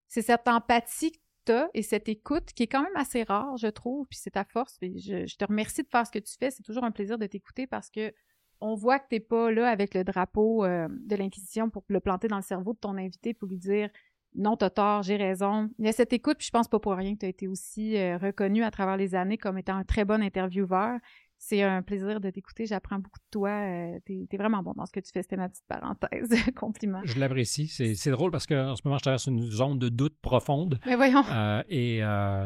c'est 0.09 0.23
cette 0.23 0.49
empathie 0.49 1.13
que 1.13 1.19
tu 1.47 1.53
as 1.53 1.69
et 1.75 1.83
cette 1.83 2.09
écoute 2.09 2.53
qui 2.55 2.63
est 2.63 2.69
quand 2.69 2.83
même 2.83 2.97
assez 2.97 3.25
rare, 3.25 3.57
je 3.57 3.67
trouve, 3.67 4.07
puis 4.09 4.19
c'est 4.23 4.31
ta 4.31 4.45
force. 4.45 4.79
je, 4.81 5.27
je, 5.27 5.37
te 5.37 5.45
remercie 5.45 5.83
de 5.83 5.89
faire 5.89 6.07
ce 6.07 6.13
que 6.13 6.19
tu 6.19 6.35
fais. 6.39 6.51
C'est 6.51 6.63
toujours 6.63 6.85
un 6.85 6.93
plaisir 6.93 7.19
de 7.19 7.27
t'écouter 7.27 7.67
parce 7.67 7.91
que 7.91 8.13
on 8.61 8.75
voit 8.75 8.99
que 8.99 9.07
tu 9.11 9.17
n'es 9.17 9.21
pas 9.21 9.51
là 9.51 9.69
avec 9.69 9.95
le 9.95 10.05
drapeau 10.05 10.65
euh, 10.65 10.89
de 10.91 11.17
l'Inquisition 11.17 11.71
pour 11.71 11.85
le 11.89 12.01
planter 12.01 12.29
dans 12.29 12.37
le 12.37 12.43
cerveau 12.43 12.73
de 12.73 12.79
ton 12.79 12.97
invité 12.97 13.35
pour 13.35 13.49
lui 13.49 13.59
dire 13.59 13.91
non, 14.35 14.57
t'as 14.57 14.71
tort, 14.71 15.03
j'ai 15.03 15.17
raison. 15.17 15.71
Il 15.79 15.87
y 15.87 15.89
a 15.89 15.93
cette 15.93 16.13
écoute, 16.13 16.37
puis 16.39 16.47
je 16.47 16.51
pense 16.51 16.69
pas 16.69 16.79
pour 16.79 16.93
rien 16.93 17.15
que 17.15 17.21
tu 17.21 17.27
as 17.27 17.31
été 17.31 17.49
aussi 17.49 17.97
euh, 17.97 18.19
reconnu 18.19 18.65
à 18.65 18.71
travers 18.71 18.99
les 18.99 19.15
années 19.15 19.39
comme 19.39 19.57
étant 19.57 19.77
un 19.77 19.85
très 19.85 20.05
bon 20.05 20.23
intervieweur. 20.23 20.99
C'est 21.39 21.63
un 21.63 21.83
plaisir 21.83 22.21
de 22.21 22.31
t'écouter. 22.31 22.67
J'apprends 22.67 22.99
beaucoup 22.99 23.19
de 23.19 23.31
toi. 23.31 23.51
Euh, 23.51 23.99
tu 24.05 24.27
es, 24.31 24.37
vraiment 24.37 24.63
bon 24.63 24.73
dans 24.77 24.85
ce 24.85 24.93
que 24.93 25.01
tu 25.01 25.11
fais. 25.11 25.23
C'était 25.23 25.37
ma 25.37 25.49
petite 25.49 25.67
parenthèse. 25.67 26.29
Compliment. 26.57 27.01
Je 27.05 27.19
l'apprécie. 27.19 27.69
C'est 27.69 28.11
drôle 28.11 28.31
parce 28.31 28.47
qu'en 28.47 28.75
ce 28.75 28.83
moment, 28.85 28.99
je 28.99 29.03
traverse 29.03 29.27
une 29.27 29.43
zone 29.43 29.79
de 29.79 29.89
doute 29.89 30.19
profonde. 30.21 30.81
Mais 30.87 30.97
voyons. 30.97 31.23
et 31.69 32.01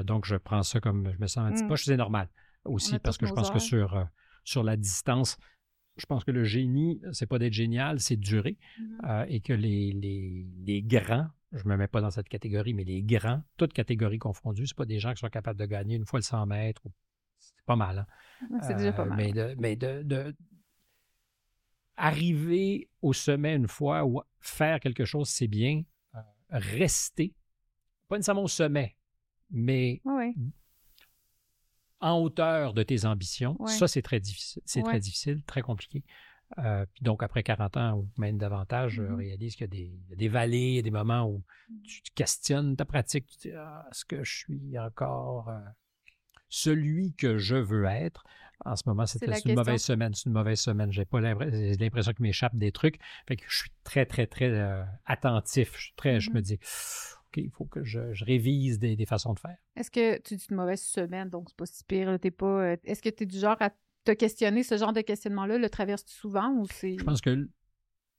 donc, 0.04 0.26
je 0.26 0.36
prends 0.36 0.62
ça 0.62 0.80
comme 0.80 1.10
je 1.12 1.18
me 1.18 1.26
sens 1.26 1.48
un 1.48 1.52
petit 1.52 1.64
peu. 1.64 1.76
C'est 1.76 1.96
normal 1.96 2.28
aussi 2.64 2.98
parce 2.98 3.16
que 3.16 3.26
je 3.26 3.32
pense 3.32 3.50
que 3.50 3.60
sur, 3.60 4.06
sur 4.44 4.62
la 4.64 4.76
distance, 4.76 5.38
je 6.00 6.06
pense 6.06 6.24
que 6.24 6.30
le 6.30 6.44
génie, 6.44 7.00
c'est 7.12 7.26
pas 7.26 7.38
d'être 7.38 7.52
génial, 7.52 8.00
c'est 8.00 8.16
de 8.16 8.22
durer. 8.22 8.56
Mm-hmm. 8.78 9.10
Euh, 9.10 9.26
et 9.28 9.40
que 9.40 9.52
les, 9.52 9.92
les, 9.92 10.82
grands, 10.82 11.28
je 11.52 11.64
ne 11.64 11.70
me 11.70 11.76
mets 11.76 11.88
pas 11.88 12.00
dans 12.00 12.10
cette 12.10 12.28
catégorie, 12.28 12.74
mais 12.74 12.84
les 12.84 13.02
grands, 13.02 13.42
toutes 13.56 13.72
catégories 13.72 14.18
confondues, 14.18 14.66
ce 14.66 14.74
pas 14.74 14.86
des 14.86 14.98
gens 14.98 15.12
qui 15.12 15.20
sont 15.20 15.28
capables 15.28 15.58
de 15.58 15.66
gagner 15.66 15.96
une 15.96 16.06
fois 16.06 16.18
le 16.18 16.24
100 16.24 16.46
mètres. 16.46 16.82
C'est 17.38 17.64
pas 17.66 17.76
mal. 17.76 18.06
Hein. 18.40 18.58
C'est 18.62 18.74
déjà 18.74 18.92
pas 18.92 19.02
euh, 19.02 19.06
mal. 19.06 19.16
Mais, 19.16 19.32
de, 19.32 19.54
mais 19.58 19.76
de, 19.76 20.34
arriver 21.96 22.88
au 23.02 23.12
sommet 23.12 23.54
une 23.54 23.68
fois 23.68 24.04
ou 24.04 24.22
faire 24.40 24.80
quelque 24.80 25.04
chose, 25.04 25.28
c'est 25.28 25.48
bien. 25.48 25.82
Euh, 26.14 26.20
rester, 26.50 27.34
pas 28.08 28.16
nécessairement 28.16 28.44
au 28.44 28.48
sommet, 28.48 28.96
mais 29.50 30.00
en 32.00 32.18
hauteur 32.18 32.74
de 32.74 32.82
tes 32.82 33.04
ambitions. 33.04 33.56
Ça, 33.66 33.88
c'est 33.88 34.02
très 34.02 34.20
difficile. 34.20 34.62
C'est 34.64 34.82
très 34.82 35.00
difficile, 35.00 35.42
très 35.44 35.62
compliqué. 35.62 36.02
Euh, 36.58 36.84
puis 36.92 37.04
donc, 37.04 37.22
après 37.22 37.42
40 37.42 37.76
ans 37.76 37.98
ou 37.98 38.08
même 38.18 38.36
davantage, 38.36 38.94
je 38.94 39.02
mm-hmm. 39.02 39.14
réalise 39.14 39.56
qu'il 39.56 39.72
y, 39.72 40.12
a 40.12 40.16
des 40.16 40.28
vallées, 40.28 40.58
il 40.58 40.74
y 40.74 40.78
a 40.78 40.82
des 40.82 40.90
moments 40.90 41.26
où 41.28 41.44
tu 41.84 42.00
questionnes 42.14 42.76
ta 42.76 42.84
pratique. 42.84 43.26
Tu 43.26 43.36
te 43.36 43.48
dis, 43.48 43.54
ah, 43.54 43.86
est-ce 43.90 44.04
que 44.04 44.24
je 44.24 44.38
suis 44.38 44.78
encore 44.78 45.48
euh, 45.48 45.60
celui 46.48 47.14
que 47.14 47.38
je 47.38 47.56
veux 47.56 47.84
être? 47.84 48.24
En 48.64 48.76
ce 48.76 48.82
moment, 48.86 49.06
c'est 49.06 49.24
une 49.46 49.54
mauvaise 49.54 49.82
semaine. 49.82 50.12
C'est 50.12 50.26
une 50.26 50.34
mauvaise 50.34 50.60
semaine. 50.60 50.92
J'ai 50.92 51.06
pas 51.06 51.20
l'impression 51.20 52.12
qu'il 52.12 52.22
m'échappe 52.24 52.54
des 52.54 52.72
trucs. 52.72 52.98
Fait 53.26 53.36
que 53.36 53.44
je 53.48 53.56
suis 53.56 53.72
très, 53.84 54.04
très, 54.04 54.26
très 54.26 54.50
euh, 54.50 54.82
attentif. 55.06 55.74
Je, 55.78 55.90
très, 55.96 56.20
je 56.20 56.30
me 56.30 56.40
mm-hmm. 56.40 56.58
Il 57.36 57.50
faut 57.50 57.64
que 57.64 57.84
je, 57.84 58.00
révise 58.24 58.78
des, 58.78 59.06
façons 59.06 59.34
de 59.34 59.38
faire. 59.38 59.56
Est-ce 59.76 59.90
que 59.90 60.20
tu 60.20 60.36
dis 60.36 60.46
une 60.50 60.56
mauvaise 60.56 60.82
semaine, 60.82 61.28
donc 61.28 61.48
c'est 61.48 61.56
pas 61.56 61.66
si 61.66 61.84
pire, 61.84 62.18
t'es 62.20 62.30
pas. 62.30 62.72
Euh, 62.72 62.76
est-ce 62.84 63.02
que 63.02 63.08
tu 63.08 63.24
es 63.24 63.26
du 63.26 63.38
genre 63.38 63.56
à 63.60 63.70
te 64.04 64.12
questionner, 64.12 64.62
ce 64.62 64.76
genre 64.76 64.92
de 64.92 65.00
questionnement-là, 65.00 65.58
le 65.58 65.68
traverses-tu 65.68 66.14
souvent 66.14 66.50
ou 66.52 66.66
c'est. 66.66 66.98
Je 66.98 67.04
pense 67.04 67.20
que 67.20 67.48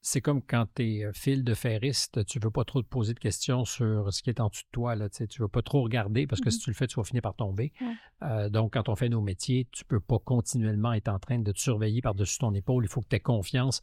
c'est 0.03 0.21
comme 0.21 0.41
quand 0.41 0.65
tu 0.75 0.83
es 0.83 1.05
euh, 1.05 1.11
fil 1.13 1.43
de 1.43 1.53
ferriste, 1.53 2.25
tu 2.25 2.39
veux 2.39 2.49
pas 2.49 2.65
trop 2.65 2.81
te 2.81 2.87
poser 2.87 3.13
de 3.13 3.19
questions 3.19 3.65
sur 3.65 4.11
ce 4.11 4.23
qui 4.23 4.31
est 4.31 4.39
en 4.39 4.49
dessous 4.49 4.63
de 4.63 4.71
toi. 4.71 4.95
Là, 4.95 5.09
tu 5.09 5.41
veux 5.41 5.47
pas 5.47 5.61
trop 5.61 5.83
regarder 5.83 6.25
parce 6.25 6.41
que 6.41 6.49
si 6.49 6.57
mm-hmm. 6.57 6.63
tu 6.63 6.69
le 6.71 6.75
fais, 6.75 6.87
tu 6.87 6.95
vas 6.95 7.03
finir 7.03 7.21
par 7.21 7.35
tomber. 7.35 7.71
Euh, 8.23 8.49
donc, 8.49 8.73
quand 8.73 8.89
on 8.89 8.95
fait 8.95 9.09
nos 9.09 9.21
métiers, 9.21 9.67
tu 9.71 9.85
peux 9.85 9.99
pas 9.99 10.17
continuellement 10.17 10.93
être 10.93 11.07
en 11.07 11.19
train 11.19 11.37
de 11.37 11.51
te 11.51 11.59
surveiller 11.59 12.01
par-dessus 12.01 12.39
ton 12.39 12.53
épaule. 12.53 12.83
Il 12.83 12.87
faut 12.87 13.01
que 13.01 13.09
tu 13.09 13.15
aies 13.15 13.19
confiance 13.19 13.81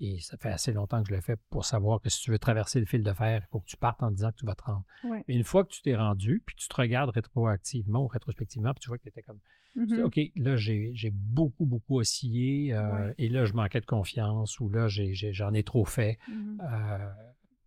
et 0.00 0.20
ça 0.20 0.36
fait 0.36 0.50
assez 0.50 0.72
longtemps 0.72 1.02
que 1.02 1.08
je 1.08 1.14
le 1.14 1.20
fais 1.20 1.36
pour 1.50 1.64
savoir 1.64 2.00
que 2.00 2.08
si 2.08 2.20
tu 2.20 2.30
veux 2.30 2.38
traverser 2.38 2.80
le 2.80 2.86
fil 2.86 3.02
de 3.02 3.12
fer, 3.12 3.42
il 3.44 3.48
faut 3.50 3.60
que 3.60 3.66
tu 3.66 3.76
partes 3.76 4.02
en 4.02 4.10
disant 4.10 4.30
que 4.30 4.36
tu 4.36 4.46
vas 4.46 4.54
te 4.54 4.62
rendre. 4.62 4.84
Mais 5.04 5.24
une 5.28 5.44
fois 5.44 5.64
que 5.64 5.70
tu 5.70 5.82
t'es 5.82 5.96
rendu, 5.96 6.42
puis 6.44 6.56
tu 6.56 6.68
te 6.68 6.76
regardes 6.76 7.10
rétroactivement 7.10 8.04
ou 8.04 8.06
rétrospectivement, 8.06 8.72
puis 8.72 8.80
tu 8.80 8.88
vois 8.88 8.98
que 8.98 9.02
tu 9.02 9.08
étais 9.08 9.22
comme 9.22 9.40
mm-hmm. 9.76 10.02
OK, 10.02 10.20
là, 10.36 10.56
j'ai 10.56 11.10
beaucoup, 11.12 11.66
beaucoup 11.66 11.98
oscillé, 11.98 12.72
euh, 12.72 13.12
et 13.18 13.28
là, 13.28 13.44
je 13.44 13.52
manquais 13.52 13.80
de 13.80 13.86
confiance, 13.86 14.60
ou 14.60 14.68
là, 14.68 14.88
j'en 14.88 15.52
ai, 15.54 15.62
trop 15.62 15.84
fait. 15.84 16.18
Mm-hmm. 16.28 16.58
Euh, 16.60 17.12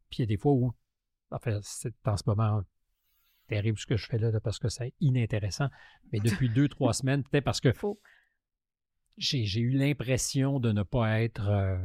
puis 0.09 0.17
il 0.17 0.21
y 0.21 0.23
a 0.23 0.27
des 0.27 0.37
fois 0.37 0.53
où, 0.53 0.73
enfin, 1.31 1.59
c'est 1.61 1.95
en 2.05 2.17
ce 2.17 2.23
moment 2.27 2.61
terrible 3.47 3.77
ce 3.77 3.87
que 3.87 3.97
je 3.97 4.05
fais 4.05 4.19
là, 4.19 4.31
parce 4.39 4.59
que 4.59 4.69
c'est 4.69 4.93
inintéressant, 4.99 5.69
mais 6.11 6.19
depuis 6.23 6.49
deux, 6.49 6.67
trois 6.67 6.93
semaines, 6.93 7.23
peut-être 7.23 7.43
parce 7.43 7.61
que 7.61 7.73
j'ai 9.17 9.59
eu 9.59 9.71
l'impression 9.71 10.59
de 10.59 10.71
ne 10.71 10.83
pas 10.83 11.21
être. 11.21 11.49
Euh, 11.49 11.77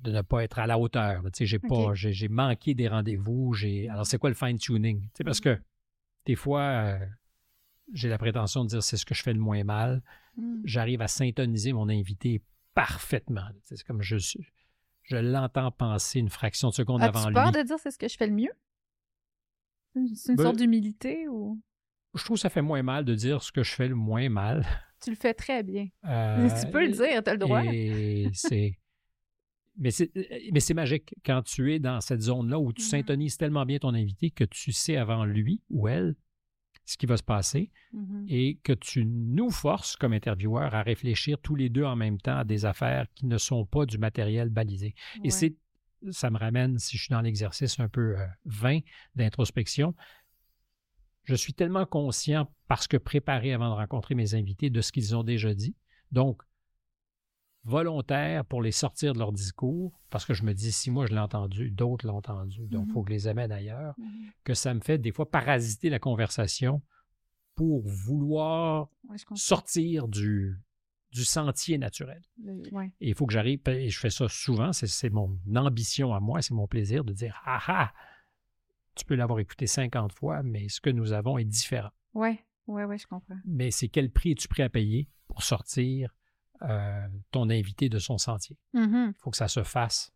de 0.00 0.10
ne 0.10 0.22
pas 0.22 0.42
être 0.42 0.58
à 0.58 0.66
la 0.66 0.78
hauteur. 0.78 1.22
J'ai 1.34 2.28
manqué 2.28 2.74
des 2.74 2.88
rendez-vous. 2.88 3.54
Alors, 3.90 4.06
c'est 4.06 4.18
quoi 4.18 4.30
le 4.30 4.36
fine-tuning? 4.36 5.08
Parce 5.24 5.40
mm. 5.40 5.42
que 5.42 5.60
des 6.26 6.34
fois, 6.34 6.62
euh, 6.62 7.06
j'ai 7.92 8.08
la 8.08 8.18
prétention 8.18 8.64
de 8.64 8.70
dire 8.70 8.82
c'est 8.82 8.96
ce 8.96 9.04
que 9.04 9.14
je 9.14 9.22
fais 9.22 9.32
le 9.32 9.40
moins 9.40 9.64
mal. 9.64 10.02
Mm. 10.36 10.62
J'arrive 10.64 11.02
à 11.02 11.08
syntoniser 11.08 11.72
mon 11.72 11.88
invité 11.88 12.42
parfaitement. 12.74 13.46
C'est 13.64 13.82
comme 13.84 14.02
je, 14.02 14.16
je 15.02 15.16
l'entends 15.16 15.70
penser 15.70 16.20
une 16.20 16.30
fraction 16.30 16.70
de 16.70 16.74
seconde 16.74 17.02
avant 17.02 17.28
lui. 17.28 17.34
Tu 17.34 17.34
peur 17.34 17.52
de 17.52 17.62
dire 17.62 17.78
c'est 17.78 17.90
ce 17.90 17.98
que 17.98 18.08
je 18.08 18.16
fais 18.16 18.26
le 18.26 18.34
mieux? 18.34 18.52
C'est 20.14 20.32
une 20.32 20.36
ben 20.36 20.44
sorte 20.44 20.56
d'humilité 20.56 21.28
ou? 21.28 21.60
Je 22.14 22.24
trouve 22.24 22.36
que 22.36 22.40
ça 22.40 22.50
fait 22.50 22.62
moins 22.62 22.82
mal 22.82 23.04
de 23.04 23.14
dire 23.14 23.42
ce 23.42 23.52
que 23.52 23.62
je 23.62 23.72
fais 23.72 23.88
le 23.88 23.94
moins 23.94 24.28
mal. 24.28 24.66
Tu 25.02 25.10
le 25.10 25.16
fais 25.16 25.34
très 25.34 25.62
bien. 25.62 25.88
Euh, 26.04 26.48
tu 26.60 26.70
peux 26.70 26.84
le 26.84 26.92
dire, 26.92 27.22
tu 27.22 27.30
as 27.30 27.32
le 27.32 27.38
droit. 27.38 27.62
c'est 28.32 28.78
mais 29.78 29.90
c'est 29.90 30.74
magique 30.74 31.14
quand 31.24 31.42
tu 31.42 31.72
es 31.72 31.78
dans 31.78 32.00
cette 32.00 32.22
zone-là 32.22 32.58
où 32.58 32.72
tu 32.72 32.82
mm-hmm. 32.82 32.88
syntonises 32.88 33.36
tellement 33.36 33.64
bien 33.64 33.78
ton 33.78 33.94
invité 33.94 34.30
que 34.30 34.44
tu 34.44 34.72
sais 34.72 34.96
avant 34.96 35.24
lui 35.24 35.62
ou 35.70 35.88
elle 35.88 36.14
ce 36.84 36.96
qui 36.96 37.06
va 37.06 37.16
se 37.16 37.22
passer 37.22 37.70
mm-hmm. 37.94 38.24
et 38.28 38.58
que 38.62 38.72
tu 38.72 39.04
nous 39.06 39.50
forces 39.50 39.96
comme 39.96 40.12
intervieweurs 40.12 40.74
à 40.74 40.82
réfléchir 40.82 41.38
tous 41.38 41.54
les 41.54 41.68
deux 41.68 41.84
en 41.84 41.96
même 41.96 42.18
temps 42.20 42.38
à 42.38 42.44
des 42.44 42.64
affaires 42.64 43.06
qui 43.14 43.26
ne 43.26 43.38
sont 43.38 43.64
pas 43.64 43.86
du 43.86 43.98
matériel 43.98 44.50
balisé. 44.50 44.94
Et 45.24 45.30
c'est 45.30 45.54
ça 46.10 46.30
me 46.30 46.38
ramène, 46.38 46.78
si 46.78 46.96
je 46.96 47.04
suis 47.04 47.12
dans 47.12 47.20
l'exercice 47.20 47.78
un 47.78 47.88
peu 47.88 48.18
euh, 48.18 48.26
vain 48.44 48.80
d'introspection, 49.14 49.94
je 51.24 51.34
suis 51.34 51.54
tellement 51.54 51.86
conscient 51.86 52.50
parce 52.66 52.88
que 52.88 52.96
préparé 52.96 53.52
avant 53.52 53.68
de 53.68 53.74
rencontrer 53.74 54.14
mes 54.14 54.34
invités 54.34 54.70
de 54.70 54.80
ce 54.80 54.90
qu'ils 54.90 55.14
ont 55.14 55.22
déjà 55.22 55.54
dit. 55.54 55.76
Donc, 56.10 56.42
volontaire 57.64 58.44
pour 58.44 58.60
les 58.62 58.72
sortir 58.72 59.12
de 59.12 59.18
leur 59.18 59.32
discours, 59.32 59.98
parce 60.10 60.24
que 60.24 60.34
je 60.34 60.42
me 60.42 60.52
dis, 60.52 60.72
si 60.72 60.90
moi 60.90 61.06
je 61.06 61.12
l'ai 61.12 61.18
entendu, 61.20 61.70
d'autres 61.70 62.06
l'ont 62.06 62.16
entendu, 62.16 62.66
donc 62.68 62.84
il 62.84 62.88
Mhm. 62.88 62.92
faut 62.92 63.02
que 63.02 63.10
je 63.10 63.14
les 63.14 63.28
amène 63.28 63.52
ailleurs, 63.52 63.94
Mhm. 63.98 64.30
que 64.44 64.54
ça 64.54 64.74
me 64.74 64.80
fait 64.80 64.98
des 64.98 65.12
fois 65.12 65.30
parasiter 65.30 65.88
la 65.88 65.98
conversation 65.98 66.82
pour 67.54 67.82
vouloir 67.86 68.88
Ouais, 69.08 69.16
sortir 69.34 70.08
du, 70.08 70.58
du 71.12 71.24
sentier 71.24 71.78
naturel. 71.78 72.22
Ouais. 72.72 72.90
Et 73.00 73.10
il 73.10 73.14
faut 73.14 73.26
que 73.26 73.32
j'arrive, 73.32 73.60
et 73.68 73.90
je 73.90 73.98
fais 74.00 74.10
ça 74.10 74.26
souvent, 74.28 74.72
c'est- 74.72 75.10
mon 75.10 75.38
ambition 75.54 76.12
à 76.14 76.20
moi, 76.20 76.42
c'est 76.42 76.54
mon 76.54 76.66
plaisir 76.66 77.04
de 77.04 77.12
dire, 77.12 77.40
ah 77.44 77.60
ah, 77.68 77.92
tu 78.94 79.04
peux 79.04 79.14
l'avoir 79.14 79.38
écouté 79.38 79.66
50 79.66 80.12
fois, 80.12 80.42
mais 80.42 80.68
ce 80.68 80.80
que 80.80 80.90
nous 80.90 81.12
avons 81.12 81.38
est 81.38 81.44
différent. 81.44 81.90
Ouais, 82.14 82.44
ouais, 82.66 82.84
ouais, 82.84 82.98
je 82.98 83.06
comprends. 83.06 83.36
Mais 83.44 83.70
c'est 83.70 83.88
quel 83.88 84.10
prix 84.10 84.32
es-tu 84.32 84.48
prêt 84.48 84.62
à 84.64 84.68
payer 84.68 85.08
pour 85.28 85.42
sortir 85.42 86.14
euh, 86.64 87.06
ton 87.30 87.50
invité 87.50 87.88
de 87.88 87.98
son 87.98 88.18
sentier? 88.18 88.56
Il 88.74 89.12
faut 89.18 89.30
que 89.30 89.36
ça 89.36 89.48
se 89.48 89.62
fasse 89.62 90.12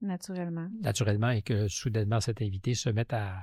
Naturellement. 0.00 0.68
naturellement 0.80 1.30
et 1.30 1.42
que 1.42 1.68
soudainement 1.68 2.20
cet 2.20 2.40
invité 2.42 2.74
se 2.74 2.88
mette 2.88 3.12
à, 3.12 3.36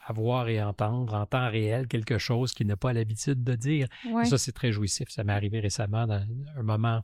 à 0.00 0.12
voir 0.12 0.48
et 0.48 0.62
entendre 0.62 1.14
en 1.14 1.26
temps 1.26 1.48
réel 1.50 1.86
quelque 1.88 2.18
chose 2.18 2.52
qu'il 2.52 2.66
n'a 2.66 2.76
pas 2.76 2.92
l'habitude 2.92 3.44
de 3.44 3.54
dire. 3.54 3.88
Ouais. 4.10 4.24
Ça, 4.24 4.38
c'est 4.38 4.52
très 4.52 4.72
jouissif. 4.72 5.08
Ça 5.10 5.22
m'est 5.24 5.32
arrivé 5.34 5.60
récemment 5.60 6.06
dans 6.06 6.24
un 6.56 6.62
moment 6.62 7.02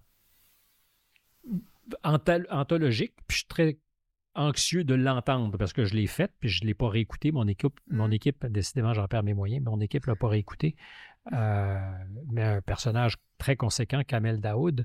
anthol- 2.05 2.47
anthologique, 2.51 3.15
puis 3.27 3.35
je 3.35 3.39
suis 3.39 3.47
très 3.49 3.79
anxieux 4.35 4.85
de 4.85 4.95
l'entendre 4.95 5.59
parce 5.59 5.73
que 5.75 5.85
je 5.85 5.95
l'ai 5.95 6.07
fait, 6.07 6.33
puis 6.41 6.49
je 6.49 6.63
ne 6.63 6.69
l'ai 6.69 6.75
pas 6.75 6.89
réécouté. 6.89 7.33
Mon 7.33 7.47
équipe, 7.47 7.79
mon 7.91 8.09
Mm. 8.09 8.13
équipe 8.15 8.47
décidément, 8.47 8.95
j'en 8.95 9.07
perds 9.07 9.23
mes 9.25 9.35
moyens, 9.35 9.63
mon 9.65 9.81
équipe 9.81 10.07
ne 10.07 10.13
l'a 10.13 10.17
pas 10.17 10.29
réécouté. 10.29 10.75
Euh, 11.33 11.79
mais 12.31 12.43
un 12.43 12.61
personnage 12.61 13.17
très 13.39 13.57
conséquent, 13.57 14.03
Kamel 14.07 14.41
Daoud, 14.41 14.85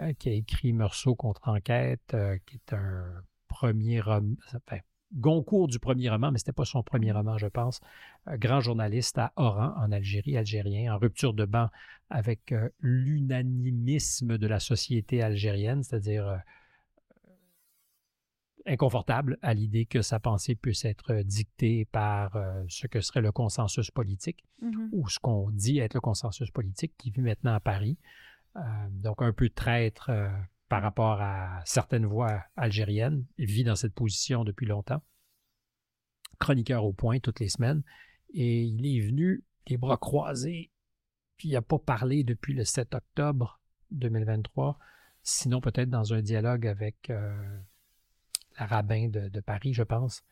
euh, 0.00 0.12
qui 0.18 0.28
a 0.28 0.32
écrit 0.32 0.72
Meursault 0.72 1.14
contre 1.14 1.48
enquête, 1.48 2.12
euh, 2.14 2.36
qui 2.46 2.56
est 2.56 2.72
un 2.74 3.04
premier 3.48 4.00
roman, 4.00 4.34
enfin, 4.54 4.78
Goncourt 5.14 5.68
du 5.68 5.78
premier 5.78 6.10
roman, 6.10 6.30
mais 6.30 6.38
ce 6.38 6.44
n'était 6.44 6.52
pas 6.52 6.66
son 6.66 6.82
premier 6.82 7.12
roman, 7.12 7.38
je 7.38 7.46
pense. 7.46 7.80
Grand 8.34 8.60
journaliste 8.60 9.16
à 9.16 9.32
Oran, 9.36 9.72
en 9.78 9.90
Algérie, 9.90 10.36
algérien, 10.36 10.94
en 10.94 10.98
rupture 10.98 11.32
de 11.32 11.46
banc 11.46 11.68
avec 12.10 12.54
l'unanimisme 12.80 14.36
de 14.36 14.46
la 14.46 14.60
société 14.60 15.22
algérienne, 15.22 15.82
c'est-à-dire 15.82 16.42
inconfortable 18.66 19.38
à 19.42 19.54
l'idée 19.54 19.86
que 19.86 20.02
sa 20.02 20.20
pensée 20.20 20.54
puisse 20.54 20.84
être 20.84 21.22
dictée 21.22 21.86
par 21.86 22.36
euh, 22.36 22.64
ce 22.68 22.86
que 22.86 23.00
serait 23.00 23.20
le 23.20 23.32
consensus 23.32 23.90
politique 23.90 24.44
Mhm. 24.60 24.88
ou 24.92 25.08
ce 25.08 25.18
qu'on 25.20 25.50
dit 25.50 25.78
être 25.78 25.94
le 25.94 26.00
consensus 26.00 26.50
politique, 26.50 26.94
qui 26.98 27.10
vit 27.10 27.20
maintenant 27.20 27.54
à 27.54 27.60
Paris. 27.60 27.96
Euh, 28.56 28.60
donc 28.90 29.22
un 29.22 29.32
peu 29.32 29.48
traître 29.48 30.10
euh, 30.10 30.28
par 30.68 30.82
rapport 30.82 31.20
à 31.20 31.62
certaines 31.64 32.06
voix 32.06 32.42
algériennes. 32.56 33.24
Il 33.38 33.46
vit 33.46 33.64
dans 33.64 33.76
cette 33.76 33.94
position 33.94 34.44
depuis 34.44 34.66
longtemps. 34.66 35.02
Chroniqueur 36.38 36.84
au 36.84 36.92
point 36.92 37.20
toutes 37.20 37.40
les 37.40 37.48
semaines. 37.48 37.82
Et 38.34 38.62
il 38.64 38.84
est 38.86 39.06
venu 39.06 39.44
les 39.68 39.76
bras 39.76 39.96
croisés, 39.96 40.70
puis 41.36 41.48
il 41.48 41.52
n'a 41.52 41.62
pas 41.62 41.78
parlé 41.78 42.24
depuis 42.24 42.54
le 42.54 42.64
7 42.64 42.94
octobre 42.94 43.60
2023, 43.90 44.78
sinon 45.22 45.60
peut-être 45.60 45.90
dans 45.90 46.12
un 46.12 46.20
dialogue 46.20 46.66
avec 46.66 47.10
la 48.58 48.66
rabbin 48.66 49.08
de, 49.08 49.28
de 49.28 49.40
Paris, 49.40 49.72
je 49.72 49.82
pense, 49.82 50.22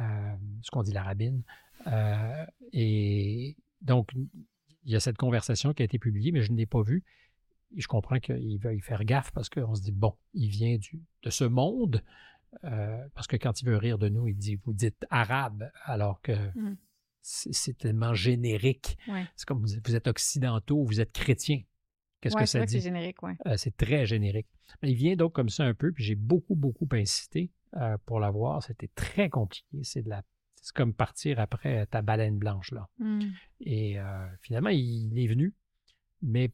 euh, 0.00 0.34
ce 0.62 0.70
qu'on 0.70 0.82
dit 0.82 0.92
la 0.92 1.02
rabbine. 1.02 1.42
Euh, 1.86 2.46
et 2.72 3.56
donc, 3.80 4.10
il 4.14 4.92
y 4.92 4.96
a 4.96 5.00
cette 5.00 5.16
conversation 5.16 5.72
qui 5.72 5.82
a 5.82 5.84
été 5.84 5.98
publiée, 5.98 6.32
mais 6.32 6.42
je 6.42 6.52
ne 6.52 6.56
l'ai 6.56 6.66
pas 6.66 6.82
vue. 6.82 7.04
Et 7.76 7.80
je 7.80 7.88
comprends 7.88 8.20
qu'il 8.20 8.58
veuille 8.58 8.80
faire 8.80 9.04
gaffe 9.04 9.32
parce 9.32 9.48
qu'on 9.48 9.74
se 9.74 9.82
dit, 9.82 9.92
bon, 9.92 10.14
il 10.32 10.48
vient 10.48 10.76
du, 10.76 11.02
de 11.22 11.30
ce 11.30 11.44
monde, 11.44 12.02
euh, 12.62 13.04
parce 13.14 13.26
que 13.26 13.36
quand 13.36 13.60
il 13.60 13.66
veut 13.66 13.76
rire 13.76 13.98
de 13.98 14.08
nous, 14.08 14.28
il 14.28 14.36
dit, 14.36 14.56
vous 14.64 14.72
dites 14.72 15.04
arabe, 15.10 15.70
alors 15.84 16.20
que 16.22 16.32
Mm. 16.54 16.76
c'est 17.22 17.76
tellement 17.78 18.14
générique. 18.14 18.96
Ouais. 19.08 19.24
C'est 19.34 19.46
comme 19.46 19.62
vous 19.64 19.96
êtes 19.96 20.06
occidentaux, 20.06 20.84
vous 20.84 21.00
êtes 21.00 21.12
chrétiens. 21.12 21.62
Qu'est-ce 22.24 22.36
Ouais, 22.36 22.44
que 22.44 22.48
ça 22.48 22.58
vrai 22.58 22.66
que 22.66 22.72
c'est 22.72 22.78
dit? 22.78 22.84
générique, 22.84 23.22
ouais. 23.22 23.36
Euh, 23.44 23.58
c'est 23.58 23.76
très 23.76 24.06
générique. 24.06 24.46
Il 24.82 24.94
vient 24.94 25.14
donc 25.14 25.34
comme 25.34 25.50
ça 25.50 25.64
un 25.64 25.74
peu, 25.74 25.92
puis 25.92 26.02
j'ai 26.02 26.14
beaucoup, 26.14 26.54
beaucoup 26.54 26.88
incité 26.92 27.50
euh, 27.76 27.98
pour 28.06 28.18
l'avoir. 28.18 28.62
C'était 28.62 28.88
très 28.94 29.28
compliqué. 29.28 29.66
C'est 29.82 30.00
de 30.00 30.08
la. 30.08 30.22
C'est 30.62 30.74
comme 30.74 30.94
partir 30.94 31.38
après 31.38 31.84
ta 31.88 32.00
baleine 32.00 32.38
blanche, 32.38 32.72
là. 32.72 32.88
Mm. 32.98 33.20
Et 33.60 34.00
euh, 34.00 34.26
finalement, 34.40 34.70
il 34.70 35.18
est 35.18 35.26
venu, 35.26 35.52
mais 36.22 36.50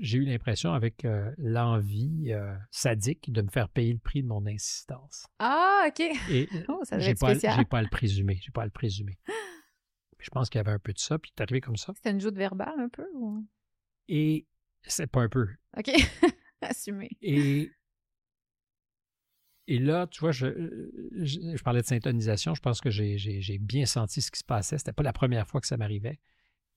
j'ai 0.00 0.16
eu 0.16 0.24
l'impression, 0.24 0.72
avec 0.72 1.04
euh, 1.04 1.30
l'envie 1.36 2.32
euh, 2.32 2.56
sadique, 2.70 3.30
de 3.30 3.42
me 3.42 3.50
faire 3.50 3.68
payer 3.68 3.92
le 3.92 3.98
prix 3.98 4.22
de 4.22 4.28
mon 4.28 4.46
insistance. 4.46 5.26
Ah, 5.38 5.86
OK. 5.88 6.00
Et 6.30 6.48
Oh, 6.68 6.80
ça 6.84 6.98
j'ai 6.98 7.14
pas, 7.14 7.34
j'ai 7.34 7.64
pas 7.64 7.78
à 7.78 7.82
le 7.82 7.88
présumer. 7.88 8.38
J'ai 8.40 8.50
pas 8.54 8.62
à 8.62 8.64
le 8.64 8.70
présumer. 8.70 9.18
Je 10.18 10.30
pense 10.30 10.48
qu'il 10.48 10.58
y 10.58 10.60
avait 10.60 10.72
un 10.72 10.78
peu 10.78 10.94
de 10.94 10.98
ça, 10.98 11.18
puis 11.18 11.30
est 11.36 11.42
arrivé 11.42 11.60
comme 11.60 11.76
ça. 11.76 11.92
C'était 11.94 12.10
une 12.10 12.20
joute 12.20 12.36
verbale 12.36 12.80
un 12.80 12.88
peu? 12.88 13.06
Ou... 13.14 13.46
Et 14.08 14.46
c'est 14.86 15.06
pas 15.06 15.22
un 15.22 15.28
peu. 15.28 15.48
OK. 15.76 15.90
Assumé. 16.60 17.10
Et, 17.20 17.70
et 19.66 19.78
là, 19.78 20.06
tu 20.06 20.20
vois, 20.20 20.32
je, 20.32 20.46
je, 21.22 21.38
je 21.56 21.62
parlais 21.62 21.80
de 21.80 21.86
syntonisation. 21.86 22.54
Je 22.54 22.60
pense 22.60 22.80
que 22.80 22.90
j'ai- 22.90 23.58
bien 23.58 23.86
senti 23.86 24.20
ce 24.20 24.30
qui 24.30 24.38
se 24.38 24.44
passait. 24.44 24.76
C'était 24.78 24.92
pas 24.92 25.02
la 25.02 25.12
première 25.12 25.46
fois 25.46 25.60
que 25.60 25.66
ça 25.66 25.76
m'arrivait. 25.76 26.18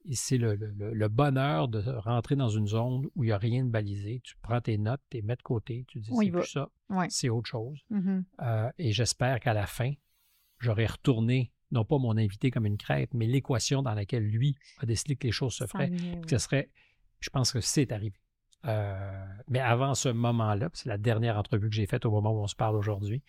Et 0.06 0.16
c'est 0.16 0.38
le, 0.38 0.56
le- 0.56 1.08
bonheur 1.10 1.68
de 1.68 1.80
rentrer 2.00 2.38
dans 2.38 2.48
une 2.48 2.68
zone 2.68 3.08
où 3.16 3.24
il 3.24 3.28
n'y 3.28 3.34
a 3.34 3.38
rien 3.38 3.66
de 3.66 3.70
balisé. 3.70 4.22
Tu 4.24 4.36
prends 4.42 4.62
tes 4.62 4.78
notes, 4.78 5.02
tu 5.10 5.18
les 5.18 5.22
mets 5.24 5.36
de 5.36 5.42
côté, 5.42 5.84
tu 5.90 6.00
dis 6.00 6.12
c'est 6.18 6.32
plus 6.32 6.46
ça, 6.46 6.70
Ouais. 6.90 7.08
c'est 7.10 7.28
autre 7.28 7.50
chose. 7.50 7.78
Mhm. 7.90 8.24
Euh, 8.42 8.70
et 8.78 8.94
j'espère 8.94 9.42
qu'à 9.42 9.54
la 9.54 9.66
fin, 9.68 9.92
j'aurai 10.60 10.86
retourné, 10.86 11.52
non 11.72 11.84
pas 11.84 11.98
mon 11.98 12.16
invité 12.16 12.52
comme 12.52 12.66
une 12.66 12.78
crêpe, 12.78 13.14
mais 13.14 13.26
l'équation 13.28 13.82
dans 13.82 13.94
laquelle 13.96 14.24
lui 14.24 14.56
a 14.78 14.86
décidé 14.86 15.18
que 15.18 15.28
les 15.28 15.34
choses 15.34 15.56
se 15.56 15.66
feraient. 15.68 15.90
Puis 15.90 16.30
ce 16.30 16.38
serait, 16.38 16.70
je 17.20 17.30
pense 17.30 17.52
que 17.52 17.62
c'est 17.62 17.92
arrivé. 17.92 18.20
Euh, 18.66 19.26
mais 19.48 19.60
avant 19.60 19.94
ce 19.94 20.10
moment-là, 20.10 20.70
c'est 20.74 20.90
la 20.90 20.98
dernière 20.98 21.38
entrevue 21.38 21.70
que 21.70 21.76
j'ai 21.76 21.86
faite 21.86 22.06
au 22.06 22.12
moment 22.12 22.32
où 22.32 22.42
on 22.42 22.48
se 22.48 22.56
parle 22.56 22.76
aujourd'hui, 22.76 23.24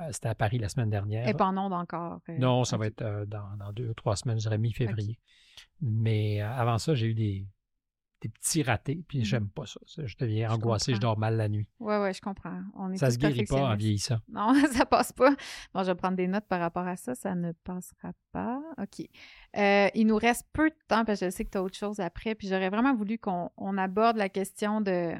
euh, 0.00 0.08
c'était 0.12 0.28
à 0.28 0.34
Paris 0.34 0.58
la 0.58 0.68
semaine 0.68 0.90
dernière. 0.90 1.26
Et 1.28 1.34
pas 1.34 1.46
en 1.46 1.56
onde 1.56 1.72
encore. 1.72 2.20
euh, 2.28 2.38
non, 2.38 2.64
ça 2.64 2.76
va 2.76 2.86
être 2.86 3.24
dans, 3.26 3.56
dans 3.58 3.72
deux 3.72 3.88
ou 3.88 3.94
trois 3.94 4.16
semaines, 4.16 4.38
je 4.38 4.42
dirais 4.42 4.58
mi-février. 4.58 5.18
Mais 5.80 6.40
avant 6.40 6.78
ça, 6.78 6.94
j'ai 6.94 7.06
eu 7.06 7.14
des, 7.14 7.46
des 8.20 8.28
petits 8.28 8.62
ratés, 8.62 9.04
puis 9.06 9.18
Mhm. 9.18 9.24
j'aime 9.24 9.48
pas 9.48 9.64
ça. 9.66 9.80
Ça, 9.86 10.04
Je 10.06 10.16
deviens 10.16 10.48
Je 10.48 10.54
angoissé, 10.54 10.94
je 10.94 11.00
dors 11.00 11.16
mal 11.18 11.36
la 11.36 11.48
nuit. 11.48 11.68
Ouais, 11.78 11.98
ouais, 11.98 12.12
je 12.12 12.20
comprends. 12.20 12.60
On 12.74 12.90
est 12.92 12.96
Ça 12.96 13.10
se 13.10 13.18
guérit 13.18 13.44
pas 13.44 13.70
en 13.72 13.76
vieillissant. 13.76 14.18
Non, 14.28 14.52
ça 14.72 14.86
passe 14.86 15.12
pas. 15.12 15.30
Bon, 15.72 15.82
je 15.82 15.86
vais 15.86 15.94
prendre 15.94 16.16
des 16.16 16.26
notes 16.26 16.46
par 16.48 16.58
rapport 16.60 16.86
à 16.86 16.96
ça. 16.96 17.14
Ça 17.14 17.34
ne 17.34 17.52
passera 17.52 18.12
pas. 18.32 18.60
OK. 18.80 19.06
Euh, 19.56 19.88
il 19.94 20.06
nous 20.06 20.16
reste 20.16 20.46
peu 20.52 20.68
de 20.68 20.76
temps 20.88 21.04
parce 21.04 21.20
que 21.20 21.26
je 21.26 21.30
sais 21.30 21.44
que 21.44 21.50
tu 21.50 21.58
as 21.58 21.62
autre 21.62 21.76
chose 21.76 22.00
après. 22.00 22.34
Puis 22.34 22.48
j'aurais 22.48 22.70
vraiment 22.70 22.94
voulu 22.94 23.18
qu'on 23.18 23.50
on 23.56 23.78
aborde 23.78 24.16
la 24.16 24.28
question 24.28 24.80
de, 24.80 25.12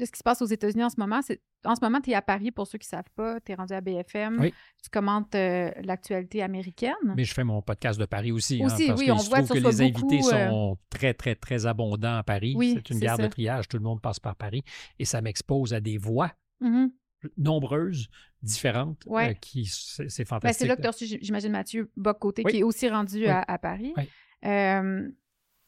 de 0.00 0.04
ce 0.06 0.10
qui 0.12 0.18
se 0.18 0.22
passe 0.24 0.42
aux 0.42 0.46
États-Unis 0.46 0.82
en 0.84 0.90
ce 0.90 0.98
moment. 0.98 1.22
C'est- 1.22 1.40
En 1.64 1.76
ce 1.76 1.80
moment, 1.82 2.00
tu 2.00 2.10
es 2.10 2.14
à 2.14 2.22
Paris, 2.22 2.50
pour 2.50 2.66
ceux 2.66 2.78
qui 2.78 2.86
ne 2.86 2.96
savent 2.96 3.10
pas. 3.14 3.38
Tu 3.40 3.52
es 3.52 3.54
rendu 3.54 3.74
à 3.74 3.80
BFM. 3.82 4.38
Oui. 4.40 4.54
Tu 4.82 4.88
commentes 4.90 5.34
euh, 5.34 5.70
l'actualité 5.82 6.42
américaine. 6.42 6.94
Mais 7.16 7.24
je 7.24 7.34
fais 7.34 7.44
mon 7.44 7.60
podcast 7.60 8.00
de 8.00 8.06
Paris 8.06 8.32
aussi. 8.32 8.62
hein, 8.62 8.68
parce 8.68 8.80
oui, 8.80 9.04
qu'il 9.04 9.12
on 9.12 9.18
se 9.18 9.28
voit 9.28 9.42
trouve 9.42 9.58
que 9.58 9.62
que 9.62 9.68
les 9.68 9.80
invités 9.82 10.00
beaucoup, 10.20 10.30
euh, 10.34 10.48
sont 10.48 10.78
très, 10.88 11.12
très, 11.12 11.34
très 11.34 11.66
abondants 11.66 12.16
à 12.16 12.22
Paris. 12.22 12.54
Oui, 12.56 12.72
c'est 12.76 12.88
une 12.94 12.98
gare 12.98 13.18
de 13.18 13.26
triage. 13.26 13.68
Tout 13.68 13.76
le 13.76 13.82
monde 13.82 14.00
passe 14.00 14.18
par 14.18 14.36
Paris. 14.36 14.62
Et 14.98 15.04
ça 15.04 15.20
m'expose 15.20 15.74
à 15.74 15.80
des 15.80 15.98
voix 15.98 16.32
Mhm. 16.60 16.92
nombreuses, 17.36 18.08
différentes, 18.42 19.02
Ouais. 19.06 19.30
euh, 19.30 19.34
qui 19.34 19.66
c'est 19.66 20.08
c'est 20.08 20.22
Ben, 20.24 20.28
fantastique. 20.28 20.58
c'est 20.62 20.66
là 20.66 20.76
que 20.76 20.80
tu 20.80 20.86
as 20.88 20.90
reçu, 20.92 21.06
j'imagine, 21.20 21.52
Mathieu 21.52 21.90
Bocoté, 21.96 22.42
Oui. 22.44 22.52
qui 22.52 22.58
est 22.60 22.62
aussi 22.62 22.88
rendu 22.88 23.18
Oui. 23.18 23.28
à, 23.28 23.42
à 23.46 23.58
Paris. 23.58 23.92
Oui. 23.96 24.08
Euh, 24.46 25.08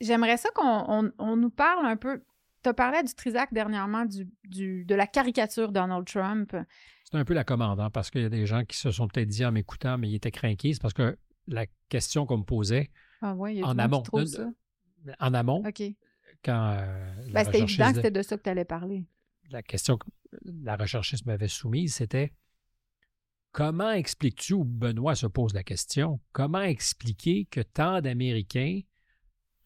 J'aimerais 0.00 0.36
ça 0.36 0.48
qu'on 0.52 0.64
on- 0.88 1.12
on 1.18 1.36
nous 1.36 1.50
parle 1.50 1.86
un 1.86 1.96
peu. 1.96 2.22
Tu 2.62 2.68
as 2.68 2.74
parlé 2.74 3.02
du 3.02 3.12
Trisac 3.14 3.52
dernièrement, 3.52 4.04
du, 4.04 4.28
du- 4.44 4.84
de 4.84 4.94
la 4.94 5.06
caricature 5.06 5.72
Donald 5.72 6.06
Trump. 6.06 6.54
C'est 7.10 7.16
un 7.18 7.24
peu 7.24 7.34
la 7.34 7.44
commande, 7.44 7.80
hein, 7.80 7.90
parce 7.90 8.10
qu'il 8.10 8.22
y 8.22 8.24
a 8.24 8.28
des 8.28 8.46
gens 8.46 8.64
qui 8.64 8.76
se 8.76 8.90
sont 8.90 9.08
peut-être 9.08 9.28
dit 9.28 9.44
en 9.44 9.52
m'écoutant, 9.52 9.98
mais 9.98 10.08
ils 10.08 10.14
étaient 10.14 10.30
craqués. 10.30 10.72
C'est 10.72 10.80
parce 10.80 10.94
que 10.94 11.18
la 11.48 11.66
question 11.88 12.24
qu'on 12.24 12.38
me 12.38 12.44
posait 12.44 12.90
Ah 13.20 13.34
ouais, 13.34 13.56
il 13.56 13.58
y 13.58 13.62
a 13.62 13.66
En 13.66 13.78
amont. 13.78 14.02
qui 14.02 14.10
trouve 14.10 14.24
ça. 14.26 14.48
en 15.18 15.34
amont, 15.34 15.62
OK. 15.66 15.82
quand 16.44 16.76
euh, 16.78 17.14
Ben, 17.32 17.44
c'était 17.44 17.60
évident 17.60 17.88
que 17.90 17.96
c'était 17.96 18.10
de 18.12 18.22
ça 18.22 18.36
que 18.36 18.42
tu 18.42 18.48
allais 18.50 18.64
parler. 18.64 19.04
la 19.50 19.62
question 19.62 19.96
que 19.98 20.06
la 20.44 20.76
recherchiste 20.76 21.26
m'avait 21.26 21.48
soumise, 21.48 21.96
c'était 21.96 22.32
comment 23.50 23.90
expliques-tu, 23.90 24.54
ou 24.54 24.64
Benoît 24.64 25.14
se 25.14 25.26
pose 25.26 25.52
la 25.52 25.62
question, 25.64 26.20
comment 26.32 26.62
expliquer 26.62 27.46
que 27.50 27.60
tant 27.60 28.00
d'Américains 28.00 28.80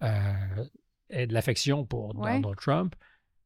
euh, 0.03 0.65
de 1.11 1.33
l'affection 1.33 1.85
pour 1.85 2.17
Ouais. 2.17 2.41
Donald 2.41 2.59
Trump 2.59 2.95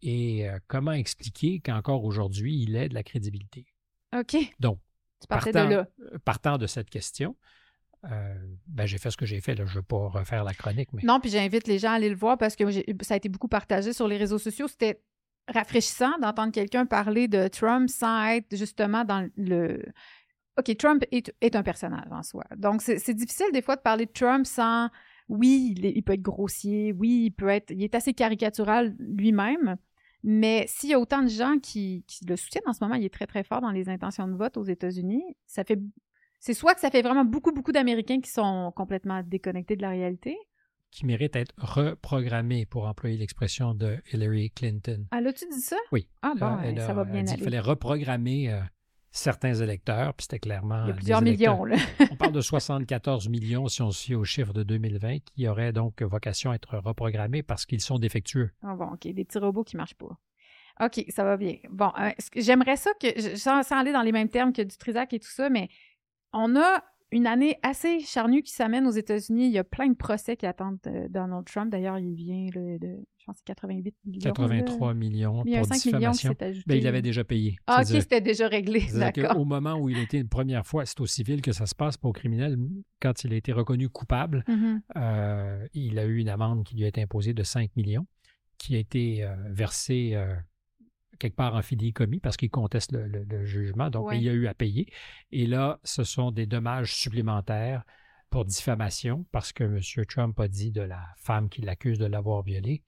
et 0.03 0.49
euh, 0.49 0.59
comment 0.67 0.93
expliquer 0.93 1.61
qu'encore 1.61 2.05
aujourd'hui, 2.05 2.63
il 2.63 2.77
ait 2.77 2.89
de 2.89 2.95
la 2.95 3.03
crédibilité? 3.03 3.67
OK. 4.17 4.37
Donc, 4.59 4.79
partant, 5.29 5.67
de 5.67 5.75
là. 5.75 5.87
Partant 6.25 6.59
de 6.59 6.67
cette 6.67 6.89
question, 6.89 7.37
ben, 8.03 8.87
j'ai 8.87 8.99
fait 8.99 9.11
ce 9.11 9.17
que 9.17 9.27
j'ai 9.27 9.41
fait. 9.41 9.55
Là. 9.55 9.67
Je 9.67 9.73
ne 9.73 9.77
veux 9.77 9.83
pas 9.83 10.09
refaire 10.09 10.43
la 10.45 10.55
chronique. 10.55 10.93
Mais... 10.93 11.03
Non, 11.05 11.21
puis 11.21 11.31
j'invite 11.31 11.67
les 11.67 11.79
gens 11.79 11.91
à 11.91 11.95
aller 11.95 12.09
le 12.09 12.17
voir 12.17 12.39
parce 12.39 12.57
que 12.57 12.65
ça 13.03 13.15
a 13.15 13.17
été 13.17 13.29
beaucoup 13.29 13.49
partagé 13.49 13.93
sur 13.93 14.09
les 14.09 14.17
réseaux 14.17 14.39
sociaux. 14.39 14.69
C'était 14.69 15.03
rafraîchissant 15.49 16.19
d'entendre 16.19 16.53
quelqu'un 16.53 16.87
parler 16.87 17.29
de 17.29 17.49
Trump 17.49 17.89
sans 17.89 18.25
être 18.27 18.57
justement 18.57 19.05
dans 19.05 19.29
le. 19.37 19.85
OK, 20.59 20.77
Trump 20.77 21.05
est, 21.11 21.57
un 21.57 21.63
personnage 21.63 22.11
en 22.11 22.23
soi. 22.23 22.45
Donc, 22.57 22.83
c'est 22.83 23.15
difficile 23.15 23.47
des 23.53 23.63
fois 23.63 23.77
de 23.77 23.83
parler 23.83 24.07
de 24.07 24.13
Trump 24.13 24.47
sans. 24.47 24.89
Oui, 25.31 25.74
il, 25.76 26.03
peut 26.03 26.14
être 26.14 26.22
grossier. 26.22 26.93
Oui, 26.93 27.26
il 27.26 27.31
peut 27.31 27.49
être. 27.49 27.70
Il 27.70 27.83
est 27.83 27.95
assez 27.95 28.12
caricatural 28.12 28.97
lui-même. 28.99 29.76
Mais 30.22 30.66
s'il 30.68 30.91
y 30.91 30.95
a 30.95 30.99
autant 30.99 31.22
de 31.22 31.28
gens 31.28 31.59
qui, 31.62 32.05
qui, 32.07 32.26
le 32.26 32.37
soutiennent 32.37 32.66
en 32.66 32.74
ce 32.74 32.85
moment, 32.85 32.97
il 32.97 33.05
est 33.05 33.14
très, 33.14 33.26
très 33.26 33.45
fort 33.45 33.61
dans 33.61 33.70
les 33.70 33.89
intentions 33.89 34.28
de 34.28 34.35
vote 34.35 34.57
aux 34.57 34.64
États-Unis, 34.64 35.22
ça 35.47 35.64
fait. 35.64 35.78
C'est 36.41 36.53
soit 36.53 36.74
que 36.74 36.81
ça 36.81 36.91
fait 36.91 37.03
vraiment 37.03 37.24
beaucoup, 37.24 37.53
beaucoup 37.53 37.72
d'Américains 37.72 38.20
qui 38.20 38.31
sont 38.31 38.72
complètement 38.74 39.22
déconnectés 39.22 39.76
de 39.76 39.83
la 39.83 39.91
réalité, 39.91 40.37
qui 40.91 41.07
mérite 41.07 41.35
d'être 41.35 41.55
reprogrammé, 41.59 42.66
pour 42.66 42.87
employer 42.87 43.16
l'expression 43.16 43.74
de 43.74 43.99
Hillary 44.12 44.51
Clinton. 44.51 45.07
Ah, 45.11 45.20
là, 45.20 45.33
tu 45.33 45.47
dit 45.49 45.61
ça? 45.61 45.76
Oui. 45.93 46.09
Ah, 46.22 46.33
bon, 46.37 46.57
ben, 46.57 46.76
ça 46.78 46.93
va 46.93 47.05
bien 47.05 47.26
aller. 47.26 47.39
Il 47.39 47.45
fallait 47.45 47.61
reprogrammer 47.61 48.53
euh, 48.53 48.61
certains 49.11 49.55
électeurs, 49.55 50.15
puis 50.15 50.25
c'était 50.25 50.39
clairement. 50.39 50.85
Il 50.85 50.89
y 50.89 50.91
a 50.93 50.95
plusieurs 50.95 51.23
millions, 51.23 51.65
là. 51.65 51.77
on 52.11 52.17
parle 52.17 52.33
de 52.33 52.41
74 52.41 53.29
millions, 53.29 53.67
si 53.69 53.83
on 53.83 53.91
se 53.91 54.05
fie 54.05 54.15
aux 54.15 54.25
chiffres 54.25 54.53
de 54.53 54.63
2020, 54.63 55.19
qui 55.25 55.49
auraient 55.49 55.73
donc 55.73 56.03
vocation 56.03 56.51
à 56.51 56.55
être 56.55 56.79
reprogrammés 56.79 57.43
parce 57.43 57.67
qu'ils 57.67 57.81
sont 57.81 57.99
défectueux. 57.99 58.51
Ah, 58.63 58.75
bon, 58.75 58.93
OK. 58.93 59.03
Des 59.03 59.25
petits 59.25 59.39
robots 59.39 59.65
qui 59.65 59.77
ne 59.77 59.81
marchent 59.81 59.95
pas. 59.95 60.17
OK, 60.81 61.05
ça 61.09 61.25
va 61.25 61.37
bien. 61.37 61.57
Bon, 61.71 61.93
euh, 62.01 62.11
j'aimerais 62.37 62.77
ça 62.77 62.91
que, 63.01 63.37
sans, 63.37 63.63
sans, 63.63 63.79
aller 63.79 63.93
dans 63.93 64.03
les 64.03 64.13
mêmes 64.13 64.29
termes 64.29 64.53
que 64.53 64.63
du 64.63 64.77
Trisac 64.77 65.13
et 65.13 65.19
tout 65.19 65.29
ça, 65.29 65.51
mais 65.51 65.69
on 66.33 66.57
a 66.57 66.83
une 67.13 67.27
année 67.27 67.59
assez 67.63 68.01
charnue 68.01 68.43
qui 68.43 68.53
s'amène 68.53 68.87
aux 68.87 68.93
États-Unis. 68.93 69.47
Il 69.47 69.53
y 69.53 69.59
a 69.59 69.65
plein 69.65 69.89
de 69.89 69.97
procès 69.97 70.37
qui 70.37 70.47
attendent 70.47 70.79
euh, 70.87 71.09
Donald 71.09 71.45
Trump. 71.45 71.71
D'ailleurs, 71.71 71.99
il 71.99 72.15
vient 72.15 72.47
de, 72.55 72.79
je 73.19 73.25
pense, 73.27 73.41
88 73.45 73.95
millions. 74.05 74.21
83 74.21 74.95
millions 74.95 75.35
pour 75.35 75.45
diffamation. 75.45 75.99
Millions 75.99 76.13
ben, 76.67 76.75
il 76.77 76.87
avait 76.87 77.03
déjà 77.03 77.25
payé. 77.25 77.57
Ah, 77.67 77.83
OK, 77.83 77.89
c'était 77.89 78.21
déjà 78.21 78.47
réglé. 78.47 78.85
D'accord. 78.95 79.39
Au 79.39 79.45
moment 79.45 79.75
où 79.75 79.89
il 79.89 79.99
était 79.99 80.19
une 80.19 80.29
première 80.29 80.67
fois, 80.67 80.87
c'est 80.87 81.01
au 81.01 81.07
civil 81.07 81.43
que 81.43 81.53
ça 81.53 81.67
se 81.67 81.75
passe, 81.75 81.97
pas 81.97 82.09
au 82.09 82.13
criminel. 82.13 82.57
Quand 83.01 83.25
il 83.25 83.33
a 83.33 83.37
été 83.37 83.53
reconnu 83.53 83.89
coupable, 83.89 84.45
mm-hmm. 84.49 84.81
euh, 84.97 85.67
il 85.75 85.99
a 85.99 86.05
eu 86.05 86.19
une 86.19 86.29
amende 86.29 86.65
qui 86.65 86.77
lui 86.77 86.85
a 86.85 86.89
été 86.89 87.03
imposée 87.03 87.35
de 87.35 87.43
5 87.43 87.75
millions, 87.77 88.07
qui 88.59 88.77
a 88.77 88.79
été 88.79 89.25
euh, 89.25 89.35
versée 89.49 90.17
quelque 91.21 91.37
part 91.37 91.55
en 91.55 91.61
commis 91.95 92.18
parce 92.18 92.37
qu'il 92.37 92.51
conteste 92.51 92.93
le, 92.93 93.45
jugement. 93.45 93.91
Donc, 93.91 94.11
il 94.12 94.23
y 94.23 94.29
a 94.29 94.33
eu 94.33 94.49
à 94.49 94.55
payer. 94.55 94.93
Et 95.31 95.47
là, 95.47 95.79
ce 95.85 96.03
sont 96.03 96.33
des 96.33 96.47
dommages 96.47 96.95
supplémentaires 96.95 97.85
pour 98.31 98.45
diffamation 98.45 99.27
parce 99.31 99.53
que 99.53 99.64
M. 99.64 100.07
Trump 100.07 100.39
a 100.41 100.49
dit 100.49 100.73
de 100.73 100.83
la 100.83 101.05
femme 101.16 101.49
qui 101.49 101.62
l'accuse 101.62 101.99
de 101.99 102.07
l'avoir 102.07 102.43
violée 102.43 102.83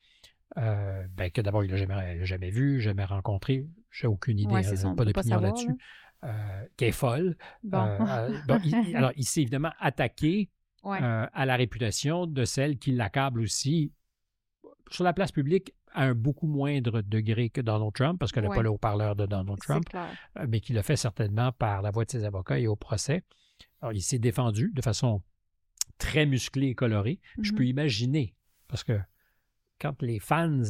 euh, 0.59 1.07
ben, 1.16 1.30
que 1.30 1.41
d'abord, 1.41 1.64
il 1.64 1.68
ne 1.68 1.72
l'a 1.72 1.78
jamais, 1.78 2.24
jamais 2.24 2.51
vu, 2.51 2.80
jamais 2.80 3.05
rencontré. 3.05 3.66
J'ai 3.91 4.07
aucune 4.07 4.39
idée, 4.39 4.55
euh, 4.55 4.95
pas 4.95 5.05
d'opinion 5.05 5.41
là-dessus. 5.41 5.76
Euh, 6.24 6.66
qui 6.76 6.85
est 6.85 6.93
folle. 6.93 7.37
alors, 7.72 9.12
il 9.16 9.24
s'est 9.24 9.43
évidemment 9.43 9.72
attaqué 9.80 10.51
à 10.85 11.47
la 11.47 11.57
réputation 11.57 12.26
de 12.26 12.45
celle 12.45 12.78
qui 12.78 12.93
l'accable 12.93 13.41
aussi 13.41 13.93
sur 14.91 15.05
la 15.05 15.12
place 15.12 15.33
publique 15.33 15.74
à 15.95 16.05
un 16.05 16.14
beaucoup 16.14 16.47
moindre 16.47 17.03
degré 17.03 17.51
que 17.51 17.61
Donald 17.61 17.93
Trump, 17.93 18.18
parce 18.18 18.32
qu'elle 18.32 18.45
n'a 18.45 18.51
pas 18.51 18.62
le 18.62 18.70
haut-parleur 18.70 19.16
de 19.16 19.26
Donald 19.26 19.59
Trump, 19.61 19.84
euh, 19.95 20.47
mais 20.49 20.61
qui 20.61 20.72
l'a 20.72 20.82
fait 20.82 20.97
certainement 20.97 21.53
par 21.53 21.82
la 21.82 21.90
voix 21.90 22.05
de 22.05 22.11
ses 22.11 22.24
avocats 22.24 22.59
et 22.59 22.66
au 22.66 22.76
procès. 22.76 23.22
Alors, 23.80 23.93
il 23.93 24.03
s'est 24.03 24.18
défendu 24.18 24.72
de 24.74 24.82
façon 24.82 25.22
très 25.99 26.26
musclée 26.26 26.68
et 26.68 26.74
colorée. 26.74 27.20
Je 27.40 27.53
peux 27.53 27.64
mm-hmm. 27.64 27.68
imaginer, 27.70 28.34
parce 28.68 28.84
que 28.84 28.99
quand 29.80 30.01
les 30.03 30.18
fans, 30.18 30.62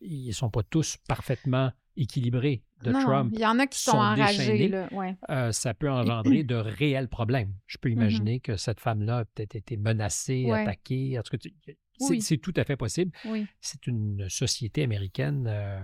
ils 0.00 0.28
ne 0.28 0.32
sont 0.32 0.50
pas 0.50 0.62
tous 0.62 0.96
parfaitement 1.08 1.72
équilibrés 1.96 2.62
de 2.82 2.92
Trump. 2.92 3.32
Il 3.34 3.40
y 3.40 3.46
en 3.46 3.58
a 3.58 3.66
qui 3.66 3.78
sont, 3.78 3.96
enragés. 3.96 4.68
Là, 4.68 4.88
euh, 5.30 5.52
ça 5.52 5.74
peut 5.74 5.90
engendrer 5.90 6.42
de 6.44 6.54
réels 6.54 7.08
problèmes. 7.08 7.54
Je 7.66 7.78
peux 7.78 7.88
mm-hmm. 7.88 7.92
imaginer 7.92 8.40
que 8.40 8.56
cette 8.56 8.80
femme-là 8.80 9.18
a 9.18 9.24
peut-être 9.24 9.54
été 9.54 9.76
menacée, 9.76 10.50
attaquée. 10.50 11.18
En 11.18 11.22
tout 11.22 11.36
cas, 11.36 11.72
c'est 12.20 12.38
tout 12.38 12.52
à 12.56 12.64
fait 12.64 12.76
possible. 12.76 13.12
C'est 13.60 13.86
une 13.86 14.28
société 14.28 14.82
américaine 14.82 15.46
euh, 15.46 15.80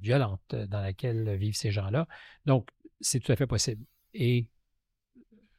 violente 0.00 0.54
euh, 0.54 0.66
dans 0.66 0.80
laquelle 0.80 1.36
vivent 1.36 1.56
ces 1.56 1.70
gens-là. 1.70 2.06
Donc, 2.46 2.68
c'est 3.00 3.20
tout 3.20 3.32
à 3.32 3.36
fait 3.36 3.46
possible. 3.46 3.84
Et 4.14 4.48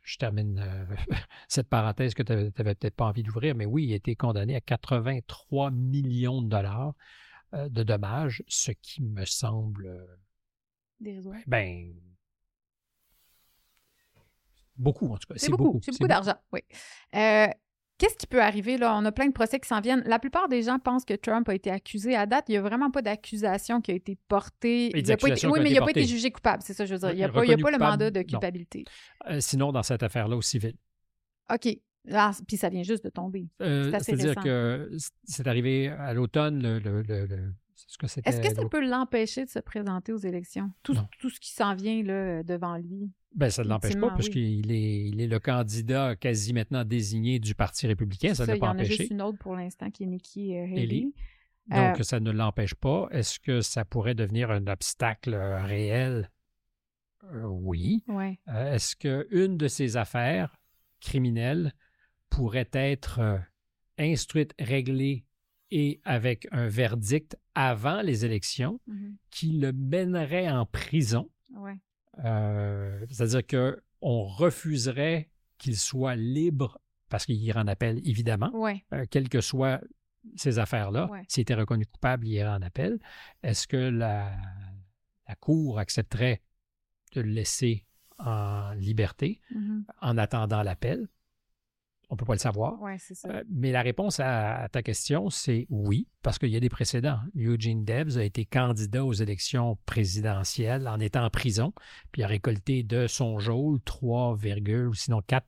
je 0.02 0.18
termine 0.18 0.60
euh, 0.60 0.86
cette 1.48 1.70
parenthèse 1.70 2.14
que 2.14 2.24
tu 2.24 2.34
n'avais 2.34 2.76
peut-être 2.76 2.96
pas 2.96 3.06
envie 3.06 3.24
d'ouvrir, 3.24 3.56
mais 3.56 3.66
oui, 3.66 3.86
il 3.86 3.94
a 3.94 3.96
été 3.96 4.16
condamné 4.16 4.56
à 4.56 4.62
83 4.62 5.72
millions 5.72 6.42
de 6.42 6.50
dollars 6.50 6.94
de 7.54 7.84
dommages, 7.84 8.44
ce 8.48 8.72
qui 8.72 9.04
me 9.04 9.26
semble. 9.26 10.08
Ben, 11.48 11.94
beaucoup, 14.78 15.12
en 15.12 15.18
tout 15.18 15.28
cas. 15.28 15.34
C'est 15.36 15.52
beaucoup. 15.52 15.82
C'est 15.84 15.92
beaucoup, 15.92 16.08
d'argent, 16.08 16.36
oui. 16.54 16.62
Qu'est-ce 18.02 18.16
qui 18.16 18.26
peut 18.26 18.42
arriver 18.42 18.80
là? 18.80 18.96
On 18.96 19.06
a 19.06 19.12
plein 19.12 19.28
de 19.28 19.32
procès 19.32 19.60
qui 19.60 19.68
s'en 19.68 19.80
viennent. 19.80 20.02
La 20.08 20.18
plupart 20.18 20.50
des 20.50 20.64
gens 20.64 20.80
pensent 20.80 21.06
que 21.06 21.14
Trump 21.14 21.48
a 21.48 21.54
été 21.54 21.70
accusé 21.70 22.16
à 22.16 22.26
date. 22.26 22.46
Il 22.48 22.54
n'y 22.54 22.58
a 22.58 22.62
vraiment 22.64 22.90
pas 22.90 23.04
d'accusation 23.04 23.80
qui 23.80 23.92
a 23.92 23.94
été 23.94 24.18
portée. 24.28 24.90
oui, 24.96 25.60
mais 25.62 25.70
il 25.70 25.76
n'a 25.76 25.82
pas 25.82 25.92
été 25.92 26.06
jugé 26.06 26.32
coupable, 26.32 26.64
c'est 26.66 26.74
ça 26.74 26.84
je 26.88 26.96
veux 26.96 27.00
dire. 27.00 27.12
Il 27.12 27.18
n'y 27.18 27.24
a, 27.24 27.30
pas, 27.30 27.44
le 27.44 27.78
mandat 27.78 28.10
de 28.10 28.24
culpabilité. 28.24 28.86
Euh, 29.30 29.38
sinon, 29.40 29.72
dans 29.72 29.84
cette 29.84 30.02
affaire-là, 30.02 30.36
au 30.36 30.42
civil. 30.42 30.74
OK. 31.54 31.78
Ah, 32.12 32.32
puis 32.48 32.58
ça 32.58 32.70
vient 32.70 32.82
juste 32.82 33.04
de 33.04 33.12
tomber. 33.12 33.48
Euh, 33.62 33.92
c'est-à-dire 34.00 34.34
que 34.34 34.90
c'est 35.24 35.46
arrivé 35.46 35.90
à 35.90 36.16
l'automne, 36.16 36.80
le, 36.80 37.54
est-ce 38.26 38.42
que 38.42 38.56
ça 38.56 38.66
peut 38.68 38.84
l'empêcher 38.84 39.46
de 39.46 39.50
se 39.52 39.60
présenter 39.60 40.12
aux 40.12 40.18
élections? 40.18 40.72
Tout, 40.82 40.98
tout 41.20 41.30
ce 41.30 41.40
qui 41.40 41.52
s'en 41.52 41.76
vient 41.76 42.02
là, 42.02 42.42
devant 42.42 42.78
lui? 42.78 43.12
Ben, 43.34 43.50
ça 43.50 43.64
ne 43.64 43.70
l'empêche 43.70 43.98
pas, 43.98 44.12
puisqu'il 44.12 44.72
est, 44.72 45.08
il 45.08 45.22
est 45.22 45.28
le 45.28 45.40
candidat 45.40 46.16
quasi 46.16 46.54
maintenant 46.54 46.84
désigné 46.84 47.40
du 47.40 47.56
Parti 47.56 47.88
républicain. 47.88 48.34
Ça 48.34 48.46
ne 48.46 48.52
l'a 48.52 48.58
pas 48.58 48.70
empêché. 48.70 48.86
Il 48.86 48.92
y 48.92 48.94
en 48.94 48.98
a 48.98 49.00
juste 49.00 49.12
une 49.12 49.22
autre 49.22 49.38
pour 49.38 49.56
l'instant 49.56 49.90
qui 49.90 50.04
est 50.04 50.08
Nikki 50.08 50.58
euh, 50.58 50.66
Haley. 50.66 51.14
Donc, 51.68 52.00
euh, 52.00 52.04
ça 52.04 52.20
ne 52.20 52.32
l'empêche 52.32 52.76
pas. 52.76 53.08
Est-ce 53.12 53.40
que 53.40 53.62
ça 53.62 53.86
pourrait 53.86 54.16
devenir 54.16 54.52
un 54.52 54.68
obstacle 54.68 55.34
euh, 55.34 55.64
réel? 55.64 56.30
oui. 57.46 58.04
Ouais. 58.08 58.40
Est-ce 58.48 58.96
qu'une 58.96 59.56
de 59.56 59.68
ces 59.68 59.96
affaires 59.96 60.58
criminelles 61.00 61.72
pourrait 62.32 62.70
être 62.74 63.40
instruite, 64.00 64.56
réglée 64.60 65.24
et 65.70 66.02
avec 66.04 66.48
un 66.52 66.68
verdict 66.68 67.38
avant 67.54 68.02
les 68.02 68.26
élections 68.26 68.82
mm-hmm. 68.90 69.16
qui 69.30 69.52
le 69.52 69.72
mènerait 69.72 70.50
en 70.50 70.66
prison? 70.66 71.30
Ouais. 71.54 71.78
Euh, 72.24 73.06
c'est-à-dire 73.10 73.46
qu'on 73.48 74.24
refuserait 74.24 75.30
qu'il 75.58 75.78
soit 75.78 76.16
libre 76.16 76.80
parce 77.10 77.26
qu'il 77.26 77.36
ira 77.36 77.62
en 77.62 77.68
appel, 77.68 78.00
évidemment, 78.06 78.52
euh, 78.94 79.06
quelles 79.10 79.30
que 79.30 79.42
soient 79.42 79.82
ces 80.36 80.60
affaires-là. 80.60 81.10
S'il 81.28 81.42
était 81.42 81.56
reconnu 81.56 81.86
coupable, 81.86 82.28
il 82.28 82.34
ira 82.34 82.56
en 82.56 82.62
appel. 82.62 83.00
Est-ce 83.44 83.68
que 83.68 83.78
la, 83.78 84.32
Cour 85.40 85.80
accepterait 85.80 86.42
de 87.14 87.22
le 87.22 87.32
laisser 87.32 87.86
en 88.20 88.74
liberté 88.74 89.40
mm-hmm. 89.56 89.84
en 90.02 90.18
attendant 90.18 90.62
l'appel? 90.62 91.08
On 92.12 92.16
ne 92.16 92.18
peut 92.18 92.26
pas 92.26 92.34
le 92.34 92.40
savoir. 92.40 92.78
Euh, 92.84 93.44
mais 93.50 93.72
la 93.72 93.82
réponse 93.82 94.20
à, 94.20 94.68
ta 94.70 94.84
question, 94.84 95.30
c'est 95.30 95.66
oui, 95.70 96.10
parce 96.22 96.40
qu'il 96.40 96.50
y 96.50 96.58
a 96.58 96.60
des 96.60 96.68
précédents. 96.68 97.20
Eugene 97.38 97.86
Debs 97.86 98.18
a 98.18 98.24
été 98.26 98.44
candidat 98.44 99.06
aux 99.06 99.14
élections 99.14 99.78
présidentielles 99.86 100.90
en 100.90 101.00
étant 101.00 101.24
en 101.24 101.30
prison, 101.30 101.74
puis 102.12 102.24
a 102.24 102.28
récolté 102.28 102.84
de 102.84 103.08
son 103.08 103.40
geôle 103.40 103.80
3, 103.86 104.34
ou 104.34 104.94
sinon 104.94 105.22
4 105.26 105.46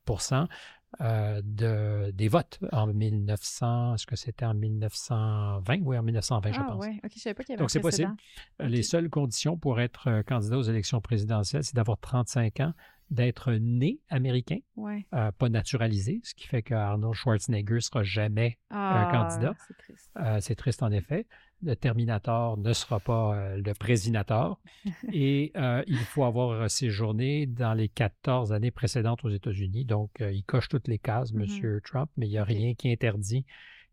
euh, 1.01 1.41
de, 1.43 2.11
des 2.11 2.27
votes 2.29 2.59
en 2.71 2.87
1900, 2.87 3.95
est-ce 3.95 4.05
que 4.05 4.15
c'était 4.15 4.45
en 4.45 4.53
1920? 4.53 5.79
Oui, 5.81 5.97
en 5.97 6.03
1920, 6.03 6.51
je 6.51 6.59
ah, 6.59 6.63
pense. 6.63 6.85
Ouais. 6.85 6.99
je 7.13 7.19
savais 7.19 7.33
pas 7.33 7.43
qu'il 7.43 7.53
y 7.53 7.55
avait 7.55 7.59
Donc, 7.59 7.71
c'est 7.71 7.79
possible. 7.81 8.15
Les 8.59 8.83
seules 8.83 9.09
conditions 9.09 9.57
pour 9.57 9.81
être 9.81 10.07
euh, 10.07 10.23
candidat 10.23 10.57
aux 10.57 10.63
élections 10.63 11.01
présidentielles, 11.01 11.63
c'est 11.63 11.75
d'avoir 11.75 11.97
35 11.97 12.59
ans, 12.59 12.73
d'être 13.09 13.53
né 13.53 13.99
américain, 14.09 14.57
euh, 14.77 15.31
pas 15.31 15.49
naturalisé, 15.49 16.21
ce 16.23 16.33
qui 16.33 16.47
fait 16.47 16.63
qu'Arnold 16.63 17.15
Schwarzenegger 17.15 17.75
ne 17.75 17.79
sera 17.79 18.03
jamais 18.03 18.57
un 18.69 19.07
ah, 19.07 19.09
candidat. 19.11 19.55
C'est 19.67 19.77
triste. 19.77 20.11
Euh, 20.17 20.39
c'est 20.41 20.55
triste 20.55 20.83
en 20.83 20.91
effet. 20.91 21.27
Le 21.61 21.75
Terminator 21.75 22.57
ne 22.57 22.73
sera 22.73 22.99
pas 22.99 23.35
euh, 23.35 23.57
le 23.57 23.73
Présinator. 23.73 24.59
Et 25.13 25.53
il 25.87 25.97
faut 25.97 26.23
avoir 26.23 26.69
séjourné 26.69 27.45
dans 27.45 27.73
les 27.73 27.89
14 27.89 28.51
années 28.51 28.71
précédentes 28.71 29.23
aux 29.23 29.29
États-Unis. 29.29 29.85
Donc, 29.85 30.11
il 30.19 30.43
coche 30.43 30.67
toutes 30.67 30.87
les 30.87 30.99
cases, 30.99 31.31
M. 31.33 31.43
Mm-hmm. 31.43 31.81
Trump, 31.81 32.09
mais 32.17 32.27
il 32.27 32.31
n'y 32.31 32.37
a 32.37 32.43
rien 32.43 32.73
qui 32.73 32.91
interdit 32.91 33.45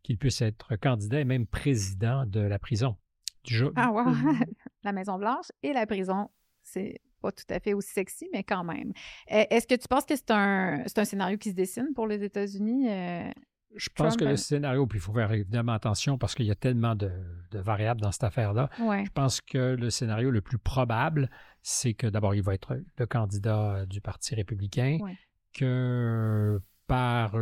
qu'il 0.03 0.17
puisse 0.17 0.41
être 0.43 0.77
candidat 0.77 1.21
et 1.21 1.25
même 1.25 1.47
président 1.47 2.25
de 2.27 2.41
la 2.41 2.59
prison. 2.59 2.97
Du 3.45 3.55
jour. 3.55 3.73
Ah, 3.77 3.91
wow. 3.91 4.13
la 4.85 4.93
Maison-Blanche 4.93 5.47
et 5.63 5.73
la 5.73 5.87
prison, 5.87 6.31
c'est 6.63 7.01
pas 7.21 7.33
tout 7.33 7.45
à 7.51 7.61
fait 7.61 7.75
aussi 7.75 7.93
sexy, 7.93 8.29
mais 8.33 8.43
quand 8.43 8.65
même. 8.65 8.93
Est-ce 9.29 9.67
que 9.67 9.75
tu 9.75 9.89
penses 9.89 10.05
que 10.05 10.17
c'est 10.17 10.31
un, 10.31 10.85
un 10.97 11.05
scénario 11.05 11.39
qui 11.39 11.51
se 11.51 11.55
dessine 11.55 11.89
pour 11.95 12.07
les 12.07 12.23
États-Unis? 12.23 12.89
Euh, 12.91 13.31
je 13.77 13.89
pense 13.95 14.17
que 14.17 14.25
le 14.25 14.37
scénario, 14.37 14.87
puis 14.87 14.99
il 14.99 15.03
faut 15.03 15.13
faire 15.13 15.31
évidemment 15.33 15.73
attention 15.73 16.19
parce 16.19 16.35
qu'il 16.35 16.47
y 16.47 16.51
a 16.51 16.57
tellement 16.57 16.97
de, 16.97 17.11
variables 17.53 18.01
dans 18.01 18.11
cette 18.11 18.25
affaire-là. 18.25 18.69
Je 18.79 19.11
pense 19.11 19.41
que 19.41 19.77
le 19.77 19.91
scénario 19.91 20.31
le 20.31 20.41
plus 20.41 20.59
probable, 20.59 21.31
c'est 21.63 21.95
que 21.95 22.07
d'abord, 22.09 22.35
il 22.35 22.43
va 22.43 22.55
être 22.55 22.81
le 22.99 23.07
candidat 23.07 23.87
du 23.87 24.01
Parti 24.01 24.35
républicain, 24.35 24.99
que 25.53 26.61
par 26.91 27.39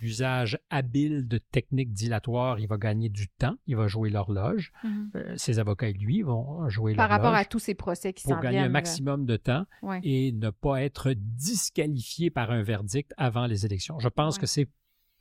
l'usage 0.00 0.58
habile 0.70 1.28
de 1.28 1.36
techniques 1.36 1.92
dilatoires, 1.92 2.58
il 2.58 2.66
va 2.66 2.78
gagner 2.78 3.10
du 3.10 3.28
temps, 3.28 3.56
il 3.66 3.76
va 3.76 3.88
jouer 3.88 4.08
l'horloge. 4.08 4.72
Mm-hmm. 4.82 5.16
Euh, 5.16 5.34
ses 5.36 5.58
avocats 5.58 5.88
et 5.88 5.92
lui 5.92 6.22
vont 6.22 6.66
jouer 6.70 6.94
l'horloge. 6.94 7.08
Par 7.08 7.10
rapport 7.10 7.34
à 7.34 7.44
tous 7.44 7.58
ces 7.58 7.74
procès 7.74 8.14
qui 8.14 8.22
s'en 8.22 8.32
Pour 8.32 8.42
gagner 8.42 8.60
un 8.60 8.70
maximum 8.70 9.26
de 9.26 9.36
temps 9.36 9.66
et 10.02 10.32
ne 10.32 10.48
pas 10.48 10.82
être 10.82 11.12
disqualifié 11.14 12.30
par 12.30 12.50
un 12.52 12.62
verdict 12.62 13.12
avant 13.18 13.44
les 13.44 13.66
élections. 13.66 13.98
Je 13.98 14.08
pense 14.08 14.38
que 14.38 14.46
c'est 14.46 14.70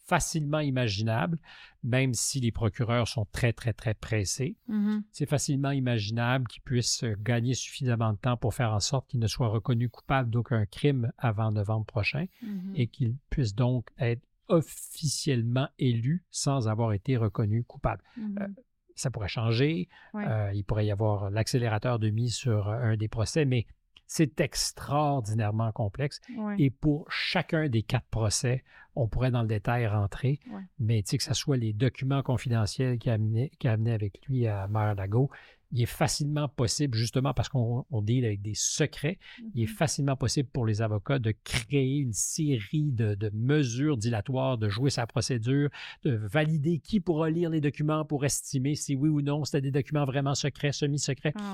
facilement 0.06 0.60
imaginable, 0.60 1.40
même 1.84 2.14
si 2.14 2.40
les 2.40 2.52
procureurs 2.52 3.07
sont 3.07 3.26
très, 3.32 3.53
très, 3.53 3.73
très 3.73 3.94
pressés. 3.94 4.56
Mm-hmm. 4.69 5.02
C'est 5.11 5.26
facilement 5.26 5.72
imaginable 5.72 6.48
qu'ils 6.48 6.61
puissent 6.61 7.03
gagner 7.19 7.53
suffisamment 7.53 8.14
de 8.14 8.18
temps 8.18 8.38
pour 8.38 8.53
faire 8.53 8.73
en 8.73 8.80
sorte 8.80 9.07
qu'il 9.07 9.19
ne 9.19 9.27
soit 9.27 9.48
reconnu 9.48 9.90
coupable 9.90 10.30
d'aucun 10.30 10.65
crime 10.65 11.11
avant 11.18 11.52
novembre 11.52 11.86
prochain 11.86 12.26
mm-hmm. 12.44 12.76
et 12.76 12.88
qu'il 12.88 13.15
puisse 13.30 13.56
donc 13.56 13.90
être 13.98 14.22
officiellement 14.48 15.69
élu 15.80 16.23
sans 16.30 16.68
avoir 16.68 16.94
été 16.94 17.18
reconnu 17.18 17.64
coupable. 17.64 18.03
Mm-hmm. 18.19 18.44
Euh, 18.44 18.48
ça 18.95 19.11
pourrait 19.11 19.27
changer. 19.27 19.90
Euh, 20.15 20.52
il 20.53 20.64
pourrait 20.64 20.86
y 20.86 20.91
avoir 20.91 21.30
l'accélérateur 21.30 21.99
de 21.99 22.10
mise 22.10 22.34
sur 22.34 22.69
un 22.69 22.95
des 22.95 23.10
procès, 23.10 23.44
mais 23.44 23.65
c'est 24.07 24.40
extraordinairement 24.40 25.72
complexe. 25.72 26.22
Et 26.57 26.69
pour 26.69 27.11
chacun 27.11 27.68
des 27.69 27.84
quatre 27.84 28.07
procès, 28.07 28.64
on 28.95 29.07
pourrait 29.07 29.32
dans 29.32 29.41
le 29.41 29.48
détail 29.48 29.88
rentrer, 29.88 30.40
mais 30.80 31.03
que 31.18 31.23
ce 31.23 31.34
soit 31.34 31.57
les 31.57 31.73
documents 31.73 32.23
confidentiels 32.23 32.98
qu'il 32.98 33.11
a 33.11 33.15
amené, 33.15 33.52
avec 33.94 34.26
lui 34.27 34.48
à 34.48 34.68
Mar-a-Lago, 34.68 35.30
il 35.76 35.81
est 35.81 35.85
facilement 35.85 36.47
possible, 36.47 36.97
justement 36.97 37.34
parce 37.34 37.49
qu'on 37.49 37.85
deal 38.02 38.26
avec 38.26 38.41
des 38.41 38.53
secrets, 38.56 39.19
il 39.53 39.64
est 39.64 39.65
mm-hmm. 39.65 39.68
facilement 39.68 40.15
possible 40.15 40.47
pour 40.47 40.65
les 40.65 40.81
avocats 40.81 41.19
de 41.19 41.34
créer 41.43 41.97
une 41.97 42.14
série 42.14 42.91
de, 42.93 43.30
mesures 43.34 43.97
dilatoires, 43.97 44.57
de 44.57 44.69
jouer 44.69 44.89
sa 44.89 45.06
procédure, 45.06 45.69
de 46.03 46.15
valider 46.15 46.80
qui 46.80 47.02
pourra 47.02 47.30
lire 47.30 47.49
les 47.49 47.60
documents 47.60 48.06
pour 48.06 48.23
estimer 48.23 48.76
si 48.76 48.95
oui 48.95 49.10
ou 49.10 49.22
non 49.22 49.43
c'était 49.43 49.60
des 49.60 49.72
documents 49.72 50.06
vraiment 50.06 50.34
secrets, 50.34 50.72
semi-secrets. 50.72 51.34
Ah, 51.35 51.53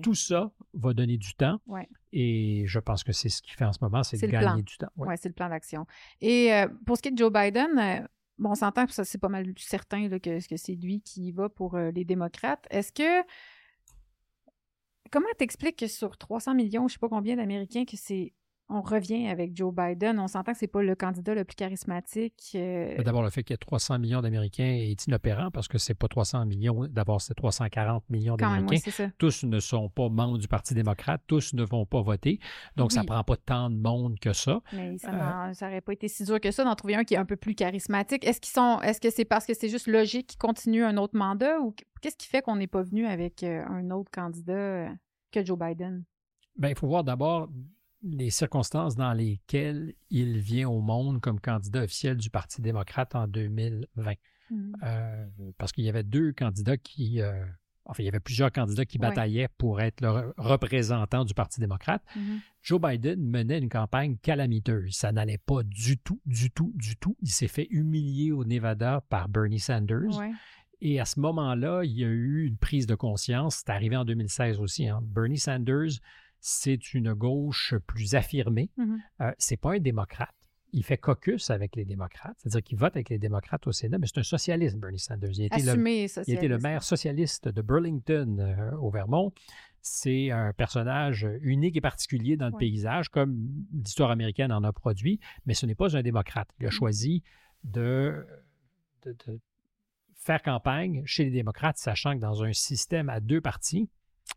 Tout 0.00 0.14
ça 0.14 0.52
va 0.74 0.94
donner 0.94 1.18
du 1.18 1.34
temps. 1.34 1.60
Et 2.12 2.64
je 2.66 2.78
pense 2.78 3.02
que 3.02 3.12
c'est 3.12 3.28
ce 3.28 3.42
qu'il 3.42 3.54
fait 3.54 3.64
en 3.64 3.72
ce 3.72 3.78
moment, 3.82 4.04
c'est 4.04 4.16
de 4.16 4.26
gagner 4.28 4.62
du 4.62 4.76
temps. 4.76 4.90
Oui, 4.96 5.12
c'est 5.18 5.28
le 5.28 5.34
plan 5.34 5.48
d'action. 5.48 5.86
Et 6.20 6.54
euh, 6.54 6.68
pour 6.86 6.96
ce 6.96 7.02
qui 7.02 7.08
est 7.08 7.12
de 7.12 7.18
Joe 7.18 7.32
Biden, 7.32 7.78
euh, 7.78 8.06
bon, 8.38 8.50
on 8.50 8.54
s'entend 8.54 8.86
que 8.86 8.92
ça, 8.92 9.04
c'est 9.04 9.18
pas 9.18 9.28
mal 9.28 9.52
certain 9.56 10.08
que, 10.08 10.48
que 10.48 10.56
c'est 10.56 10.74
lui 10.74 11.00
qui 11.00 11.28
y 11.28 11.32
va 11.32 11.48
pour 11.48 11.74
euh, 11.74 11.90
les 11.90 12.04
démocrates. 12.04 12.66
Est-ce 12.70 12.92
que 12.92 13.26
Comment 15.10 15.26
t'expliques 15.38 15.78
que 15.78 15.86
sur 15.86 16.16
300 16.16 16.54
millions, 16.54 16.88
je 16.88 16.94
sais 16.94 16.98
pas 16.98 17.08
combien 17.08 17.36
d'Américains, 17.36 17.84
que 17.84 17.96
c'est 17.96 18.32
on 18.68 18.80
revient 18.80 19.28
avec 19.28 19.56
Joe 19.56 19.72
Biden. 19.72 20.18
On 20.18 20.26
s'entend 20.26 20.52
que 20.52 20.58
c'est 20.58 20.66
pas 20.66 20.82
le 20.82 20.94
candidat 20.96 21.34
le 21.34 21.44
plus 21.44 21.54
charismatique. 21.54 22.52
Euh. 22.54 23.00
D'abord, 23.02 23.22
le 23.22 23.30
fait 23.30 23.44
qu'il 23.44 23.54
y 23.54 23.54
ait 23.54 23.58
300 23.58 23.98
millions 23.98 24.20
d'Américains 24.20 24.64
est 24.64 25.06
inopérant 25.06 25.50
parce 25.50 25.68
que 25.68 25.78
c'est 25.78 25.94
pas 25.94 26.08
300 26.08 26.46
millions, 26.46 26.86
d'abord 26.88 27.20
c'est 27.20 27.34
340 27.34 28.08
millions 28.10 28.36
d'Américains. 28.36 29.10
tous 29.18 29.44
ne 29.44 29.60
sont 29.60 29.88
pas 29.88 30.08
membres 30.08 30.38
du 30.38 30.48
Parti 30.48 30.74
démocrate, 30.74 31.22
tous 31.26 31.54
ne 31.54 31.64
vont 31.64 31.86
pas 31.86 32.02
voter. 32.02 32.40
Donc, 32.76 32.92
ça 32.92 33.04
prend 33.04 33.22
pas 33.22 33.36
tant 33.36 33.70
de 33.70 33.76
monde 33.76 34.18
que 34.18 34.32
ça. 34.32 34.60
Mais 34.72 34.98
ça 34.98 35.12
n'aurait 35.12 35.76
euh. 35.76 35.80
pas 35.80 35.92
été 35.92 36.08
si 36.08 36.24
dur 36.24 36.40
que 36.40 36.50
ça 36.50 36.64
d'en 36.64 36.74
trouver 36.74 36.96
un 36.96 37.04
qui 37.04 37.14
est 37.14 37.18
un 37.18 37.24
peu 37.24 37.36
plus 37.36 37.54
charismatique. 37.54 38.24
Est-ce 38.26 38.40
qu'ils 38.40 38.52
sont, 38.52 38.80
est-ce 38.80 39.00
que 39.00 39.10
c'est 39.10 39.24
parce 39.24 39.46
que 39.46 39.54
c'est 39.54 39.68
juste 39.68 39.86
logique 39.86 40.26
qu'ils 40.26 40.38
continuent 40.38 40.84
un 40.84 40.96
autre 40.96 41.16
mandat 41.16 41.60
ou 41.60 41.74
qu'est-ce 42.00 42.16
qui 42.16 42.26
fait 42.26 42.42
qu'on 42.42 42.56
n'est 42.56 42.66
pas 42.66 42.82
venu 42.82 43.06
avec 43.06 43.42
euh, 43.42 43.64
un 43.68 43.90
autre 43.90 44.10
candidat 44.10 44.88
que 45.30 45.44
Joe 45.44 45.58
Biden? 45.58 46.04
Bien, 46.56 46.70
il 46.70 46.76
faut 46.76 46.88
voir 46.88 47.04
d'abord 47.04 47.48
les 48.02 48.30
circonstances 48.30 48.94
dans 48.96 49.12
lesquelles 49.12 49.94
il 50.10 50.38
vient 50.38 50.68
au 50.68 50.80
monde 50.80 51.20
comme 51.20 51.40
candidat 51.40 51.82
officiel 51.82 52.16
du 52.16 52.30
Parti 52.30 52.60
démocrate 52.60 53.14
en 53.14 53.26
2020. 53.26 54.12
Mm. 54.50 54.74
Euh, 54.82 55.26
parce 55.58 55.72
qu'il 55.72 55.84
y 55.84 55.88
avait 55.88 56.04
deux 56.04 56.32
candidats 56.32 56.76
qui... 56.76 57.20
Euh, 57.20 57.44
enfin, 57.84 58.02
il 58.02 58.06
y 58.06 58.08
avait 58.08 58.20
plusieurs 58.20 58.52
candidats 58.52 58.84
qui 58.84 58.98
bataillaient 58.98 59.48
pour 59.58 59.80
être 59.80 60.00
le 60.00 60.32
représentant 60.36 61.24
du 61.24 61.34
Parti 61.34 61.60
démocrate. 61.60 62.02
Mm-hmm. 62.16 62.38
Joe 62.62 62.80
Biden 62.80 63.28
menait 63.28 63.58
une 63.58 63.68
campagne 63.68 64.16
calamiteuse. 64.18 64.94
Ça 64.94 65.12
n'allait 65.12 65.38
pas 65.38 65.62
du 65.62 65.98
tout, 65.98 66.20
du 66.26 66.50
tout, 66.50 66.72
du 66.74 66.96
tout. 66.96 67.16
Il 67.22 67.30
s'est 67.30 67.48
fait 67.48 67.66
humilier 67.70 68.32
au 68.32 68.44
Nevada 68.44 69.04
par 69.08 69.28
Bernie 69.28 69.60
Sanders. 69.60 70.20
Et 70.80 71.00
à 71.00 71.06
ce 71.06 71.20
moment-là, 71.20 71.84
il 71.84 71.92
y 71.92 72.04
a 72.04 72.08
eu 72.08 72.46
une 72.46 72.58
prise 72.58 72.86
de 72.86 72.94
conscience. 72.94 73.62
C'est 73.64 73.72
arrivé 73.72 73.96
en 73.96 74.04
2016 74.04 74.60
aussi. 74.60 74.86
Hein. 74.86 75.00
Bernie 75.02 75.38
Sanders 75.38 76.00
c'est 76.48 76.94
une 76.94 77.12
gauche 77.12 77.74
plus 77.88 78.14
affirmée. 78.14 78.70
Mm-hmm. 78.78 78.98
Euh, 79.22 79.32
c'est 79.36 79.56
pas 79.56 79.72
un 79.72 79.80
démocrate. 79.80 80.32
Il 80.72 80.84
fait 80.84 80.96
caucus 80.96 81.50
avec 81.50 81.74
les 81.74 81.84
démocrates, 81.84 82.36
c'est-à-dire 82.38 82.62
qu'il 82.62 82.78
vote 82.78 82.94
avec 82.94 83.08
les 83.08 83.18
démocrates 83.18 83.66
au 83.66 83.72
Sénat, 83.72 83.98
mais 83.98 84.06
c'est 84.06 84.20
un 84.20 84.22
socialiste, 84.22 84.76
Bernie 84.76 85.00
Sanders. 85.00 85.32
Il 85.32 85.46
était, 85.46 85.62
le, 85.62 85.72
il 86.28 86.48
le 86.48 86.58
maire 86.58 86.84
socialiste 86.84 87.48
de 87.48 87.62
Burlington, 87.62 88.38
euh, 88.38 88.76
au 88.76 88.90
Vermont. 88.90 89.32
C'est 89.80 90.30
un 90.30 90.52
personnage 90.52 91.26
unique 91.40 91.76
et 91.76 91.80
particulier 91.80 92.36
dans 92.36 92.46
le 92.48 92.56
paysage, 92.56 93.08
comme 93.08 93.48
l'histoire 93.72 94.12
américaine 94.12 94.52
en 94.52 94.62
a 94.62 94.72
produit, 94.72 95.18
mais 95.46 95.54
ce 95.54 95.66
n'est 95.66 95.74
pas 95.74 95.96
un 95.96 96.02
démocrate. 96.02 96.48
Il 96.60 96.66
a 96.66 96.68
mm-hmm. 96.68 96.72
choisi 96.72 97.24
de, 97.64 98.24
de 99.04 99.40
faire 100.14 100.42
campagne 100.42 101.02
chez 101.06 101.24
les 101.24 101.30
démocrates, 101.32 101.78
sachant 101.78 102.14
que 102.14 102.20
dans 102.20 102.44
un 102.44 102.52
système 102.52 103.08
à 103.08 103.18
deux 103.18 103.40
partis, 103.40 103.90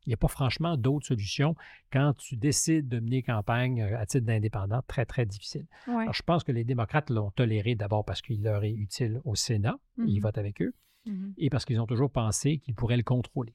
n'y 0.09 0.13
a 0.13 0.17
pas 0.17 0.27
franchement 0.27 0.77
d'autres 0.77 1.07
solutions 1.07 1.55
quand 1.91 2.13
tu 2.17 2.35
décides 2.35 2.87
de 2.87 2.99
mener 2.99 3.23
campagne 3.23 3.81
euh, 3.81 3.99
à 3.99 4.05
titre 4.05 4.25
d'indépendant, 4.25 4.81
très, 4.87 5.05
très 5.05 5.25
difficile. 5.25 5.65
Alors, 5.87 6.13
je 6.13 6.23
pense 6.23 6.43
que 6.43 6.51
les 6.51 6.63
démocrates 6.63 7.09
l'ont 7.09 7.31
toléré 7.31 7.75
d'abord 7.75 8.05
parce 8.05 8.21
qu'il 8.21 8.43
leur 8.43 8.63
est 8.63 8.73
utile 8.73 9.21
au 9.25 9.35
Sénat, 9.35 9.77
ils 9.97 10.03
mm-hmm. 10.03 10.21
votent 10.21 10.37
avec 10.37 10.61
eux, 10.61 10.73
mm-hmm. 11.07 11.33
et 11.37 11.49
parce 11.49 11.65
qu'ils 11.65 11.79
ont 11.79 11.87
toujours 11.87 12.11
pensé 12.11 12.57
qu'ils 12.57 12.75
pourraient 12.75 12.97
le 12.97 13.03
contrôler. 13.03 13.53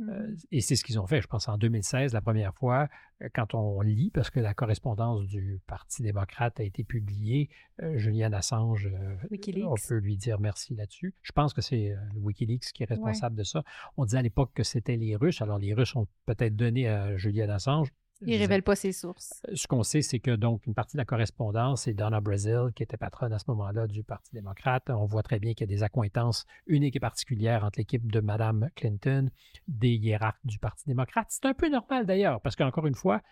Euh, 0.00 0.28
mmh. 0.28 0.36
et 0.52 0.60
c'est 0.60 0.76
ce 0.76 0.84
qu'ils 0.84 0.98
ont 1.00 1.06
fait, 1.06 1.20
je 1.20 1.26
pense, 1.26 1.48
en 1.48 1.56
2016, 1.56 2.12
la 2.12 2.20
première 2.20 2.54
fois, 2.54 2.88
euh, 3.22 3.28
quand 3.34 3.54
on 3.54 3.80
lit, 3.80 4.10
parce 4.10 4.30
que 4.30 4.40
la 4.40 4.54
correspondance 4.54 5.24
du 5.24 5.60
Parti 5.66 6.02
démocrate 6.02 6.60
a 6.60 6.62
été 6.62 6.84
publiée, 6.84 7.48
euh, 7.82 7.96
Julian 7.96 8.32
Assange, 8.32 8.90
on 9.30 9.74
peut 9.88 9.96
lui 9.96 10.16
dire 10.16 10.38
merci 10.38 10.74
là-dessus. 10.74 11.14
Je 11.22 11.32
pense 11.32 11.54
que 11.54 11.62
c'est 11.62 11.94
Wikileaks 12.14 12.72
qui 12.74 12.82
est 12.82 12.86
responsable 12.86 13.36
de 13.36 13.44
ça. 13.44 13.62
On 13.96 14.04
disait 14.04 14.18
à 14.18 14.22
l'époque 14.22 14.50
que 14.54 14.62
c'était 14.62 14.96
les 14.96 15.16
Russes, 15.16 15.40
alors 15.40 15.58
les 15.58 15.72
Russes 15.72 15.96
ont 15.96 16.06
peut-être 16.26 16.56
donné 16.56 16.88
à 16.88 17.16
Julian 17.16 17.48
Assange 17.48 17.92
il 18.22 18.34
ne 18.34 18.38
révèle 18.38 18.62
pas 18.62 18.76
ses 18.76 18.92
sources. 18.92 19.42
Euh, 19.48 19.52
ce 19.54 19.66
qu'on 19.66 19.82
sait, 19.82 20.02
c'est 20.02 20.20
que 20.20 20.30
donc 20.30 20.66
une 20.66 20.74
partie 20.74 20.96
de 20.96 21.00
la 21.00 21.04
correspondance, 21.04 21.82
c'est 21.82 21.94
Donna 21.94 22.20
Brazil, 22.20 22.68
qui 22.74 22.82
était 22.82 22.96
patronne 22.96 23.32
à 23.32 23.38
ce 23.38 23.44
moment-là 23.48 23.86
du 23.86 24.02
Parti 24.02 24.30
démocrate. 24.32 24.84
On 24.88 25.04
voit 25.04 25.22
très 25.22 25.38
bien 25.38 25.54
qu'il 25.54 25.68
y 25.68 25.72
a 25.72 25.74
des 25.76 25.82
accointances 25.82 26.46
uniques 26.66 26.96
et 26.96 27.00
particulières 27.00 27.64
entre 27.64 27.78
l'équipe 27.78 28.10
de 28.10 28.20
Mme 28.20 28.70
Clinton, 28.74 29.30
des 29.68 29.94
hiérarques 29.94 30.44
du 30.44 30.58
Parti 30.58 30.84
démocrate. 30.86 31.26
C'est 31.30 31.46
un 31.46 31.54
peu 31.54 31.68
normal 31.68 32.06
d'ailleurs, 32.06 32.40
parce 32.40 32.56
qu'encore 32.56 32.86
une 32.86 32.94
fois, 32.94 33.22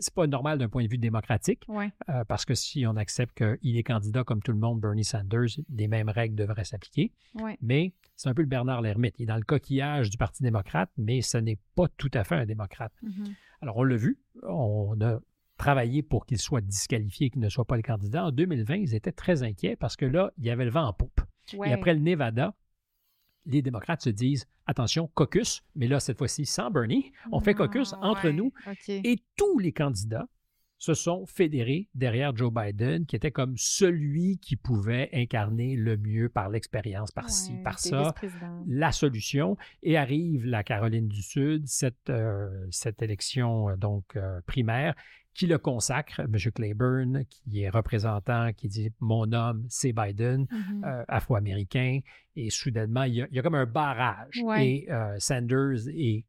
c'est 0.00 0.14
pas 0.14 0.26
normal 0.26 0.58
d'un 0.58 0.68
point 0.68 0.84
de 0.84 0.88
vue 0.88 0.98
démocratique, 0.98 1.64
euh, 1.68 2.24
parce 2.24 2.44
que 2.44 2.54
si 2.54 2.86
on 2.86 2.96
accepte 2.96 3.36
qu'il 3.36 3.76
est 3.76 3.82
candidat 3.82 4.24
comme 4.24 4.42
tout 4.42 4.52
le 4.52 4.58
monde, 4.58 4.80
Bernie 4.80 5.04
Sanders, 5.04 5.58
les 5.68 5.88
mêmes 5.88 6.08
règles 6.08 6.34
devraient 6.34 6.64
s'appliquer. 6.64 7.12
Mais 7.60 7.92
c'est 8.16 8.28
un 8.28 8.34
peu 8.34 8.42
le 8.42 8.48
Bernard 8.48 8.82
Lermite. 8.82 9.14
Il 9.18 9.24
est 9.24 9.26
dans 9.26 9.36
le 9.36 9.42
coquillage 9.42 10.10
du 10.10 10.16
Parti 10.16 10.42
démocrate, 10.42 10.90
mais 10.96 11.20
ce 11.20 11.38
n'est 11.38 11.58
pas 11.74 11.88
tout 11.96 12.10
à 12.14 12.24
fait 12.24 12.36
un 12.36 12.46
démocrate. 12.46 12.92
Mm-hmm. 13.02 13.34
Alors, 13.62 13.76
on 13.76 13.84
l'a 13.84 13.96
vu, 13.96 14.18
on 14.42 15.00
a 15.00 15.20
travaillé 15.56 16.02
pour 16.02 16.26
qu'il 16.26 16.38
soit 16.38 16.60
disqualifié, 16.60 17.30
qu'il 17.30 17.40
ne 17.40 17.48
soit 17.48 17.64
pas 17.64 17.76
le 17.76 17.82
candidat. 17.82 18.24
En 18.24 18.32
2020, 18.32 18.76
ils 18.76 18.94
étaient 18.94 19.12
très 19.12 19.42
inquiets 19.42 19.76
parce 19.76 19.96
que 19.96 20.04
là, 20.04 20.32
il 20.38 20.44
y 20.44 20.50
avait 20.50 20.64
le 20.64 20.70
vent 20.70 20.86
en 20.86 20.92
poupe. 20.92 21.20
Et 21.52 21.72
après 21.72 21.94
le 21.94 22.00
Nevada, 22.00 22.54
les 23.46 23.62
démocrates 23.62 24.02
se 24.02 24.10
disent 24.10 24.46
attention, 24.66 25.10
caucus, 25.14 25.62
mais 25.74 25.88
là, 25.88 26.00
cette 26.00 26.18
fois-ci, 26.18 26.46
sans 26.46 26.70
Bernie, 26.70 27.12
on 27.30 27.40
fait 27.40 27.54
caucus 27.54 27.94
ah, 27.94 28.06
entre 28.06 28.30
nous. 28.30 28.52
Et 28.88 29.16
tous 29.36 29.58
les 29.58 29.72
candidats 29.72 30.28
se 30.82 30.94
sont 30.94 31.26
fédérés 31.26 31.88
derrière 31.94 32.36
Joe 32.36 32.52
Biden, 32.52 33.06
qui 33.06 33.14
était 33.14 33.30
comme 33.30 33.54
celui 33.56 34.38
qui 34.38 34.56
pouvait 34.56 35.08
incarner 35.12 35.76
le 35.76 35.96
mieux 35.96 36.28
par 36.28 36.48
l'expérience, 36.48 37.12
par 37.12 37.30
ci, 37.30 37.52
par 37.62 37.78
ça, 37.78 38.12
la 38.66 38.90
solution. 38.90 39.56
Et 39.84 39.96
arrive 39.96 40.44
la 40.44 40.64
Caroline 40.64 41.06
du 41.06 41.22
Sud, 41.22 41.68
cette, 41.68 42.10
euh, 42.10 42.48
cette 42.72 43.00
élection 43.00 43.68
euh, 43.68 43.76
donc 43.76 44.16
euh, 44.16 44.40
primaire, 44.44 44.96
qui 45.34 45.46
le 45.46 45.58
consacre, 45.58 46.20
M. 46.20 46.36
Claiborne, 46.54 47.24
qui 47.26 47.62
est 47.62 47.70
représentant, 47.70 48.52
qui 48.52 48.68
dit 48.68 48.90
Mon 49.00 49.32
homme, 49.32 49.64
c'est 49.68 49.92
Biden, 49.92 50.44
mm-hmm. 50.44 51.04
afro-américain. 51.08 52.00
Et 52.36 52.50
soudainement, 52.50 53.04
il 53.04 53.14
y, 53.30 53.38
a, 53.38 53.42
comme 53.42 53.54
un 53.54 53.66
barrage. 53.66 54.42
Et 54.58 54.88
Sanders 55.18 55.88
est 55.88 56.24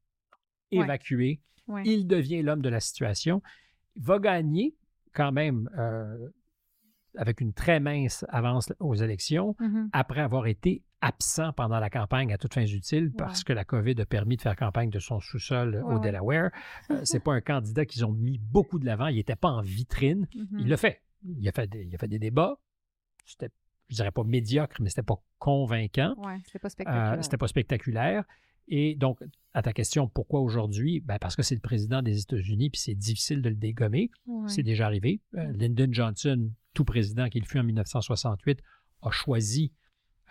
évacué. 0.71 1.41
Il 1.85 2.07
devient 2.07 2.41
l'homme 2.41 2.61
de 2.61 2.69
la 2.69 2.79
situation. 2.79 3.41
Il 3.95 4.03
va 4.03 4.19
gagner 4.19 4.75
quand 5.13 5.31
même 5.31 5.69
euh, 5.77 6.29
avec 7.17 7.41
une 7.41 7.53
très 7.53 7.79
mince 7.79 8.25
avance 8.29 8.71
aux 8.79 8.95
élections 8.95 9.55
mm-hmm. 9.59 9.89
après 9.93 10.21
avoir 10.21 10.47
été 10.47 10.83
absent 11.01 11.51
pendant 11.53 11.79
la 11.79 11.89
campagne 11.89 12.33
à 12.33 12.37
toutes 12.37 12.53
fins 12.53 12.65
utiles 12.65 13.11
parce 13.17 13.43
que 13.43 13.51
la 13.51 13.65
COVID 13.65 13.99
a 13.99 14.05
permis 14.05 14.37
de 14.37 14.41
faire 14.41 14.55
campagne 14.55 14.89
de 14.89 14.99
son 14.99 15.19
sous-sol 15.19 15.83
au 15.85 15.99
Delaware. 15.99 16.49
Ce 16.87 16.93
euh, 16.93 17.01
c'est 17.03 17.19
pas 17.19 17.33
un 17.33 17.41
candidat 17.41 17.85
qu'ils 17.85 18.05
ont 18.05 18.13
mis 18.13 18.39
beaucoup 18.39 18.79
de 18.79 18.85
l'avant. 18.85 19.07
Il 19.07 19.17
n'était 19.17 19.35
pas 19.35 19.49
en 19.49 19.61
vitrine. 19.61 20.27
Il 20.33 20.43
mm-hmm. 20.43 20.67
l'a 20.67 20.77
fait. 20.77 21.01
Il 21.37 21.47
a 21.47 21.51
fait, 21.51 21.67
des, 21.67 21.83
il 21.83 21.93
a 21.93 21.97
fait 21.97 22.07
des 22.07 22.19
débats. 22.19 22.57
C'était, 23.25 23.49
je 23.89 23.95
dirais 23.95 24.11
pas 24.11 24.23
médiocre, 24.23 24.77
mais 24.81 24.89
c'était 24.89 25.03
pas 25.03 25.21
convaincant. 25.39 26.15
Ouais, 26.17 26.37
c'était 26.45 26.59
pas 26.59 26.69
spectaculaire. 26.69 27.13
Euh, 27.13 27.21
c'était 27.21 27.37
pas 27.37 27.47
spectaculaire. 27.47 28.23
Et 28.67 28.95
donc, 28.95 29.19
à 29.53 29.61
ta 29.61 29.73
question, 29.73 30.07
pourquoi 30.07 30.41
aujourd'hui? 30.41 30.99
Ben 31.01 31.19
parce 31.19 31.35
que 31.35 31.43
c'est 31.43 31.55
le 31.55 31.61
président 31.61 32.01
des 32.01 32.19
États-Unis, 32.21 32.69
puis 32.69 32.81
c'est 32.81 32.95
difficile 32.95 33.41
de 33.41 33.49
le 33.49 33.55
dégommer. 33.55 34.09
C'est 34.47 34.63
déjà 34.63 34.85
arrivé. 34.85 35.21
Euh, 35.35 35.51
Lyndon 35.53 35.89
Johnson, 35.91 36.49
tout 36.73 36.85
président 36.85 37.29
qu'il 37.29 37.45
fut 37.45 37.59
en 37.59 37.63
1968, 37.63 38.61
a 39.01 39.11
choisi 39.11 39.71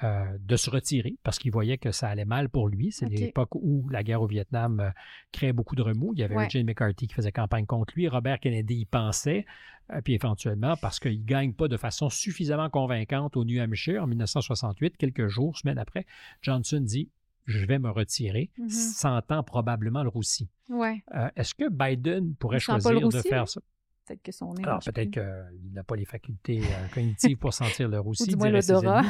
euh, 0.05 0.37
de 0.41 0.57
se 0.57 0.69
retirer 0.69 1.17
parce 1.23 1.39
qu'il 1.39 1.53
voyait 1.53 1.79
que 1.79 1.93
ça 1.93 2.09
allait 2.09 2.25
mal 2.25 2.49
pour 2.49 2.69
lui. 2.69 2.91
C'est 2.91 3.07
l'époque 3.09 3.55
où 3.55 3.89
la 3.89 4.03
guerre 4.03 4.21
au 4.21 4.27
Vietnam 4.27 4.81
euh, 4.81 4.91
créait 5.31 5.53
beaucoup 5.53 5.77
de 5.77 5.83
remous. 5.83 6.13
Il 6.15 6.21
y 6.21 6.25
avait 6.25 6.35
ouais. 6.35 6.63
McCarthy 6.65 7.07
qui 7.07 7.15
faisait 7.15 7.31
campagne 7.31 7.67
contre 7.67 7.93
lui. 7.95 8.09
Robert 8.09 8.41
Kennedy 8.41 8.81
y 8.81 8.85
pensait. 8.85 9.47
Euh, 9.93 10.01
puis 10.01 10.15
éventuellement, 10.15 10.77
parce 10.77 10.99
qu'il 10.99 11.21
ne 11.21 11.25
gagne 11.25 11.53
pas 11.53 11.69
de 11.69 11.77
façon 11.77 12.11
suffisamment 12.11 12.69
convaincante 12.69 13.37
au 13.37 13.45
New 13.45 13.63
Hampshire 13.63 14.03
en 14.03 14.09
1968, 14.09 14.97
quelques 14.97 15.29
jours, 15.29 15.57
semaines 15.57 15.79
après, 15.79 16.05
Johnson 16.41 16.81
dit 16.81 17.09
je 17.47 17.67
vais 17.67 17.79
me 17.79 17.91
retirer, 17.91 18.51
mm-hmm. 18.59 18.71
sentant 18.71 19.43
probablement 19.43 20.03
le 20.03 20.09
roussi. 20.09 20.49
Ouais. 20.69 21.05
Est-ce 21.37 21.55
que 21.55 21.69
Biden 21.69 22.35
pourrait 22.37 22.61
choisir 22.61 23.09
de 23.09 23.21
faire 23.21 23.49
ça? 23.49 23.61
Peut-être 24.07 24.23
que 24.23 24.33
son 24.33 24.55
nez. 24.55 24.65
Alors, 24.65 24.81
peut-être 24.81 25.11
qu'il 25.11 25.73
n'a 25.73 25.85
pas 25.85 25.97
les 25.97 26.05
facultés 26.05 26.61
euh, 26.61 26.89
cognitives 26.93 27.37
pour 27.37 27.55
sentir 27.55 27.89
le 27.89 28.01
roussi. 28.01 28.27
du 28.27 28.37
moins 28.37 28.51
l'odorat. 28.51 29.03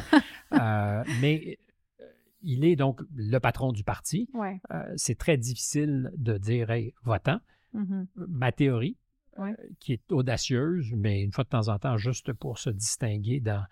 euh, 0.52 1.04
mais 1.20 1.58
euh, 2.00 2.04
il 2.42 2.64
est 2.64 2.76
donc 2.76 3.00
le 3.14 3.38
patron 3.38 3.72
du 3.72 3.84
parti. 3.84 4.28
Ouais. 4.34 4.60
Euh, 4.70 4.92
c'est 4.96 5.16
très 5.16 5.38
difficile 5.38 6.10
de 6.16 6.36
dire, 6.36 6.70
hey, 6.70 6.94
votant. 7.04 7.40
Mm-hmm. 7.74 8.06
Ma 8.16 8.52
théorie, 8.52 8.98
ouais. 9.38 9.56
qui 9.80 9.94
est 9.94 10.12
audacieuse, 10.12 10.92
mais 10.94 11.22
une 11.22 11.32
fois 11.32 11.44
de 11.44 11.48
temps 11.48 11.68
en 11.68 11.78
temps, 11.78 11.96
juste 11.96 12.34
pour 12.34 12.58
se 12.58 12.68
distinguer 12.68 13.40
dans, 13.40 13.64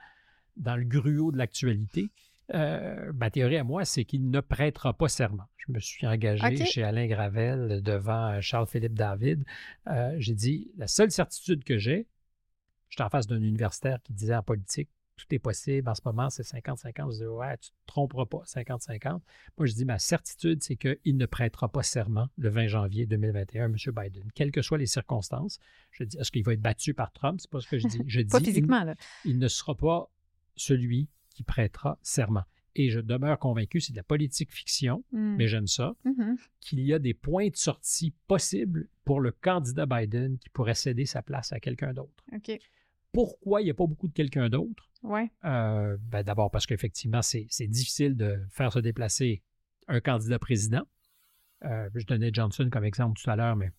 dans 0.56 0.76
le 0.76 0.84
gruau 0.84 1.32
de 1.32 1.36
l'actualité, 1.36 2.10
euh, 2.54 3.12
ma 3.14 3.30
théorie 3.30 3.56
à 3.56 3.64
moi, 3.64 3.84
c'est 3.84 4.04
qu'il 4.04 4.30
ne 4.30 4.40
prêtera 4.40 4.92
pas 4.92 5.08
serment. 5.08 5.44
Je 5.56 5.72
me 5.72 5.78
suis 5.78 6.06
engagé 6.06 6.44
okay. 6.44 6.64
chez 6.64 6.82
Alain 6.82 7.06
Gravel 7.06 7.80
devant 7.82 8.40
Charles-Philippe 8.40 8.94
David. 8.94 9.44
Euh, 9.86 10.14
j'ai 10.18 10.34
dit, 10.34 10.70
la 10.76 10.86
seule 10.86 11.10
certitude 11.10 11.64
que 11.64 11.78
j'ai, 11.78 12.06
j'étais 12.88 13.02
en 13.02 13.10
face 13.10 13.26
d'un 13.26 13.40
universitaire 13.40 14.02
qui 14.02 14.12
disait 14.12 14.34
en 14.34 14.42
politique, 14.42 14.88
tout 15.16 15.34
est 15.34 15.38
possible 15.38 15.88
en 15.88 15.94
ce 15.94 16.00
moment, 16.04 16.30
c'est 16.30 16.42
50-50. 16.42 17.12
Je 17.12 17.18
dis, 17.18 17.26
ouais, 17.26 17.56
tu 17.58 17.68
ne 17.68 17.72
te 17.72 17.86
tromperas 17.86 18.24
pas, 18.24 18.42
50-50. 18.46 19.20
Moi, 19.58 19.66
je 19.66 19.74
dis, 19.74 19.84
ma 19.84 19.98
certitude, 19.98 20.62
c'est 20.62 20.76
qu'il 20.76 21.16
ne 21.16 21.26
prêtera 21.26 21.70
pas 21.70 21.82
serment 21.82 22.28
le 22.38 22.48
20 22.48 22.68
janvier 22.68 23.06
2021, 23.06 23.66
M. 23.66 23.76
Biden, 23.94 24.30
quelles 24.34 24.50
que 24.50 24.62
soient 24.62 24.78
les 24.78 24.86
circonstances. 24.86 25.58
Je 25.90 26.04
dis, 26.04 26.16
est-ce 26.16 26.32
qu'il 26.32 26.42
va 26.42 26.54
être 26.54 26.62
battu 26.62 26.94
par 26.94 27.12
Trump? 27.12 27.38
C'est 27.40 27.50
pas 27.50 27.60
ce 27.60 27.68
que 27.68 27.78
je 27.78 27.86
dis. 27.86 28.00
Je 28.06 28.22
pas 28.22 28.38
dis, 28.38 28.46
physiquement, 28.46 28.80
il, 28.80 28.86
là. 28.86 28.94
il 29.26 29.38
ne 29.38 29.48
sera 29.48 29.74
pas 29.74 30.10
celui 30.56 31.08
qui 31.34 31.42
prêtera 31.42 31.98
serment. 32.02 32.44
Et 32.76 32.90
je 32.90 33.00
demeure 33.00 33.38
convaincu, 33.38 33.80
c'est 33.80 33.92
de 33.92 33.96
la 33.96 34.04
politique 34.04 34.52
fiction, 34.52 35.04
mm. 35.12 35.36
mais 35.36 35.48
j'aime 35.48 35.66
ça, 35.66 35.96
mm 36.04 36.10
-hmm. 36.10 36.36
qu'il 36.60 36.80
y 36.80 36.92
a 36.94 36.98
des 36.98 37.14
points 37.14 37.48
de 37.48 37.56
sortie 37.56 38.14
possibles 38.28 38.88
pour 39.04 39.20
le 39.20 39.32
candidat 39.32 39.86
Biden 39.86 40.38
qui 40.38 40.48
pourrait 40.50 40.74
céder 40.74 41.06
sa 41.06 41.22
place 41.22 41.52
à 41.52 41.58
quelqu'un 41.60 41.92
d'autre. 41.92 42.24
Okay. 42.32 42.60
Pourquoi 43.12 43.60
il 43.60 43.64
n'y 43.64 43.70
a 43.70 43.74
pas 43.74 43.86
beaucoup 43.86 44.08
de 44.08 44.12
quelqu'un 44.12 44.48
d'autre? 44.48 44.88
Ouais. 45.02 45.30
Euh, 45.44 45.96
ben 46.00 46.22
D'abord 46.22 46.50
parce 46.50 46.66
qu'effectivement, 46.66 47.22
c'est 47.22 47.66
difficile 47.66 48.16
de 48.16 48.38
faire 48.50 48.72
se 48.72 48.78
déplacer 48.78 49.42
un 49.88 50.00
candidat 50.00 50.38
président. 50.38 50.84
Euh, 51.64 51.90
je 51.94 52.06
donnais 52.06 52.30
Johnson 52.32 52.68
comme 52.70 52.84
exemple 52.84 53.20
tout 53.20 53.28
à 53.28 53.36
l'heure, 53.36 53.56
mais 53.56 53.70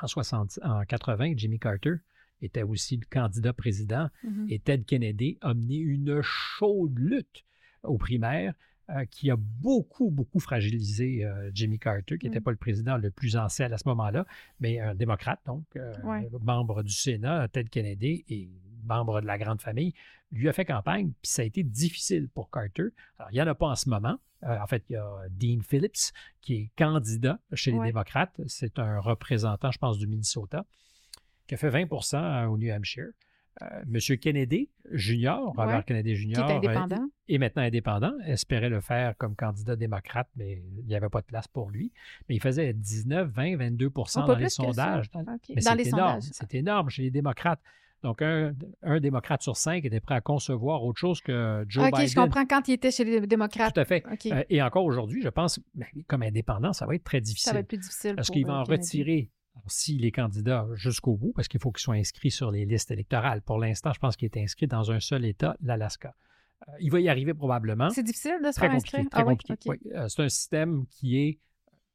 en, 0.00 0.06
60, 0.06 0.60
en 0.62 0.84
80, 0.84 1.32
Jimmy 1.36 1.58
Carter 1.58 1.94
était 2.42 2.62
aussi 2.62 2.96
le 2.96 3.06
candidat 3.10 3.52
président 3.52 4.08
mm 4.24 4.28
-hmm. 4.30 4.52
et 4.52 4.58
Ted 4.58 4.84
Kennedy 4.84 5.38
a 5.40 5.54
mené 5.54 5.76
une 5.76 6.20
chaude 6.22 6.98
lutte 6.98 7.44
aux 7.82 7.98
primaires 7.98 8.54
euh, 8.90 9.04
qui 9.14 9.30
a 9.30 9.36
beaucoup, 9.36 10.10
beaucoup 10.10 10.40
fragilisé 10.40 11.24
euh, 11.24 11.50
Jimmy 11.54 11.78
Carter, 11.78 12.18
qui 12.18 12.26
n'était 12.26 12.40
Mm. 12.40 12.42
pas 12.48 12.50
le 12.50 12.56
président 12.56 12.96
le 12.96 13.10
plus 13.12 13.36
ancien 13.36 13.70
à 13.70 13.78
ce 13.78 13.86
moment-là, 13.90 14.26
mais 14.58 14.80
un 14.80 14.94
démocrate, 14.96 15.40
donc, 15.46 15.64
euh, 15.76 15.94
Ouais. 16.02 16.28
membre 16.42 16.82
du 16.82 16.92
Sénat, 16.92 17.48
Ted 17.48 17.68
Kennedy, 17.74 18.24
et 18.28 18.50
membre 18.84 19.20
de 19.20 19.26
la 19.26 19.38
grande 19.38 19.60
famille, 19.68 19.92
lui 20.32 20.48
a 20.48 20.52
fait 20.52 20.64
campagne, 20.64 21.08
puis 21.22 21.30
ça 21.34 21.42
a 21.42 21.44
été 21.44 21.62
difficile 21.62 22.28
pour 22.34 22.50
Carter. 22.50 22.88
Alors, 23.18 23.30
il 23.30 23.34
n'y 23.34 23.42
en 23.42 23.46
a 23.46 23.54
pas 23.54 23.68
en 23.68 23.76
ce 23.76 23.88
moment. 23.88 24.16
Euh, 24.42 24.58
en 24.64 24.66
fait, 24.66 24.82
il 24.88 24.94
y 24.94 24.96
a 24.96 25.08
Dean 25.40 25.60
Phillips, 25.68 26.04
qui 26.40 26.52
est 26.60 26.70
candidat 26.76 27.38
chez 27.52 27.70
les 27.72 27.78
Ouais. 27.78 27.86
démocrates. 27.92 28.36
C'est 28.46 28.76
un 28.78 28.98
représentant, 28.98 29.70
je 29.70 29.78
pense, 29.78 29.98
du 29.98 30.06
Minnesota, 30.08 30.60
qui 31.50 31.54
a 31.54 31.56
fait 31.56 31.70
20% 31.70 32.46
au 32.46 32.56
New 32.58 32.72
Hampshire. 32.72 33.08
Euh, 33.62 33.66
Monsieur 33.88 34.14
Kennedy 34.14 34.70
Junior, 34.92 35.52
Robert 35.56 35.78
Ouais. 35.78 35.82
Kennedy 35.84 36.10
Qui 36.12 36.16
Junior, 36.16 36.48
est 36.48 36.52
euh, 36.52 36.56
indépendant. 36.58 37.08
est 37.28 37.38
maintenant 37.38 37.62
indépendant, 37.62 38.12
espérait 38.24 38.68
le 38.68 38.80
faire 38.80 39.16
comme 39.18 39.34
candidat 39.34 39.74
démocrate, 39.74 40.28
mais 40.36 40.62
il 40.78 40.86
n'y 40.86 40.94
avait 40.94 41.08
pas 41.08 41.20
de 41.20 41.26
place 41.26 41.48
pour 41.48 41.70
lui. 41.70 41.92
Mais 42.28 42.36
il 42.36 42.40
faisait 42.40 42.72
19, 42.72 43.28
20, 43.28 43.56
22 43.56 43.90
Oh, 43.96 44.04
dans 44.26 44.36
les 44.36 44.48
sondages. 44.48 45.10
OK. 45.12 45.24
Mais 45.48 45.56
Dans 45.56 45.62
c'est 45.72 45.76
les 45.76 45.88
énorme, 45.88 46.20
sondages. 46.20 46.30
c'est 46.32 46.54
énorme 46.54 46.88
chez 46.90 47.02
les 47.02 47.10
démocrates. 47.10 47.60
Donc, 48.04 48.22
un, 48.22 48.54
un 48.82 49.00
démocrate 49.00 49.42
sur 49.42 49.56
cinq 49.56 49.84
était 49.84 50.00
prêt 50.00 50.14
à 50.14 50.20
concevoir 50.22 50.84
autre 50.84 50.98
chose 51.00 51.20
que 51.20 51.64
Joe 51.68 51.84
OK, 51.88 51.92
Biden. 51.96 52.08
je 52.08 52.14
comprends 52.14 52.46
quand 52.46 52.66
il 52.68 52.74
était 52.74 52.90
chez 52.92 53.04
les 53.04 53.26
démocrates. 53.26 53.74
Tout 53.74 53.80
à 53.80 53.84
fait. 53.84 54.04
OK. 54.10 54.26
Euh, 54.26 54.42
et 54.48 54.62
encore 54.62 54.84
aujourd'hui, 54.84 55.20
je 55.20 55.28
pense, 55.28 55.60
ben, 55.74 55.86
comme 56.06 56.22
indépendant, 56.22 56.72
ça 56.72 56.86
va 56.86 56.94
être 56.94 57.04
très 57.04 57.20
difficile. 57.20 57.48
ça 57.50 57.52
va 57.54 57.60
être 57.60 57.68
plus 57.68 57.76
difficile. 57.78 58.14
Parce 58.14 58.30
qu'il 58.30 58.46
va 58.46 58.54
euh, 58.54 58.60
en 58.60 58.64
retirer, 58.64 59.28
alors, 59.54 59.70
s'il 59.70 60.04
est 60.04 60.12
candidat 60.12 60.66
jusqu'au 60.74 61.16
bout, 61.16 61.32
parce 61.34 61.48
qu'il 61.48 61.60
faut 61.60 61.72
qu'il 61.72 61.82
soit 61.82 61.96
inscrit 61.96 62.30
sur 62.30 62.50
les 62.50 62.64
listes 62.64 62.90
électorales. 62.90 63.42
Pour 63.42 63.58
l'instant, 63.58 63.92
je 63.92 63.98
pense 63.98 64.16
qu'il 64.16 64.26
est 64.26 64.40
inscrit 64.40 64.66
dans 64.66 64.92
un 64.92 65.00
seul 65.00 65.24
État, 65.24 65.56
l'Alaska. 65.60 66.14
Euh, 66.68 66.72
il 66.80 66.90
va 66.90 67.00
y 67.00 67.08
arriver 67.08 67.34
probablement. 67.34 67.90
C'est 67.90 68.02
difficile 68.02 68.38
de 68.44 68.50
se 68.50 68.56
Très 68.56 68.66
faire 68.66 68.76
inscrire? 68.76 69.04
Très 69.10 69.22
ah, 69.22 69.26
oui? 69.26 69.36
Oui. 69.66 69.76
Euh, 69.94 70.08
c'est 70.08 70.22
un 70.22 70.28
système 70.28 70.86
qui 70.90 71.18
est 71.18 71.40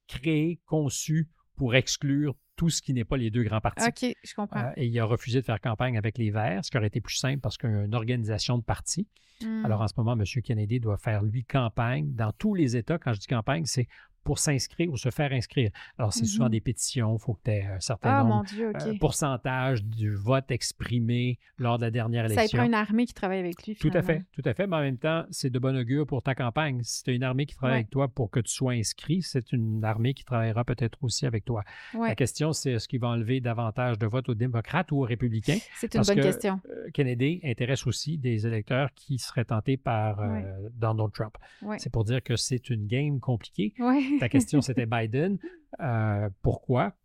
créé, 0.07 0.59
conçu 0.65 1.29
pour 1.55 1.75
exclure 1.75 2.35
tout 2.55 2.69
ce 2.69 2.81
qui 2.81 2.93
n'est 2.93 3.03
pas 3.05 3.17
les 3.17 3.31
deux 3.31 3.43
grands 3.43 3.61
partis. 3.61 3.87
OK, 3.87 4.15
je 4.23 4.33
comprends. 4.33 4.59
Euh, 4.59 4.71
et 4.77 4.85
il 4.85 4.99
a 4.99 5.05
refusé 5.05 5.41
de 5.41 5.45
faire 5.45 5.59
campagne 5.59 5.97
avec 5.97 6.17
les 6.17 6.31
Verts, 6.31 6.63
ce 6.63 6.71
qui 6.71 6.77
aurait 6.77 6.87
été 6.87 7.01
plus 7.01 7.15
simple 7.15 7.39
parce 7.39 7.57
qu'il 7.57 7.69
y 7.69 7.73
a 7.73 7.83
une 7.83 7.95
organisation 7.95 8.57
de 8.57 8.63
partis. 8.63 9.07
Hmm. 9.41 9.65
Alors 9.65 9.81
en 9.81 9.87
ce 9.87 9.93
moment, 9.97 10.13
M. 10.13 10.23
Kennedy 10.41 10.79
doit 10.79 10.97
faire, 10.97 11.23
lui, 11.23 11.43
campagne 11.43 12.13
dans 12.13 12.31
tous 12.31 12.53
les 12.53 12.77
États. 12.77 12.97
Quand 12.97 13.13
je 13.13 13.19
dis 13.19 13.27
campagne, 13.27 13.65
c'est 13.65 13.87
pour 14.25 14.39
s'inscrire 14.39 14.91
ou 14.91 14.97
se 14.97 15.09
faire 15.11 15.31
inscrire. 15.31 15.69
Alors, 15.97 16.11
c'est 16.11 16.25
souvent 16.25 16.49
des 16.49 16.59
pétitions, 16.59 17.15
il 17.15 17.21
faut 17.21 17.35
que 17.35 17.41
tu 17.45 17.51
aies 17.51 17.63
un 17.67 17.79
certain 17.79 18.09
Ah, 18.09 18.23
nombre, 18.23 18.43
Dieu, 18.45 18.73
euh, 18.75 18.93
pourcentage 18.99 19.83
du 19.85 20.13
vote 20.15 20.49
exprimé 20.51 21.37
lors 21.59 21.77
de 21.77 21.83
la 21.83 21.91
dernière 21.91 22.27
ça 22.27 22.33
élection. 22.33 22.57
prend 22.57 22.65
une 22.67 22.73
armée 22.73 23.05
qui 23.05 23.13
travaille 23.13 23.39
avec 23.39 23.65
lui. 23.65 23.75
Tout 23.75 23.91
à 23.93 24.01
fait, 24.01 24.23
tout 24.33 24.41
à 24.43 24.53
fait. 24.53 24.65
Mais 24.67 24.75
en 24.75 24.81
même 24.81 24.97
temps, 24.97 25.23
c'est 25.29 25.49
de 25.51 25.59
bon 25.59 25.77
augure 25.77 26.05
pour 26.07 26.23
ta 26.23 26.33
campagne. 26.35 26.81
Si 26.83 27.03
tu 27.03 27.11
as 27.11 27.13
une 27.13 27.23
armée 27.23 27.45
qui 27.45 27.55
travaille 27.55 27.73
Ouais. 27.75 27.79
avec 27.81 27.89
toi 27.91 28.07
pour 28.07 28.31
que 28.31 28.39
tu 28.39 28.51
sois 28.51 28.73
inscrit, 28.73 29.21
c'est 29.21 29.51
une 29.53 29.83
armée 29.85 30.13
qui 30.15 30.25
travaillera 30.25 30.63
peut-être 30.65 30.97
aussi 31.03 31.25
avec 31.27 31.45
toi. 31.45 31.63
Ouais, 31.93 32.09
La 32.09 32.15
question, 32.15 32.51
c'est 32.51 32.71
est-ce 32.71 32.87
qu'il 32.87 32.99
va 32.99 33.09
enlever 33.09 33.41
davantage 33.41 33.99
de 33.99 34.07
votes 34.07 34.27
aux 34.29 34.33
démocrates 34.35 34.91
ou 34.91 34.97
aux 35.03 35.05
républicains? 35.05 35.57
c'est 35.75 35.93
une 35.93 35.99
parce 35.99 36.07
bonne 36.07 36.17
que- 36.17 36.23
question. 36.23 36.59
Euh, 36.69 36.89
Kennedy 36.93 37.41
intéresse 37.43 37.85
aussi 37.85 38.17
des 38.17 38.47
électeurs 38.47 38.89
qui 38.95 39.19
seraient 39.19 39.45
tentés 39.45 39.77
par 39.77 40.19
euh, 40.19 40.41
Donald 40.73 41.11
Trump. 41.13 41.35
C'est 41.77 41.91
pour 41.91 42.03
dire 42.05 42.23
que 42.23 42.35
c'est 42.35 42.71
une 42.71 42.87
game 42.87 43.19
compliquée. 43.19 43.73
Ta 44.19 44.29
question, 44.29 44.61
c'était 44.61 44.85
Biden. 44.85 45.37
Euh, 45.79 46.29
pourquoi? 46.41 46.95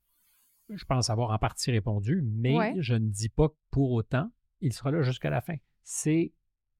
Je 0.68 0.84
pense 0.84 1.10
avoir 1.10 1.30
en 1.30 1.38
partie 1.38 1.70
répondu, 1.72 2.22
mais 2.24 2.56
Ouais. 2.56 2.74
je 2.78 2.94
ne 2.94 3.08
dis 3.08 3.28
pas 3.28 3.48
que 3.48 3.54
pour 3.70 3.90
autant, 3.92 4.30
il 4.60 4.72
sera 4.72 4.90
là 4.90 5.02
jusqu'à 5.02 5.30
la 5.30 5.40
fin. 5.40 5.56
C'est 5.82 6.32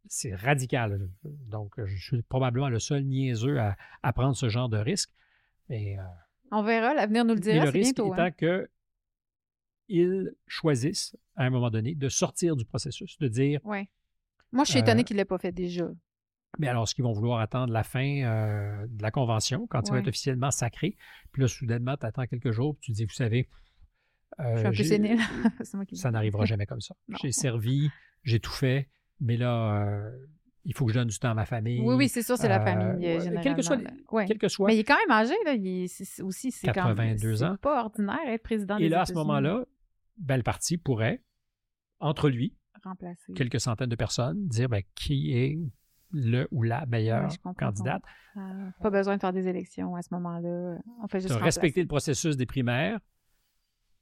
c'est 0.07 0.35
radical. 0.35 1.11
Donc, 1.24 1.74
je 1.85 1.97
suis 1.97 2.23
probablement 2.23 2.69
le 2.70 2.78
seul 2.78 3.05
niaiseux 3.05 3.59
à, 3.61 3.77
à 4.02 4.12
prendre 4.15 4.35
ce 4.35 4.48
genre 4.48 4.69
de 4.70 4.78
risque. 4.78 5.11
Mais, 5.69 5.98
euh, 5.98 6.02
On 6.52 6.62
verra, 6.62 6.94
l'avenir 6.94 7.24
nous 7.24 7.35
le 7.35 7.40
mais 7.40 7.52
dira, 7.52 7.65
le 7.66 7.70
c'est 7.73 7.78
risque 7.78 7.97
bientôt. 7.97 8.15
étant 8.15 8.23
hein. 8.23 8.31
que 8.31 8.70
ils 9.89 10.32
choisissent, 10.47 11.16
à 11.36 11.44
un 11.44 11.51
moment 11.51 11.70
donné, 11.70 11.94
de 11.94 12.09
sortir 12.09 12.57
du 12.57 12.65
processus, 12.65 13.19
de 13.19 13.28
dire 13.28 13.61
Ouais. 13.65 13.89
Moi, 14.52 14.65
je 14.65 14.70
suis 14.70 14.78
Euh, 14.81 14.82
étonnée 14.82 15.05
qu'il 15.05 15.16
ne 15.16 15.20
l'ait 15.20 15.24
pas 15.27 15.39
fait 15.39 15.52
déjà. 15.52 15.89
Mais 16.59 16.66
alors, 16.68 16.82
est-ce 16.82 16.94
qu'ils 16.94 17.05
vont 17.05 17.12
vouloir 17.12 17.40
attendre 17.40 17.72
la 17.72 17.85
fin 17.85 18.22
euh, 18.24 18.86
de 18.89 19.02
la 19.02 19.10
convention, 19.10 19.66
quand 19.68 19.82
il 19.82 19.90
va 19.90 19.94
Ouais. 19.94 20.01
être 20.01 20.09
officiellement 20.09 20.51
sacré? 20.51 20.97
Puis 21.32 21.43
là, 21.43 21.48
soudainement, 21.48 21.97
tu 21.97 22.06
attends 22.06 22.27
quelques 22.27 22.51
jours, 22.51 22.74
puis 22.77 22.86
tu 22.86 22.93
dis, 22.93 23.05
vous 23.05 23.12
savez, 23.14 23.48
euh, 24.40 24.55
Je 24.55 24.59
suis 24.59 24.66
un 24.66 24.70
peu 24.72 24.82
sénile. 24.85 25.18
qui 25.89 25.97
ça 25.97 26.10
n'arrivera 26.10 26.44
jamais 26.47 26.66
comme 26.66 26.81
ça. 26.81 26.94
J'ai 27.22 27.32
servi, 27.32 27.89
j'ai 28.24 28.40
tout 28.40 28.51
fait, 28.52 28.89
mais 29.20 29.36
là, 29.36 29.85
euh, 29.86 30.27
il 30.64 30.74
faut 30.74 30.86
que 30.86 30.93
je 30.93 30.98
donne 30.98 31.09
du 31.09 31.18
temps 31.18 31.31
à 31.31 31.35
ma 31.35 31.47
famille. 31.47 31.81
Oui, 31.81 31.94
oui, 31.94 32.09
c'est 32.09 32.22
sûr, 32.22 32.36
c'est 32.36 32.48
la 32.48 32.60
Euh, 32.60 32.64
famille. 32.64 33.06
euh, 33.06 33.18
ouais, 33.31 33.40
quel 33.43 33.55
que 33.55 33.62
soit-. 33.62 33.78
Ouais. 34.10 34.27
Quel 34.27 34.39
que 34.39 34.48
soit. 34.48 34.66
Mais 34.66 34.77
il 34.77 34.81
est 34.81 34.85
quand 34.85 34.98
même 34.98 35.10
âgé, 35.16 35.35
là. 35.44 35.55
Il 35.55 35.66
est- 35.66 35.89
c'est 35.89 36.22
aussi, 36.22 36.51
c'est 36.51 36.66
quand 36.66 36.85
même- 36.89 36.97
82 36.97 37.36
c'est 37.36 37.44
ans. 37.44 37.56
pas 37.62 37.82
ordinaire 37.85 38.18
être 38.27 38.43
président 38.43 38.77
Et 38.77 38.82
des 38.82 38.89
là, 38.89 39.02
à 39.02 39.06
ce 39.06 39.14
moment-là, 39.14 39.64
ben, 40.18 40.36
le 40.36 40.43
parti 40.43 40.77
pourrait, 40.78 41.22
entre 42.01 42.28
lui, 42.28 42.56
remplacer. 42.85 43.32
quelques 43.35 43.60
centaines 43.60 43.89
de 43.89 43.97
personnes, 43.97 44.47
dire 44.48 44.68
ben, 44.68 44.82
qui 44.94 45.32
est 45.36 45.59
le 46.12 46.49
ou 46.51 46.62
la 46.62 46.87
meilleure 46.87 47.31
Ouais, 47.45 47.53
candidate. 47.57 48.03
Euh, 48.37 48.41
pas 48.81 48.91
besoin 48.91 49.16
de 49.16 49.20
faire 49.20 49.32
des 49.32 49.47
élections 49.49 49.95
à 49.97 50.03
ce 50.03 50.09
moment-là. 50.12 50.78
On 51.03 51.09
fait 51.09 51.20
juste 51.20 51.35
respecter 51.35 51.81
le 51.82 51.89
processus 51.89 52.37
des 52.37 52.47
primaires, 52.47 52.99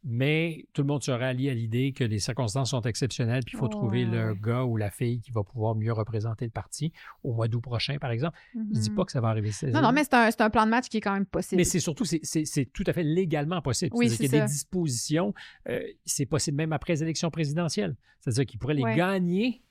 mais 0.05 0.65
tout 0.73 0.83
le 0.83 0.87
monde 0.87 1.03
se 1.03 1.11
rallie 1.11 1.51
à 1.51 1.55
l'idée 1.55 1.93
que 1.93 2.05
les 2.05 2.19
circonstances 2.21 2.71
sont 2.71 2.81
exceptionnelles, 2.83 3.43
puis 3.45 3.57
il 3.57 3.59
faut 3.59 3.65
Ouais, 3.65 3.71
trouver 3.71 4.05
le 4.05 4.33
gars 4.35 4.63
ou 4.65 4.77
la 4.77 4.91
fille 4.91 5.21
qui 5.21 5.33
va 5.33 5.43
pouvoir 5.43 5.75
mieux 5.75 5.93
représenter 5.93 6.45
le 6.45 6.51
parti 6.53 6.93
au 7.25 7.35
mois 7.35 7.49
d'août 7.49 7.61
prochain, 7.61 7.99
par 7.99 8.11
exemple. 8.13 8.39
Je 8.55 8.79
dis 8.81 8.91
Mhm. 8.91 8.97
pas 8.97 9.05
que 9.05 9.13
ça 9.13 9.21
va 9.21 9.29
arriver. 9.29 9.51
Non, 9.65 9.83
non, 9.83 9.93
mais 9.93 10.05
c'est 10.05 10.41
un, 10.41 10.51
plan 10.51 10.65
de 10.67 10.71
match 10.71 10.89
qui 10.89 10.99
est 10.99 11.01
quand 11.01 11.13
même 11.15 11.27
possible. 11.27 11.59
Mais 11.59 11.65
c'est 11.65 11.81
surtout, 11.81 12.05
c'est- 12.05 12.73
tout 12.73 12.85
à 12.87 12.93
fait 12.93 13.03
légalement 13.03 13.61
possible. 13.61 13.91
Oui, 13.97 14.09
C'est-à-dire 14.09 14.17
c'est 14.19 14.29
qu'il 14.29 14.39
y 14.39 14.41
a 14.41 14.47
des 14.47 14.53
dispositions, 14.53 15.35
euh, 15.69 15.83
c'est 16.05 16.27
possible 16.27 16.57
même 16.57 16.73
après 16.73 16.93
les 16.93 17.03
élections 17.03 17.31
présidentielles. 17.31 17.97
C'est-à-dire 18.21 18.47
qu'ils 18.47 18.59
pourraient 18.61 18.75
les 18.75 18.85
Ouais. 18.85 18.97
gagner 18.97 19.63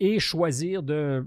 et 0.00 0.18
choisir 0.18 0.82
de 0.82 1.26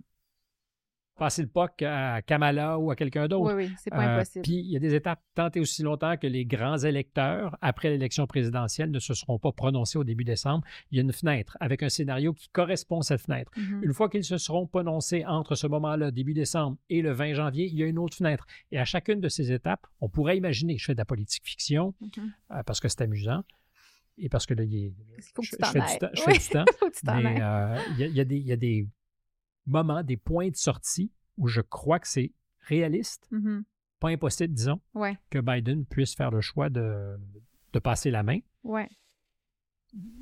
passer 1.20 1.42
le 1.44 1.48
POC 1.50 1.84
à 1.84 2.22
Kamala 2.24 2.80
ou 2.80 2.90
à 2.90 2.96
quelqu'un 2.96 3.28
d'autre. 3.28 3.54
Oui, 3.56 3.66
oui, 3.68 3.74
c'est 3.78 3.90
pas 3.92 4.08
Euh, 4.08 4.16
impossible. 4.16 4.44
Puis 4.44 4.56
il 4.60 4.72
y 4.72 4.76
a 4.76 4.80
des 4.80 4.96
étapes 4.96 5.22
tant 5.36 5.50
et 5.54 5.60
aussi 5.60 5.84
longtemps 5.84 6.18
que 6.18 6.26
les 6.26 6.46
grands 6.46 6.78
électeurs, 6.78 7.58
après 7.62 7.90
l'élection 7.90 8.26
présidentielle, 8.26 8.90
ne 8.90 9.00
se 9.00 9.14
seront 9.14 9.38
pas 9.38 9.52
prononcés 9.52 9.98
au 10.00 10.04
début 10.04 10.24
décembre. 10.24 10.64
Il 10.92 10.98
y 10.98 11.00
a 11.00 11.04
une 11.04 11.14
fenêtre 11.14 11.58
avec 11.60 11.84
un 11.84 11.90
scénario 11.90 12.34
qui 12.34 12.50
correspond 12.50 13.00
à 13.00 13.04
cette 13.04 13.22
fenêtre. 13.22 13.52
Mhm. 13.58 13.82
Une 13.84 13.94
fois 13.94 14.10
qu'ils 14.10 14.24
se 14.24 14.38
seront 14.38 14.66
prononcés 14.66 15.26
entre 15.26 15.56
ce 15.56 15.68
moment-là, 15.68 16.10
début 16.12 16.34
décembre, 16.34 16.78
et 16.90 17.02
le 17.02 17.12
20 17.12 17.34
janvier, 17.34 17.68
il 17.68 17.76
y 17.76 17.84
a 17.84 17.86
une 17.86 18.00
autre 18.00 18.16
fenêtre. 18.18 18.48
Et 18.72 18.80
à 18.80 18.86
chacune 18.86 19.20
de 19.22 19.28
ces 19.30 19.52
étapes, 19.52 19.86
on 20.02 20.10
pourrait 20.10 20.38
imaginer, 20.38 20.78
je 20.78 20.86
fais 20.86 20.94
de 20.94 20.98
la 21.00 21.06
politique 21.06 21.44
fiction 21.46 21.94
Mhm. 22.02 22.32
euh, 22.52 22.64
parce 22.64 22.80
que 22.80 22.88
c'est 22.88 23.02
amusant 23.02 23.44
et 24.18 24.30
parce 24.30 24.46
que 24.46 24.54
là, 24.54 24.64
il 24.64 24.76
est- 24.76 24.94
faut 25.34 25.42
que 25.42 25.48
je, 25.48 25.56
tu 25.56 25.58
je 25.66 25.72
fais 25.72 25.80
du 25.80 25.86
je 26.14 26.24
Oui, 26.28 26.34
fais 26.40 26.40
du 26.40 26.50
temps, 27.06 27.18
euh, 27.18 27.78
y, 27.98 28.04
y 28.04 28.22
il 28.22 28.48
y 28.48 28.52
a 28.52 28.56
des 28.58 28.88
moments, 29.70 30.04
des 30.04 30.18
points 30.18 30.50
de 30.50 30.56
sortie 30.56 31.12
où 31.38 31.48
je 31.48 31.62
crois 31.62 32.00
que 32.00 32.08
c'est 32.08 32.32
réaliste, 32.62 33.28
Mhm. 33.32 33.64
pas 34.00 34.10
impossible, 34.10 34.54
disons, 34.54 34.80
Ouais, 34.94 35.18
que 35.30 35.40
Biden 35.40 35.86
puisse 35.86 36.16
faire 36.16 36.32
le 36.32 36.42
choix 36.42 36.70
de, 36.70 37.18
de 37.74 37.80
passer 37.80 38.12
la 38.12 38.24
main. 38.24 38.40
ouais. 38.64 38.90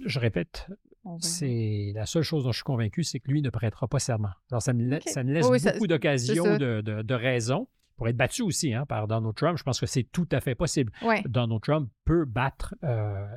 Je 0.06 0.20
répète, 0.20 0.66
verra. 1.04 1.18
c'est 1.20 1.92
la 1.94 2.06
seule 2.06 2.24
chose 2.24 2.46
dont 2.46 2.52
je 2.54 2.58
suis 2.60 2.64
convaincu, 2.64 3.04
c'est 3.04 3.20
que 3.20 3.30
lui 3.30 3.42
ne 3.42 3.50
prêtera 3.50 3.88
pas 3.88 4.00
serment. 4.00 4.30
Alors, 4.50 4.62
ça 4.62 4.72
me, 4.72 5.00
ça 5.02 5.24
laisse 5.24 5.46
oui, 5.50 5.60
beaucoup 5.74 5.88
d'occasions, 5.88 6.58
de, 6.58 6.80
de, 6.80 7.02
de 7.02 7.14
raisons 7.14 7.68
pour 7.98 8.08
être 8.08 8.16
battu 8.16 8.44
aussi 8.44 8.74
hein, 8.74 8.86
par 8.86 9.08
Donald 9.10 9.36
Trump. 9.36 9.58
Je 9.58 9.64
pense 9.64 9.82
que 9.82 9.86
c'est 9.86 10.04
tout 10.04 10.28
à 10.32 10.40
fait 10.40 10.56
possible. 10.56 10.94
Ouais, 11.02 11.22
Donald 11.28 11.62
Trump 11.62 11.90
peut 12.06 12.24
battre, 12.24 12.76
euh, 12.86 13.28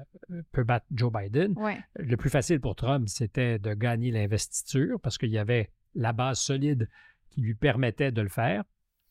peut 0.52 0.62
battre 0.62 0.86
Joe 0.92 1.10
Biden. 1.12 1.54
ouais. 1.58 1.78
Le 1.96 2.16
plus 2.16 2.30
facile 2.30 2.60
pour 2.60 2.76
Trump, 2.76 3.08
c'était 3.08 3.58
de 3.58 3.74
gagner 3.74 4.12
l'investiture 4.12 5.00
parce 5.00 5.18
qu'il 5.18 5.30
y 5.30 5.38
avait 5.38 5.70
la 5.94 6.12
base 6.12 6.38
solide 6.40 6.88
qui 7.30 7.40
lui 7.40 7.54
permettait 7.54 8.12
de 8.12 8.22
le 8.22 8.28
faire. 8.28 8.64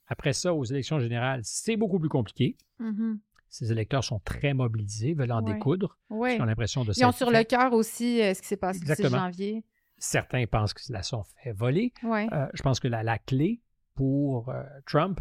Après 0.07 0.33
ça, 0.33 0.53
aux 0.53 0.63
élections 0.63 0.99
générales, 0.99 1.41
c'est 1.43 1.77
beaucoup 1.77 1.99
plus 1.99 2.09
compliqué. 2.09 2.57
Mhm. 2.79 3.19
Ces 3.49 3.71
électeurs 3.71 4.03
sont 4.03 4.19
très 4.19 4.53
mobilisés, 4.53 5.13
veulent 5.13 5.31
en 5.31 5.43
Ouais. 5.43 5.53
découdre. 5.53 5.97
Ouais. 6.09 6.35
Ils 6.35 6.41
ont 6.41 6.45
l'impression 6.45 6.83
de 6.83 6.91
Ils 6.95 7.03
ont 7.05 7.11
s'être 7.11 7.17
sur 7.17 7.31
le 7.31 7.43
cœur 7.43 7.73
aussi 7.73 8.21
euh, 8.21 8.33
ce 8.33 8.41
qui 8.41 8.47
s'est 8.47 8.57
passé 8.57 8.79
le 8.79 8.85
6 8.85 8.91
Exactement. 8.91 9.17
janvier. 9.23 9.63
Certains 9.97 10.45
pensent 10.45 10.73
que 10.73 10.81
la 10.93 11.01
sont 11.03 11.23
fait 11.43 11.51
voler. 11.51 11.91
Ouais. 12.03 12.27
Euh, 12.31 12.47
je 12.53 12.61
pense 12.61 12.79
que 12.79 12.87
la, 12.87 13.03
la 13.03 13.17
clé 13.17 13.59
pour 13.95 14.49
euh, 14.49 14.63
Trump, 14.85 15.19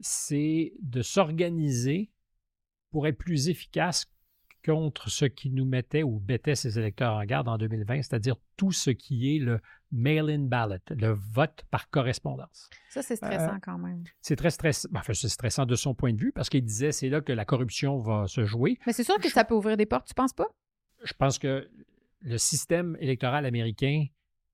c'est 0.00 0.72
de 0.80 1.02
s'organiser 1.02 2.10
pour 2.90 3.06
être 3.06 3.18
plus 3.18 3.48
efficace 3.48 4.06
contre 4.64 5.08
ce 5.10 5.24
qui 5.24 5.50
nous 5.50 5.64
mettait 5.64 6.02
ou 6.02 6.22
mettait 6.28 6.54
ses 6.54 6.78
électeurs 6.78 7.14
en 7.14 7.24
garde 7.24 7.48
en 7.48 7.58
2020, 7.58 7.96
c'est-à-dire 8.02 8.36
tout 8.56 8.70
ce 8.70 8.90
qui 8.90 9.34
est 9.34 9.38
le 9.40 9.60
mail-in 9.92 10.40
ballot, 10.46 10.78
le 10.90 11.12
vote 11.12 11.64
par 11.70 11.90
correspondance. 11.90 12.70
Ça, 12.90 13.02
c'est 13.02 13.14
Euh, 13.22 13.28
stressant 13.28 13.58
quand 13.62 13.78
même. 13.78 14.02
C'est 14.20 14.36
très 14.36 14.50
stressant, 14.50 14.88
enfin, 14.96 15.12
c'est 15.14 15.28
stressant 15.28 15.66
de 15.66 15.74
son 15.76 15.94
point 15.94 16.12
de 16.12 16.18
vue 16.18 16.32
parce 16.32 16.48
qu'il 16.48 16.64
disait 16.64 16.92
c'est 16.92 17.08
là 17.10 17.20
que 17.20 17.32
la 17.32 17.44
corruption 17.44 17.98
va 17.98 18.26
se 18.26 18.44
jouer. 18.44 18.78
Mais 18.86 18.92
c'est 18.92 19.04
sûr 19.04 19.18
que 19.18 19.28
ça 19.28 19.44
peut 19.44 19.54
ouvrir 19.54 19.76
des 19.76 19.86
portes, 19.86 20.08
tu 20.08 20.14
penses 20.14 20.32
pas? 20.32 20.48
Je 21.04 21.12
pense 21.12 21.38
que 21.38 21.68
le 22.22 22.38
système 22.38 22.96
électoral 23.00 23.44
américain 23.46 24.06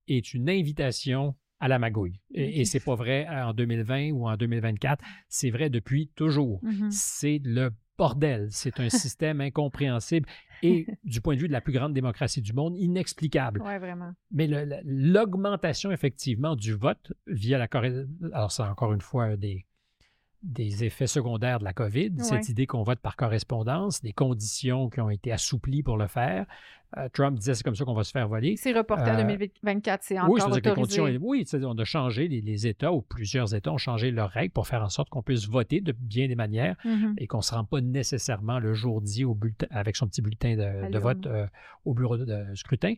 est 0.08 0.34
une 0.34 0.48
invitation 0.50 1.36
à 1.60 1.68
la 1.68 1.78
magouille. 1.78 2.20
Et, 2.32 2.60
et 2.60 2.64
c'est 2.64 2.80
pas 2.80 2.94
vrai 2.94 3.26
en 3.28 3.52
2020 3.52 4.10
ou 4.12 4.28
en 4.28 4.36
2024, 4.36 5.04
c'est 5.28 5.50
vrai 5.50 5.70
depuis 5.70 6.08
toujours. 6.14 6.60
Mhm. 6.62 6.90
C'est 6.90 7.40
le 7.44 7.70
bordel. 7.98 8.46
C'est 8.50 8.78
un 8.80 8.88
système 8.88 9.40
incompréhensible 9.40 10.28
et, 10.62 10.86
du 11.04 11.20
point 11.20 11.34
de 11.34 11.40
vue 11.40 11.48
de 11.48 11.52
la 11.52 11.60
plus 11.60 11.72
grande 11.72 11.92
démocratie 11.92 12.42
du 12.42 12.52
monde, 12.52 12.76
inexplicable. 12.76 13.62
Ouais, 13.62 13.78
vraiment. 13.78 14.12
Mais 14.30 14.48
l'augmentation, 14.84 15.90
effectivement, 15.90 16.56
du 16.56 16.74
vote 16.74 17.12
via 17.26 17.58
la 17.58 17.68
Corée. 17.68 18.06
Alors, 18.32 18.52
c'est 18.52 18.62
encore 18.62 18.92
une 18.92 19.00
fois 19.00 19.36
des, 19.36 19.64
des 20.42 20.84
effets 20.84 21.06
secondaires 21.08 21.58
de 21.58 21.64
la 21.64 21.72
COVID, 21.72 22.10
Ouais. 22.16 22.22
cette 22.22 22.48
idée 22.48 22.66
qu'on 22.66 22.82
vote 22.84 23.00
par 23.00 23.16
correspondance, 23.16 24.02
des 24.02 24.12
conditions 24.12 24.88
qui 24.88 25.00
ont 25.00 25.10
été 25.10 25.32
assouplies 25.32 25.82
pour 25.82 25.96
le 25.96 26.06
faire. 26.06 26.46
Euh, 26.96 27.08
Trump 27.12 27.36
disait 27.38 27.52
c'est 27.54 27.62
comme 27.64 27.74
ça 27.74 27.84
qu'on 27.84 27.92
va 27.92 28.04
se 28.04 28.12
faire 28.12 28.28
voler. 28.28 28.56
C'est 28.56 28.72
reporté 28.72 29.10
Euh, 29.10 29.16
2024, 29.16 30.02
c'est 30.02 30.18
encore 30.18 30.30
Oui, 30.30 30.40
c'est-à-dire 30.40 30.62
que 30.62 30.68
les 30.68 30.72
autorisé. 30.72 31.00
conditions. 31.02 31.28
Oui, 31.28 31.44
on 31.64 31.76
a 31.78 31.84
changé, 31.84 32.28
les, 32.28 32.40
les 32.40 32.66
États 32.66 32.92
ou 32.92 33.02
plusieurs 33.02 33.54
États 33.54 33.72
ont 33.72 33.76
changé 33.78 34.10
leurs 34.10 34.30
règles 34.30 34.52
pour 34.52 34.66
faire 34.66 34.82
en 34.82 34.88
sorte 34.88 35.10
qu'on 35.10 35.22
puisse 35.22 35.46
voter 35.48 35.80
de 35.82 35.92
bien 35.92 36.28
des 36.28 36.34
manières 36.36 36.76
Mhm. 36.86 37.14
et 37.18 37.26
qu'on 37.26 37.38
ne 37.38 37.42
se 37.42 37.54
rend 37.54 37.64
pas 37.64 37.82
nécessairement 37.82 38.58
le 38.58 38.72
jour 38.72 39.02
dit 39.02 39.24
au 39.26 39.34
bulletin, 39.34 39.66
avec 39.70 39.96
son 39.96 40.06
petit 40.06 40.22
bulletin 40.22 40.56
de, 40.90 40.98
vote 40.98 41.26
euh, 41.26 41.46
au 41.84 41.92
bureau 41.92 42.16
de, 42.16 42.24
de 42.24 42.54
scrutin. 42.54 42.94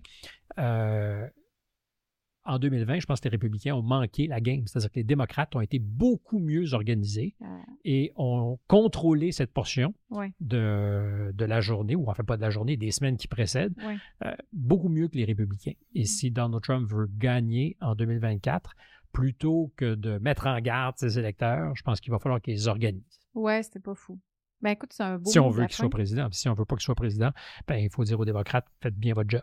Euh, 0.58 1.26
en 2.44 2.58
2020, 2.58 3.00
je 3.00 3.06
pense 3.06 3.20
que 3.20 3.24
les 3.28 3.32
républicains 3.32 3.74
ont 3.74 3.82
manqué 3.82 4.26
la 4.26 4.40
game. 4.40 4.66
C'est-à-dire 4.66 4.90
que 4.90 4.96
les 4.96 5.04
démocrates 5.04 5.54
ont 5.54 5.60
été 5.60 5.78
beaucoup 5.78 6.38
mieux 6.38 6.72
organisés 6.74 7.34
Ah. 7.42 7.60
et 7.84 8.12
ont 8.16 8.58
contrôlé 8.66 9.30
cette 9.32 9.52
portion 9.52 9.94
Ouais, 10.10 10.32
de, 10.40 11.32
de 11.34 11.44
la 11.44 11.60
journée, 11.60 11.94
ou 11.96 12.08
en 12.08 12.14
fait 12.14 12.22
pas 12.22 12.36
de 12.36 12.42
la 12.42 12.50
journée, 12.50 12.76
des 12.76 12.90
semaines 12.90 13.16
qui 13.16 13.28
précèdent, 13.28 13.74
ouais. 13.84 13.96
euh, 14.24 14.34
beaucoup 14.52 14.88
mieux 14.88 15.08
que 15.08 15.16
les 15.16 15.24
républicains. 15.24 15.74
Et 15.94 16.04
si 16.04 16.30
Donald 16.30 16.62
Trump 16.62 16.88
veut 16.90 17.08
gagner 17.18 17.76
en 17.80 17.94
2024, 17.94 18.74
plutôt 19.12 19.72
que 19.76 19.94
de 19.94 20.18
mettre 20.18 20.46
en 20.46 20.58
garde 20.60 20.96
ses 20.98 21.18
électeurs, 21.18 21.74
je 21.76 21.82
pense 21.82 22.00
qu'il 22.00 22.10
va 22.12 22.18
falloir 22.18 22.40
qu'ils 22.40 22.68
organisent. 22.68 23.20
Ouais, 23.34 23.62
c'était 23.62 23.80
pas 23.80 23.94
fou. 23.94 24.18
Ben 24.62 24.70
écoute, 24.70 24.92
c'est 24.92 25.02
un 25.02 25.18
beau 25.18 25.30
Si 25.30 25.38
on 25.38 25.48
veut 25.48 25.64
qu'il 25.66 25.74
soit 25.74 25.88
président, 25.88 26.28
si 26.32 26.48
on 26.48 26.54
veut 26.54 26.64
pas 26.66 26.76
qu'il 26.76 26.84
soit 26.84 26.94
président, 26.94 27.30
ben, 27.66 27.76
il 27.76 27.90
faut 27.90 28.04
dire 28.04 28.20
aux 28.20 28.24
démocrates, 28.24 28.66
faites 28.82 28.94
bien 28.94 29.14
votre 29.14 29.30
job. 29.30 29.42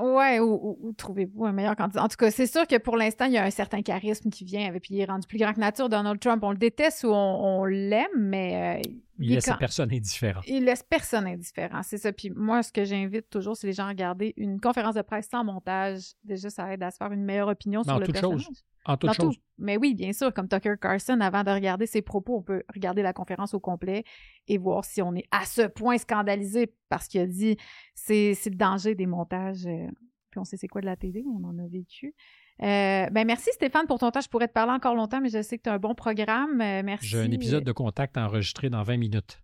Ouais, 0.00 0.38
ou, 0.38 0.52
ou- 0.52 0.78
ou 0.82 0.92
trouvez-vous 0.92 1.44
un 1.46 1.52
meilleur 1.52 1.74
candidat? 1.74 2.04
En 2.04 2.08
tout 2.08 2.16
cas, 2.16 2.30
c'est 2.30 2.46
sûr 2.46 2.66
que 2.66 2.78
pour 2.78 2.96
l'instant, 2.96 3.24
il 3.24 3.32
y 3.32 3.38
a 3.38 3.44
un 3.44 3.50
certain 3.50 3.82
charisme 3.82 4.30
qui 4.30 4.44
vient 4.44 4.68
avec, 4.68 4.82
puis 4.84 4.94
il 4.94 5.00
est 5.00 5.04
rendu 5.04 5.26
plus 5.26 5.38
grand 5.38 5.52
que 5.52 5.58
nature. 5.58 5.88
Donald 5.88 6.20
Trump, 6.20 6.44
on 6.44 6.52
le 6.52 6.58
déteste 6.58 7.02
ou 7.02 7.08
on, 7.08 7.60
on 7.60 7.64
l'aime, 7.64 8.06
mais 8.16 8.82
euh, 8.86 8.90
Il 9.28 9.34
laisse 9.34 9.44
quand- 9.46 9.56
personne 9.58 9.92
indifférent. 9.92 10.40
il 10.46 10.64
laisse 10.64 10.82
personne 10.82 11.26
indifférent. 11.26 11.82
C'est 11.82 11.98
ça. 11.98 12.12
Puis 12.12 12.30
moi, 12.30 12.62
ce 12.62 12.72
que 12.72 12.84
j'invite 12.84 13.28
toujours, 13.30 13.56
c'est 13.56 13.66
les 13.66 13.72
gens 13.72 13.84
à 13.84 13.88
regarder 13.88 14.32
une 14.36 14.60
conférence 14.60 14.94
de 14.94 15.02
presse 15.02 15.28
sans 15.30 15.44
montage. 15.44 16.12
Déjà, 16.24 16.50
ça 16.50 16.72
aide 16.72 16.82
à 16.82 16.90
se 16.90 16.96
faire 16.96 17.12
une 17.12 17.24
meilleure 17.24 17.48
opinion 17.48 17.82
sur 17.82 17.98
le 17.98 18.06
toute 18.06 18.14
personnage. 18.14 18.44
chose. 18.44 18.64
En 18.86 18.96
toute 18.96 19.08
Dans 19.08 19.12
chose. 19.14 19.34
tout. 19.36 19.42
Mais 19.58 19.76
oui, 19.76 19.94
bien 19.94 20.12
sûr, 20.14 20.32
comme 20.32 20.48
Tucker 20.48 20.74
Carlson, 20.80 21.20
avant 21.20 21.44
de 21.44 21.50
regarder 21.50 21.84
ses 21.86 22.00
propos, 22.00 22.38
on 22.38 22.42
peut 22.42 22.62
regarder 22.74 23.02
la 23.02 23.12
conférence 23.12 23.52
au 23.52 23.60
complet 23.60 24.04
et 24.48 24.56
voir 24.56 24.86
si 24.86 25.02
on 25.02 25.14
est 25.14 25.26
à 25.30 25.44
ce 25.44 25.62
point 25.66 25.98
scandalisé 25.98 26.72
parce 26.88 27.06
qu'il 27.06 27.20
a 27.20 27.26
dit 27.26 27.58
c'est 27.94 28.32
c'est 28.34 28.48
le 28.50 28.56
danger 28.56 28.94
des 28.94 29.04
montages. 29.06 29.66
euh, 29.66 29.86
puis 30.30 30.38
on 30.40 30.44
sait 30.44 30.56
c'est 30.56 30.68
quoi 30.68 30.80
de 30.80 30.86
la 30.86 30.96
télé, 30.96 31.24
on 31.26 31.44
en 31.44 31.58
a 31.58 31.66
vécu. 31.68 32.14
Euh, 32.62 33.08
ben 33.10 33.26
merci 33.26 33.50
Stéphane 33.52 33.86
pour 33.86 33.98
ton 33.98 34.10
temps. 34.10 34.20
Je 34.20 34.28
pourrais 34.28 34.48
te 34.48 34.52
parler 34.52 34.72
encore 34.72 34.94
longtemps, 34.94 35.20
mais 35.20 35.30
je 35.30 35.42
sais 35.42 35.56
que 35.56 35.62
tu 35.62 35.70
as 35.70 35.74
un 35.74 35.78
bon 35.78 35.94
programme. 35.94 36.60
Euh, 36.60 36.82
merci. 36.84 37.06
J'ai 37.06 37.20
un 37.20 37.30
épisode 37.30 37.64
de 37.64 37.72
contact 37.72 38.18
enregistré 38.18 38.68
dans 38.68 38.82
20 38.82 38.96
minutes. 38.98 39.40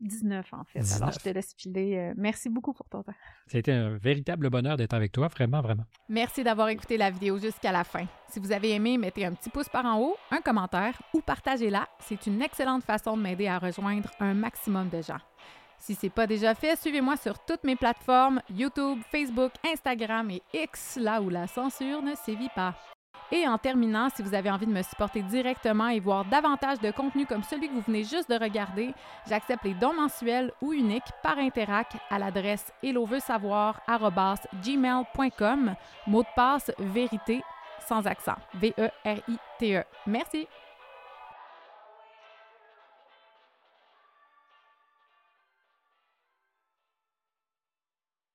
19 0.00 0.52
en 0.52 0.64
fait. 0.64 0.80
19. 0.80 1.02
Alors 1.02 1.12
je 1.12 1.18
te 1.20 1.28
laisse 1.28 1.54
filer. 1.56 1.96
Euh, 1.96 2.14
merci 2.16 2.50
beaucoup 2.50 2.72
pour 2.72 2.88
ton 2.88 3.02
temps. 3.02 3.14
Ça 3.46 3.56
a 3.56 3.60
été 3.60 3.72
un 3.72 3.96
véritable 3.96 4.50
bonheur 4.50 4.76
d'être 4.76 4.94
avec 4.94 5.12
toi, 5.12 5.28
vraiment, 5.28 5.60
vraiment. 5.62 5.84
Merci 6.08 6.44
d'avoir 6.44 6.68
écouté 6.68 6.96
la 6.96 7.10
vidéo 7.10 7.38
jusqu'à 7.38 7.72
la 7.72 7.84
fin. 7.84 8.06
Si 8.28 8.40
vous 8.40 8.52
avez 8.52 8.72
aimé, 8.72 8.98
mettez 8.98 9.24
un 9.24 9.32
petit 9.32 9.48
pouce 9.48 9.68
par 9.68 9.86
en 9.86 10.00
haut, 10.00 10.16
un 10.30 10.40
commentaire 10.40 11.00
ou 11.14 11.20
partagez-la. 11.20 11.88
C'est 12.00 12.26
une 12.26 12.42
excellente 12.42 12.82
façon 12.82 13.16
de 13.16 13.22
m'aider 13.22 13.46
à 13.46 13.58
rejoindre 13.58 14.10
un 14.20 14.34
maximum 14.34 14.88
de 14.88 15.00
gens. 15.00 15.20
Si 15.78 15.94
c'est 15.94 16.10
pas 16.10 16.26
déjà 16.26 16.54
fait, 16.54 16.76
suivez-moi 16.76 17.16
sur 17.16 17.38
toutes 17.38 17.64
mes 17.64 17.76
plateformes 17.76 18.40
YouTube, 18.50 19.00
Facebook, 19.10 19.52
Instagram 19.64 20.30
et 20.30 20.42
X, 20.52 20.98
là 21.00 21.20
où 21.20 21.28
la 21.28 21.46
censure 21.46 22.02
ne 22.02 22.14
sévit 22.14 22.50
pas. 22.54 22.74
Et 23.32 23.48
en 23.48 23.58
terminant, 23.58 24.08
si 24.08 24.22
vous 24.22 24.34
avez 24.34 24.50
envie 24.50 24.66
de 24.66 24.72
me 24.72 24.82
supporter 24.82 25.20
directement 25.22 25.88
et 25.88 25.98
voir 25.98 26.24
davantage 26.26 26.78
de 26.78 26.92
contenu 26.92 27.26
comme 27.26 27.42
celui 27.42 27.68
que 27.68 27.74
vous 27.74 27.80
venez 27.80 28.04
juste 28.04 28.30
de 28.30 28.38
regarder, 28.38 28.94
j'accepte 29.28 29.64
les 29.64 29.74
dons 29.74 29.94
mensuels 29.94 30.52
ou 30.62 30.72
uniques 30.72 31.10
par 31.24 31.36
Interac 31.38 31.88
à 32.08 32.20
l'adresse 32.20 32.72
helloveusavoir@gmail.com. 32.84 35.74
Mot 36.06 36.22
de 36.22 36.28
passe 36.36 36.70
vérité 36.78 37.42
sans 37.80 38.06
accent. 38.06 38.36
V-E-R-I-T-E. 38.54 39.82
Merci. 40.06 40.46